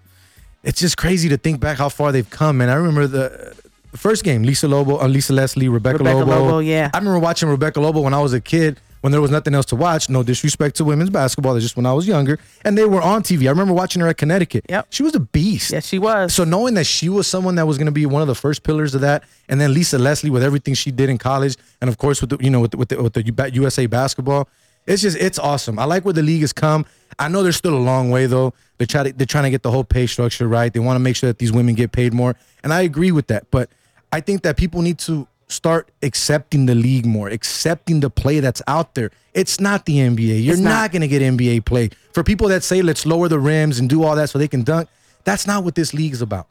It's 0.65 0.81
just 0.81 0.97
crazy 0.97 1.29
to 1.31 1.37
think 1.37 1.61
back 1.61 1.79
how 1.79 1.89
far 1.89 2.13
they've 2.13 2.29
come, 2.31 2.59
man. 2.59 2.69
I 2.69 2.75
remember 2.75 3.07
the, 3.07 3.55
the 3.91 3.99
first 3.99 4.23
game, 4.25 4.43
Lisa 4.45 4.69
Lobo, 4.69 4.99
uh, 5.01 5.09
Lisa 5.09 5.33
Leslie, 5.33 5.69
Rebecca, 5.69 5.99
Rebecca 5.99 6.19
Lobo. 6.19 6.31
Lobo, 6.45 6.59
yeah. 6.61 6.91
I 6.95 6.99
remember 6.99 7.19
watching 7.19 7.49
Rebecca 7.49 7.81
Lobo 7.81 8.01
when 8.01 8.15
I 8.15 8.21
was 8.21 8.33
a 8.33 8.41
kid. 8.41 8.79
When 9.03 9.11
there 9.11 9.21
was 9.21 9.33
nothing 9.33 9.53
else 9.55 9.67
to 9.67 9.77
watch, 9.77 10.09
no 10.09 10.23
disrespect 10.23 10.77
to 10.77 10.85
women's 10.85 11.11
basketball, 11.11 11.57
it's 11.57 11.65
just 11.65 11.77
when 11.77 11.87
I 11.87 11.93
was 11.93 12.07
younger, 12.07 12.39
and 12.65 12.79
they 12.79 12.85
were 12.85 13.03
on 13.03 13.25
TV. 13.25 13.47
I 13.47 13.51
remember 13.51 13.75
watching 13.75 14.01
her 14.01 14.07
at 14.07 14.17
Connecticut. 14.17 14.65
Yep. 14.69 14.87
she 14.91 15.03
was 15.03 15.15
a 15.17 15.21
beast. 15.21 15.73
Yes, 15.73 15.89
she 15.89 15.99
was. 15.99 16.33
So 16.33 16.45
knowing 16.45 16.75
that 16.75 16.85
she 16.85 17.09
was 17.09 17.27
someone 17.27 17.57
that 17.57 17.67
was 17.67 17.79
going 17.79 17.87
to 17.87 17.93
be 17.93 18.07
one 18.07 18.23
of 18.23 18.29
the 18.29 18.35
first 18.37 18.63
pillars 18.63 18.95
of 18.95 19.01
that, 19.01 19.25
and 19.49 19.61
then 19.61 19.75
Lisa 19.75 19.99
Leslie 19.99 20.31
with 20.31 20.45
everything 20.45 20.75
she 20.75 20.93
did 20.93 21.11
in 21.11 21.19
college, 21.19 21.57
and 21.81 21.91
of 21.91 21.99
course 21.99 22.21
with 22.21 22.31
the 22.31 22.39
you 22.43 22.49
know 22.49 22.61
with 22.61 22.71
the, 22.71 22.77
with 22.77 22.89
the, 22.91 23.03
with 23.03 23.13
the 23.13 23.51
USA 23.55 23.87
basketball, 23.87 24.49
it's 24.87 25.03
just 25.03 25.17
it's 25.17 25.39
awesome. 25.39 25.81
I 25.81 25.85
like 25.85 26.05
where 26.05 26.15
the 26.15 26.23
league 26.23 26.43
has 26.43 26.53
come. 26.53 26.87
I 27.19 27.29
know 27.29 27.43
there's 27.43 27.57
still 27.57 27.75
a 27.75 27.79
long 27.79 28.11
way 28.11 28.27
though. 28.27 28.55
They 28.79 28.87
try 28.87 29.03
to 29.03 29.13
they're 29.13 29.27
trying 29.27 29.45
to 29.45 29.51
get 29.51 29.63
the 29.63 29.71
whole 29.71 29.85
pay 29.85 30.07
structure 30.07 30.47
right. 30.47 30.73
They 30.73 30.81
want 30.81 30.95
to 30.97 31.01
make 31.01 31.17
sure 31.17 31.29
that 31.29 31.39
these 31.39 31.53
women 31.53 31.75
get 31.75 31.91
paid 31.91 32.13
more, 32.13 32.37
and 32.63 32.73
I 32.73 32.83
agree 32.83 33.11
with 33.11 33.27
that. 33.29 33.51
But 33.51 33.69
I 34.13 34.21
think 34.21 34.43
that 34.43 34.57
people 34.57 34.83
need 34.83 34.99
to 35.01 35.27
start 35.49 35.91
accepting 36.03 36.67
the 36.67 36.75
league 36.75 37.07
more, 37.07 37.29
accepting 37.29 38.01
the 38.01 38.11
play 38.11 38.41
that's 38.41 38.63
out 38.67 38.95
there. 38.95 39.11
It's 39.35 39.61
not 39.61 39.87
the 39.87 39.97
NBA. 39.99 40.43
You're 40.45 40.57
not, 40.57 40.63
not. 40.71 40.93
going 40.93 41.03
to 41.03 41.09
get 41.09 41.23
NBA 41.23 41.65
play. 41.65 41.91
For 42.13 42.23
people 42.23 42.49
that 42.49 42.63
say 42.63 42.83
let's 42.83 43.07
lower 43.07 43.29
the 43.29 43.39
rims 43.39 43.79
and 43.79 43.89
do 43.89 44.03
all 44.03 44.17
that 44.17 44.31
so 44.31 44.39
they 44.39 44.49
can 44.49 44.63
dunk, 44.63 44.89
that's 45.25 45.47
not 45.47 45.65
what 45.65 45.75
this 45.75 45.95
league 45.95 46.13
is 46.13 46.23
about. 46.23 46.47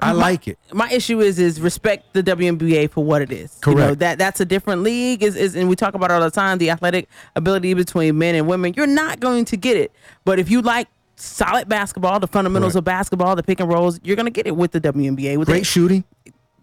I 0.00 0.12
like 0.12 0.48
it. 0.48 0.58
my 0.72 0.90
issue 0.90 1.20
is 1.20 1.38
is 1.38 1.60
respect 1.60 2.14
the 2.14 2.22
WNBA 2.22 2.90
for 2.90 3.04
what 3.04 3.20
it 3.20 3.30
is. 3.30 3.58
You 3.66 3.74
know, 3.74 3.80
Correct. 3.84 3.98
that 4.00 4.18
that's 4.18 4.40
a 4.40 4.44
different 4.44 4.82
league. 4.82 5.22
Is 5.22 5.36
is 5.36 5.54
and 5.54 5.68
we 5.68 5.76
talk 5.76 5.94
about 5.94 6.10
it 6.10 6.14
all 6.14 6.20
the 6.20 6.30
time. 6.30 6.56
The 6.58 6.70
athletic 6.70 7.08
ability 7.36 7.74
between 7.74 8.16
men 8.16 8.34
and 8.34 8.46
women. 8.48 8.72
You're 8.74 8.86
not 8.86 9.20
going 9.20 9.44
to 9.44 9.56
get 9.56 9.76
it. 9.76 9.92
But 10.24 10.38
if 10.38 10.50
you 10.50 10.62
like 10.62 10.88
solid 11.16 11.68
basketball, 11.68 12.18
the 12.20 12.26
fundamentals 12.26 12.74
Right. 12.74 12.78
of 12.78 12.84
basketball, 12.84 13.36
the 13.36 13.42
pick 13.42 13.60
and 13.60 13.68
rolls, 13.70 14.00
you're 14.02 14.16
gonna 14.16 14.30
get 14.30 14.46
it 14.46 14.56
with 14.56 14.72
the 14.72 14.80
WNBA. 14.80 15.36
With 15.36 15.46
Great 15.46 15.58
the, 15.60 15.64
shooting. 15.66 16.04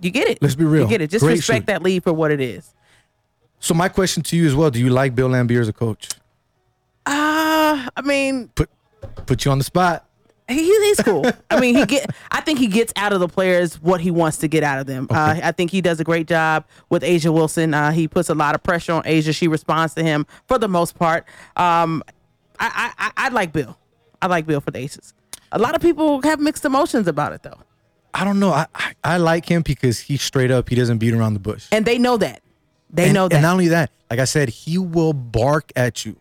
You 0.02 0.12
get 0.12 0.28
it. 0.30 0.42
Let's 0.42 0.56
be 0.56 0.64
real. 0.66 0.84
You 0.84 0.90
get 0.90 1.02
it. 1.02 1.10
Just 1.10 1.24
Great 1.24 1.38
respect 1.38 1.56
shooting. 1.58 1.66
that 1.68 1.84
lead 1.84 2.04
for 2.04 2.14
what 2.14 2.32
it 2.32 2.40
is. 2.42 2.74
So 3.60 3.74
my 3.74 3.90
question 3.90 4.24
to 4.24 4.38
you 4.38 4.48
as 4.48 4.56
well: 4.56 4.72
Do 4.72 4.80
you 4.80 4.90
like 4.90 5.16
Bill 5.16 5.30
Laimbeer 5.30 5.60
as 5.60 5.68
a 5.68 5.74
coach? 5.74 6.08
Ah, 7.06 7.90
I 7.96 8.02
mean, 8.02 8.50
Put 8.56 8.70
put 9.26 9.46
you 9.46 9.52
on 9.52 9.58
the 9.58 9.64
spot. 9.64 10.06
he, 10.48 10.56
he's 10.64 11.02
cool. 11.02 11.26
I 11.52 11.60
mean, 11.60 11.76
he 11.76 11.86
get. 11.86 12.10
I 12.32 12.42
think 12.42 12.60
he 12.60 12.68
gets 12.68 12.94
out 12.96 13.14
of 13.14 13.20
the 13.20 13.28
players 13.28 13.82
what 13.82 14.00
he 14.02 14.12
wants 14.12 14.38
to 14.38 14.48
get 14.48 14.64
out 14.64 14.80
of 14.80 14.86
them. 14.86 15.08
Uh, 15.10 15.40
I 15.44 15.52
think 15.52 15.72
he 15.72 15.82
does 15.82 16.00
a 16.00 16.04
great 16.04 16.28
job 16.28 16.66
with 16.90 17.04
A'ja 17.04 17.34
Wilson. 17.34 17.74
Uh, 17.74 17.92
he 17.92 18.08
puts 18.08 18.30
a 18.30 18.36
lot 18.36 18.56
of 18.56 18.64
pressure 18.64 18.94
on 18.94 19.04
A'ja. 19.04 19.36
She 19.36 19.48
responds 19.48 19.94
to 19.96 20.04
him 20.04 20.26
for 20.48 20.58
the 20.58 20.68
most 20.68 20.96
part. 20.96 21.26
Um, 21.56 22.04
I, 22.60 22.92
I, 22.98 23.06
I, 23.08 23.26
I 23.26 23.30
like 23.30 23.54
Bill. 23.54 23.78
I 24.22 24.28
like 24.28 24.46
Bill 24.46 24.62
for 24.62 24.72
the 24.72 24.80
Aces. 24.80 25.14
A 25.52 25.60
lot 25.60 25.76
of 25.76 25.82
people 25.82 26.22
have 26.24 26.40
mixed 26.40 26.64
emotions 26.66 27.08
about 27.08 27.32
it 27.34 27.42
though, 27.44 27.58
I 28.14 28.24
don't 28.24 28.40
know. 28.40 28.52
I, 28.52 28.66
I 28.76 28.94
I 29.04 29.18
like 29.18 29.46
him 29.46 29.62
because 29.62 30.00
he's 30.00 30.22
straight 30.22 30.52
up. 30.52 30.70
He 30.70 30.76
doesn't 30.76 30.98
beat 30.98 31.14
around 31.14 31.34
the 31.34 31.40
bush. 31.40 31.68
and 31.72 31.86
they 31.86 31.98
know 31.98 32.18
that. 32.18 32.42
They 32.92 33.06
and, 33.06 33.14
know 33.14 33.28
that. 33.28 33.36
And 33.36 33.44
not 33.44 33.54
only 33.54 33.68
that, 33.70 33.92
like 34.10 34.20
I 34.20 34.26
said, 34.26 34.50
he 34.50 34.78
will 34.78 35.14
bark 35.14 35.72
at 35.76 36.06
you. 36.06 36.16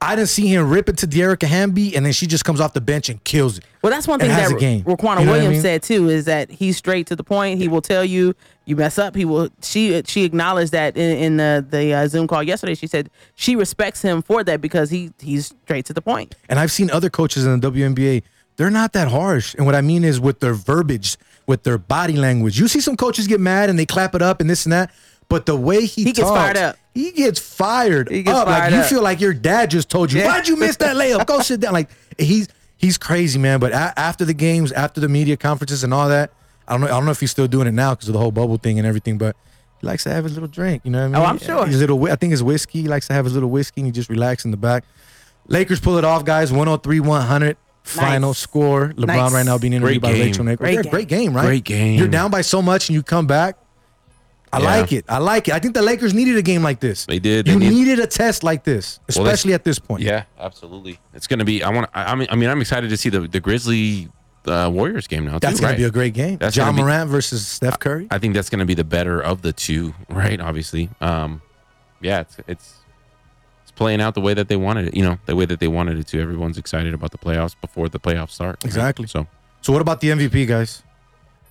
I 0.00 0.16
didn't 0.16 0.28
see 0.28 0.46
him 0.48 0.68
rip 0.68 0.88
it 0.90 0.98
to 0.98 1.06
Dearica 1.06 1.46
Hamby, 1.46 1.96
and 1.96 2.04
then 2.04 2.12
she 2.12 2.26
just 2.26 2.44
comes 2.44 2.60
off 2.60 2.74
the 2.74 2.80
bench 2.80 3.08
and 3.08 3.22
kills 3.24 3.56
it. 3.56 3.64
Well, 3.80 3.90
that's 3.90 4.06
one 4.06 4.20
thing 4.20 4.28
that. 4.28 4.50
Riquna 4.50 4.60
You 4.80 4.84
know 4.84 4.94
what 4.94 5.18
I 5.18 5.24
Williams 5.24 5.52
mean? 5.54 5.62
said 5.62 5.82
too 5.82 6.10
is 6.10 6.26
that 6.26 6.50
he's 6.50 6.76
straight 6.76 7.06
to 7.06 7.16
the 7.16 7.24
point. 7.24 7.58
He 7.58 7.68
will 7.68 7.80
tell 7.80 8.04
you 8.04 8.34
you 8.66 8.76
mess 8.76 8.98
up. 8.98 9.14
He 9.14 9.24
will. 9.24 9.48
She 9.62 10.02
she 10.06 10.24
acknowledged 10.24 10.72
that 10.72 10.96
in, 10.96 11.16
in 11.16 11.36
the 11.38 11.64
the 11.68 11.94
uh, 11.94 12.08
Zoom 12.08 12.26
call 12.26 12.42
yesterday. 12.42 12.74
She 12.74 12.86
said 12.86 13.08
she 13.34 13.56
respects 13.56 14.02
him 14.02 14.20
for 14.20 14.44
that 14.44 14.60
because 14.60 14.90
he 14.90 15.10
he's 15.18 15.54
straight 15.64 15.86
to 15.86 15.94
the 15.94 16.02
point. 16.02 16.34
And 16.48 16.58
I've 16.58 16.72
seen 16.72 16.90
other 16.90 17.08
coaches 17.08 17.46
in 17.46 17.58
the 17.58 17.70
WNBA. 17.70 18.22
They're 18.56 18.70
not 18.70 18.92
that 18.92 19.08
harsh. 19.08 19.54
And 19.54 19.66
what 19.66 19.74
I 19.74 19.80
mean 19.80 20.04
is 20.04 20.20
with 20.20 20.40
their 20.40 20.54
verbiage, 20.54 21.16
with 21.46 21.62
their 21.64 21.78
body 21.78 22.16
language. 22.16 22.58
You 22.58 22.68
see 22.68 22.80
some 22.80 22.96
coaches 22.96 23.26
get 23.26 23.40
mad 23.40 23.68
and 23.68 23.78
they 23.78 23.86
clap 23.86 24.14
it 24.14 24.22
up 24.22 24.40
and 24.40 24.48
this 24.48 24.64
and 24.64 24.72
that. 24.72 24.92
But 25.28 25.46
the 25.46 25.56
way 25.56 25.86
he, 25.86 26.04
He 26.04 26.12
gets 26.12 26.28
fired 26.28 26.56
up. 26.56 26.76
He 26.92 27.10
gets 27.10 27.40
fired 27.40 28.08
He 28.08 28.22
gets 28.22 28.38
up. 28.38 28.46
like 28.46 28.58
fired 28.62 28.72
you 28.72 28.78
up. 28.80 28.86
feel 28.86 29.02
like 29.02 29.20
your 29.20 29.34
dad 29.34 29.70
just 29.70 29.88
told 29.88 30.12
you, 30.12 30.20
Yeah. 30.20 30.26
"Why'd 30.26 30.46
you 30.46 30.56
miss 30.56 30.76
that 30.76 30.96
layup? 30.96 31.26
Go 31.26 31.40
sit 31.40 31.60
down." 31.60 31.72
Like 31.72 31.90
he's 32.18 32.48
he's 32.76 32.98
crazy, 32.98 33.38
man. 33.38 33.58
But 33.58 33.72
a- 33.72 33.98
after 33.98 34.24
the 34.24 34.34
games, 34.34 34.70
after 34.70 35.00
the 35.00 35.08
media 35.08 35.36
conferences 35.36 35.82
and 35.82 35.92
all 35.92 36.08
that, 36.08 36.30
I 36.68 36.72
don't 36.72 36.82
know. 36.82 36.86
I 36.86 36.90
don't 36.90 37.04
know 37.04 37.10
if 37.10 37.20
he's 37.20 37.30
still 37.32 37.48
doing 37.48 37.66
it 37.66 37.72
now 37.72 37.94
because 37.94 38.08
of 38.08 38.12
the 38.12 38.20
whole 38.20 38.30
bubble 38.30 38.58
thing 38.58 38.78
and 38.78 38.86
everything. 38.86 39.18
But 39.18 39.34
he 39.80 39.86
likes 39.86 40.04
to 40.04 40.10
have 40.10 40.24
his 40.24 40.34
little 40.34 40.48
drink. 40.48 40.82
You 40.84 40.92
know 40.92 40.98
what 40.98 41.02
I 41.02 41.06
oh, 41.06 41.08
mean? 41.08 41.22
Oh, 41.22 41.24
I'm 41.30 41.38
sure. 41.38 41.66
His 41.66 41.80
little, 41.80 42.04
I 42.06 42.16
think 42.16 42.30
his 42.30 42.42
whiskey. 42.42 42.82
He 42.82 42.88
likes 42.88 43.08
to 43.08 43.14
have 43.14 43.24
his 43.24 43.34
little 43.34 43.50
whiskey 43.50 43.80
and 43.80 43.86
he 43.86 43.92
just 43.92 44.08
relax 44.10 44.44
in 44.44 44.50
the 44.50 44.56
back. 44.56 44.84
Lakers 45.48 45.80
pull 45.80 45.98
it 45.98 46.04
off, 46.04 46.24
guys. 46.24 46.52
103 46.52 47.00
100. 47.00 47.56
Final 47.84 48.30
Nice. 48.30 48.38
score. 48.38 48.88
LeBron 48.96 49.06
Nice. 49.06 49.32
right 49.32 49.46
now 49.46 49.58
being 49.58 49.72
interviewed 49.74 50.00
Great 50.02 50.10
by 50.12 50.16
game. 50.18 50.26
Rachel 50.26 50.44
Nichols. 50.44 50.58
Great 50.64 50.74
Yeah, 50.74 50.82
game. 50.82 50.90
great 50.90 51.08
game, 51.08 51.34
right? 51.36 51.44
Great 51.46 51.64
game. 51.64 51.98
You're 51.98 52.08
down 52.08 52.30
by 52.30 52.40
so 52.40 52.60
much 52.62 52.88
and 52.88 52.94
you 52.94 53.02
come 53.02 53.26
back. 53.26 53.56
I 54.52 54.58
Yeah. 54.60 54.64
like 54.80 54.92
it. 54.92 55.04
I 55.08 55.18
like 55.18 55.48
it. 55.48 55.54
I 55.54 55.58
think 55.58 55.74
the 55.74 55.82
Lakers 55.82 56.14
needed 56.14 56.36
a 56.36 56.42
game 56.42 56.62
like 56.62 56.80
this. 56.80 57.04
They 57.06 57.18
did. 57.18 57.46
You 57.46 57.58
They 57.58 57.68
need- 57.68 57.74
needed 57.74 57.98
a 57.98 58.06
test 58.06 58.42
like 58.44 58.64
this, 58.64 59.00
Well, 59.14 59.26
especially 59.26 59.52
at 59.52 59.64
this 59.64 59.78
point. 59.78 60.02
Yeah, 60.02 60.22
absolutely. 60.40 60.98
It's 61.12 61.26
gonna 61.26 61.44
be. 61.44 61.62
I 61.62 61.70
want. 61.70 61.90
I, 61.92 62.12
I 62.12 62.14
mean, 62.14 62.28
I 62.30 62.36
mean, 62.36 62.48
I'm 62.48 62.60
excited 62.60 62.88
to 62.90 62.96
see 62.96 63.08
the 63.10 63.20
the 63.22 63.40
Grizzly 63.40 64.08
uh, 64.46 64.70
Warriors 64.72 65.06
game 65.08 65.24
now. 65.26 65.38
That's 65.40 65.56
too, 65.56 65.62
gonna 65.62 65.72
right? 65.72 65.78
be 65.78 65.84
a 65.84 65.90
great 65.90 66.14
game. 66.14 66.38
That's 66.38 66.56
Ja 66.56 66.70
be- 66.70 66.78
Morant 66.78 67.10
versus 67.10 67.46
Steph 67.46 67.78
Curry. 67.80 68.06
I 68.10 68.18
think 68.18 68.34
that's 68.34 68.48
going 68.48 68.60
to 68.60 68.64
be 68.66 68.74
the 68.74 68.84
better 68.84 69.20
of 69.20 69.42
the 69.42 69.52
two, 69.52 69.92
right? 70.08 70.40
Obviously, 70.40 70.88
um, 71.00 71.42
yeah, 72.00 72.20
it's 72.20 72.36
it's 72.46 72.46
it's 72.46 72.74
playing 73.74 74.00
out 74.00 74.14
the 74.14 74.20
way 74.20 74.34
that 74.34 74.48
they 74.48 74.56
wanted 74.56 74.88
it. 74.88 74.94
You 74.96 75.02
know, 75.02 75.18
the 75.26 75.36
way 75.36 75.44
that 75.46 75.60
they 75.60 75.68
wanted 75.68 75.98
it 75.98 76.06
to. 76.08 76.20
Everyone's 76.20 76.58
excited 76.58 76.94
about 76.94 77.10
the 77.10 77.18
playoffs 77.18 77.54
before 77.60 77.88
the 77.88 77.98
playoffs 78.00 78.30
start. 78.30 78.56
right? 78.56 78.64
Exactly. 78.64 79.06
So 79.06 79.26
So 79.62 79.72
what 79.72 79.82
about 79.82 80.00
the 80.00 80.08
MVP, 80.10 80.46
guys? 80.46 80.82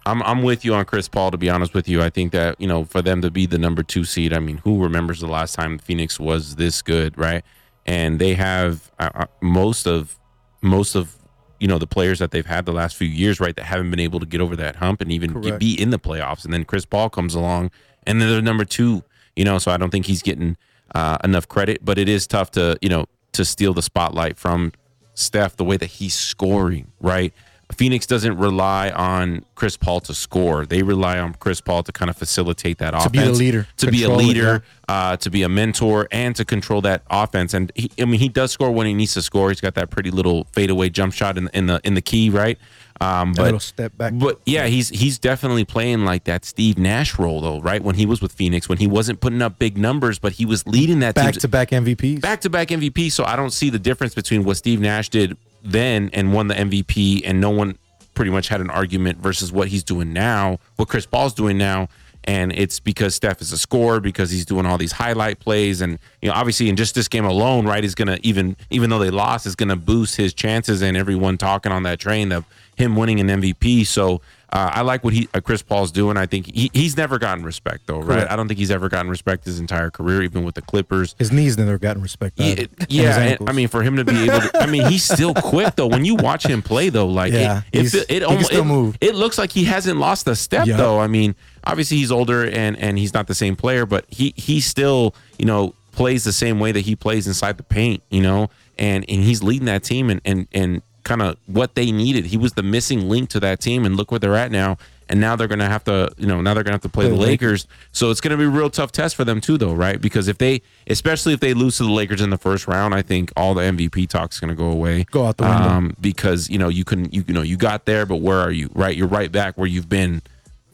I'm 0.06 0.22
I'm 0.24 0.44
with 0.44 0.66
you 0.66 0.74
on 0.74 0.86
Chris 0.86 1.08
Paul. 1.08 1.32
To 1.32 1.38
be 1.38 1.50
honest 1.50 1.74
with 1.74 1.88
you, 1.88 2.02
I 2.02 2.10
think 2.10 2.32
that 2.34 2.60
you 2.60 2.68
know 2.68 2.84
for 2.86 3.02
them 3.02 3.22
to 3.22 3.32
be 3.32 3.46
the 3.46 3.58
number 3.58 3.84
two 3.84 4.04
seed. 4.04 4.34
I 4.34 4.40
mean, 4.40 4.58
who 4.58 4.82
remembers 4.82 5.20
the 5.22 5.28
last 5.28 5.56
time 5.56 5.78
Phoenix 5.78 6.20
was 6.20 6.56
this 6.58 6.82
good, 6.82 7.18
right? 7.18 7.44
And 7.86 8.20
they 8.20 8.34
have 8.34 8.92
uh, 9.00 9.10
uh, 9.14 9.26
most 9.42 9.88
of 9.88 10.18
most 10.62 10.96
of 10.96 11.16
you 11.60 11.68
know 11.70 11.78
the 11.78 11.88
players 11.88 12.20
that 12.20 12.32
they've 12.32 12.46
had 12.46 12.66
the 12.66 12.74
last 12.74 12.98
few 12.98 13.08
years, 13.08 13.40
right? 13.40 13.56
That 13.56 13.64
haven't 13.64 13.92
been 13.92 14.00
able 14.02 14.20
to 14.20 14.26
get 14.26 14.42
over 14.42 14.58
that 14.58 14.76
hump 14.78 15.00
and 15.00 15.10
even 15.12 15.34
Correct. 15.34 15.60
be 15.60 15.82
in 15.82 15.92
the 15.92 16.00
playoffs. 16.00 16.44
And 16.44 16.54
then 16.54 16.66
Chris 16.66 16.86
Paul 16.86 17.10
comes 17.10 17.34
along, 17.34 17.72
and 18.06 18.20
then 18.20 18.30
they're 18.30 18.42
number 18.42 18.66
two. 18.66 19.04
You 19.38 19.46
know, 19.46 19.58
so 19.58 19.72
I 19.72 19.78
don't 19.78 19.90
think 19.90 20.06
he's 20.06 20.22
getting 20.22 20.58
uh, 20.94 21.18
enough 21.24 21.48
credit. 21.48 21.84
But 21.84 21.98
it 21.98 22.10
is 22.10 22.28
tough 22.28 22.52
to 22.52 22.78
you 22.82 22.90
know 22.90 23.06
to 23.34 23.46
steal 23.46 23.74
the 23.74 23.82
spotlight 23.82 24.38
from 24.38 24.72
Steph 25.14 25.58
the 25.58 25.64
way 25.64 25.78
that 25.78 25.88
he's 25.88 26.14
scoring, 26.14 26.92
right? 27.00 27.34
Phoenix 27.74 28.06
doesn't 28.06 28.38
rely 28.38 28.90
on 28.92 29.46
Chris 29.56 29.78
Paul 29.78 30.00
to 30.02 30.14
score. 30.14 30.66
They 30.66 30.84
rely 30.84 31.18
on 31.18 31.34
Chris 31.36 31.62
Paul 31.62 31.84
to 31.84 31.92
kind 31.92 32.10
of 32.10 32.18
facilitate 32.18 32.78
that 32.78 32.94
offense. 32.94 33.06
To 33.06 33.12
be 33.12 33.24
a 33.24 33.32
leader. 33.32 33.68
To 33.78 33.92
be 33.92 34.04
a 34.04 34.10
leader, 34.10 34.64
uh, 34.88 35.18
to 35.18 35.30
be 35.30 35.44
a 35.44 35.50
mentor, 35.50 36.08
and 36.12 36.36
to 36.36 36.46
control 36.46 36.82
that 36.82 37.04
offense. 37.10 37.54
And 37.54 37.72
he, 37.76 37.90
I 38.00 38.06
mean, 38.06 38.20
he 38.20 38.30
does 38.30 38.52
score 38.52 38.72
when 38.72 38.86
he 38.86 38.94
needs 38.94 39.14
to 39.16 39.22
score. 39.22 39.50
He's 39.50 39.62
got 39.62 39.76
that 39.76 39.90
pretty 39.90 40.12
little 40.12 40.46
fadeaway 40.52 40.90
jump 40.90 41.14
shot 41.14 41.38
in, 41.38 41.50
in 41.54 41.68
the 41.68 41.82
in 41.84 41.96
the 41.96 42.02
key, 42.02 42.30
right? 42.30 42.58
Um, 43.04 43.34
but 43.34 43.44
little 43.44 43.60
step 43.60 43.98
back. 43.98 44.14
But 44.16 44.40
yeah, 44.46 44.68
he's 44.68 44.90
he's 44.90 45.20
definitely 45.20 45.66
playing 45.66 46.06
like 46.06 46.24
that 46.26 46.46
Steve 46.46 46.78
Nash 46.78 47.18
role 47.20 47.42
though, 47.42 47.60
right? 47.60 47.84
When 47.84 47.96
he 47.96 48.06
was 48.06 48.22
with 48.22 48.32
Phoenix, 48.32 48.70
when 48.70 48.78
he 48.78 48.88
wasn't 48.88 49.20
putting 49.20 49.42
up 49.42 49.60
big 49.60 49.78
numbers, 49.78 50.20
but 50.20 50.34
he 50.34 50.46
was 50.46 50.66
leading 50.68 51.00
that 51.00 51.16
team 51.16 51.26
Back 51.26 51.36
to 51.36 51.48
back 51.48 51.70
MVPs. 51.70 52.22
back 52.22 52.42
to 52.42 52.50
back 52.50 52.70
MVP. 52.70 53.12
So 53.12 53.24
I 53.26 53.36
don't 53.36 53.52
see 53.52 53.70
the 53.70 53.80
difference 53.80 54.14
between 54.14 54.44
what 54.44 54.58
Steve 54.58 54.80
Nash 54.80 55.10
did 55.10 55.38
then 55.64 56.10
and 56.14 56.34
won 56.34 56.48
the 56.48 56.56
MVP, 56.56 57.22
and 57.26 57.40
no 57.40 57.50
one 57.50 57.78
pretty 58.14 58.32
much 58.32 58.48
had 58.48 58.62
an 58.62 58.70
argument 58.70 59.18
versus 59.18 59.52
what 59.52 59.70
he's 59.70 59.84
doing 59.84 60.14
now, 60.14 60.60
what 60.76 60.88
Chris 60.88 61.06
Paul's 61.06 61.34
doing 61.34 61.58
now. 61.58 61.88
And 62.26 62.54
it's 62.54 62.80
because 62.80 63.16
Steph 63.16 63.42
is 63.42 63.52
a 63.52 63.58
scorer, 63.58 64.00
because 64.00 64.32
he's 64.32 64.46
doing 64.46 64.66
all 64.66 64.78
these 64.78 64.94
highlight 64.94 65.40
plays, 65.40 65.82
and 65.82 66.00
you 66.22 66.30
know, 66.30 66.36
obviously, 66.36 66.70
in 66.70 66.78
just 66.78 66.96
this 66.96 67.10
game 67.10 67.26
alone, 67.26 67.66
right, 67.66 67.84
is 67.84 67.96
gonna 67.96 68.18
even 68.24 68.56
even 68.70 68.90
though 68.90 69.00
they 69.00 69.10
lost, 69.10 69.46
is 69.46 69.56
gonna 69.56 69.76
boost 69.76 70.16
his 70.16 70.34
chances 70.34 70.82
and 70.82 70.96
everyone 70.96 71.38
talking 71.38 71.74
on 71.74 71.84
that 71.84 72.00
train 72.00 72.32
of 72.32 72.46
him 72.76 72.96
winning 72.96 73.20
an 73.20 73.28
MVP. 73.42 73.86
So 73.86 74.22
uh, 74.52 74.70
I 74.74 74.82
like 74.82 75.04
what 75.04 75.14
he 75.14 75.28
uh, 75.34 75.42
Chris 75.42 75.62
Paul's 75.64 75.92
doing. 75.92 76.16
I 76.16 76.26
think 76.28 76.46
he, 76.54 76.70
he's 76.74 76.96
never 76.96 77.18
gotten 77.18 77.44
respect 77.44 77.88
though, 77.88 77.98
right? 78.00 78.06
Correct. 78.20 78.32
I 78.32 78.36
don't 78.36 78.48
think 78.48 78.60
he's 78.60 78.70
ever 78.70 78.88
gotten 78.88 79.10
respect 79.10 79.46
his 79.46 79.60
entire 79.60 79.90
career, 79.90 80.22
even 80.22 80.44
with 80.44 80.54
the 80.56 80.62
Clippers. 80.62 81.16
His 81.18 81.32
knees 81.32 81.58
never 81.58 81.78
gotten 81.80 82.02
respect. 82.04 82.40
Yeah, 82.40 82.46
either. 82.48 82.62
it- 82.64 82.72
yeah. 82.90 83.20
and. 83.20 83.50
I 83.50 83.54
mean, 83.54 83.68
for 83.68 83.82
him 83.82 83.96
to 83.98 84.06
be 84.06 84.26
able, 84.26 84.42
to, 84.42 84.52
I 84.62 84.68
mean, 84.68 84.86
he's 84.86 85.04
still 85.04 85.34
quick 85.34 85.76
though. 85.76 85.88
When 85.88 86.06
you 86.06 86.16
watch 86.16 86.46
him 86.46 86.62
play 86.62 86.90
though, 86.90 87.08
like 87.08 87.34
Yeah, 87.34 87.62
it, 87.72 87.80
it, 87.80 87.80
he's- 87.82 87.92
fe- 87.94 88.06
he 88.10 88.16
it, 88.18 88.24
almost 88.24 88.96
it, 89.00 89.10
it 89.10 89.16
looks 89.16 89.38
like 89.40 89.52
he 89.52 89.64
hasn't 89.66 90.00
lost 90.00 90.28
a 90.28 90.36
step 90.36 90.68
Yeah. 90.68 90.78
though. 90.78 91.00
I 91.00 91.08
mean, 91.08 91.36
obviously 91.64 91.98
he's 91.98 92.12
older 92.12 92.48
and 92.48 92.78
and 92.78 92.98
he's 93.00 93.14
not 93.14 93.26
the 93.28 93.36
same 93.36 93.56
player, 93.56 93.86
but 93.88 94.06
he 94.10 94.34
he 94.38 94.62
still 94.62 95.16
you 95.40 95.46
know 95.46 95.74
plays 95.94 96.24
the 96.24 96.34
same 96.34 96.60
way 96.60 96.72
that 96.72 96.82
he 96.82 96.96
plays 96.96 97.26
inside 97.28 97.58
the 97.58 97.64
paint, 97.64 98.04
you 98.12 98.22
know, 98.22 98.50
and 98.78 99.04
and 99.10 99.24
he's 99.24 99.42
leading 99.42 99.66
that 99.66 99.84
team 99.84 100.10
and 100.12 100.22
and 100.26 100.48
and 100.54 100.82
kind 101.04 101.22
of 101.22 101.38
what 101.46 101.76
they 101.76 101.92
needed. 101.92 102.26
He 102.26 102.38
was 102.38 102.54
the 102.54 102.64
missing 102.64 103.10
link 103.10 103.30
to 103.30 103.40
that 103.42 103.60
team, 103.60 103.86
and 103.86 103.96
look 103.96 104.12
where 104.12 104.20
they're 104.20 104.36
at 104.36 104.52
now. 104.52 104.78
And 105.10 105.20
now 105.20 105.36
they're 105.36 105.50
gonna 105.50 105.70
have 105.70 105.84
to, 105.84 106.10
you 106.18 106.26
know, 106.26 106.42
now 106.42 106.54
they're 106.54 106.64
gonna 106.64 106.76
have 106.76 106.82
to 106.82 106.90
play 106.90 107.08
the 107.10 107.16
Lakers. 107.16 107.68
So 107.92 108.10
it's 108.10 108.22
gonna 108.22 108.38
be 108.38 108.46
a 108.46 108.50
real 108.50 108.70
tough 108.70 108.92
test 108.92 109.16
for 109.16 109.26
them 109.26 109.42
too, 109.42 109.58
though, 109.58 109.74
right? 109.74 110.02
Because 110.02 110.28
if 110.30 110.38
they, 110.38 110.62
especially 110.88 111.34
if 111.34 111.42
they 111.42 111.54
lose 111.54 111.78
to 111.78 111.84
the 111.84 111.92
Lakers 111.92 112.22
in 112.22 112.30
the 112.30 112.38
first 112.38 112.68
round, 112.68 112.96
I 112.96 113.02
think 113.02 113.32
all 113.36 113.54
the 113.54 113.64
MVP 113.64 114.08
talk's 114.08 114.40
gonna 114.40 114.56
go 114.56 114.72
away. 114.72 115.04
Go 115.12 115.26
out 115.26 115.38
the 115.38 115.44
window. 115.44 115.68
Um, 115.68 115.96
because 116.00 116.50
you 116.50 116.58
know 116.58 116.70
you 116.70 116.86
can, 116.86 117.12
you, 117.12 117.24
you 117.28 117.34
know, 117.34 117.42
you 117.42 117.58
got 117.58 117.86
there, 117.86 118.06
but 118.06 118.18
where 118.18 118.40
are 118.40 118.52
you? 118.52 118.70
Right, 118.74 118.96
you're 118.96 119.08
right 119.08 119.32
back 119.32 119.58
where 119.58 119.68
you've 119.68 119.90
been 119.90 120.22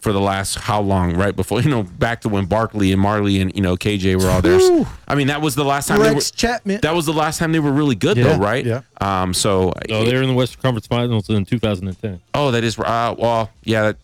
for 0.01 0.13
the 0.13 0.19
last 0.21 0.55
how 0.55 0.81
long? 0.81 1.15
Right 1.15 1.35
before, 1.35 1.61
you 1.63 1.69
know, 1.69 1.83
back 1.83 2.21
to 2.21 2.29
when 2.29 2.45
Barkley 2.45 2.91
and 2.91 3.01
Majerle 3.01 3.41
and 3.41 3.55
you 3.55 3.61
know 3.61 3.75
KJ 3.75 4.21
were 4.21 4.29
all 4.29 4.41
there. 4.41 4.57
Whew. 4.57 4.87
I 5.07 5.15
mean, 5.15 5.27
that 5.27 5.41
was 5.41 5.55
the 5.55 5.65
last 5.65 5.87
time 5.87 5.99
they 5.99 6.09
were. 6.09 6.13
Rex 6.15 6.31
Chapman. 6.31 6.81
That 6.81 6.95
was 6.95 7.05
the 7.05 7.13
last 7.13 7.37
time 7.39 7.51
they 7.51 7.59
were 7.59 7.71
really 7.71 7.95
good, 7.95 8.17
Yeah, 8.17 8.23
though, 8.23 8.37
right? 8.37 8.65
yeah. 8.65 8.81
Um. 9.01 9.33
So. 9.33 9.73
Oh, 9.89 10.05
they 10.05 10.13
were 10.15 10.21
in 10.21 10.29
the 10.29 10.33
Western 10.35 10.61
Conference 10.61 10.87
Finals 10.87 11.29
in 11.29 11.45
2010. 11.45 12.21
Oh, 12.33 12.51
that 12.51 12.63
is. 12.63 12.77
Uh, 12.79 13.15
well, 13.17 13.49
yeah. 13.63 13.83
That, 13.83 13.97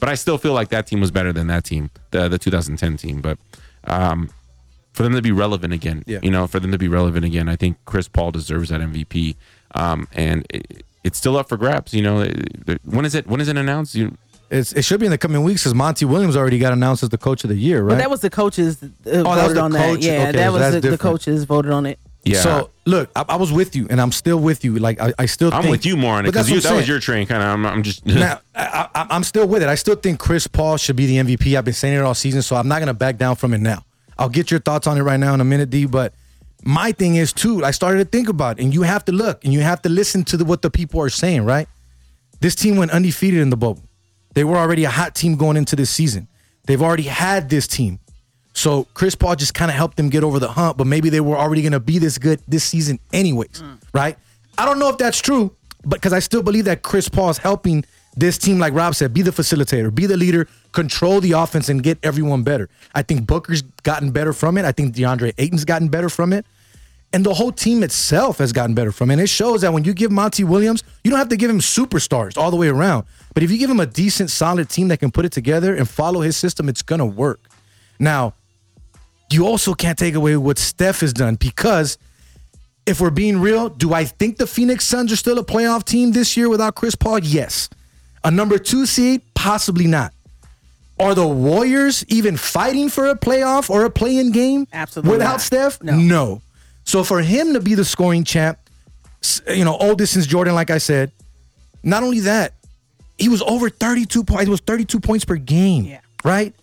but 0.00 0.08
I 0.08 0.14
still 0.14 0.38
feel 0.38 0.52
like 0.52 0.68
that 0.68 0.86
team 0.86 1.00
was 1.00 1.10
better 1.10 1.32
than 1.32 1.48
that 1.48 1.64
team, 1.64 1.90
the 2.12 2.28
the 2.28 2.38
2010 2.38 2.96
team. 2.96 3.20
But 3.20 3.38
um, 3.84 4.30
for 4.92 5.02
them 5.02 5.14
to 5.14 5.22
be 5.22 5.32
relevant 5.32 5.72
again, 5.72 6.04
Yeah. 6.06 6.20
you 6.22 6.30
know, 6.30 6.46
for 6.46 6.60
them 6.60 6.70
to 6.72 6.78
be 6.78 6.88
relevant 6.88 7.24
again, 7.24 7.48
I 7.48 7.56
think 7.56 7.76
Chris 7.84 8.06
Paul 8.08 8.30
deserves 8.30 8.68
that 8.70 8.80
MVP. 8.80 9.34
Um, 9.74 10.06
and 10.12 10.46
it, 10.50 10.84
it's 11.04 11.18
still 11.18 11.36
up 11.36 11.48
for 11.48 11.56
grabs. 11.56 11.94
You 11.94 12.02
know, 12.02 12.26
when 12.84 13.04
is 13.04 13.14
it? 13.14 13.26
When 13.26 13.40
is 13.40 13.48
it 13.48 13.56
announced? 13.56 13.94
You, 13.94 14.16
It's, 14.50 14.72
it 14.72 14.82
should 14.84 14.98
be 15.00 15.06
in 15.06 15.12
the 15.12 15.18
coming 15.18 15.42
weeks 15.42 15.62
because 15.62 15.74
Monty 15.74 16.04
Williams 16.06 16.36
already 16.36 16.58
got 16.58 16.72
announced 16.72 17.02
as 17.02 17.10
the 17.10 17.18
coach 17.18 17.44
of 17.44 17.50
the 17.50 17.56
year, 17.56 17.82
right? 17.82 17.94
But 17.94 17.98
that 17.98 18.10
was 18.10 18.20
the 18.20 18.30
coaches 18.30 18.82
uh, 18.82 18.88
was 19.04 19.22
voted 19.22 19.56
the 19.56 19.60
on 19.60 19.70
that. 19.72 19.84
coach? 19.90 20.04
Yeah, 20.04 20.12
Okay, 20.12 20.32
that 20.32 20.46
so 20.46 20.52
was 20.52 20.82
the, 20.82 20.90
the 20.90 20.98
coaches 20.98 21.44
voted 21.44 21.70
on 21.70 21.84
it. 21.84 21.98
yeah. 22.24 22.40
So 22.40 22.70
look, 22.86 23.10
I, 23.14 23.24
I 23.28 23.36
was 23.36 23.52
with 23.52 23.76
you, 23.76 23.86
and 23.90 24.00
I'm 24.00 24.10
still 24.12 24.38
with 24.38 24.64
you. 24.64 24.78
Like 24.78 25.00
I, 25.00 25.12
I 25.18 25.26
still. 25.26 25.52
I'm 25.52 25.62
think, 25.62 25.72
with 25.72 25.84
you 25.84 25.96
more 25.98 26.14
on 26.14 26.24
it 26.24 26.28
because 26.28 26.50
what 26.50 26.62
that 26.62 26.70
I'm 26.70 26.76
was 26.76 26.88
your 26.88 26.98
train. 26.98 27.26
Kind 27.26 27.42
of. 27.42 27.48
I'm, 27.50 27.66
I'm 27.66 27.82
just. 27.82 28.06
now, 28.06 28.40
I, 28.54 28.88
I, 28.94 29.06
I'm 29.10 29.22
still 29.22 29.46
with 29.46 29.62
it. 29.62 29.68
I 29.68 29.74
still 29.74 29.96
think 29.96 30.18
Chris 30.18 30.46
Paul 30.46 30.78
should 30.78 30.96
be 30.96 31.04
the 31.06 31.16
MVP. 31.36 31.56
I've 31.56 31.64
been 31.66 31.74
saying 31.74 31.94
it 31.98 32.00
all 32.02 32.14
season, 32.14 32.40
so 32.40 32.56
I'm 32.56 32.68
not 32.68 32.78
gonna 32.78 32.94
back 32.94 33.18
down 33.18 33.36
from 33.36 33.52
it 33.52 33.58
now. 33.60 33.84
I'll 34.18 34.30
get 34.30 34.50
your 34.50 34.60
thoughts 34.60 34.86
on 34.86 34.96
it 34.96 35.02
right 35.02 35.20
now 35.20 35.34
in 35.34 35.40
a 35.42 35.44
minute, 35.44 35.68
D. 35.68 35.84
But 35.84 36.14
my 36.64 36.92
thing 36.92 37.16
is 37.16 37.34
too. 37.34 37.64
I 37.64 37.70
started 37.70 37.98
to 37.98 38.04
think 38.06 38.30
about, 38.30 38.58
it, 38.58 38.64
and 38.64 38.72
you 38.72 38.80
have 38.82 39.04
to 39.04 39.12
look 39.12 39.44
and 39.44 39.52
you 39.52 39.60
have 39.60 39.82
to 39.82 39.90
listen 39.90 40.24
to 40.24 40.36
the, 40.38 40.44
what 40.46 40.62
the 40.62 40.70
people 40.70 41.00
are 41.02 41.10
saying. 41.10 41.44
Right? 41.44 41.68
This 42.40 42.54
team 42.54 42.76
went 42.76 42.90
undefeated 42.92 43.40
in 43.40 43.50
the 43.50 43.56
bubble. 43.56 43.82
They 44.38 44.44
were 44.44 44.56
already 44.56 44.84
a 44.84 44.88
hot 44.88 45.16
team 45.16 45.34
going 45.34 45.56
into 45.56 45.74
this 45.74 45.90
season. 45.90 46.28
They've 46.64 46.80
already 46.80 47.02
had 47.02 47.50
this 47.50 47.66
team. 47.66 47.98
So 48.52 48.86
Chris 48.94 49.16
Paul 49.16 49.34
just 49.34 49.52
kind 49.52 49.68
of 49.68 49.76
helped 49.76 49.96
them 49.96 50.10
get 50.10 50.22
over 50.22 50.38
the 50.38 50.46
hump, 50.46 50.78
but 50.78 50.86
maybe 50.86 51.10
they 51.10 51.20
were 51.20 51.36
already 51.36 51.60
going 51.60 51.72
to 51.72 51.80
be 51.80 51.98
this 51.98 52.18
good 52.18 52.40
this 52.46 52.62
season 52.62 53.00
anyways, 53.12 53.60
mm. 53.60 53.80
right? 53.92 54.16
I 54.56 54.64
don't 54.64 54.78
know 54.78 54.90
if 54.90 54.96
that's 54.96 55.18
true, 55.20 55.56
but 55.82 55.96
because 55.96 56.12
I 56.12 56.20
still 56.20 56.44
believe 56.44 56.66
that 56.66 56.82
Chris 56.82 57.08
Paul 57.08 57.30
is 57.30 57.38
helping 57.38 57.84
this 58.16 58.38
team, 58.38 58.60
like 58.60 58.74
Rob 58.74 58.94
said, 58.94 59.12
be 59.12 59.22
the 59.22 59.32
facilitator, 59.32 59.92
be 59.92 60.06
the 60.06 60.16
leader, 60.16 60.46
control 60.70 61.20
the 61.20 61.32
offense, 61.32 61.68
and 61.68 61.82
get 61.82 61.98
everyone 62.04 62.44
better. 62.44 62.68
I 62.94 63.02
think 63.02 63.26
Booker's 63.26 63.62
gotten 63.62 64.12
better 64.12 64.32
from 64.32 64.56
it. 64.56 64.64
I 64.64 64.70
think 64.70 64.94
DeAndre 64.94 65.32
Ayton's 65.38 65.64
gotten 65.64 65.88
better 65.88 66.08
from 66.08 66.32
it. 66.32 66.46
And 67.12 67.26
the 67.26 67.34
whole 67.34 67.50
team 67.50 67.82
itself 67.82 68.38
has 68.38 68.52
gotten 68.52 68.76
better 68.76 68.92
from 68.92 69.10
it. 69.10 69.14
And 69.14 69.22
it 69.22 69.30
shows 69.30 69.62
that 69.62 69.72
when 69.72 69.82
you 69.82 69.94
give 69.94 70.12
Monty 70.12 70.44
Williams, 70.44 70.84
you 71.02 71.10
don't 71.10 71.18
have 71.18 71.30
to 71.30 71.36
give 71.36 71.50
him 71.50 71.58
superstars 71.58 72.38
all 72.38 72.52
the 72.52 72.56
way 72.56 72.68
around. 72.68 73.04
But 73.34 73.42
if 73.42 73.50
you 73.50 73.58
give 73.58 73.70
him 73.70 73.80
a 73.80 73.86
decent, 73.86 74.30
solid 74.30 74.68
team 74.68 74.88
that 74.88 74.98
can 74.98 75.10
put 75.10 75.24
it 75.24 75.32
together 75.32 75.74
and 75.74 75.88
follow 75.88 76.20
his 76.20 76.36
system, 76.36 76.68
it's 76.68 76.82
going 76.82 76.98
to 76.98 77.06
work. 77.06 77.40
Now, 77.98 78.34
you 79.30 79.46
also 79.46 79.74
can't 79.74 79.98
take 79.98 80.14
away 80.14 80.36
what 80.36 80.58
Steph 80.58 81.00
has 81.00 81.12
done 81.12 81.34
because 81.34 81.98
if 82.86 83.00
we're 83.00 83.10
being 83.10 83.38
real, 83.40 83.68
do 83.68 83.92
I 83.92 84.04
think 84.04 84.38
the 84.38 84.46
Phoenix 84.46 84.84
Suns 84.86 85.12
are 85.12 85.16
still 85.16 85.38
a 85.38 85.44
playoff 85.44 85.84
team 85.84 86.12
this 86.12 86.36
year 86.36 86.48
without 86.48 86.74
Chris 86.74 86.94
Paul? 86.94 87.18
Yes. 87.18 87.68
A 88.24 88.30
number 88.30 88.58
two 88.58 88.86
seed? 88.86 89.22
Possibly 89.34 89.86
not. 89.86 90.12
Are 90.98 91.14
the 91.14 91.26
Warriors 91.26 92.04
even 92.08 92.36
fighting 92.36 92.88
for 92.88 93.06
a 93.06 93.14
playoff 93.14 93.70
or 93.70 93.84
a 93.84 93.90
play-in 93.90 94.32
game 94.32 94.66
Absolutely 94.72 95.12
without 95.12 95.32
not. 95.32 95.40
Steph? 95.42 95.82
No. 95.82 96.42
So 96.84 97.04
for 97.04 97.20
him 97.20 97.52
to 97.52 97.60
be 97.60 97.74
the 97.74 97.84
scoring 97.84 98.24
champ, 98.24 98.58
you 99.46 99.64
know, 99.64 99.76
oldest 99.76 100.14
since 100.14 100.26
Jordan, 100.26 100.54
like 100.54 100.70
I 100.70 100.78
said, 100.78 101.12
not 101.82 102.02
only 102.02 102.20
that, 102.20 102.54
he 103.18 103.28
was 103.28 103.42
over 103.42 103.68
32 103.68 104.24
points. 104.24 104.46
It 104.46 104.50
was 104.50 104.60
32 104.60 105.00
points 105.00 105.24
per 105.24 105.36
game. 105.36 105.84
Yeah. 105.84 106.00
Right? 106.24 106.54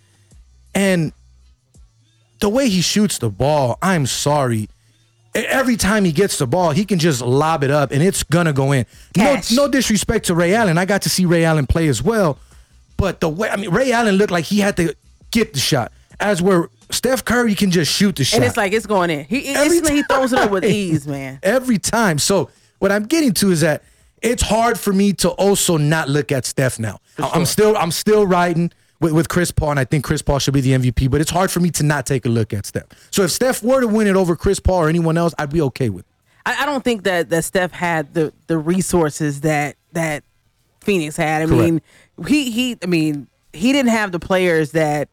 And 0.74 1.14
the 2.40 2.50
way 2.50 2.70
he 2.70 2.82
shoots 2.82 3.18
the 3.18 3.30
ball, 3.30 3.78
I'm 3.82 4.06
sorry. 4.06 4.70
Every 5.34 5.76
time 5.76 6.06
he 6.06 6.14
gets 6.14 6.38
the 6.38 6.48
ball, 6.48 6.72
he 6.72 6.86
can 6.86 6.98
just 6.98 7.22
lob 7.22 7.64
it 7.64 7.72
up 7.72 7.92
and 7.92 8.02
it's 8.02 8.24
gonna 8.24 8.54
go 8.54 8.72
in. 8.72 8.86
No, 9.18 9.24
Cash. 9.24 9.52
no 9.52 9.68
disrespect 9.68 10.28
to 10.28 10.36
Ray 10.36 10.54
Allen. 10.54 10.78
I 10.78 10.86
got 10.86 11.02
to 11.02 11.10
see 11.10 11.26
Ray 11.26 11.44
Allen 11.44 11.68
play 11.68 11.90
as 11.90 12.02
well. 12.02 12.38
But 12.96 13.20
the 13.20 13.28
way 13.28 13.50
I 13.50 13.58
mean 13.58 13.70
Ray 13.70 13.92
Allen 13.92 14.16
looked 14.16 14.32
like 14.32 14.46
he 14.46 14.60
had 14.60 14.78
to 14.78 14.96
get 15.32 15.54
the 15.54 15.60
shot. 15.60 15.92
As 16.22 16.42
where 16.42 16.70
Steph 16.90 17.26
Curry 17.26 17.54
can 17.56 17.70
just 17.70 17.92
shoot 17.92 18.16
the 18.16 18.24
shot. 18.24 18.38
And 18.38 18.46
it's 18.46 18.56
like 18.56 18.72
it's 18.72 18.86
going 18.86 19.10
in. 19.10 19.26
He 19.26 19.40
instantly 19.54 19.96
he 19.96 20.04
throws 20.04 20.32
it 20.32 20.40
up 20.40 20.52
with 20.52 20.64
ease, 20.64 21.06
man. 21.06 21.40
every 21.44 21.80
time. 21.80 22.18
So 22.18 22.50
what 22.80 22.94
I'm 22.94 23.04
getting 23.04 23.34
to 23.34 23.52
is 23.52 23.60
that 23.60 23.84
it's 24.26 24.44
hard 24.44 24.80
for 24.80 24.92
me 24.94 25.14
to 25.14 25.30
also 25.30 25.78
not 25.78 26.10
look 26.10 26.32
at 26.32 26.46
Steph 26.46 26.80
now. 26.80 27.00
I'm 27.18 27.46
still 27.46 27.78
I'm 27.78 27.92
still 27.92 28.26
riding 28.26 28.72
with, 29.00 29.14
with 29.14 29.30
Chris 29.30 29.52
Paul, 29.52 29.72
and 29.72 29.80
I 29.80 29.86
think 29.86 30.04
Chris 30.04 30.22
Paul 30.22 30.40
should 30.40 30.54
be 30.54 30.62
the 30.62 30.72
MVP. 30.72 31.10
But 31.10 31.22
it's 31.22 31.32
hard 31.32 31.52
for 31.52 31.60
me 31.60 31.70
to 31.72 31.84
not 31.84 32.06
take 32.06 32.26
a 32.26 32.30
look 32.30 32.54
at 32.54 32.66
Steph. 32.66 32.86
So 33.12 33.24
if 33.24 33.32
Steph 33.32 33.64
were 33.64 33.82
to 33.82 33.88
win 33.88 34.08
it 34.08 34.16
over 34.16 34.36
Chris 34.36 34.60
Paul 34.60 34.84
or 34.84 34.90
anyone 34.90 35.18
else, 35.18 35.34
I'd 35.38 35.52
be 35.52 35.62
okay 35.62 35.90
with. 35.90 36.06
it. 36.06 36.12
I, 36.46 36.64
I 36.64 36.66
don't 36.66 36.84
think 36.84 37.04
that 37.04 37.30
that 37.30 37.44
Steph 37.44 37.72
had 37.72 38.14
the 38.14 38.34
the 38.48 38.58
resources 38.58 39.42
that 39.42 39.76
that 39.94 40.24
Phoenix 40.82 41.16
had. 41.18 41.42
I 41.42 41.46
Correct. 41.46 41.62
mean, 41.62 41.82
he 42.28 42.52
he. 42.52 42.78
I 42.84 42.86
mean, 42.88 43.28
he 43.54 43.72
didn't 43.72 43.92
have 43.92 44.12
the 44.12 44.20
players 44.20 44.72
that 44.72 45.10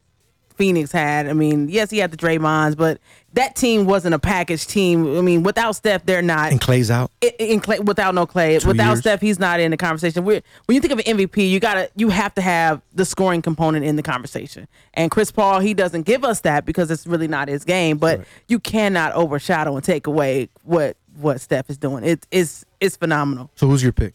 Phoenix 0.57 0.93
had. 0.93 1.29
I 1.29 1.33
mean, 1.33 1.69
yes, 1.69 1.91
he 1.91 1.99
had 1.99 2.11
the 2.11 2.17
Draymonds, 2.17 2.77
but 2.77 2.99
that 3.35 3.57
team 3.57 3.87
wasn't 3.87 4.15
a 4.15 4.19
package 4.19 4.67
team. 4.67 5.17
I 5.17 5.21
mean, 5.23 5.43
without 5.43 5.73
Steph, 5.77 6.05
they're 6.05 6.21
not. 6.23 6.53
And 6.53 6.61
Clay's 6.61 6.91
out. 6.91 7.11
i- 7.23 7.33
in 7.39 7.61
Clay, 7.61 7.79
without 7.81 8.15
no 8.15 8.27
Clay, 8.27 8.59
Two 8.59 8.69
without 8.69 8.89
years. 8.91 8.99
Steph, 9.01 9.21
he's 9.21 9.39
not 9.39 9.59
in 9.61 9.71
the 9.71 9.77
conversation. 9.77 10.25
We're, 10.25 10.43
when 10.67 10.75
you 10.75 10.81
think 10.81 10.93
of 10.93 10.99
an 10.99 11.19
MVP, 11.19 11.51
you 11.51 11.59
gotta 11.61 11.91
you 11.97 12.11
have 12.11 12.35
to 12.35 12.43
have 12.43 12.83
the 12.95 13.05
scoring 13.05 13.41
component 13.43 13.85
in 13.85 13.97
the 13.97 14.03
conversation. 14.03 14.69
And 14.95 15.11
Chris 15.11 15.31
Paul, 15.33 15.61
he 15.61 15.73
doesn't 15.75 16.03
give 16.03 16.25
us 16.25 16.41
that 16.41 16.65
because 16.67 16.91
it's 16.91 17.07
really 17.07 17.29
not 17.29 17.49
his 17.49 17.65
game. 17.65 17.97
But 17.99 18.25
you 18.49 18.59
cannot 18.61 19.13
overshadow 19.15 19.75
and 19.77 19.85
take 19.85 20.07
away 20.07 20.49
what 20.65 20.97
what 21.17 21.41
Steph 21.41 21.71
is 21.71 21.79
doing. 21.79 22.05
It, 22.05 22.27
it's 22.31 22.65
it's 22.81 22.97
phenomenal. 22.97 23.51
So 23.57 23.67
who's 23.67 23.83
your 23.83 23.93
pick? 23.93 24.15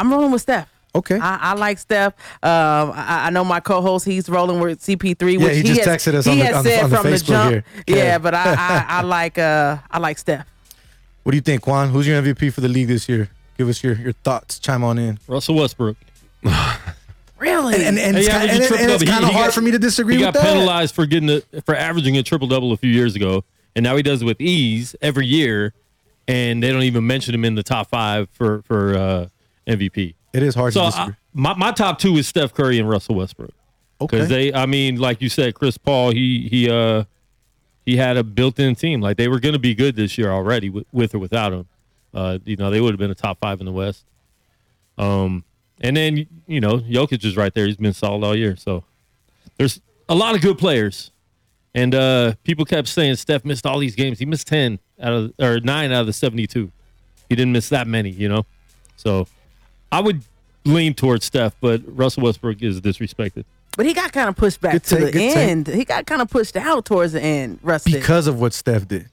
I'm 0.00 0.10
rolling 0.12 0.32
with 0.32 0.42
Steph. 0.42 0.68
Okay. 0.96 1.18
I, 1.18 1.38
I 1.42 1.54
like 1.54 1.78
Steph. 1.78 2.14
Um, 2.42 2.92
I, 2.94 3.26
I 3.26 3.30
know 3.30 3.44
my 3.44 3.60
co-host. 3.60 4.04
He's 4.04 4.28
rolling 4.28 4.60
with 4.60 4.80
CP3. 4.80 5.32
Yeah, 5.40 5.44
which 5.44 5.56
he 5.56 5.62
just 5.64 5.80
has, 5.84 6.04
texted 6.04 6.14
us 6.14 6.24
he 6.24 6.30
on 6.32 6.38
the- 6.38 6.44
has 6.44 6.54
on 6.56 6.64
the- 6.64 6.70
said 6.70 6.84
on 6.84 6.90
the 6.90 6.96
from 6.96 7.10
the 7.10 7.18
jump. 7.18 7.50
here. 7.50 7.64
Yeah, 7.86 7.96
Yeah. 7.96 8.18
but 8.18 8.34
I, 8.34 8.44
I, 8.54 8.84
I 8.88 9.02
like 9.18 9.38
uh, 9.38 9.78
I 9.90 9.98
like 9.98 10.18
Steph. 10.18 10.46
What 11.24 11.32
do 11.32 11.36
you 11.36 11.42
think, 11.42 11.66
Juan? 11.66 11.88
Who's 11.90 12.06
your 12.06 12.20
MVP 12.22 12.52
for 12.52 12.60
the 12.60 12.68
league 12.68 12.88
this 12.88 13.08
year? 13.08 13.30
Give 13.58 13.68
us 13.68 13.82
your, 13.82 13.94
your 13.96 14.12
thoughts. 14.12 14.58
Chime 14.58 14.84
on 14.84 14.98
in. 14.98 15.18
Russell 15.26 15.54
Westbrook. 15.56 15.96
Really? 17.38 17.74
And, 17.74 17.82
and, 17.84 17.98
and 17.98 18.16
it's, 18.16 18.26
He 18.26 18.32
kind, 18.32 18.50
and, 18.50 18.62
it- 18.62 18.70
and 18.72 18.90
it's 18.90 19.04
kind 19.04 19.24
of 19.24 19.30
hard 19.30 19.46
got- 19.48 19.54
for 19.54 19.60
me 19.60 19.70
to 19.72 19.78
disagree 19.78 20.16
with 20.18 20.32
that. 20.32 20.40
He 20.40 20.46
got 20.48 20.54
penalized 20.54 20.94
for 20.94 21.04
getting 21.04 21.26
the, 21.26 21.44
for 21.66 21.74
averaging 21.74 22.16
a 22.16 22.22
triple 22.22 22.46
double 22.48 22.72
a 22.72 22.76
few 22.76 22.90
years 22.90 23.16
ago, 23.16 23.44
and 23.76 23.82
now 23.82 23.96
he 23.96 24.02
does 24.02 24.22
it 24.22 24.24
with 24.24 24.40
ease 24.40 24.94
every 25.02 25.26
year, 25.26 25.74
and 26.26 26.62
they 26.62 26.70
don't 26.70 26.84
even 26.84 27.06
mention 27.06 27.34
him 27.34 27.44
in 27.44 27.54
the 27.54 27.62
top 27.62 27.88
five 27.90 28.28
for 28.30 28.62
for 28.62 28.94
uh, 28.96 29.26
MVP. 29.66 30.14
It 30.34 30.42
is 30.42 30.54
hard 30.54 30.72
So 30.74 30.90
to 30.90 30.96
I, 30.96 31.10
my 31.32 31.54
my 31.54 31.72
top 31.72 31.98
two 31.98 32.16
is 32.16 32.28
Steph 32.28 32.52
Curry 32.52 32.78
and 32.78 32.88
Russell 32.88 33.14
Westbrook 33.14 33.52
Okay. 34.00 34.16
because 34.16 34.28
they, 34.28 34.52
I 34.52 34.66
mean, 34.66 34.96
like 34.96 35.22
you 35.22 35.28
said, 35.28 35.54
Chris 35.54 35.78
Paul, 35.78 36.10
he 36.10 36.48
he 36.50 36.68
uh 36.68 37.04
he 37.86 37.96
had 37.96 38.16
a 38.16 38.24
built-in 38.24 38.74
team. 38.74 39.00
Like 39.00 39.16
they 39.16 39.28
were 39.28 39.38
going 39.38 39.52
to 39.52 39.58
be 39.58 39.74
good 39.74 39.94
this 39.94 40.16
year 40.18 40.30
already 40.30 40.70
with, 40.70 40.86
with 40.92 41.14
or 41.14 41.18
without 41.18 41.52
him. 41.52 41.66
Uh, 42.12 42.38
you 42.44 42.56
know, 42.56 42.70
they 42.70 42.80
would 42.80 42.92
have 42.92 42.98
been 42.98 43.10
a 43.10 43.14
top 43.14 43.38
five 43.40 43.60
in 43.60 43.66
the 43.66 43.72
West. 43.72 44.04
Um, 44.98 45.44
and 45.80 45.96
then 45.96 46.26
you 46.46 46.60
know, 46.60 46.78
Jokic 46.80 47.24
is 47.24 47.36
right 47.36 47.52
there. 47.54 47.66
He's 47.66 47.76
been 47.76 47.92
solid 47.92 48.24
all 48.24 48.36
year. 48.36 48.56
So 48.56 48.84
there's 49.58 49.80
a 50.08 50.14
lot 50.14 50.34
of 50.34 50.40
good 50.40 50.58
players. 50.58 51.10
And 51.76 51.92
uh, 51.94 52.34
people 52.44 52.64
kept 52.64 52.86
saying 52.88 53.16
Steph 53.16 53.44
missed 53.44 53.66
all 53.66 53.78
these 53.80 53.96
games. 53.96 54.18
He 54.20 54.26
missed 54.26 54.46
ten 54.46 54.78
out 55.00 55.12
of 55.12 55.32
or 55.40 55.58
nine 55.60 55.90
out 55.92 56.02
of 56.02 56.06
the 56.06 56.12
seventy-two. 56.12 56.70
He 57.28 57.34
didn't 57.36 57.52
miss 57.52 57.68
that 57.70 57.86
many, 57.88 58.10
you 58.10 58.28
know. 58.28 58.46
So 58.96 59.26
I 59.94 60.00
would 60.00 60.22
lean 60.64 60.94
towards 60.94 61.24
Steph, 61.24 61.54
but 61.60 61.82
Russell 61.86 62.22
Westbrook 62.24 62.62
is 62.62 62.80
disrespected. 62.80 63.44
But 63.76 63.86
he 63.86 63.92
got 63.94 64.12
kind 64.12 64.28
of 64.28 64.36
pushed 64.36 64.60
back 64.60 64.72
Good 64.72 64.84
to 64.84 64.94
take, 64.96 65.04
the 65.06 65.12
good 65.12 65.18
take. 65.34 65.36
end. 65.36 65.66
He 65.68 65.84
got 65.84 66.06
kind 66.06 66.22
of 66.22 66.30
pushed 66.30 66.56
out 66.56 66.84
towards 66.84 67.12
the 67.12 67.20
end. 67.22 67.58
Russell. 67.62 67.92
because 67.92 68.26
of 68.26 68.40
what 68.40 68.52
Steph 68.54 68.86
did, 68.88 69.08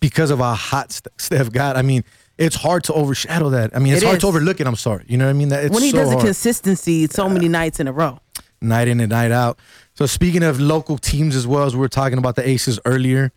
because 0.00 0.30
of 0.30 0.38
how 0.40 0.54
hot 0.54 0.92
St- 0.92 1.08
Steph 1.20 1.50
got. 1.52 1.76
I 1.76 1.82
mean, 1.82 2.02
it's 2.38 2.56
hard 2.56 2.84
to 2.84 2.92
overshadow 2.94 3.50
that. 3.50 3.74
I 3.76 3.78
mean, 3.78 3.92
it's 3.94 4.02
It 4.02 4.06
hard 4.06 4.16
is. 4.18 4.22
to 4.22 4.26
overlook 4.28 4.60
it. 4.60 4.66
I'm 4.66 4.76
sorry. 4.76 5.04
You 5.06 5.18
know 5.18 5.24
what 5.26 5.30
I 5.30 5.34
mean? 5.34 5.48
That 5.50 5.64
it's 5.64 5.74
when 5.74 5.82
he 5.82 5.90
so 5.90 5.98
does 5.98 6.08
a 6.08 6.12
hard. 6.12 6.24
consistency 6.24 7.06
so 7.06 7.28
many 7.28 7.48
nights 7.48 7.78
in 7.80 7.86
a 7.88 7.92
row. 7.92 8.18
night 8.60 8.88
in 8.88 9.00
and 9.00 9.10
night 9.10 9.30
out. 9.32 9.58
So 9.94 10.06
speaking 10.06 10.42
of 10.42 10.60
local 10.60 10.98
teams 10.98 11.36
as 11.36 11.46
well 11.46 11.64
as 11.64 11.74
we 11.74 11.80
were 11.80 11.88
talking 11.88 12.18
about 12.18 12.34
the 12.36 12.48
Aces 12.48 12.78
earlier, 12.84 13.30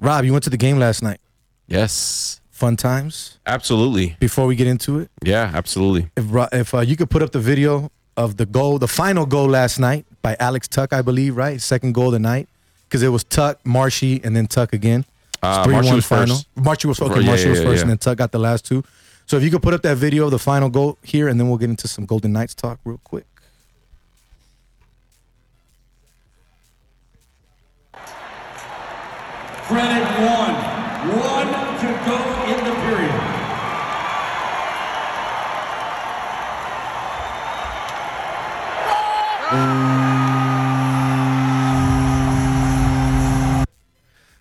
Rob, 0.00 0.24
you 0.24 0.32
went 0.32 0.44
to 0.44 0.50
the 0.50 0.56
game 0.56 0.78
last 0.78 1.02
night. 1.02 1.20
Yes, 1.66 2.40
Fun 2.64 2.76
times. 2.76 3.36
absolutely. 3.44 4.16
Before 4.20 4.46
we 4.46 4.56
get 4.56 4.66
into 4.66 4.98
it, 4.98 5.10
Yeah, 5.22 5.50
absolutely. 5.54 6.08
if 6.16 6.24
if 6.52 6.72
uh, 6.72 6.80
you 6.80 6.96
could 6.96 7.10
put 7.10 7.20
up 7.22 7.30
the 7.30 7.38
video 7.52 7.90
of 8.16 8.38
the 8.38 8.46
goal, 8.46 8.78
the 8.78 8.88
final 8.88 9.26
goal 9.26 9.48
last 9.48 9.78
night 9.78 10.06
by 10.22 10.34
Alex 10.40 10.66
Tuch, 10.66 10.90
I 10.90 11.02
believe, 11.02 11.36
right? 11.36 11.60
Second 11.60 11.92
goal 11.92 12.06
of 12.06 12.12
the 12.14 12.18
night 12.34 12.48
because 12.88 13.02
it 13.02 13.10
was 13.10 13.22
Tuch, 13.22 13.58
Marshy, 13.64 14.18
and 14.24 14.34
then 14.34 14.46
Tuch 14.46 14.72
again. 14.72 15.04
Uh, 15.42 15.66
3-1 15.66 15.72
Marshy 15.72 15.94
was 15.94 16.06
final. 16.06 16.36
first. 16.36 16.46
Marshy 16.56 16.88
was 16.88 17.00
okay. 17.02 17.20
Yeah, 17.20 17.26
Marshy 17.26 17.44
yeah, 17.44 17.50
was 17.50 17.58
yeah, 17.60 17.64
first, 17.66 17.76
yeah. 17.76 17.82
and 17.82 17.90
then 17.90 17.98
Tuch 17.98 18.16
got 18.16 18.32
the 18.32 18.38
last 18.38 18.64
two. 18.64 18.82
So 19.26 19.36
if 19.36 19.42
you 19.42 19.50
could 19.50 19.62
put 19.62 19.74
up 19.74 19.82
that 19.82 19.98
video 19.98 20.24
of 20.24 20.30
the 20.30 20.38
final 20.38 20.70
goal 20.70 20.96
here, 21.02 21.28
and 21.28 21.38
then 21.38 21.48
we'll 21.50 21.58
get 21.58 21.68
into 21.68 21.86
some 21.86 22.06
Golden 22.06 22.32
Knights 22.32 22.54
talk 22.54 22.78
real 22.86 23.00
quick. 23.04 23.26
Credit 29.68 30.06
one. 30.24 30.74
One 31.04 31.48
to 31.80 31.88
go 32.06 32.16
in 32.52 32.64
the 32.64 32.74
period. 32.86 33.20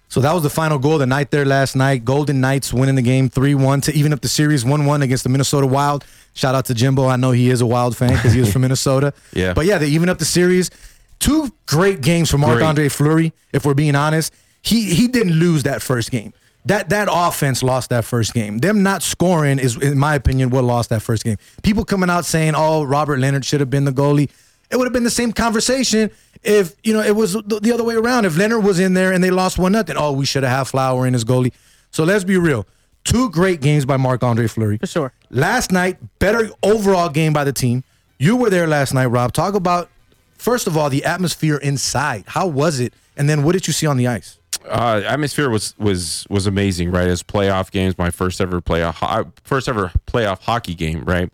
So 0.10 0.22
that 0.22 0.32
was 0.32 0.44
the 0.44 0.50
final 0.52 0.78
goal 0.78 0.94
of 0.94 1.00
the 1.00 1.08
night 1.08 1.32
there 1.32 1.44
last 1.44 1.76
night. 1.76 2.06
Golden 2.06 2.40
Knights 2.40 2.72
winning 2.72 2.94
the 2.94 3.02
game 3.02 3.30
3 3.30 3.56
1 3.56 3.82
to 3.82 3.94
even 3.94 4.14
up 4.14 4.22
the 4.22 4.28
series 4.28 4.64
1 4.64 4.86
1 4.86 5.02
against 5.02 5.24
the 5.24 5.30
Minnesota 5.30 5.66
Wild. 5.66 6.06
Shout 6.36 6.54
out 6.54 6.66
to 6.66 6.76
Jimbo. 6.76 7.08
I 7.08 7.16
know 7.16 7.32
he 7.32 7.50
is 7.50 7.62
a 7.62 7.66
Wild 7.66 7.98
fan 7.98 8.12
because 8.14 8.32
he 8.32 8.40
is 8.40 8.54
from 8.54 8.62
Minnesota. 8.68 9.12
Yeah. 9.34 9.54
But 9.54 9.66
yeah, 9.66 9.80
they 9.80 9.88
even 9.88 10.10
up 10.10 10.20
the 10.20 10.26
series. 10.26 10.70
Two 11.18 11.52
great 11.66 12.02
games 12.02 12.30
for 12.30 12.38
Marc 12.38 12.62
Andre 12.62 12.90
Fleury, 12.90 13.34
if 13.54 13.66
we're 13.66 13.74
being 13.74 13.96
honest. 13.96 14.32
He 14.62 14.94
he 14.94 15.08
didn't 15.08 15.34
lose 15.34 15.64
that 15.64 15.82
first 15.82 16.12
game. 16.12 16.32
That 16.66 16.90
that 16.90 17.08
offense 17.12 17.64
lost 17.64 17.90
that 17.90 18.06
first 18.06 18.36
game. 18.36 18.60
Them 18.60 18.84
not 18.84 19.02
scoring 19.02 19.58
is, 19.58 19.78
in 19.78 19.98
my 19.98 20.14
opinion, 20.14 20.52
what 20.52 20.64
lost 20.64 20.90
that 20.90 21.02
first 21.02 21.24
game. 21.24 21.38
People 21.64 21.86
coming 21.86 22.10
out 22.12 22.26
saying, 22.26 22.54
"Oh, 22.56 22.84
Robin 22.84 23.20
Lehner 23.20 23.44
should 23.44 23.62
have 23.62 23.70
been 23.72 23.86
the 23.86 23.92
goalie." 23.92 24.30
It 24.74 24.78
would 24.78 24.86
have 24.86 24.94
been 24.94 25.04
the 25.04 25.12
same 25.12 25.32
conversation 25.32 26.10
if 26.42 26.76
you 26.84 26.94
know 26.94 27.02
it 27.02 27.16
was 27.16 27.34
the, 27.34 27.60
the 27.62 27.72
other 27.72 27.84
way 27.84 27.94
around. 27.94 28.26
If 28.26 28.34
Lehner 28.34 28.62
was 28.62 28.80
in 28.80 28.96
there 28.96 29.14
and 29.14 29.24
they 29.24 29.30
lost 29.30 29.60
one 29.60 29.72
nothing, 29.72 29.98
oh, 29.98 30.14
we 30.14 30.26
should 30.26 30.42
have 30.42 30.58
had 30.58 30.64
Flower 30.68 31.06
in 31.06 31.14
as 31.14 31.24
goalie. 31.24 31.54
So 31.92 32.04
let's 32.04 32.24
be 32.24 32.38
real. 32.38 32.66
Two 33.04 33.30
great 33.30 33.62
games 33.62 33.86
by 33.86 33.98
Marc 33.98 34.24
Andre 34.24 34.48
Fleury. 34.48 34.80
For 34.80 34.88
sure. 34.88 35.14
Last 35.30 35.72
night, 35.72 35.98
better 36.18 36.50
overall 36.64 37.10
game 37.10 37.34
by 37.34 37.44
the 37.44 37.54
team. 37.54 37.84
You 38.18 38.36
were 38.36 38.50
there 38.50 38.66
last 38.66 38.96
night, 38.96 39.06
Rob. 39.06 39.32
Talk 39.32 39.54
about 39.54 39.90
first 40.38 40.66
of 40.66 40.76
all 40.76 40.90
the 40.90 41.06
atmosphere 41.06 41.58
inside. 41.58 42.24
How 42.26 42.48
was 42.48 42.80
it? 42.80 42.94
And 43.16 43.30
then 43.30 43.44
what 43.44 43.52
did 43.52 43.68
you 43.68 43.74
see 43.74 43.86
on 43.86 43.98
the 43.98 44.08
ice? 44.08 44.40
Uh, 44.66 45.02
atmosphere 45.06 45.50
was 45.50 45.76
was 45.78 46.26
was 46.30 46.48
amazing, 46.48 46.92
right? 46.92 47.08
As 47.08 47.22
playoff 47.24 47.72
games, 47.72 47.98
my 47.98 48.10
first 48.12 48.40
ever 48.42 48.62
playoff 48.62 49.32
first 49.44 49.68
ever 49.70 49.92
playoff 50.08 50.42
hockey 50.42 50.76
game, 50.76 51.04
right? 51.06 51.30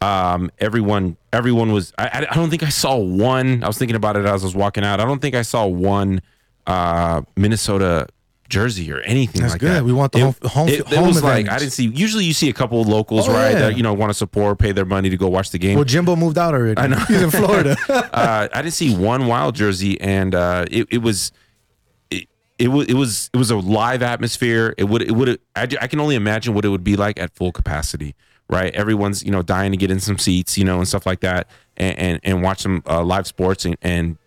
Um, 0.00 0.50
everyone 0.58 1.16
everyone 1.32 1.72
was. 1.72 1.92
I, 1.98 2.26
I 2.30 2.34
don't 2.34 2.50
think 2.50 2.62
I 2.62 2.68
saw 2.70 2.96
one. 2.96 3.62
I 3.62 3.66
was 3.66 3.78
thinking 3.78 3.96
about 3.96 4.16
it 4.16 4.24
as 4.26 4.42
I 4.42 4.46
was 4.46 4.54
walking 4.56 4.84
out. 4.84 5.00
I 5.00 5.04
don't 5.04 5.20
think 5.20 5.34
I 5.34 5.42
saw 5.42 5.66
one 5.66 6.20
uh, 6.66 7.22
Minnesota 7.36 8.08
jersey 8.48 8.92
or 8.92 9.00
anything 9.00 9.40
That's 9.40 9.54
like 9.54 9.60
good. 9.62 9.70
that. 9.76 9.84
We 9.84 9.94
want 9.94 10.12
the 10.12 10.18
It- 10.18 10.22
home- 10.22 10.34
home- 10.50 10.68
It, 10.68 10.80
it 10.80 10.86
home 10.88 11.06
was 11.06 11.22
like 11.22 11.48
I 11.48 11.58
didn't 11.58 11.72
see. 11.72 11.86
Usually, 11.86 12.24
you 12.24 12.34
see 12.34 12.50
a 12.50 12.52
couple 12.52 12.80
of 12.82 12.86
locals, 12.88 13.26
Oh, 13.28 13.32
right? 13.32 13.52
yeah. 13.52 13.58
That 13.60 13.76
you 13.78 13.82
know 13.82 13.94
want 13.94 14.10
to 14.10 14.14
support, 14.14 14.58
pay 14.58 14.72
their 14.72 14.84
money 14.84 15.08
to 15.08 15.16
go 15.16 15.28
watch 15.28 15.50
the 15.50 15.58
game. 15.58 15.76
Well, 15.76 15.84
Jimbo 15.86 16.16
moved 16.16 16.36
out 16.36 16.52
already. 16.52 16.78
I 16.78 16.86
know. 16.88 16.98
He's 16.98 17.22
in 17.22 17.30
Florida. 17.30 17.76
uh, 17.88 18.48
I 18.52 18.60
didn't 18.62 18.74
see 18.74 18.94
one 18.94 19.26
wild 19.26 19.54
jersey, 19.54 19.98
and 20.00 20.34
uh, 20.34 20.66
it, 20.70 20.86
it 20.90 20.98
was 20.98 21.32
it, 22.58 22.68
was 22.68 22.86
it 22.88 22.94
was 22.94 23.30
it 23.32 23.36
was 23.36 23.50
a 23.50 23.56
live 23.56 24.02
atmosphere. 24.02 24.74
It 24.78 24.84
would 24.84 25.02
it 25.02 25.12
would 25.12 25.40
I, 25.56 25.62
I 25.80 25.86
can 25.86 26.00
only 26.00 26.14
imagine 26.14 26.54
what 26.54 26.64
it 26.64 26.68
would 26.68 26.84
be 26.84 26.96
like 26.96 27.18
at 27.18 27.34
full 27.34 27.52
capacity. 27.52 28.14
Right, 28.48 28.74
everyone's 28.74 29.22
you 29.24 29.30
know 29.30 29.40
dying 29.40 29.70
to 29.70 29.78
get 29.78 29.90
in 29.90 29.98
some 29.98 30.18
seats, 30.18 30.58
you 30.58 30.64
know, 30.64 30.78
and 30.78 30.86
stuff 30.86 31.06
like 31.06 31.20
that, 31.20 31.48
and 31.78 31.98
and, 31.98 32.20
and 32.22 32.42
watch 32.42 32.60
some 32.60 32.82
uh, 32.86 33.02
live 33.02 33.26
sports 33.26 33.64
and, 33.64 33.76
and 33.80 34.18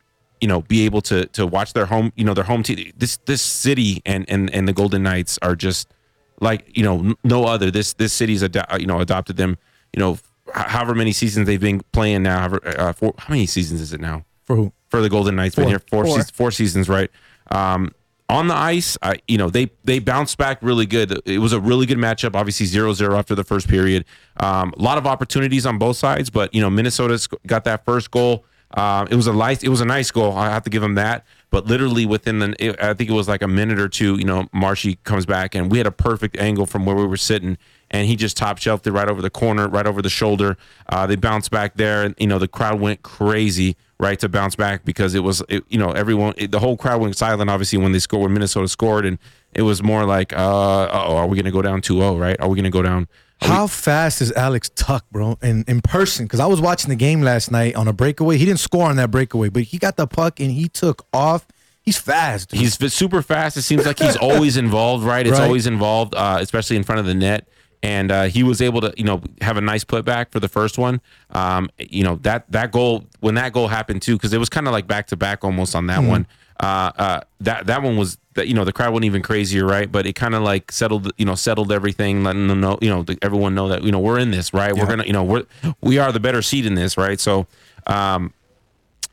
you 0.41 0.47
know 0.47 0.61
be 0.63 0.84
able 0.86 1.01
to 1.01 1.28
to 1.28 1.45
watch 1.45 1.73
their 1.73 1.86
home 1.86 2.11
you 2.15 2.23
know 2.26 2.34
their 2.34 2.43
home 2.45 2.63
team. 2.63 2.91
This 2.97 3.17
this 3.26 3.41
city 3.41 4.01
and 4.05 4.26
and 4.28 4.49
and 4.51 4.67
the 4.67 4.73
Golden 4.73 5.03
Knights 5.03 5.38
are 5.43 5.55
just 5.55 5.93
like 6.41 6.65
you 6.76 6.82
know 6.82 7.13
no 7.23 7.43
other. 7.45 7.69
This 7.69 7.93
this 7.93 8.13
city's 8.13 8.41
ado- 8.41 8.61
uh, 8.69 8.78
you 8.80 8.88
know 8.88 8.99
adopted 8.99 9.38
them. 9.38 9.57
You 9.93 9.99
know, 9.99 10.11
h- 10.13 10.19
however 10.53 10.95
many 10.95 11.11
seasons 11.11 11.45
they've 11.45 11.61
been 11.61 11.82
playing 11.91 12.23
now. 12.23 12.39
However, 12.39 12.61
uh, 12.65 12.93
four, 12.93 13.13
how 13.19 13.32
many 13.34 13.45
seasons 13.45 13.80
is 13.80 13.93
it 13.93 14.01
now? 14.01 14.26
For 14.45 14.55
who? 14.55 14.73
for 14.89 15.01
the 15.01 15.09
Golden 15.09 15.36
Knights. 15.36 15.55
Been 15.55 15.67
here 15.67 15.80
four 15.91 16.05
Four. 16.05 16.15
seasons, 16.15 16.32
four 16.32 16.51
seasons, 16.51 16.89
right? 16.89 17.11
Um, 17.51 17.91
on 18.28 18.47
the 18.47 18.55
ice, 18.55 18.97
I, 19.01 19.19
you 19.28 19.38
know, 19.38 19.49
they 19.49 19.69
they 19.84 19.99
bounced 19.99 20.38
back 20.38 20.57
really 20.61 20.86
good. 20.86 21.21
It 21.26 21.39
was 21.39 21.53
a 21.53 21.59
really 21.59 21.86
good 21.86 21.97
matchup. 21.97 22.36
Obviously, 22.36 22.65
0-0 22.65 23.17
after 23.17 23.36
the 23.36 23.43
first 23.43 23.67
period. 23.67 24.05
Um, 24.38 24.73
a 24.78 24.82
lot 24.82 24.97
of 24.97 25.05
opportunities 25.05 25.65
on 25.65 25.78
both 25.78 25.97
sides, 25.97 26.30
but 26.30 26.53
you 26.53 26.61
know, 26.61 26.69
Minnesota 26.69 27.28
got 27.45 27.63
that 27.65 27.86
first 27.86 28.11
goal. 28.11 28.45
Um, 28.71 29.07
it 29.09 29.15
was 29.15 29.28
a 29.28 29.34
nice, 29.34 29.63
it 29.63 29.69
was 29.69 29.82
a 29.82 29.86
nice 29.86 30.11
goal. 30.11 30.36
I 30.36 30.49
have 30.49 30.63
to 30.63 30.69
give 30.69 30.82
them 30.82 30.95
that. 30.95 31.26
But 31.49 31.67
literally 31.67 32.05
within 32.05 32.39
the, 32.39 32.55
it, 32.59 32.82
I 32.82 32.93
think 32.93 33.09
it 33.09 33.13
was 33.13 33.28
like 33.28 33.41
a 33.41 33.47
minute 33.47 33.80
or 33.80 33.88
two. 33.88 34.17
You 34.17 34.26
know, 34.26 34.47
Marshy 34.51 34.95
comes 35.03 35.26
back, 35.26 35.55
and 35.55 35.71
we 35.71 35.78
had 35.78 35.88
a 35.88 35.91
perfect 35.91 36.38
angle 36.38 36.65
from 36.65 36.86
where 36.86 36.95
we 36.95 37.05
were 37.05 37.17
sitting, 37.17 37.57
and 37.92 38.08
he 38.08 38.16
just 38.16 38.36
top 38.38 38.58
shelved 38.58 38.86
it 38.88 38.92
right 38.92 39.08
over 39.10 39.22
the 39.22 39.30
corner, 39.30 39.68
right 39.68 39.86
over 39.88 40.02
the 40.02 40.10
shoulder. 40.10 40.58
Uh, 40.90 41.06
they 41.08 41.16
bounced 41.16 41.52
back 41.52 41.76
there, 41.76 42.04
and 42.04 42.16
you 42.18 42.28
know, 42.28 42.40
the 42.40 42.48
crowd 42.48 42.80
went 42.80 43.02
crazy 43.04 43.76
right 43.98 44.20
to 44.20 44.28
bounce 44.28 44.56
back 44.58 44.84
because 44.84 45.16
it 45.16 45.22
was 45.24 45.42
it, 45.48 45.64
you 45.70 45.78
know 45.80 45.92
everyone 45.92 46.34
it, 46.36 46.52
the 46.52 46.60
whole 46.60 46.76
crowd 46.76 47.00
went 47.00 47.16
silent 47.16 47.50
obviously 47.50 47.78
when 47.80 47.94
they 47.94 48.00
scored 48.00 48.24
when 48.24 48.34
Minnesota 48.34 48.68
scored 48.68 49.06
and 49.06 49.18
it 49.54 49.62
was 49.62 49.82
more 49.82 50.04
like 50.06 50.34
uh 50.34 50.90
oh 50.92 51.16
are 51.16 51.28
we 51.28 51.38
going 51.38 51.46
to 51.46 51.52
go 51.52 51.62
down 51.62 51.80
2-0 51.80 52.20
right 52.20 52.36
are 52.42 52.50
we 52.50 52.56
going 52.58 52.66
to 52.66 52.70
go 52.70 52.82
down 52.82 53.08
are 53.42 53.48
we- 53.48 53.56
How 53.56 53.68
fast 53.68 54.22
is 54.22 54.34
Alex 54.34 54.70
Tuch, 54.76 55.02
bro, 55.14 55.38
in, 55.42 55.64
in 55.70 55.80
person? 55.82 56.26
Because 56.26 56.42
I 56.42 56.46
was 56.46 56.60
watching 56.60 56.90
the 56.90 56.98
game 56.98 57.22
last 57.22 57.52
night 57.52 57.76
on 57.76 57.88
a 57.88 57.94
breakaway. 57.94 58.38
He 58.38 58.44
didn't 58.46 58.60
score 58.60 58.90
on 58.90 58.98
that 58.98 59.12
breakaway, 59.12 59.48
but 59.48 59.64
he 59.64 59.78
got 59.78 59.96
the 59.96 60.08
puck 60.08 60.42
and 60.42 60.52
he 60.52 60.68
took 60.68 61.06
off. 61.14 61.46
He's 61.82 61.98
fast. 61.98 62.50
Dude. 62.50 62.60
He's 62.60 62.78
super 62.94 63.22
fast. 63.22 63.56
It 63.56 63.62
seems 63.62 63.86
like 63.86 64.00
he's 64.00 64.16
always 64.22 64.58
involved, 64.58 65.06
right? 65.06 65.26
It's 65.26 65.38
Right. 65.40 65.46
always 65.46 65.68
involved, 65.68 66.16
uh, 66.16 66.38
especially 66.42 66.76
in 66.76 66.84
front 66.84 67.00
of 67.00 67.06
the 67.06 67.14
net. 67.14 67.48
And 67.86 68.12
uh, 68.12 68.24
he 68.24 68.42
was 68.42 68.62
able 68.62 68.82
to, 68.82 68.92
you 68.98 69.04
know, 69.04 69.22
have 69.42 69.58
a 69.58 69.62
nice 69.62 69.84
putback 69.84 70.32
for 70.32 70.40
the 70.40 70.48
first 70.50 70.80
one. 70.80 71.02
Um, 71.30 71.70
you 71.78 72.04
know 72.04 72.16
that 72.24 72.52
that 72.52 72.72
goal 72.72 73.06
when 73.20 73.36
that 73.36 73.54
goal 73.54 73.68
happened 73.68 74.02
too, 74.02 74.16
because 74.16 74.34
it 74.34 74.40
was 74.40 74.50
kind 74.50 74.66
of 74.68 74.74
like 74.74 74.88
back 74.88 75.06
to 75.08 75.16
back 75.16 75.44
almost 75.44 75.76
on 75.76 75.86
that 75.88 76.02
Mhm. 76.02 76.08
one. 76.08 76.28
Uh, 76.60 76.92
uh, 76.98 77.20
that 77.42 77.68
that 77.68 77.84
one 77.84 77.96
was 77.96 78.18
that 78.34 78.48
you 78.48 78.56
know 78.56 78.66
the 78.66 78.72
crowd 78.74 78.92
wasn't 78.92 79.06
even 79.06 79.22
crazier, 79.22 79.66
right? 79.68 79.92
But 79.92 80.08
it 80.08 80.14
kind 80.14 80.34
of 80.34 80.42
like 80.42 80.72
settled, 80.72 81.12
you 81.18 81.26
know, 81.26 81.36
settled 81.36 81.72
everything, 81.72 82.24
letting 82.24 82.48
them 82.48 82.60
know, 82.60 82.80
you 82.82 82.90
know, 82.90 83.04
the, 83.04 83.20
everyone 83.22 83.54
know 83.54 83.68
that 83.68 83.84
you 83.84 83.92
know 83.92 84.00
we're 84.00 84.18
in 84.20 84.32
this, 84.32 84.52
right? 84.52 84.76
We're 84.76 84.88
gonna, 84.88 85.06
you 85.06 85.14
know, 85.14 85.24
we're 85.24 85.44
we 85.82 86.00
are 86.00 86.12
the 86.12 86.20
better 86.20 86.42
seed 86.42 86.66
in 86.66 86.74
this, 86.74 86.98
right? 86.98 87.20
So, 87.20 87.46
um, 87.86 88.34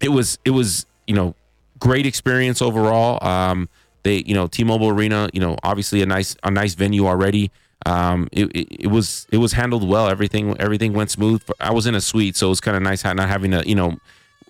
it 0.01 0.09
was 0.11 0.39
it 0.47 0.51
was 0.51 0.87
you 1.07 1.15
know 1.15 1.35
great 1.79 2.07
experience 2.07 2.63
overall. 2.63 3.19
Um, 3.27 3.69
they 4.03 4.23
you 4.25 4.35
know 4.35 4.47
T-Mobile 4.47 4.89
Arena, 4.89 5.29
you 5.35 5.41
know 5.41 5.57
obviously 5.63 6.01
a 6.01 6.07
nice 6.07 6.37
a 6.43 6.51
nice 6.51 6.73
venue 6.75 7.07
already. 7.07 7.51
Um, 7.87 8.29
it, 8.33 8.47
it, 8.55 8.85
it 8.85 8.87
was 8.89 9.27
it 9.33 9.39
was 9.39 9.53
handled 9.53 9.89
well. 9.89 10.09
Everything 10.09 10.57
everything 10.61 10.93
went 10.93 11.11
smooth. 11.11 11.43
I 11.61 11.73
was 11.73 11.87
in 11.87 11.95
a 11.95 12.01
suite, 12.01 12.37
so 12.37 12.47
it 12.47 12.51
was 12.51 12.61
kind 12.61 12.77
of 12.77 12.83
nice 12.83 13.05
not 13.05 13.29
having 13.29 13.51
to 13.53 13.69
you 13.69 13.75
know 13.75 13.97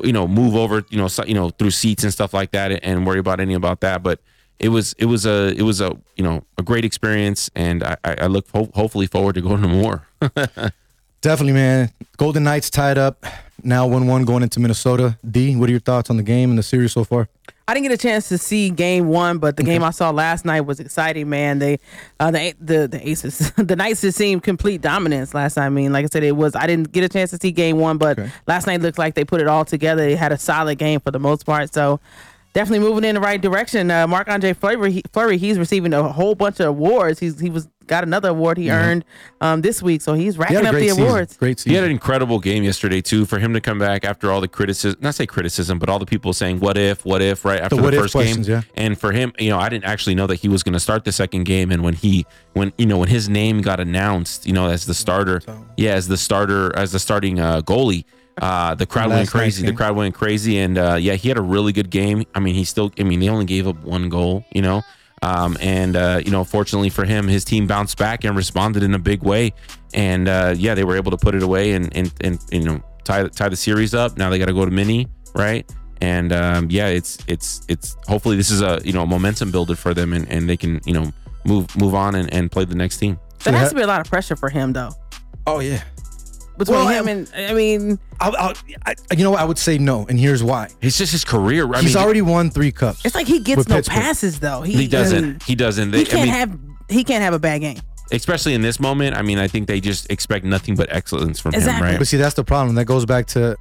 you 0.03 0.13
know 0.13 0.27
move 0.27 0.57
over 0.57 0.85
you 0.91 0.99
know 0.99 1.09
so, 1.09 1.25
you 1.25 1.35
know 1.35 1.51
through 1.51 1.71
seats 1.71 2.03
and 2.03 2.13
stuff 2.13 2.35
like 2.35 2.51
that 2.53 2.83
and 2.85 3.07
worry 3.07 3.19
about 3.19 3.41
any 3.41 3.55
about 3.55 3.81
that. 3.81 4.03
But 4.03 4.21
it 4.59 4.69
was 4.69 4.95
it 4.99 5.07
was 5.07 5.27
a 5.27 5.55
it 5.57 5.63
was 5.63 5.81
a 5.81 5.97
you 6.17 6.25
know 6.25 6.45
a 6.59 6.63
great 6.63 6.85
experience, 6.85 7.51
and 7.55 7.83
I, 7.83 7.97
I 8.05 8.27
look 8.27 8.49
ho- 8.51 8.71
hopefully 8.75 9.07
forward 9.07 9.35
to 9.35 9.41
going 9.41 9.63
to 9.63 9.69
more. 9.69 10.07
Definitely, 11.21 11.53
man. 11.53 11.93
Golden 12.17 12.45
Knights 12.45 12.69
tied 12.69 12.99
up. 12.99 13.25
Now 13.63 13.87
1 13.87 14.09
1 14.09 14.25
going 14.25 14.43
into 14.43 14.59
Minnesota. 14.59 15.19
D, 15.29 15.55
what 15.55 15.69
are 15.69 15.71
your 15.71 15.81
thoughts 15.81 16.11
on 16.11 16.17
the 16.17 16.23
game 16.25 16.51
and 16.51 16.59
the 16.59 16.65
series 16.65 16.93
so 16.93 17.05
far? 17.05 17.29
I 17.69 17.75
didn't 17.75 17.85
get 17.85 17.93
a 17.93 17.97
chance 17.97 18.29
to 18.29 18.39
see 18.39 18.71
game 18.71 19.09
one, 19.09 19.39
but 19.39 19.57
the 19.57 19.63
game 19.63 19.85
I 19.85 19.91
saw 19.91 20.11
last 20.11 20.45
night 20.45 20.63
was 20.63 20.81
exciting, 20.81 21.29
man. 21.29 21.59
They, 21.61 21.79
uh, 22.19 22.31
the 22.31 22.55
the 22.61 22.89
the 22.89 23.09
Aces, 23.09 23.53
the 23.57 23.77
Knights 23.77 24.01
just 24.01 24.19
seemed 24.19 24.43
complete 24.43 24.81
dominance 24.81 25.33
last 25.33 25.57
night. 25.57 25.67
I 25.67 25.69
mean, 25.69 25.93
like 25.93 26.05
I 26.05 26.09
said, 26.09 26.25
it 26.25 26.37
was. 26.37 26.57
I 26.57 26.67
didn't 26.67 26.91
get 26.91 27.05
a 27.05 27.09
chance 27.09 27.31
to 27.31 27.39
see 27.39 27.53
game 27.53 27.79
one, 27.79 27.99
but 27.99 28.19
last 28.47 28.67
night 28.67 28.81
looked 28.81 28.99
like 28.99 29.15
they 29.15 29.25
put 29.25 29.41
it 29.41 29.47
all 29.47 29.65
together. 29.65 30.03
They 30.03 30.17
had 30.17 30.33
a 30.33 30.39
solid 30.39 30.79
game 30.79 31.01
for 31.01 31.11
the 31.11 31.21
most 31.21 31.47
part. 31.47 31.73
So. 31.73 32.01
Definitely 32.55 32.87
moving 32.87 33.05
in 33.05 33.15
the 33.15 33.21
right 33.21 33.41
direction. 33.41 33.91
Uh, 33.91 34.07
Marc 34.07 34.29
Andre 34.29 34.53
Fleury, 34.53 34.93
he, 34.93 35.03
Fleury, 35.13 35.39
he's 35.39 35.59
receiving 35.59 35.95
a 35.95 36.13
whole 36.13 36.35
bunch 36.35 36.61
of 36.61 36.67
awards. 36.67 37.19
He's 37.19 37.41
he 37.41 37.49
was 37.49 37.67
got 37.87 38.05
another 38.05 38.29
award 38.29 38.59
he 38.59 38.67
Mhm. 38.67 38.73
earned 38.75 39.05
um, 39.41 39.61
this 39.63 39.83
week, 39.83 40.03
so 40.03 40.13
he's 40.15 40.39
racking 40.39 40.65
up 40.67 40.75
the 40.75 40.89
awards. 40.91 41.37
Great 41.37 41.61
He 41.63 41.75
had 41.75 41.85
an 41.85 41.91
incredible 41.91 42.39
game 42.39 42.63
yesterday 42.63 43.01
too. 43.01 43.25
For 43.25 43.39
him 43.39 43.55
to 43.55 43.61
come 43.61 43.79
back 43.79 44.05
after 44.05 44.31
all 44.31 44.41
the 44.43 44.49
criticism, 44.49 44.99
not 45.01 45.15
say 45.15 45.27
criticism, 45.27 45.79
but 45.79 45.89
all 45.89 45.99
the 45.99 46.05
people 46.07 46.33
saying 46.35 46.61
"what 46.61 46.77
if, 46.77 47.05
what 47.07 47.23
if," 47.23 47.45
right 47.45 47.61
after 47.61 47.77
the, 47.77 47.83
what 47.83 47.95
if 47.95 48.01
first 48.03 48.15
game. 48.15 48.43
yeah. 48.43 48.63
And 48.77 48.99
for 48.99 49.13
him, 49.13 49.33
you 49.39 49.49
know, 49.49 49.59
I 49.59 49.71
didn't 49.71 49.85
actually 49.85 50.15
know 50.15 50.27
that 50.27 50.37
he 50.37 50.49
was 50.49 50.63
going 50.63 50.75
to 50.75 50.81
start 50.81 51.05
the 51.05 51.13
second 51.13 51.45
game. 51.45 51.71
And 51.73 51.83
when 51.83 51.95
he, 51.95 52.27
when 52.53 52.73
you 52.77 52.85
know, 52.85 52.99
when 52.99 53.09
his 53.09 53.31
name 53.31 53.63
got 53.63 53.81
announced, 53.81 54.47
you 54.47 54.53
know, 54.53 54.69
as 54.69 54.85
the 54.85 54.95
starter, 54.95 55.41
yeah, 55.79 55.93
as 55.95 56.07
the 56.07 56.19
starter, 56.19 56.71
as 56.77 56.93
the 56.93 56.99
starting 56.99 57.41
uh, 57.41 57.63
goalie. 57.63 58.05
Uh, 58.41 58.75
the 58.75 58.87
crowd 58.87 59.09
went 59.09 59.11
Last 59.11 59.19
night's 59.19 59.31
crazy. 59.31 59.67
The 59.67 59.73
crowd 59.73 59.95
went 59.95 60.15
crazy, 60.15 60.59
and 60.59 60.79
uh, 60.79 60.97
yeah, 60.99 61.15
he 61.15 61.29
had 61.29 61.39
a 61.39 61.43
really 61.43 61.73
good 61.73 61.91
game. 61.91 62.25
I 62.35 62.41
mean, 62.41 62.55
he 62.55 62.65
still. 62.65 62.91
I 62.99 63.03
mean, 63.03 63.21
they 63.21 63.29
only 63.29 63.45
gave 63.45 63.69
up 63.69 63.83
one 63.85 64.09
goal, 64.09 64.45
you 64.53 64.63
know, 64.63 64.83
um, 65.23 65.57
and 65.61 65.97
uh, 65.97 66.21
you 66.25 66.31
know, 66.31 66.43
fortunately 66.43 66.91
for 66.91 67.05
him, 67.05 67.29
his 67.29 67.45
team 67.45 67.67
bounced 67.67 67.97
back 67.97 68.25
and 68.25 68.37
responded 68.37 68.83
in 68.83 68.95
a 68.95 68.99
big 68.99 69.23
way, 69.23 69.53
and 69.95 70.29
uh, 70.29 70.55
yeah, 70.57 70.75
they 70.75 70.85
were 70.85 70.97
able 70.97 71.13
to 71.13 71.17
put 71.17 71.35
it 71.35 71.43
away 71.43 71.73
and 71.73 71.95
and 71.97 72.13
and 72.23 72.39
you 72.51 72.65
know 72.65 72.83
tie 73.05 73.29
tie 73.29 73.49
the 73.49 73.57
series 73.57 73.95
up. 73.95 74.17
Now 74.17 74.31
they 74.31 74.39
got 74.39 74.47
to 74.47 74.53
go 74.53 74.65
to 74.65 74.71
mini, 74.71 75.07
right? 75.35 75.71
And 76.01 76.33
um, 76.33 76.69
yeah, 76.71 76.89
it's 76.89 77.19
it's 77.29 77.63
it's 77.69 77.97
hopefully 78.09 78.37
this 78.37 78.51
is 78.51 78.61
a 78.61 78.81
you 78.85 78.93
know 78.93 79.07
momentum 79.07 79.53
builder 79.53 79.77
for 79.77 79.95
them, 79.95 80.13
and, 80.13 80.29
and 80.29 80.49
they 80.49 80.57
can 80.57 80.81
you 80.85 80.93
know 80.93 81.13
move 81.45 81.75
move 81.77 81.95
on 81.95 82.17
and, 82.17 82.33
and 82.35 82.51
play 82.51 82.65
the 82.65 82.75
next 82.75 82.99
team. 82.99 83.19
There 83.45 83.55
has 83.55 83.71
to 83.71 83.77
be 83.77 83.83
a 83.83 83.87
lot 83.87 84.01
of 84.01 84.09
pressure 84.09 84.37
for 84.37 84.49
him, 84.49 84.73
though. 84.73 84.91
Oh 85.47 85.61
yeah. 85.61 85.83
Between 86.59 86.77
Well, 86.77 86.89
him 86.89 87.09
and 87.09 87.31
I 87.35 87.55
mean, 87.55 87.99
I'll, 88.21 88.37
I'll, 88.37 88.55
I, 88.87 88.95
you 89.17 89.25
know 89.25 89.31
what? 89.33 89.41
I 89.41 89.45
would 89.45 89.59
say 89.59 89.79
no, 89.79 90.07
and 90.07 90.19
here's 90.21 90.43
why. 90.43 90.69
It's 90.83 90.99
just 90.99 91.13
his 91.13 91.25
career. 91.25 91.73
I 91.75 91.81
He's 91.81 91.95
mean, 91.95 92.05
already 92.05 92.23
won 92.23 92.51
three 92.51 92.71
cups. 92.73 93.05
it's 93.05 93.15
like 93.15 93.27
he 93.27 93.41
gets 93.41 93.67
no 93.69 93.77
Pittsburgh. 93.77 93.95
passes 93.95 94.39
though. 94.41 94.63
He, 94.63 94.75
he 94.75 94.87
doesn't. 94.89 95.43
He 95.43 95.55
doesn't. 95.55 95.91
They, 95.91 96.01
He 96.01 96.05
can't 96.05 96.21
I 96.21 96.25
mean, 96.25 96.33
have. 96.35 96.59
He 96.91 97.05
can't 97.05 97.23
have 97.23 97.33
a 97.35 97.39
bad 97.39 97.61
game. 97.63 97.79
especially 98.13 98.53
in 98.55 98.61
this 98.61 98.79
moment. 98.79 99.17
I 99.17 99.23
mean, 99.23 99.39
I 99.39 99.49
think 99.49 99.67
they 99.67 99.81
just 99.81 100.11
expect 100.11 100.45
nothing 100.45 100.75
but 100.77 100.93
excellence 100.93 101.41
from 101.41 101.55
him, 101.55 101.67
right? 101.81 101.99
But 101.99 102.07
see, 102.07 102.19
that's 102.19 102.35
the 102.35 102.45
problem. 102.45 102.75
That 102.77 102.85
goes 102.85 103.07
back 103.07 103.27
to 103.29 103.57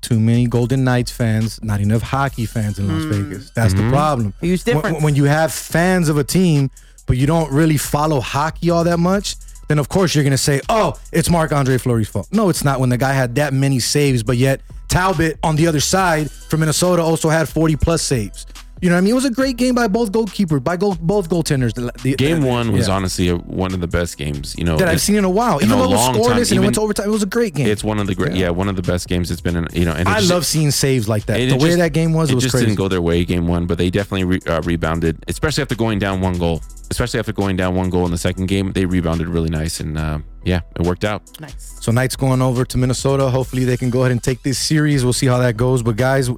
too 0.00 0.18
many 0.18 0.46
Golden 0.46 0.82
Knights 0.84 1.10
fans, 1.12 1.62
not 1.62 1.80
enough 1.80 2.02
hockey 2.02 2.46
fans 2.46 2.78
in 2.78 2.88
Las 2.88 3.04
Vegas. 3.04 3.50
That's 3.50 3.74
Mhm. 3.74 3.76
the 3.84 3.90
problem. 3.90 4.34
Huge 4.40 4.64
When- 4.66 5.02
When, 5.02 5.14
you 5.14 5.24
have 5.24 5.52
fans 5.52 6.08
of 6.08 6.16
a 6.18 6.24
team, 6.24 6.70
but 7.06 7.16
you 7.18 7.26
don't 7.26 7.50
really 7.52 7.76
follow 7.78 8.20
hockey 8.20 8.68
all 8.70 8.84
that 8.84 8.98
much, 8.98 9.36
then 9.68 9.78
of 9.78 9.88
course 9.88 10.14
you're 10.14 10.24
gonna 10.24 10.36
say, 10.38 10.60
"Oh, 10.68 10.94
it's 11.12 11.30
Marc 11.30 11.52
Andre 11.52 11.78
Fleury's 11.78 12.08
fault." 12.08 12.28
No, 12.32 12.48
it's 12.48 12.64
not. 12.64 12.80
When 12.80 12.90
the 12.90 12.98
guy 12.98 13.12
had 13.12 13.34
that 13.36 13.52
many 13.52 13.80
saves, 13.80 14.22
but 14.22 14.36
yet 14.36 14.60
Talbot 14.88 15.38
on 15.42 15.56
the 15.56 15.66
other 15.66 15.80
side 15.80 16.30
from 16.30 16.60
Minnesota 16.60 17.02
also 17.02 17.28
had 17.28 17.48
40 17.48 17.76
plus 17.76 18.02
saves. 18.02 18.46
You 18.82 18.90
know 18.90 18.96
what 18.96 18.98
I 18.98 19.00
mean? 19.02 19.12
It 19.12 19.14
was 19.14 19.24
a 19.24 19.30
great 19.30 19.56
game 19.56 19.74
by 19.74 19.88
both 19.88 20.12
goalkeepers, 20.12 20.62
by 20.62 20.76
goal, 20.76 20.96
both 21.00 21.30
goaltenders. 21.30 21.72
The- 21.72 21.90
the- 22.02 22.16
Game 22.16 22.42
one 22.42 22.70
was 22.72 22.88
yeah. 22.88 22.94
honestly 22.94 23.28
a, 23.28 23.36
one 23.36 23.72
of 23.72 23.80
the 23.80 23.86
best 23.86 24.18
games, 24.18 24.54
you 24.58 24.64
know, 24.64 24.76
that 24.76 24.88
I've 24.88 25.00
seen 25.00 25.16
in 25.16 25.24
a 25.24 25.30
while. 25.30 25.58
in 25.58 25.66
Even 25.66 25.78
a 25.78 25.82
though 25.82 25.84
it 25.88 25.90
was 25.92 26.00
scoreless 26.00 26.26
time. 26.26 26.38
and 26.38 26.52
it 26.52 26.58
went 26.60 26.74
to 26.74 26.80
overtime, 26.82 27.08
it 27.08 27.12
was 27.12 27.22
a 27.22 27.26
great 27.26 27.54
game. 27.54 27.66
It's 27.66 27.82
one 27.84 27.98
of 27.98 28.06
the 28.06 28.14
great, 28.14 28.34
yeah. 28.34 28.50
one 28.50 28.68
of 28.68 28.76
the 28.76 28.82
best 28.82 29.08
games 29.08 29.30
it's 29.30 29.40
been 29.40 29.56
in, 29.56 29.66
you 29.72 29.84
know. 29.86 29.92
And 29.94 30.06
I 30.08 30.18
just- 30.18 30.30
love 30.30 30.44
seeing 30.44 30.70
saves 30.70 31.08
like 31.08 31.24
that. 31.26 31.36
The 31.38 31.52
way 31.54 31.68
just- 31.68 31.78
that 31.78 31.92
game 31.94 32.12
was, 32.12 32.30
it, 32.30 32.34
was 32.34 32.44
just 32.44 32.52
crazy. 32.52 32.66
didn't 32.66 32.76
go 32.78 32.88
their 32.88 33.00
way 33.00 33.24
game 33.24 33.46
one, 33.46 33.64
but 33.66 33.78
they 33.78 33.88
definitely 33.88 34.24
re, 34.24 34.40
uh, 34.46 34.60
rebounded, 34.62 35.24
especially 35.28 35.62
after 35.62 35.76
going 35.76 35.98
down 35.98 36.20
one 36.20 36.36
goal. 36.36 36.60
Especially 36.90 37.18
after 37.18 37.32
going 37.32 37.56
down 37.56 37.74
one 37.74 37.88
goal 37.88 38.04
in 38.04 38.10
the 38.10 38.18
second 38.18 38.46
game, 38.46 38.70
they 38.72 38.84
rebounded 38.84 39.26
really 39.26 39.48
nice, 39.48 39.80
and 39.80 39.96
uh, 39.96 40.18
yeah, 40.44 40.60
it 40.78 40.82
worked 40.86 41.04
out. 41.04 41.22
Nice. 41.40 41.78
So 41.80 41.90
Knights 41.90 42.14
going 42.14 42.42
over 42.42 42.64
to 42.66 42.76
Minnesota. 42.78 43.30
Hopefully 43.30 43.64
they 43.64 43.78
can 43.78 43.88
go 43.88 44.00
ahead 44.00 44.12
and 44.12 44.22
take 44.22 44.42
this 44.42 44.58
series. 44.58 45.02
We'll 45.02 45.14
see 45.14 45.26
how 45.26 45.38
that 45.38 45.56
goes. 45.56 45.82
But 45.82 45.96
guys, 45.96 46.28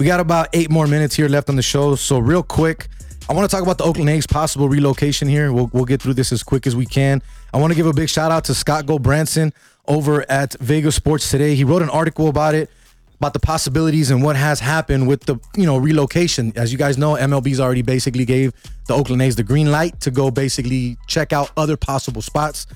we 0.00 0.06
got 0.06 0.18
about 0.18 0.48
eight 0.54 0.70
more 0.70 0.86
minutes 0.86 1.14
here 1.14 1.28
left 1.28 1.50
on 1.50 1.56
the 1.56 1.62
show. 1.62 1.94
So 1.94 2.18
real 2.18 2.42
quick, 2.42 2.88
I 3.28 3.34
want 3.34 3.50
to 3.50 3.54
talk 3.54 3.62
about 3.62 3.76
the 3.76 3.84
Oakland 3.84 4.08
A's 4.08 4.26
possible 4.26 4.66
relocation 4.66 5.28
here. 5.28 5.52
We'll, 5.52 5.68
we'll 5.74 5.84
get 5.84 6.00
through 6.00 6.14
this 6.14 6.32
as 6.32 6.42
quick 6.42 6.66
as 6.66 6.74
we 6.74 6.86
can. 6.86 7.20
I 7.52 7.58
want 7.58 7.70
to 7.72 7.76
give 7.76 7.84
a 7.84 7.92
big 7.92 8.08
shout 8.08 8.32
out 8.32 8.44
to 8.44 8.54
Scott 8.54 8.86
Gulbransen 8.86 9.52
over 9.86 10.24
at 10.30 10.54
Vegas 10.54 10.96
Sports 10.96 11.30
today. 11.30 11.54
He 11.54 11.64
wrote 11.64 11.82
an 11.82 11.90
article 11.90 12.28
about 12.28 12.54
it, 12.54 12.70
about 13.18 13.34
the 13.34 13.40
possibilities 13.40 14.10
and 14.10 14.22
what 14.22 14.36
has 14.36 14.58
happened 14.58 15.06
with 15.06 15.24
the 15.24 15.36
you 15.54 15.66
know 15.66 15.76
relocation. 15.76 16.54
As 16.56 16.72
you 16.72 16.78
guys 16.78 16.96
know, 16.96 17.16
MLB's 17.16 17.60
already 17.60 17.82
basically 17.82 18.24
gave 18.24 18.54
the 18.86 18.94
Oakland 18.94 19.20
A's 19.20 19.36
the 19.36 19.42
green 19.42 19.70
light 19.70 20.00
to 20.00 20.10
go 20.10 20.30
basically 20.30 20.96
check 21.08 21.34
out 21.34 21.50
other 21.58 21.76
possible 21.76 22.22
spots. 22.22 22.66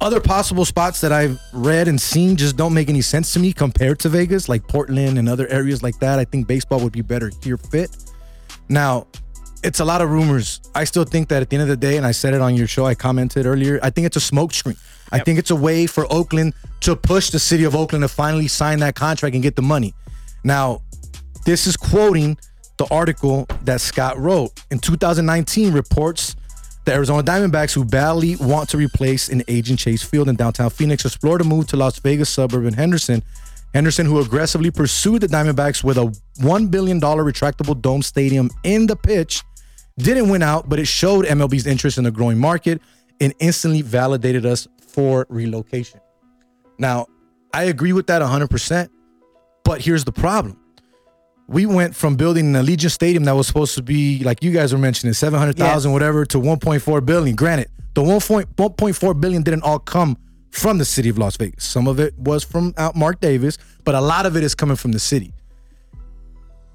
Other 0.00 0.20
possible 0.20 0.64
spots 0.64 1.00
that 1.00 1.10
I've 1.10 1.40
read 1.52 1.88
and 1.88 2.00
seen 2.00 2.36
just 2.36 2.56
don't 2.56 2.72
make 2.72 2.88
any 2.88 3.00
sense 3.00 3.32
to 3.32 3.40
me 3.40 3.52
compared 3.52 3.98
to 4.00 4.08
Vegas, 4.08 4.48
like 4.48 4.66
Portland 4.68 5.18
and 5.18 5.28
other 5.28 5.48
areas 5.48 5.82
like 5.82 5.98
that. 5.98 6.20
I 6.20 6.24
think 6.24 6.46
baseball 6.46 6.78
would 6.80 6.92
be 6.92 7.02
better 7.02 7.32
here 7.42 7.56
fit. 7.56 7.96
Now, 8.68 9.08
it's 9.64 9.80
a 9.80 9.84
lot 9.84 10.00
of 10.00 10.10
rumors. 10.10 10.60
I 10.72 10.84
still 10.84 11.02
think 11.02 11.28
that 11.30 11.42
at 11.42 11.50
the 11.50 11.56
end 11.56 11.62
of 11.62 11.68
the 11.68 11.76
day, 11.76 11.96
and 11.96 12.06
I 12.06 12.12
said 12.12 12.32
it 12.32 12.40
on 12.40 12.54
your 12.54 12.68
show, 12.68 12.86
I 12.86 12.94
commented 12.94 13.44
earlier, 13.44 13.80
I 13.82 13.90
think 13.90 14.06
it's 14.06 14.16
a 14.16 14.20
smokescreen. 14.20 14.78
I 15.10 15.18
think 15.18 15.38
it's 15.38 15.50
a 15.50 15.56
way 15.56 15.86
for 15.86 16.06
Oakland 16.12 16.54
to 16.80 16.94
push 16.94 17.30
the 17.30 17.40
city 17.40 17.64
of 17.64 17.74
Oakland 17.74 18.02
to 18.02 18.08
finally 18.08 18.46
sign 18.46 18.78
that 18.80 18.94
contract 18.94 19.34
and 19.34 19.42
get 19.42 19.56
the 19.56 19.62
money. 19.62 19.94
Now, 20.44 20.82
this 21.44 21.66
is 21.66 21.76
quoting 21.76 22.38
the 22.76 22.86
article 22.92 23.46
that 23.64 23.80
Scott 23.80 24.16
wrote. 24.16 24.52
In 24.70 24.78
2019, 24.78 25.72
reports 25.72 26.36
the 26.88 26.94
Arizona 26.94 27.22
Diamondbacks, 27.22 27.74
who 27.74 27.84
badly 27.84 28.36
want 28.36 28.70
to 28.70 28.78
replace 28.78 29.28
an 29.28 29.42
aging 29.46 29.76
Chase 29.76 30.02
Field 30.02 30.26
in 30.26 30.36
downtown 30.36 30.70
Phoenix, 30.70 31.04
explored 31.04 31.42
a 31.42 31.44
move 31.44 31.66
to 31.66 31.76
Las 31.76 31.98
Vegas 31.98 32.30
suburban 32.30 32.72
Henderson. 32.72 33.22
Henderson, 33.74 34.06
who 34.06 34.18
aggressively 34.20 34.70
pursued 34.70 35.20
the 35.20 35.26
Diamondbacks 35.26 35.84
with 35.84 35.98
a 35.98 36.06
$1 36.40 36.70
billion 36.70 36.98
retractable 36.98 37.78
dome 37.78 38.00
stadium 38.00 38.48
in 38.64 38.86
the 38.86 38.96
pitch, 38.96 39.42
didn't 39.98 40.30
win 40.30 40.42
out, 40.42 40.70
but 40.70 40.78
it 40.78 40.86
showed 40.86 41.26
MLB's 41.26 41.66
interest 41.66 41.98
in 41.98 42.04
the 42.04 42.10
growing 42.10 42.38
market 42.38 42.80
and 43.20 43.34
instantly 43.38 43.82
validated 43.82 44.46
us 44.46 44.66
for 44.80 45.26
relocation. 45.28 46.00
Now, 46.78 47.06
I 47.52 47.64
agree 47.64 47.92
with 47.92 48.06
that 48.06 48.22
100%, 48.22 48.88
but 49.62 49.82
here's 49.82 50.04
the 50.04 50.12
problem. 50.12 50.58
We 51.48 51.64
went 51.64 51.96
from 51.96 52.16
building 52.16 52.54
an 52.54 52.62
Allegiant 52.62 52.90
Stadium 52.90 53.24
that 53.24 53.32
was 53.32 53.46
supposed 53.46 53.74
to 53.76 53.82
be, 53.82 54.22
like 54.22 54.42
you 54.42 54.52
guys 54.52 54.72
were 54.72 54.78
mentioning, 54.78 55.14
700,000, 55.14 55.90
whatever, 55.90 56.26
to 56.26 56.38
1.4 56.38 57.06
billion. 57.06 57.34
Granted, 57.34 57.70
the 57.94 58.02
1.4 58.02 59.20
billion 59.20 59.42
didn't 59.42 59.62
all 59.62 59.78
come 59.78 60.18
from 60.50 60.76
the 60.76 60.84
city 60.84 61.08
of 61.08 61.16
Las 61.16 61.36
Vegas. 61.38 61.64
Some 61.64 61.88
of 61.88 61.98
it 62.00 62.16
was 62.18 62.44
from 62.44 62.74
out 62.76 62.94
Mark 62.96 63.20
Davis, 63.20 63.56
but 63.84 63.94
a 63.94 64.00
lot 64.00 64.26
of 64.26 64.36
it 64.36 64.44
is 64.44 64.54
coming 64.54 64.76
from 64.76 64.92
the 64.92 64.98
city. 64.98 65.32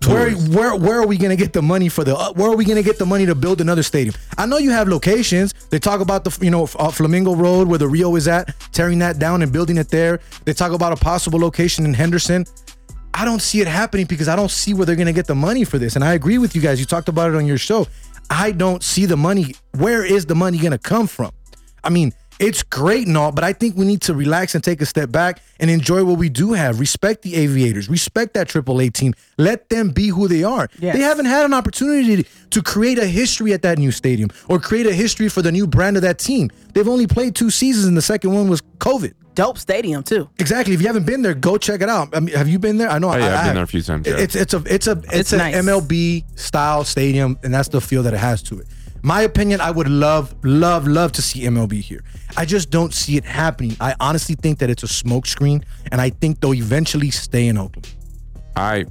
Where, 0.07 0.31
where 0.31 0.75
where 0.75 0.99
are 1.01 1.07
we 1.07 1.17
gonna 1.17 1.37
get 1.37 1.53
the 1.53 1.61
money 1.61 1.87
for 1.87 2.03
the? 2.03 2.13
Uh, 2.13 2.33
where 2.33 2.49
are 2.51 2.57
we 2.57 2.65
gonna 2.65 2.83
get 2.83 2.99
the 2.99 3.05
money 3.05 3.25
to 3.25 3.35
build 3.35 3.61
another 3.61 3.83
stadium? 3.83 4.13
I 4.37 4.45
know 4.45 4.57
you 4.57 4.71
have 4.71 4.89
locations. 4.89 5.53
They 5.69 5.79
talk 5.79 6.01
about 6.01 6.25
the 6.25 6.37
you 6.43 6.51
know 6.51 6.67
uh, 6.77 6.91
Flamingo 6.91 7.35
Road 7.35 7.69
where 7.69 7.79
the 7.79 7.87
Rio 7.87 8.13
is 8.17 8.27
at, 8.27 8.53
tearing 8.73 8.99
that 8.99 9.17
down 9.17 9.41
and 9.43 9.53
building 9.53 9.77
it 9.77 9.87
there. 9.87 10.19
They 10.43 10.51
talk 10.51 10.73
about 10.73 10.91
a 10.91 10.97
possible 10.97 11.39
location 11.39 11.85
in 11.85 11.93
Henderson. 11.93 12.45
I 13.13 13.25
don't 13.25 13.41
see 13.41 13.61
it 13.61 13.67
happening 13.67 14.05
because 14.05 14.27
I 14.27 14.35
don't 14.35 14.51
see 14.51 14.73
where 14.73 14.85
they're 14.85 14.95
going 14.95 15.07
to 15.07 15.13
get 15.13 15.27
the 15.27 15.35
money 15.35 15.63
for 15.63 15.77
this. 15.77 15.95
And 15.95 16.03
I 16.03 16.13
agree 16.13 16.37
with 16.37 16.55
you 16.55 16.61
guys. 16.61 16.79
You 16.79 16.85
talked 16.85 17.09
about 17.09 17.29
it 17.29 17.35
on 17.35 17.45
your 17.45 17.57
show. 17.57 17.87
I 18.29 18.51
don't 18.51 18.81
see 18.81 19.05
the 19.05 19.17
money. 19.17 19.55
Where 19.77 20.03
is 20.03 20.25
the 20.25 20.35
money 20.35 20.57
going 20.57 20.71
to 20.71 20.77
come 20.77 21.07
from? 21.07 21.31
I 21.83 21.89
mean, 21.89 22.13
it's 22.39 22.63
great 22.63 23.07
and 23.07 23.15
all, 23.17 23.31
but 23.31 23.43
I 23.43 23.53
think 23.53 23.77
we 23.77 23.85
need 23.85 24.01
to 24.01 24.13
relax 24.13 24.55
and 24.55 24.63
take 24.63 24.81
a 24.81 24.85
step 24.85 25.11
back 25.11 25.41
and 25.59 25.69
enjoy 25.69 26.03
what 26.03 26.17
we 26.17 26.29
do 26.29 26.53
have. 26.53 26.79
Respect 26.79 27.21
the 27.21 27.35
aviators, 27.35 27.87
respect 27.89 28.33
that 28.33 28.47
AAA 28.47 28.91
team. 28.93 29.13
Let 29.37 29.69
them 29.69 29.91
be 29.91 30.07
who 30.07 30.27
they 30.27 30.43
are. 30.43 30.67
Yes. 30.79 30.95
They 30.95 31.01
haven't 31.01 31.25
had 31.25 31.45
an 31.45 31.53
opportunity 31.53 32.25
to 32.49 32.61
create 32.63 32.97
a 32.97 33.05
history 33.05 33.53
at 33.53 33.61
that 33.61 33.77
new 33.77 33.91
stadium 33.91 34.29
or 34.49 34.59
create 34.59 34.87
a 34.87 34.93
history 34.93 35.29
for 35.29 35.41
the 35.41 35.51
new 35.51 35.67
brand 35.67 35.95
of 35.95 36.01
that 36.01 36.17
team. 36.17 36.49
They've 36.73 36.87
only 36.87 37.07
played 37.07 37.35
two 37.35 37.51
seasons, 37.51 37.85
and 37.85 37.95
the 37.95 38.01
second 38.01 38.33
one 38.33 38.49
was 38.49 38.61
COVID. 38.79 39.13
Dope 39.35 39.57
stadium 39.57 40.03
too. 40.03 40.29
Exactly. 40.39 40.73
If 40.73 40.81
you 40.81 40.87
haven't 40.87 41.05
been 41.05 41.21
there, 41.21 41.33
go 41.33 41.57
check 41.57 41.81
it 41.81 41.89
out. 41.89 42.15
I 42.15 42.19
mean, 42.19 42.35
have 42.35 42.47
you 42.47 42.59
been 42.59 42.77
there? 42.77 42.89
I 42.89 42.99
know. 42.99 43.11
Oh, 43.11 43.17
yeah, 43.17 43.25
I, 43.25 43.27
I've 43.27 43.31
been 43.31 43.45
have. 43.45 43.55
there 43.55 43.63
a 43.63 43.67
few 43.67 43.81
times, 43.81 44.07
yeah. 44.07 44.17
It's 44.17 44.35
it's 44.35 44.53
a 44.53 44.63
it's 44.67 44.87
a 44.87 44.91
it's, 44.91 45.13
It's 45.13 45.33
an 45.33 45.39
nice. 45.39 45.55
MLB 45.55 46.23
style 46.39 46.83
stadium, 46.83 47.37
and 47.43 47.53
that's 47.53 47.69
the 47.69 47.81
feel 47.81 48.03
that 48.03 48.13
it 48.13 48.19
has 48.19 48.43
to 48.43 48.59
it. 48.59 48.67
My 49.05 49.23
opinion, 49.23 49.59
I 49.59 49.69
would 49.69 49.89
love, 49.89 50.33
love, 50.45 50.87
love 50.87 51.11
to 51.13 51.21
see 51.21 51.41
MLB 51.41 51.81
here. 51.81 52.05
I 52.37 52.45
just 52.45 52.69
don't 52.69 52.93
see 52.93 53.17
it 53.17 53.25
happening. 53.25 53.75
I 53.81 53.95
honestly 53.99 54.35
think 54.35 54.59
that 54.59 54.69
it's 54.69 54.83
a 54.83 54.87
smokescreen, 54.87 55.63
and 55.91 55.99
I 55.99 56.09
think 56.09 56.39
they'll 56.39 56.53
eventually 56.53 57.11
stay 57.11 57.47
in 57.47 57.57
Oakland. 57.57 57.93
I 58.55 58.85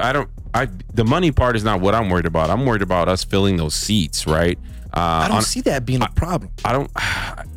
I 0.00 0.12
don't 0.12 0.28
I 0.54 0.68
the 0.94 1.04
money 1.04 1.32
part 1.32 1.56
is 1.56 1.64
not 1.64 1.80
what 1.80 1.94
I'm 1.94 2.10
worried 2.10 2.26
about. 2.26 2.50
I'm 2.50 2.66
worried 2.66 2.82
about 2.82 3.08
us 3.08 3.24
filling 3.24 3.56
those 3.56 3.74
seats, 3.74 4.26
right? 4.26 4.58
Uh, 4.92 5.00
I 5.24 5.28
don't 5.28 5.36
on- 5.38 5.42
see 5.42 5.60
that 5.62 5.86
being 5.86 6.02
a 6.02 6.08
problem. 6.08 6.50
I 6.64 6.72
don't. 6.72 6.90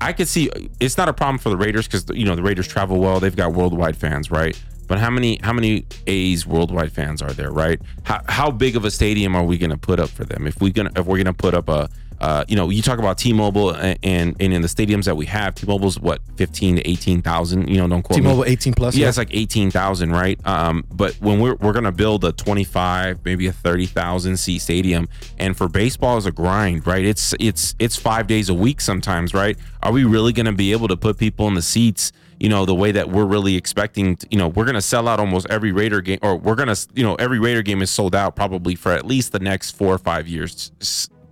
I 0.02 0.14
could 0.14 0.28
see 0.28 0.50
it's 0.80 0.98
not 0.98 1.10
a 1.10 1.14
problem 1.14 1.38
for 1.40 1.50
the 1.50 1.58
Raiders 1.58 1.88
because 1.88 2.06
you 2.14 2.26
know 2.26 2.36
the 2.36 2.44
Raiders 2.44 2.68
travel 2.68 3.00
well. 3.00 3.20
They've 3.20 3.36
got 3.36 3.54
worldwide 3.54 3.98
fans, 3.98 4.30
right? 4.32 4.60
But 4.88 5.00
how 5.00 5.10
many 5.10 5.40
how 5.42 5.54
many 5.54 5.86
A's 6.08 6.46
worldwide 6.46 6.92
fans 6.92 7.22
are 7.22 7.32
there, 7.34 7.52
right? 7.52 7.82
How 8.04 8.22
how 8.28 8.52
big 8.52 8.76
of 8.76 8.86
a 8.86 8.92
stadium 8.92 9.36
are 9.36 9.44
we 9.44 9.58
going 9.58 9.70
to 9.72 9.78
put 9.78 10.00
up 10.00 10.10
for 10.10 10.26
them? 10.26 10.46
If 10.46 10.62
we 10.62 10.72
gonna 10.72 10.92
if 10.96 11.06
we're 11.06 11.18
going 11.18 11.26
to 11.26 11.34
put 11.34 11.54
up 11.54 11.70
a 11.70 11.90
uh, 12.24 12.46
you 12.48 12.56
know, 12.56 12.70
you 12.70 12.82
talk 12.82 13.00
about 13.00 13.18
T-Mobile 13.18 13.72
and, 13.72 14.00
and 14.02 14.36
and 14.40 14.54
in 14.54 14.62
the 14.62 14.70
stadiums 14.70 15.04
that 15.04 15.18
we 15.18 15.26
have, 15.26 15.56
T-Mobile's 15.56 16.00
what 16.00 16.22
fifteen 16.38 16.78
to 16.78 16.90
eighteen 16.90 17.22
thousand. 17.22 17.68
You 17.68 17.80
know, 17.80 17.88
don't 17.90 18.02
quote 18.02 18.20
me. 18.20 18.24
T-Mobile 18.24 18.46
18 18.46 18.74
plus. 18.76 18.96
Yeah, 18.96 19.10
it's 19.10 19.18
like 19.18 19.28
eighteen 19.32 19.70
thousand, 19.70 20.12
right? 20.12 20.40
Um, 20.48 20.86
but 20.90 21.16
when 21.16 21.42
we're 21.42 21.56
we're 21.56 21.74
gonna 21.74 21.92
build 21.92 22.24
a 22.24 22.32
twenty 22.32 22.64
five, 22.64 23.20
maybe 23.26 23.48
a 23.48 23.52
thirty 23.52 23.86
thousand 23.86 24.38
seat 24.38 24.60
stadium, 24.60 25.10
and 25.38 25.58
for 25.58 25.68
baseball 25.68 26.16
is 26.16 26.26
a 26.26 26.32
grind, 26.32 26.88
right? 26.88 27.04
It's 27.04 27.36
it's 27.42 27.76
it's 27.78 27.98
five 27.98 28.26
days 28.26 28.48
a 28.48 28.54
week 28.54 28.80
sometimes, 28.80 29.34
right? 29.34 29.58
Are 29.82 29.92
we 29.92 30.06
really 30.06 30.32
gonna 30.32 30.54
be 30.54 30.72
able 30.72 30.88
to 30.88 30.96
put 30.96 31.18
people 31.18 31.50
in 31.50 31.56
the 31.56 31.62
seats? 31.62 32.14
You 32.40 32.48
know, 32.48 32.66
the 32.66 32.76
way 32.76 32.94
that 32.94 33.10
we're 33.10 33.26
really 33.26 33.58
expecting. 33.58 34.16
To, 34.16 34.28
you 34.32 34.38
know, 34.38 34.48
we're 34.48 34.66
gonna 34.66 34.82
sell 34.82 35.10
out 35.10 35.20
almost 35.20 35.46
every 35.50 35.74
Raider 35.74 36.00
game, 36.00 36.20
or 36.22 36.38
we're 36.38 36.56
gonna, 36.56 36.78
you 36.94 37.04
know, 37.04 37.16
every 37.16 37.40
Raider 37.40 37.64
game 37.64 37.82
is 37.82 37.92
sold 37.92 38.16
out 38.16 38.38
probably 38.38 38.76
for 38.76 38.94
at 38.94 39.06
least 39.06 39.34
the 39.34 39.40
next 39.40 39.72
four 39.72 39.94
or 39.94 39.98
five 39.98 40.26
years, 40.26 40.72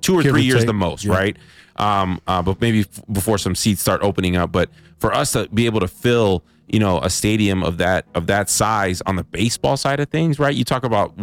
two 0.01 0.17
or 0.17 0.23
Give 0.23 0.33
or 0.33 0.37
three 0.37 0.43
years 0.43 0.59
take, 0.59 0.67
the 0.67 0.73
most, 0.73 1.03
yeah. 1.05 1.13
right? 1.13 1.37
um, 1.77 2.21
uh, 2.27 2.41
but 2.41 2.59
maybe 2.61 2.81
f- 2.81 3.01
before 3.11 3.37
some 3.37 3.55
seats 3.55 3.81
start 3.81 4.01
opening 4.03 4.35
up. 4.35 4.51
But 4.51 4.69
for 4.99 5.13
us 5.13 5.31
to 5.33 5.47
be 5.49 5.65
able 5.65 5.79
to 5.79 5.87
fill, 5.87 6.43
you 6.67 6.79
know, 6.79 6.99
a 6.99 7.09
stadium 7.09 7.63
of 7.63 7.77
that 7.79 8.05
of 8.15 8.27
that 8.27 8.49
size 8.49 9.01
on 9.05 9.15
the 9.15 9.23
baseball 9.23 9.77
side 9.77 9.99
of 9.99 10.09
things, 10.09 10.39
right? 10.39 10.55
You 10.55 10.63
talk 10.63 10.83
about. 10.83 11.13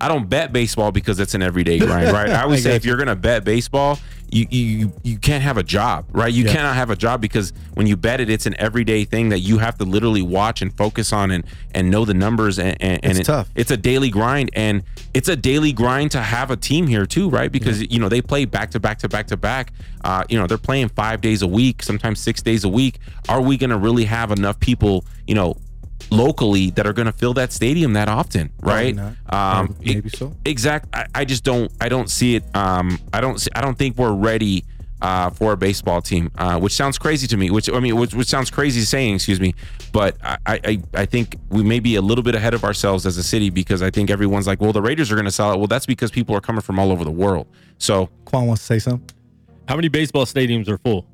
I 0.00 0.08
don't 0.08 0.28
bet 0.28 0.52
baseball 0.52 0.90
because 0.90 1.20
it's 1.20 1.34
an 1.34 1.42
everyday 1.42 1.78
grind, 1.78 2.12
right? 2.12 2.28
I 2.30 2.42
always 2.42 2.66
I 2.66 2.70
say 2.70 2.76
if 2.76 2.84
you're 2.84 2.96
gonna 2.96 3.16
bet 3.16 3.44
baseball. 3.44 3.98
You, 4.34 4.46
you 4.50 4.92
you 5.02 5.18
can't 5.18 5.42
have 5.44 5.58
a 5.58 5.62
job, 5.62 6.06
right? 6.10 6.32
You 6.32 6.44
Yeah. 6.44 6.52
cannot 6.54 6.74
have 6.74 6.88
a 6.88 6.96
job 6.96 7.20
because 7.20 7.52
when 7.74 7.86
you 7.86 7.98
bet 7.98 8.18
it, 8.18 8.30
it's 8.30 8.46
an 8.46 8.54
everyday 8.58 9.04
thing 9.04 9.28
that 9.28 9.40
you 9.40 9.58
have 9.58 9.76
to 9.76 9.84
literally 9.84 10.22
watch 10.22 10.62
and 10.62 10.74
focus 10.74 11.12
on 11.12 11.30
and 11.30 11.44
and 11.74 11.90
know 11.90 12.06
the 12.06 12.14
numbers 12.14 12.58
and 12.58 12.74
and, 12.80 12.98
and 13.04 13.10
It's 13.12 13.20
it- 13.20 13.24
tough. 13.24 13.50
it's 13.54 13.70
a 13.70 13.76
daily 13.76 14.08
grind 14.08 14.48
and 14.54 14.84
it's 15.12 15.28
a 15.28 15.36
daily 15.36 15.72
grind 15.74 16.12
to 16.12 16.22
have 16.22 16.50
a 16.50 16.56
team 16.56 16.86
here 16.86 17.04
too 17.04 17.28
right 17.28 17.52
because 17.52 17.82
you 17.92 17.98
know 17.98 18.08
they 18.08 18.22
play 18.22 18.46
back 18.46 18.70
to 18.70 18.80
back 18.80 18.98
to 19.00 19.08
back 19.10 19.26
to 19.26 19.36
back 19.36 19.70
uh, 20.02 20.24
you 20.30 20.38
know 20.38 20.46
they're 20.46 20.56
playing 20.56 20.88
five 20.88 21.20
days 21.20 21.42
a 21.42 21.46
week 21.46 21.82
sometimes 21.82 22.18
six 22.18 22.40
days 22.40 22.64
a 22.64 22.68
week 22.70 22.98
are 23.28 23.42
we 23.42 23.58
going 23.58 23.68
to 23.70 23.76
really 23.78 24.04
have 24.06 24.30
enough 24.32 24.58
people 24.60 25.04
you 25.26 25.34
know 25.34 25.58
locally 26.10 26.70
that 26.70 26.86
are 26.86 26.92
going 26.92 27.06
to 27.06 27.12
fill 27.12 27.34
that 27.34 27.52
stadium 27.52 27.92
that 27.94 28.08
often 28.08 28.50
right 28.60 28.96
um 28.98 29.14
Probably- 29.68 29.94
maybe 29.94 30.08
so. 30.10 30.34
exact 30.44 30.88
I, 30.94 31.06
I 31.14 31.24
just 31.24 31.44
don't 31.44 31.70
i 31.80 31.88
don't 31.88 32.10
see 32.10 32.36
it 32.36 32.44
um 32.54 32.98
i 33.12 33.20
don't 33.20 33.38
see, 33.40 33.50
i 33.54 33.60
don't 33.60 33.76
think 33.78 33.96
we're 33.96 34.12
ready 34.14 34.64
uh, 35.00 35.30
for 35.30 35.52
a 35.52 35.56
baseball 35.56 36.00
team, 36.00 36.30
uh, 36.38 36.60
which 36.60 36.74
sounds 36.74 36.96
crazy 36.96 37.26
to 37.26 37.36
me. 37.36 37.50
Which 37.50 37.68
I 37.68 37.80
mean, 37.80 37.96
which, 37.96 38.14
which 38.14 38.28
sounds 38.28 38.52
crazy 38.52 38.82
saying, 38.82 39.16
excuse 39.16 39.40
me, 39.40 39.52
but 39.90 40.16
I, 40.22 40.38
I 40.46 40.82
I 40.94 41.06
think 41.06 41.34
we 41.48 41.64
may 41.64 41.80
be 41.80 41.96
a 41.96 42.00
little 42.00 42.22
bit 42.22 42.36
ahead 42.36 42.54
of 42.54 42.62
ourselves 42.62 43.04
as 43.04 43.16
a 43.16 43.22
city 43.24 43.50
because 43.50 43.82
I 43.82 43.90
think 43.90 44.10
everyone's 44.10 44.46
like, 44.46 44.60
well, 44.60 44.72
the 44.72 44.80
Raiders 44.80 45.10
are 45.10 45.16
going 45.16 45.24
to 45.24 45.32
sell 45.32 45.52
it. 45.54 45.58
Well, 45.58 45.66
that's 45.66 45.86
because 45.86 46.12
people 46.12 46.36
are 46.36 46.40
coming 46.40 46.60
from 46.60 46.78
all 46.78 46.92
over 46.92 47.02
the 47.04 47.10
world. 47.10 47.48
So, 47.78 48.10
Quan 48.26 48.46
wants 48.46 48.62
to 48.62 48.66
say 48.66 48.78
something. 48.78 49.10
How 49.66 49.74
many 49.74 49.88
baseball 49.88 50.24
stadiums 50.24 50.68
are 50.68 50.78
full? 50.78 51.04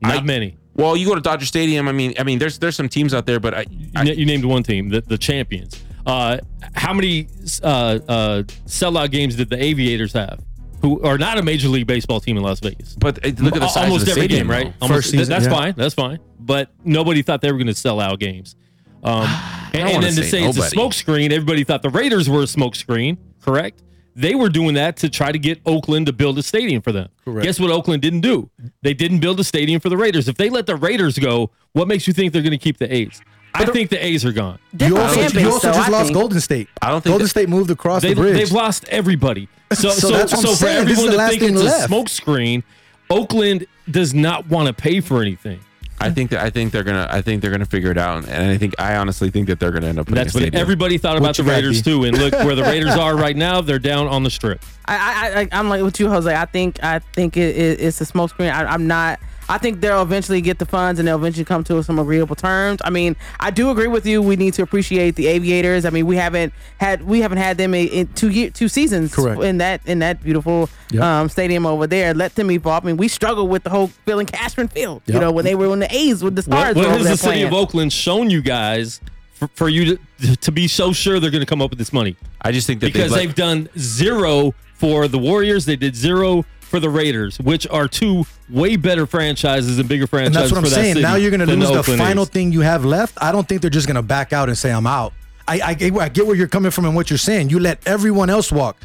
Not 0.00 0.18
I- 0.18 0.22
many. 0.22 0.56
Well, 0.74 0.96
you 0.96 1.06
go 1.06 1.14
to 1.14 1.20
Dodger 1.20 1.46
Stadium. 1.46 1.88
I 1.88 1.92
mean, 1.92 2.14
I 2.18 2.22
mean, 2.24 2.38
there's 2.38 2.58
there's 2.58 2.76
some 2.76 2.88
teams 2.88 3.12
out 3.14 3.26
there, 3.26 3.40
but 3.40 3.54
I, 3.54 3.64
You, 3.70 3.90
I 3.94 4.02
you 4.04 4.26
named 4.26 4.44
one 4.44 4.62
team, 4.62 4.88
the, 4.88 5.00
the 5.02 5.18
champions. 5.18 5.82
Uh, 6.06 6.38
how 6.74 6.92
many 6.92 7.28
uh, 7.62 7.66
uh, 8.08 8.42
sellout 8.66 9.10
games 9.10 9.36
did 9.36 9.50
the 9.50 9.62
Aviators 9.62 10.12
have? 10.14 10.40
Who 10.80 11.00
are 11.02 11.16
not 11.16 11.38
a 11.38 11.42
major 11.42 11.68
league 11.68 11.86
baseball 11.86 12.20
team 12.20 12.36
in 12.36 12.42
Las 12.42 12.58
Vegas? 12.58 12.94
but 12.96 13.24
uh, 13.24 13.28
look 13.38 13.54
at 13.54 13.60
the 13.60 13.68
size 13.68 13.84
almost 13.84 14.02
of 14.02 14.06
the 14.06 14.10
every 14.12 14.22
stadium, 14.24 14.48
game, 14.48 14.50
right? 14.50 14.74
Almost, 14.80 14.98
First 14.98 15.10
season, 15.10 15.28
that's 15.28 15.44
yeah. 15.44 15.50
fine. 15.50 15.74
That's 15.76 15.94
fine. 15.94 16.18
But 16.40 16.70
nobody 16.84 17.22
thought 17.22 17.40
they 17.40 17.52
were 17.52 17.58
going 17.58 17.68
to 17.68 17.74
sell 17.74 18.00
out 18.00 18.18
games. 18.18 18.56
Um, 19.04 19.22
and, 19.74 19.74
and 19.74 19.92
wanna 19.92 20.06
then 20.06 20.16
to 20.16 20.22
say 20.24 20.30
say 20.30 20.44
it's 20.44 20.56
a 20.56 20.60
nobody. 20.60 20.74
smoke 20.74 20.92
screen, 20.94 21.32
everybody 21.32 21.62
thought 21.62 21.82
the 21.82 21.90
Raiders 21.90 22.28
were 22.28 22.42
a 22.42 22.46
smoke 22.48 22.74
screen, 22.74 23.16
correct? 23.40 23.82
They 24.14 24.34
were 24.34 24.48
doing 24.50 24.74
that 24.74 24.96
to 24.98 25.08
try 25.08 25.32
to 25.32 25.38
get 25.38 25.60
Oakland 25.64 26.06
to 26.06 26.12
build 26.12 26.38
a 26.38 26.42
stadium 26.42 26.82
for 26.82 26.92
them. 26.92 27.08
Correct. 27.24 27.44
Guess 27.44 27.58
what 27.60 27.70
Oakland 27.70 28.02
didn't 28.02 28.20
do? 28.20 28.50
They 28.82 28.92
didn't 28.94 29.20
build 29.20 29.40
a 29.40 29.44
stadium 29.44 29.80
for 29.80 29.88
the 29.88 29.96
Raiders. 29.96 30.28
If 30.28 30.36
they 30.36 30.50
let 30.50 30.66
the 30.66 30.76
Raiders 30.76 31.18
go, 31.18 31.50
what 31.72 31.88
makes 31.88 32.06
you 32.06 32.12
think 32.12 32.32
they're 32.32 32.42
going 32.42 32.50
to 32.52 32.58
keep 32.58 32.76
the 32.78 32.92
A's? 32.94 33.20
I 33.54 33.64
think 33.66 33.90
the 33.90 34.02
A's 34.04 34.24
are 34.24 34.32
gone. 34.32 34.58
You 34.78 34.96
also, 34.98 35.14
fan 35.14 35.24
you 35.24 35.34
base, 35.34 35.46
also 35.46 35.68
though, 35.68 35.74
just 35.74 35.88
I 35.88 35.92
lost 35.92 36.04
think. 36.06 36.14
Golden 36.18 36.40
State. 36.40 36.68
I 36.80 36.88
don't 36.90 37.02
think 37.02 37.12
Golden 37.12 37.24
that- 37.24 37.28
State 37.30 37.48
moved 37.48 37.70
across 37.70 38.00
They, 38.02 38.10
the 38.14 38.20
bridge. 38.20 38.36
they've 38.36 38.52
lost 38.52 38.86
everybody. 38.88 39.48
So, 39.72 39.88
So 39.90 40.08
so, 40.08 40.10
that's 40.10 40.32
what 40.32 40.42
so 40.42 40.48
I'm 40.50 40.54
for 40.54 40.60
saying. 40.64 40.78
Everyone 40.90 41.12
to 41.12 41.28
think 41.28 41.42
it's 41.42 41.60
a 41.60 41.64
left. 41.64 41.86
smoke 41.86 42.08
screen, 42.10 42.62
Oakland 43.08 43.66
does 43.90 44.12
not 44.12 44.46
want 44.48 44.66
to 44.68 44.74
pay 44.74 45.00
for 45.00 45.22
anything. 45.22 45.60
I 46.02 46.10
think 46.10 46.30
that 46.30 46.40
I 46.40 46.50
think 46.50 46.72
they're 46.72 46.82
gonna 46.84 47.06
I 47.10 47.22
think 47.22 47.40
they're 47.42 47.50
gonna 47.50 47.64
figure 47.66 47.90
it 47.90 47.98
out, 47.98 48.26
and 48.28 48.50
I 48.50 48.58
think 48.58 48.74
I 48.78 48.96
honestly 48.96 49.30
think 49.30 49.46
that 49.48 49.58
they're 49.60 49.70
gonna 49.70 49.86
end 49.86 49.98
up. 49.98 50.06
putting 50.06 50.16
That's 50.22 50.34
a 50.34 50.38
what 50.38 50.42
stadium. 50.42 50.60
everybody 50.60 50.98
thought 50.98 51.14
What 51.20 51.30
about 51.30 51.36
the 51.36 51.44
Raiders 51.44 51.82
D? 51.82 51.90
too. 51.92 52.04
And 52.04 52.18
look 52.18 52.32
where 52.32 52.54
the 52.54 52.62
Raiders 52.62 52.94
are 52.96 53.16
right 53.16 53.36
now. 53.36 53.60
They're 53.60 53.78
down 53.78 54.06
on 54.08 54.22
the 54.22 54.30
strip. 54.30 54.62
I, 54.86 54.96
I, 54.96 55.40
I 55.42 55.48
I'm 55.52 55.68
like 55.68 55.82
with 55.82 55.98
you, 56.00 56.08
Jose. 56.08 56.34
I 56.34 56.44
think 56.46 56.82
I 56.82 56.98
think 56.98 57.36
it, 57.36 57.56
it, 57.56 57.80
it's 57.80 58.00
a 58.00 58.04
smokescreen. 58.04 58.52
I, 58.52 58.64
I'm 58.64 58.86
not. 58.86 59.20
I 59.48 59.58
think 59.58 59.80
they'll 59.80 60.02
eventually 60.02 60.40
get 60.40 60.58
the 60.58 60.66
funds 60.66 60.98
and 60.98 61.06
they'll 61.06 61.16
eventually 61.16 61.44
come 61.44 61.62
to 61.64 61.82
some 61.82 61.98
agreeable 61.98 62.36
terms. 62.36 62.80
I 62.84 62.90
mean, 62.90 63.16
I 63.40 63.50
do 63.50 63.70
agree 63.70 63.88
with 63.88 64.06
you. 64.06 64.22
We 64.22 64.36
need 64.36 64.54
to 64.54 64.62
appreciate 64.62 65.16
the 65.16 65.26
Aviators. 65.26 65.84
I 65.84 65.90
mean, 65.90 66.06
we 66.06 66.16
haven't 66.16 66.52
had 66.78 67.02
we 67.02 67.20
haven't 67.20 67.38
had 67.38 67.58
them 67.58 67.74
in, 67.74 67.88
in 67.88 68.06
two 68.14 68.30
year 68.30 68.50
two 68.50 68.68
seasons 68.68 69.14
Correct. 69.14 69.42
in 69.42 69.58
that 69.58 69.80
in 69.86 69.98
that 70.00 70.22
beautiful 70.22 70.68
Yep. 70.90 71.02
um, 71.02 71.28
stadium 71.30 71.64
over 71.64 71.86
there. 71.86 72.12
Let 72.12 72.34
them 72.34 72.50
evolve. 72.50 72.84
I 72.84 72.88
mean, 72.88 72.96
we 72.98 73.08
struggled 73.08 73.48
with 73.48 73.62
the 73.62 73.70
whole 73.70 73.86
filling 73.88 74.26
Cashman 74.26 74.68
Field. 74.68 75.00
You 75.06 75.18
know, 75.18 75.32
when 75.32 75.44
they 75.44 75.54
were 75.54 75.68
when 75.70 75.78
the 75.80 75.94
A's 75.94 76.22
with 76.22 76.36
the 76.36 76.42
stars. 76.42 76.76
what 76.76 76.84
were 76.86 76.90
over 76.94 76.98
has 76.98 77.08
the 77.08 77.16
city 77.16 77.28
playing. 77.40 77.46
of 77.46 77.52
Oakland 77.54 77.92
shown 77.92 78.28
you 78.30 78.42
guys 78.42 79.00
for, 79.32 79.48
for 79.48 79.68
you 79.70 79.96
to 80.20 80.36
to 80.36 80.52
be 80.52 80.68
so 80.68 80.92
sure 80.92 81.18
they're 81.18 81.30
going 81.30 81.40
to 81.42 81.46
come 81.46 81.62
up 81.62 81.70
with 81.70 81.78
this 81.78 81.92
money? 81.92 82.16
I 82.42 82.52
just 82.52 82.66
think 82.66 82.80
that 82.80 82.92
Because 82.92 83.10
they've, 83.12 83.28
they've 83.28 83.34
done 83.34 83.68
zero 83.78 84.54
for 84.74 85.08
the 85.08 85.18
Warriors. 85.18 85.64
They 85.64 85.76
did 85.76 85.94
zero 85.96 86.44
for 86.72 86.80
the 86.80 86.90
Raiders, 86.90 87.38
which 87.38 87.68
are 87.68 87.86
two 87.86 88.24
way 88.48 88.76
better 88.76 89.06
franchises 89.06 89.78
and 89.78 89.88
bigger 89.88 90.04
and 90.04 90.10
franchises. 90.10 90.50
that's 90.50 90.52
what 90.52 90.64
I'm 90.64 90.70
saying. 90.70 91.00
Now 91.00 91.14
you're 91.16 91.30
going 91.30 91.46
to 91.46 91.54
lose 91.54 91.68
the, 91.68 91.78
Oakland 91.78 92.00
final 92.00 92.24
thing 92.24 92.50
you 92.50 92.62
have 92.62 92.84
left. 92.84 93.16
I 93.22 93.30
don't 93.30 93.46
think 93.46 93.60
they're 93.60 93.70
just 93.70 93.86
going 93.86 93.96
to 93.96 94.02
back 94.02 94.32
out 94.32 94.48
and 94.48 94.56
say 94.58 94.72
I'm 94.72 94.86
out. 94.86 95.12
I, 95.46 95.60
I, 95.60 95.74
get- 95.74 95.94
I 95.94 96.08
get 96.08 96.26
where 96.26 96.34
you're 96.34 96.48
coming 96.48 96.70
from 96.70 96.86
and 96.86 96.96
what 96.96 97.10
you're 97.10 97.18
saying. 97.18 97.50
You 97.50 97.60
let 97.60 97.86
everyone 97.86 98.30
else 98.30 98.50
walk, 98.50 98.78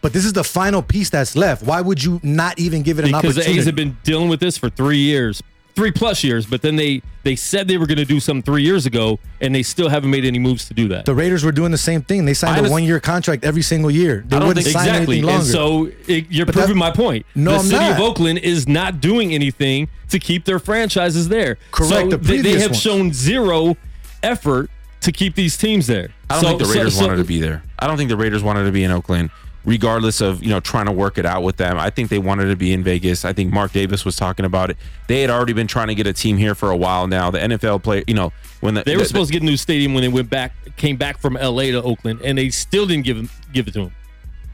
but 0.00 0.12
this 0.12 0.24
is 0.24 0.32
the 0.32 0.44
final 0.44 0.80
piece 0.80 1.10
that's 1.10 1.34
left. 1.34 1.64
Why 1.64 1.80
would 1.80 2.02
you 2.02 2.20
not 2.22 2.58
even 2.58 2.82
give 2.82 2.98
it 3.00 3.04
an 3.04 3.10
because 3.10 3.34
the 3.34 3.40
opportunity? 3.40 3.58
A's 3.58 3.66
have 3.66 3.74
been 3.74 3.96
dealing 4.04 4.28
with 4.28 4.38
this 4.38 4.56
for 4.56 4.70
three 4.70 4.98
years, 4.98 5.42
three 5.74 5.90
plus 5.90 6.22
years. 6.24 6.46
But 6.46 6.62
then 6.62 6.76
they 6.76 7.02
they 7.22 7.36
said 7.36 7.68
they 7.68 7.78
were 7.78 7.86
going 7.86 7.98
to 7.98 8.04
do 8.04 8.20
some 8.20 8.42
three 8.42 8.62
years 8.62 8.86
ago, 8.86 9.18
and 9.40 9.54
they 9.54 9.62
still 9.62 9.88
haven't 9.88 10.10
made 10.10 10.24
any 10.24 10.38
moves 10.38 10.66
to 10.68 10.74
do 10.74 10.88
that. 10.88 11.04
the 11.06 11.14
Raiders 11.14 11.44
were 11.44 11.52
doing 11.52 11.70
the 11.72 11.78
same 11.78 12.02
thing. 12.02 12.24
They 12.24 12.32
I 12.32 12.34
signed 12.34 12.66
a 12.66 12.70
one 12.70 12.84
year 12.84 13.00
contract 13.00 13.44
every 13.44 13.62
single 13.62 13.90
year. 13.90 14.24
They 14.26 14.36
I 14.36 14.38
don't 14.40 14.48
wouldn't 14.48 14.64
think- 14.64 14.76
sign 14.76 14.88
exactly, 14.88 15.18
anything 15.18 15.34
and 15.36 15.44
so 15.44 15.90
it, 16.06 16.26
you're 16.30 16.46
But 16.46 16.54
proving 16.54 16.74
that- 16.74 16.78
my 16.80 16.90
point. 16.90 17.26
No, 17.34 17.52
the 17.52 17.56
I'm 17.58 17.64
city 17.64 17.76
not. 17.76 17.92
of 17.92 18.00
Oakland 18.00 18.38
is 18.40 18.68
not 18.68 19.00
doing 19.00 19.32
anything 19.34 19.88
to 20.10 20.18
keep 20.18 20.44
their 20.44 20.58
franchises 20.58 21.28
there. 21.28 21.56
Correct, 21.70 21.92
So 21.92 22.08
the 22.08 22.16
they, 22.18 22.40
they 22.40 22.60
have 22.60 22.70
ones. 22.72 22.80
shown 22.82 23.12
zero 23.12 23.76
effort 24.22 24.70
to 25.00 25.12
keep 25.12 25.34
these 25.34 25.56
teams 25.56 25.86
there. 25.86 26.08
I 26.30 26.34
don't 26.34 26.42
So- 26.42 26.48
think 26.48 26.58
the 26.60 26.64
so- 26.66 26.72
Raiders 26.74 26.94
so- 26.98 27.06
wanted 27.06 27.16
to 27.18 27.24
be 27.24 27.40
there. 27.40 27.62
I 27.78 27.86
don't 27.86 27.96
think 27.96 28.08
the 28.10 28.16
Raiders 28.16 28.42
wanted 28.42 28.64
to 28.64 28.72
be 28.72 28.84
in 28.84 28.90
Oakland. 28.90 29.30
Regardless 29.64 30.20
of 30.20 30.42
you 30.42 30.50
know 30.50 30.60
trying 30.60 30.86
to 30.86 30.92
work 30.92 31.16
it 31.16 31.24
out 31.24 31.42
with 31.42 31.56
them. 31.56 31.78
I 31.78 31.88
think 31.90 32.10
they 32.10 32.18
wanted 32.18 32.46
to 32.46 32.56
be 32.56 32.72
in 32.72 32.82
Vegas. 32.84 33.24
I 33.24 33.32
think 33.32 33.52
Mark 33.52 33.72
Davis 33.72 34.04
was 34.04 34.14
talking 34.16 34.44
about 34.44 34.68
it. 34.70 34.76
They 35.08 35.22
had 35.22 35.30
already 35.30 35.54
been 35.54 35.66
trying 35.66 35.88
to 35.88 35.94
get 35.94 36.06
a 36.06 36.12
team 36.12 36.36
here 36.36 36.54
for 36.54 36.70
a 36.70 36.76
while 36.76 37.06
now. 37.06 37.30
The 37.30 37.38
NFL 37.38 37.82
player, 37.82 38.04
you 38.06 38.12
know, 38.14 38.30
when 38.60 38.74
the, 38.74 38.82
They 38.84 38.94
were 38.96 39.02
the- 39.02 39.08
supposed 39.08 39.28
to 39.28 39.32
get 39.32 39.42
a 39.42 39.46
new 39.46 39.56
stadium 39.56 39.94
when 39.94 40.02
they 40.02 40.08
went 40.08 40.28
back, 40.28 40.52
came 40.76 40.96
back 40.96 41.18
from 41.18 41.36
L.A. 41.38 41.70
to 41.70 41.82
Oakland, 41.82 42.20
and 42.22 42.36
they 42.36 42.50
still 42.50 42.86
didn't 42.86 43.04
give 43.06 43.16
him, 43.16 43.30
give 43.54 43.66
it 43.68 43.72
to 43.74 43.80
him. 43.84 43.92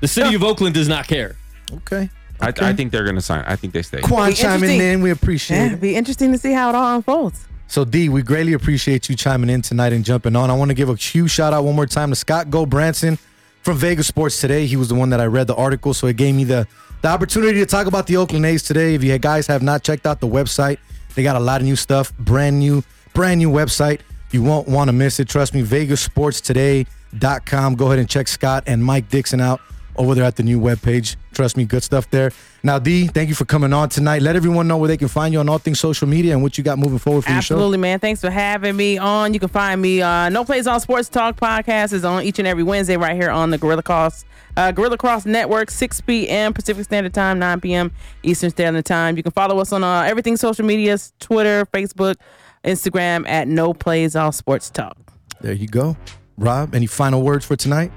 The 0.01 0.09
city 0.09 0.35
of 0.37 0.45
Oakland 0.45 0.75
does 0.75 0.89
not 0.89 1.09
care. 1.09 1.37
Okay. 1.73 2.09
I, 2.41 2.53
I 2.61 2.73
think 2.73 2.91
they're 2.93 3.03
going 3.05 3.17
to 3.17 3.21
sign. 3.21 3.45
I 3.47 3.55
think 3.57 3.75
they 3.75 3.83
stay. 3.83 4.01
Quan 4.01 4.31
Be 4.31 4.35
chiming 4.37 4.71
interesting. 4.71 4.81
in. 4.93 5.03
We 5.03 5.11
appreciate 5.11 5.57
Yeah, 5.59 5.63
it. 5.65 5.67
it'd 5.67 5.81
be 5.81 5.95
interesting 5.97 6.33
to 6.33 6.39
see 6.39 6.53
how 6.53 6.71
it 6.71 6.75
all 6.75 6.97
unfolds. 6.97 7.47
So 7.67 7.85
D, 7.85 8.09
we 8.09 8.23
greatly 8.23 8.53
appreciate 8.55 9.09
you 9.09 9.15
chiming 9.15 9.51
in 9.51 9.61
tonight 9.63 9.93
and 9.93 10.05
jumping 10.05 10.35
on. 10.37 10.51
I 10.51 10.55
want 10.55 10.71
to 10.71 10.75
give 10.75 10.89
a 10.89 10.95
huge 10.95 11.31
shout 11.33 11.53
out 11.53 11.65
one 11.65 11.77
more 11.77 11.87
time 11.87 12.09
to 12.11 12.17
Scott 12.17 12.49
Gulbransen 12.49 13.19
from 13.63 13.77
Vegas 13.77 14.07
Sports 14.07 14.41
Today. 14.41 14.67
He 14.67 14.77
was 14.77 14.89
the 14.89 14.95
one 14.95 15.11
that 15.11 15.21
I 15.21 15.27
read 15.27 15.47
the 15.47 15.55
article, 15.55 15.95
so 15.95 16.07
it 16.07 16.17
gave 16.17 16.35
me 16.35 16.45
the 16.45 16.67
the 17.03 17.09
opportunity 17.09 17.59
to 17.61 17.67
talk 17.67 17.87
about 17.87 18.07
the 18.07 18.19
Oakland 18.19 18.45
A's 18.45 18.63
today. 18.63 18.95
If 18.95 19.03
you 19.03 19.17
guys 19.19 19.47
have 19.47 19.63
not 19.63 19.83
checked 19.83 20.07
out 20.07 20.21
the 20.21 20.29
website, 20.29 20.79
they 21.15 21.23
got 21.23 21.37
a 21.37 21.41
lot 21.41 21.61
of 21.61 21.67
new 21.67 21.77
stuff, 21.77 22.15
brand 22.19 22.59
new, 22.59 22.83
brand 23.15 23.39
new 23.39 23.51
website. 23.51 24.01
You 24.33 24.43
won't 24.43 24.69
want 24.69 24.89
to 24.89 24.93
miss 24.93 25.19
it. 25.19 25.29
Trust 25.29 25.55
me, 25.55 25.63
VegasSportsToday.com. 25.63 27.75
Go 27.75 27.87
ahead 27.87 27.99
and 27.99 28.09
check 28.09 28.29
Scott 28.29 28.65
and 28.67 28.85
Mike 28.85 29.09
Dixon 29.09 29.41
out 29.41 29.61
over 29.97 30.14
there 30.14 30.24
at 30.24 30.36
the 30.36 30.43
new 30.43 30.61
webpage. 30.61 31.16
Trust 31.32 31.57
me, 31.57 31.64
good 31.64 31.82
stuff 31.82 32.11
there. 32.11 32.32
Now, 32.62 32.78
D, 32.78 33.07
thank 33.07 33.28
you 33.28 33.34
for 33.34 33.45
coming 33.45 33.72
on 33.72 33.88
tonight. 33.88 34.22
Let 34.22 34.36
everyone 34.36 34.68
know 34.68 34.76
where 34.76 34.88
they 34.88 34.97
can 34.97 35.09
find 35.09 35.32
you 35.32 35.41
on 35.41 35.49
all 35.49 35.59
things 35.59 35.80
social 35.80 36.09
media 36.09 36.32
and 36.32 36.43
what 36.43 36.59
you 36.59 36.64
got 36.64 36.78
moving 36.78 36.99
forward 36.99 37.24
for 37.24 37.30
your 37.30 37.43
show. 37.43 37.55
Absolutely, 37.55 37.78
man. 37.78 37.99
Thanks 37.99 38.20
for 38.20 38.30
having 38.30 38.76
me 38.76 38.99
on. 38.99 39.34
You 39.34 39.41
can 39.41 39.49
find 39.49 39.80
me 39.80 40.03
uh 40.03 40.28
No 40.28 40.45
Plays 40.45 40.66
on 40.66 40.80
Sports 40.80 41.09
Talk 41.09 41.38
podcast 41.38 41.93
is 41.93 42.05
on 42.05 42.22
each 42.22 42.38
and 42.38 42.47
every 42.49 42.62
Wednesday 42.62 42.97
right 42.97 43.16
here 43.16 43.30
on 43.30 43.51
the 43.51 43.59
Guerilla 43.59 43.82
Cross 43.82 44.24
uh, 44.57 44.72
Guerilla 44.72 44.97
Cross 44.97 45.26
Network, 45.26 45.70
6 45.70 46.01
p.m. 46.03 46.53
Pacific 46.53 46.84
Standard 46.84 47.14
Time, 47.14 47.38
9 47.38 47.61
p.m. 47.61 47.93
Eastern 48.22 48.51
Standard 48.51 48.84
Time. 48.84 49.16
You 49.16 49.22
can 49.22 49.32
follow 49.32 49.59
us 49.59 49.72
on 49.72 49.84
uh, 49.84 50.03
everything 50.03 50.36
social 50.36 50.64
media, 50.64 50.99
Twitter, 51.18 51.66
Facebook, 51.66 52.16
Instagram 52.64 53.28
at 53.28 53.49
No 53.49 53.72
Plays 53.72 54.16
All 54.16 54.32
Sports 54.32 54.70
Talk. 54.70 54.97
There 55.41 55.53
you 55.53 55.68
go. 55.68 55.97
Rob, 56.36 56.74
any 56.74 56.86
final 56.86 57.22
words 57.22 57.45
for 57.45 57.57
tonight? 57.57 57.93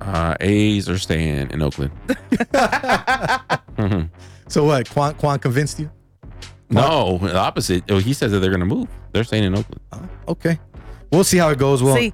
Uh, 0.00 0.34
A's 0.40 0.88
are 0.88 0.98
staying 0.98 1.50
in 1.50 1.62
Oakland. 1.62 1.92
Mhm. 3.74 4.08
So 4.48 4.64
what? 4.64 4.88
Quan, 4.88 5.14
Quan 5.14 5.38
convinced 5.40 5.80
you? 5.80 5.90
No, 6.70 7.18
the 7.18 7.36
opposite. 7.36 7.82
Oh, 7.90 7.98
he 7.98 8.12
says 8.12 8.30
that 8.32 8.38
they're 8.38 8.50
going 8.50 8.60
to 8.60 8.66
move. 8.66 8.88
They're 9.12 9.24
staying 9.24 9.42
in 9.44 9.54
Oakland. 9.56 9.80
Okay. 10.28 10.60
We'll 11.10 11.24
see 11.24 11.38
how 11.38 11.50
it 11.50 11.58
goes. 11.58 11.82
Well, 11.82 11.96
See, 11.96 12.12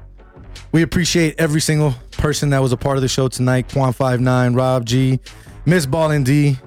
we 0.73 0.81
appreciate 0.83 1.35
every 1.39 1.61
single 1.61 1.95
person 2.13 2.49
that 2.51 2.61
was 2.63 2.73
a 2.73 2.77
part 2.79 2.97
of 2.97 3.03
the 3.03 3.09
show 3.09 3.29
tonight. 3.29 3.69
Quan 3.71 3.93
Five 3.93 4.21
Nine, 4.21 4.55
Rob 4.55 4.87
G, 4.87 5.21
Miss 5.67 5.85
Ballin 5.85 6.25
D. 6.25 6.59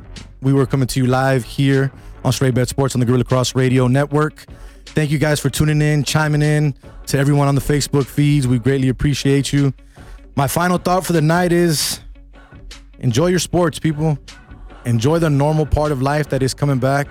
We 0.43 0.53
were 0.53 0.65
coming 0.67 0.87
to 0.87 0.99
you 0.99 1.07
live 1.07 1.43
here 1.43 1.91
on 2.23 2.31
Straight 2.33 2.53
Bet 2.53 2.69
Sports 2.69 2.95
on 2.95 2.99
the 2.99 3.05
Guerilla 3.07 3.23
Cross 3.23 3.55
Radio 3.55 3.87
Network. 3.87 4.45
Thank 4.85 5.09
you 5.09 5.17
guys 5.17 5.39
for 5.39 5.49
tuning 5.49 5.81
in, 5.81 6.03
chiming 6.03 6.43
in 6.43 6.75
to 7.07 7.17
everyone 7.17 7.47
on 7.47 7.55
the 7.55 7.61
Facebook 7.61 8.05
feeds. 8.05 8.47
We 8.47 8.59
greatly 8.59 8.89
appreciate 8.89 9.51
you. 9.51 9.73
My 10.35 10.47
final 10.47 10.77
thought 10.79 11.05
for 11.05 11.13
the 11.13 11.21
night 11.21 11.51
is 11.51 11.99
enjoy 12.99 13.27
your 13.27 13.39
sports, 13.39 13.77
people. 13.77 14.17
Enjoy 14.85 15.19
the 15.19 15.29
normal 15.29 15.65
part 15.65 15.91
of 15.91 16.01
life 16.01 16.29
that 16.29 16.41
is 16.41 16.53
coming 16.53 16.79
back. 16.79 17.07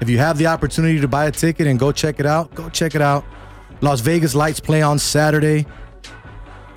If 0.00 0.10
you 0.10 0.18
have 0.18 0.38
the 0.38 0.46
opportunity 0.46 1.00
to 1.00 1.08
buy 1.08 1.26
a 1.26 1.30
ticket 1.30 1.66
and 1.66 1.78
go 1.78 1.92
check 1.92 2.20
it 2.20 2.26
out, 2.26 2.54
go 2.54 2.68
check 2.68 2.94
it 2.94 3.00
out. 3.00 3.24
Las 3.80 4.00
Vegas 4.00 4.34
Lights 4.34 4.60
play 4.60 4.82
on 4.82 4.98
Saturday. 4.98 5.66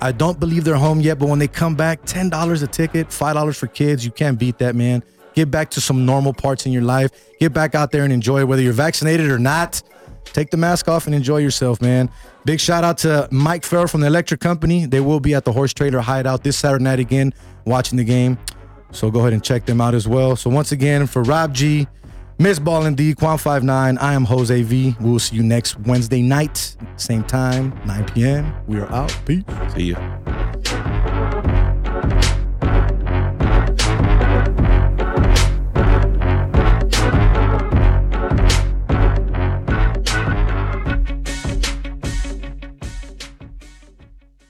I 0.00 0.12
don't 0.12 0.40
believe 0.40 0.64
they're 0.64 0.76
home 0.76 1.00
yet, 1.00 1.18
but 1.18 1.28
when 1.28 1.38
they 1.38 1.46
come 1.46 1.76
back, 1.76 2.02
$10 2.02 2.62
a 2.62 2.66
ticket, 2.66 3.08
$5 3.08 3.56
for 3.56 3.66
kids. 3.66 4.04
You 4.04 4.10
can't 4.10 4.38
beat 4.38 4.58
that, 4.58 4.74
man. 4.74 5.04
Get 5.34 5.50
back 5.50 5.70
to 5.70 5.80
some 5.80 6.04
normal 6.04 6.32
parts 6.32 6.66
in 6.66 6.72
your 6.72 6.82
life. 6.82 7.10
Get 7.38 7.52
back 7.52 7.74
out 7.74 7.90
there 7.90 8.02
and 8.02 8.12
enjoy 8.12 8.40
it, 8.40 8.44
whether 8.44 8.62
you're 8.62 8.72
vaccinated 8.72 9.30
or 9.30 9.38
not. 9.38 9.82
Take 10.24 10.50
the 10.50 10.56
mask 10.56 10.88
off 10.88 11.06
and 11.06 11.14
enjoy 11.14 11.38
yourself, 11.38 11.80
man. 11.80 12.10
Big 12.44 12.60
shout 12.60 12.84
out 12.84 12.98
to 12.98 13.28
Mike 13.30 13.64
Farrell 13.64 13.86
from 13.86 14.00
the 14.00 14.06
Electric 14.06 14.40
Company. 14.40 14.86
They 14.86 15.00
will 15.00 15.20
be 15.20 15.34
at 15.34 15.44
the 15.44 15.52
Horse 15.52 15.72
Trader 15.72 16.00
Hideout 16.00 16.42
this 16.42 16.56
Saturday 16.56 16.84
night 16.84 16.98
again, 16.98 17.34
watching 17.64 17.98
the 17.98 18.04
game. 18.04 18.38
So 18.92 19.10
go 19.10 19.20
ahead 19.20 19.32
and 19.32 19.42
check 19.42 19.66
them 19.66 19.80
out 19.80 19.94
as 19.94 20.06
well. 20.06 20.36
So 20.36 20.50
once 20.50 20.72
again, 20.72 21.06
for 21.06 21.22
Rob 21.22 21.54
G, 21.54 21.86
Miss 22.38 22.58
Ballin 22.58 22.94
D, 22.94 23.14
Quan59, 23.14 24.00
I 24.00 24.14
am 24.14 24.24
Jose 24.24 24.62
V. 24.62 24.96
We 25.00 25.10
will 25.10 25.18
see 25.18 25.36
you 25.36 25.42
next 25.42 25.78
Wednesday 25.80 26.22
night, 26.22 26.76
same 26.96 27.24
time, 27.24 27.78
9 27.86 28.04
p.m. 28.06 28.54
We 28.66 28.78
are 28.78 28.90
out. 28.92 29.16
Peace. 29.24 29.44
See 29.74 29.84
you. 29.84 30.61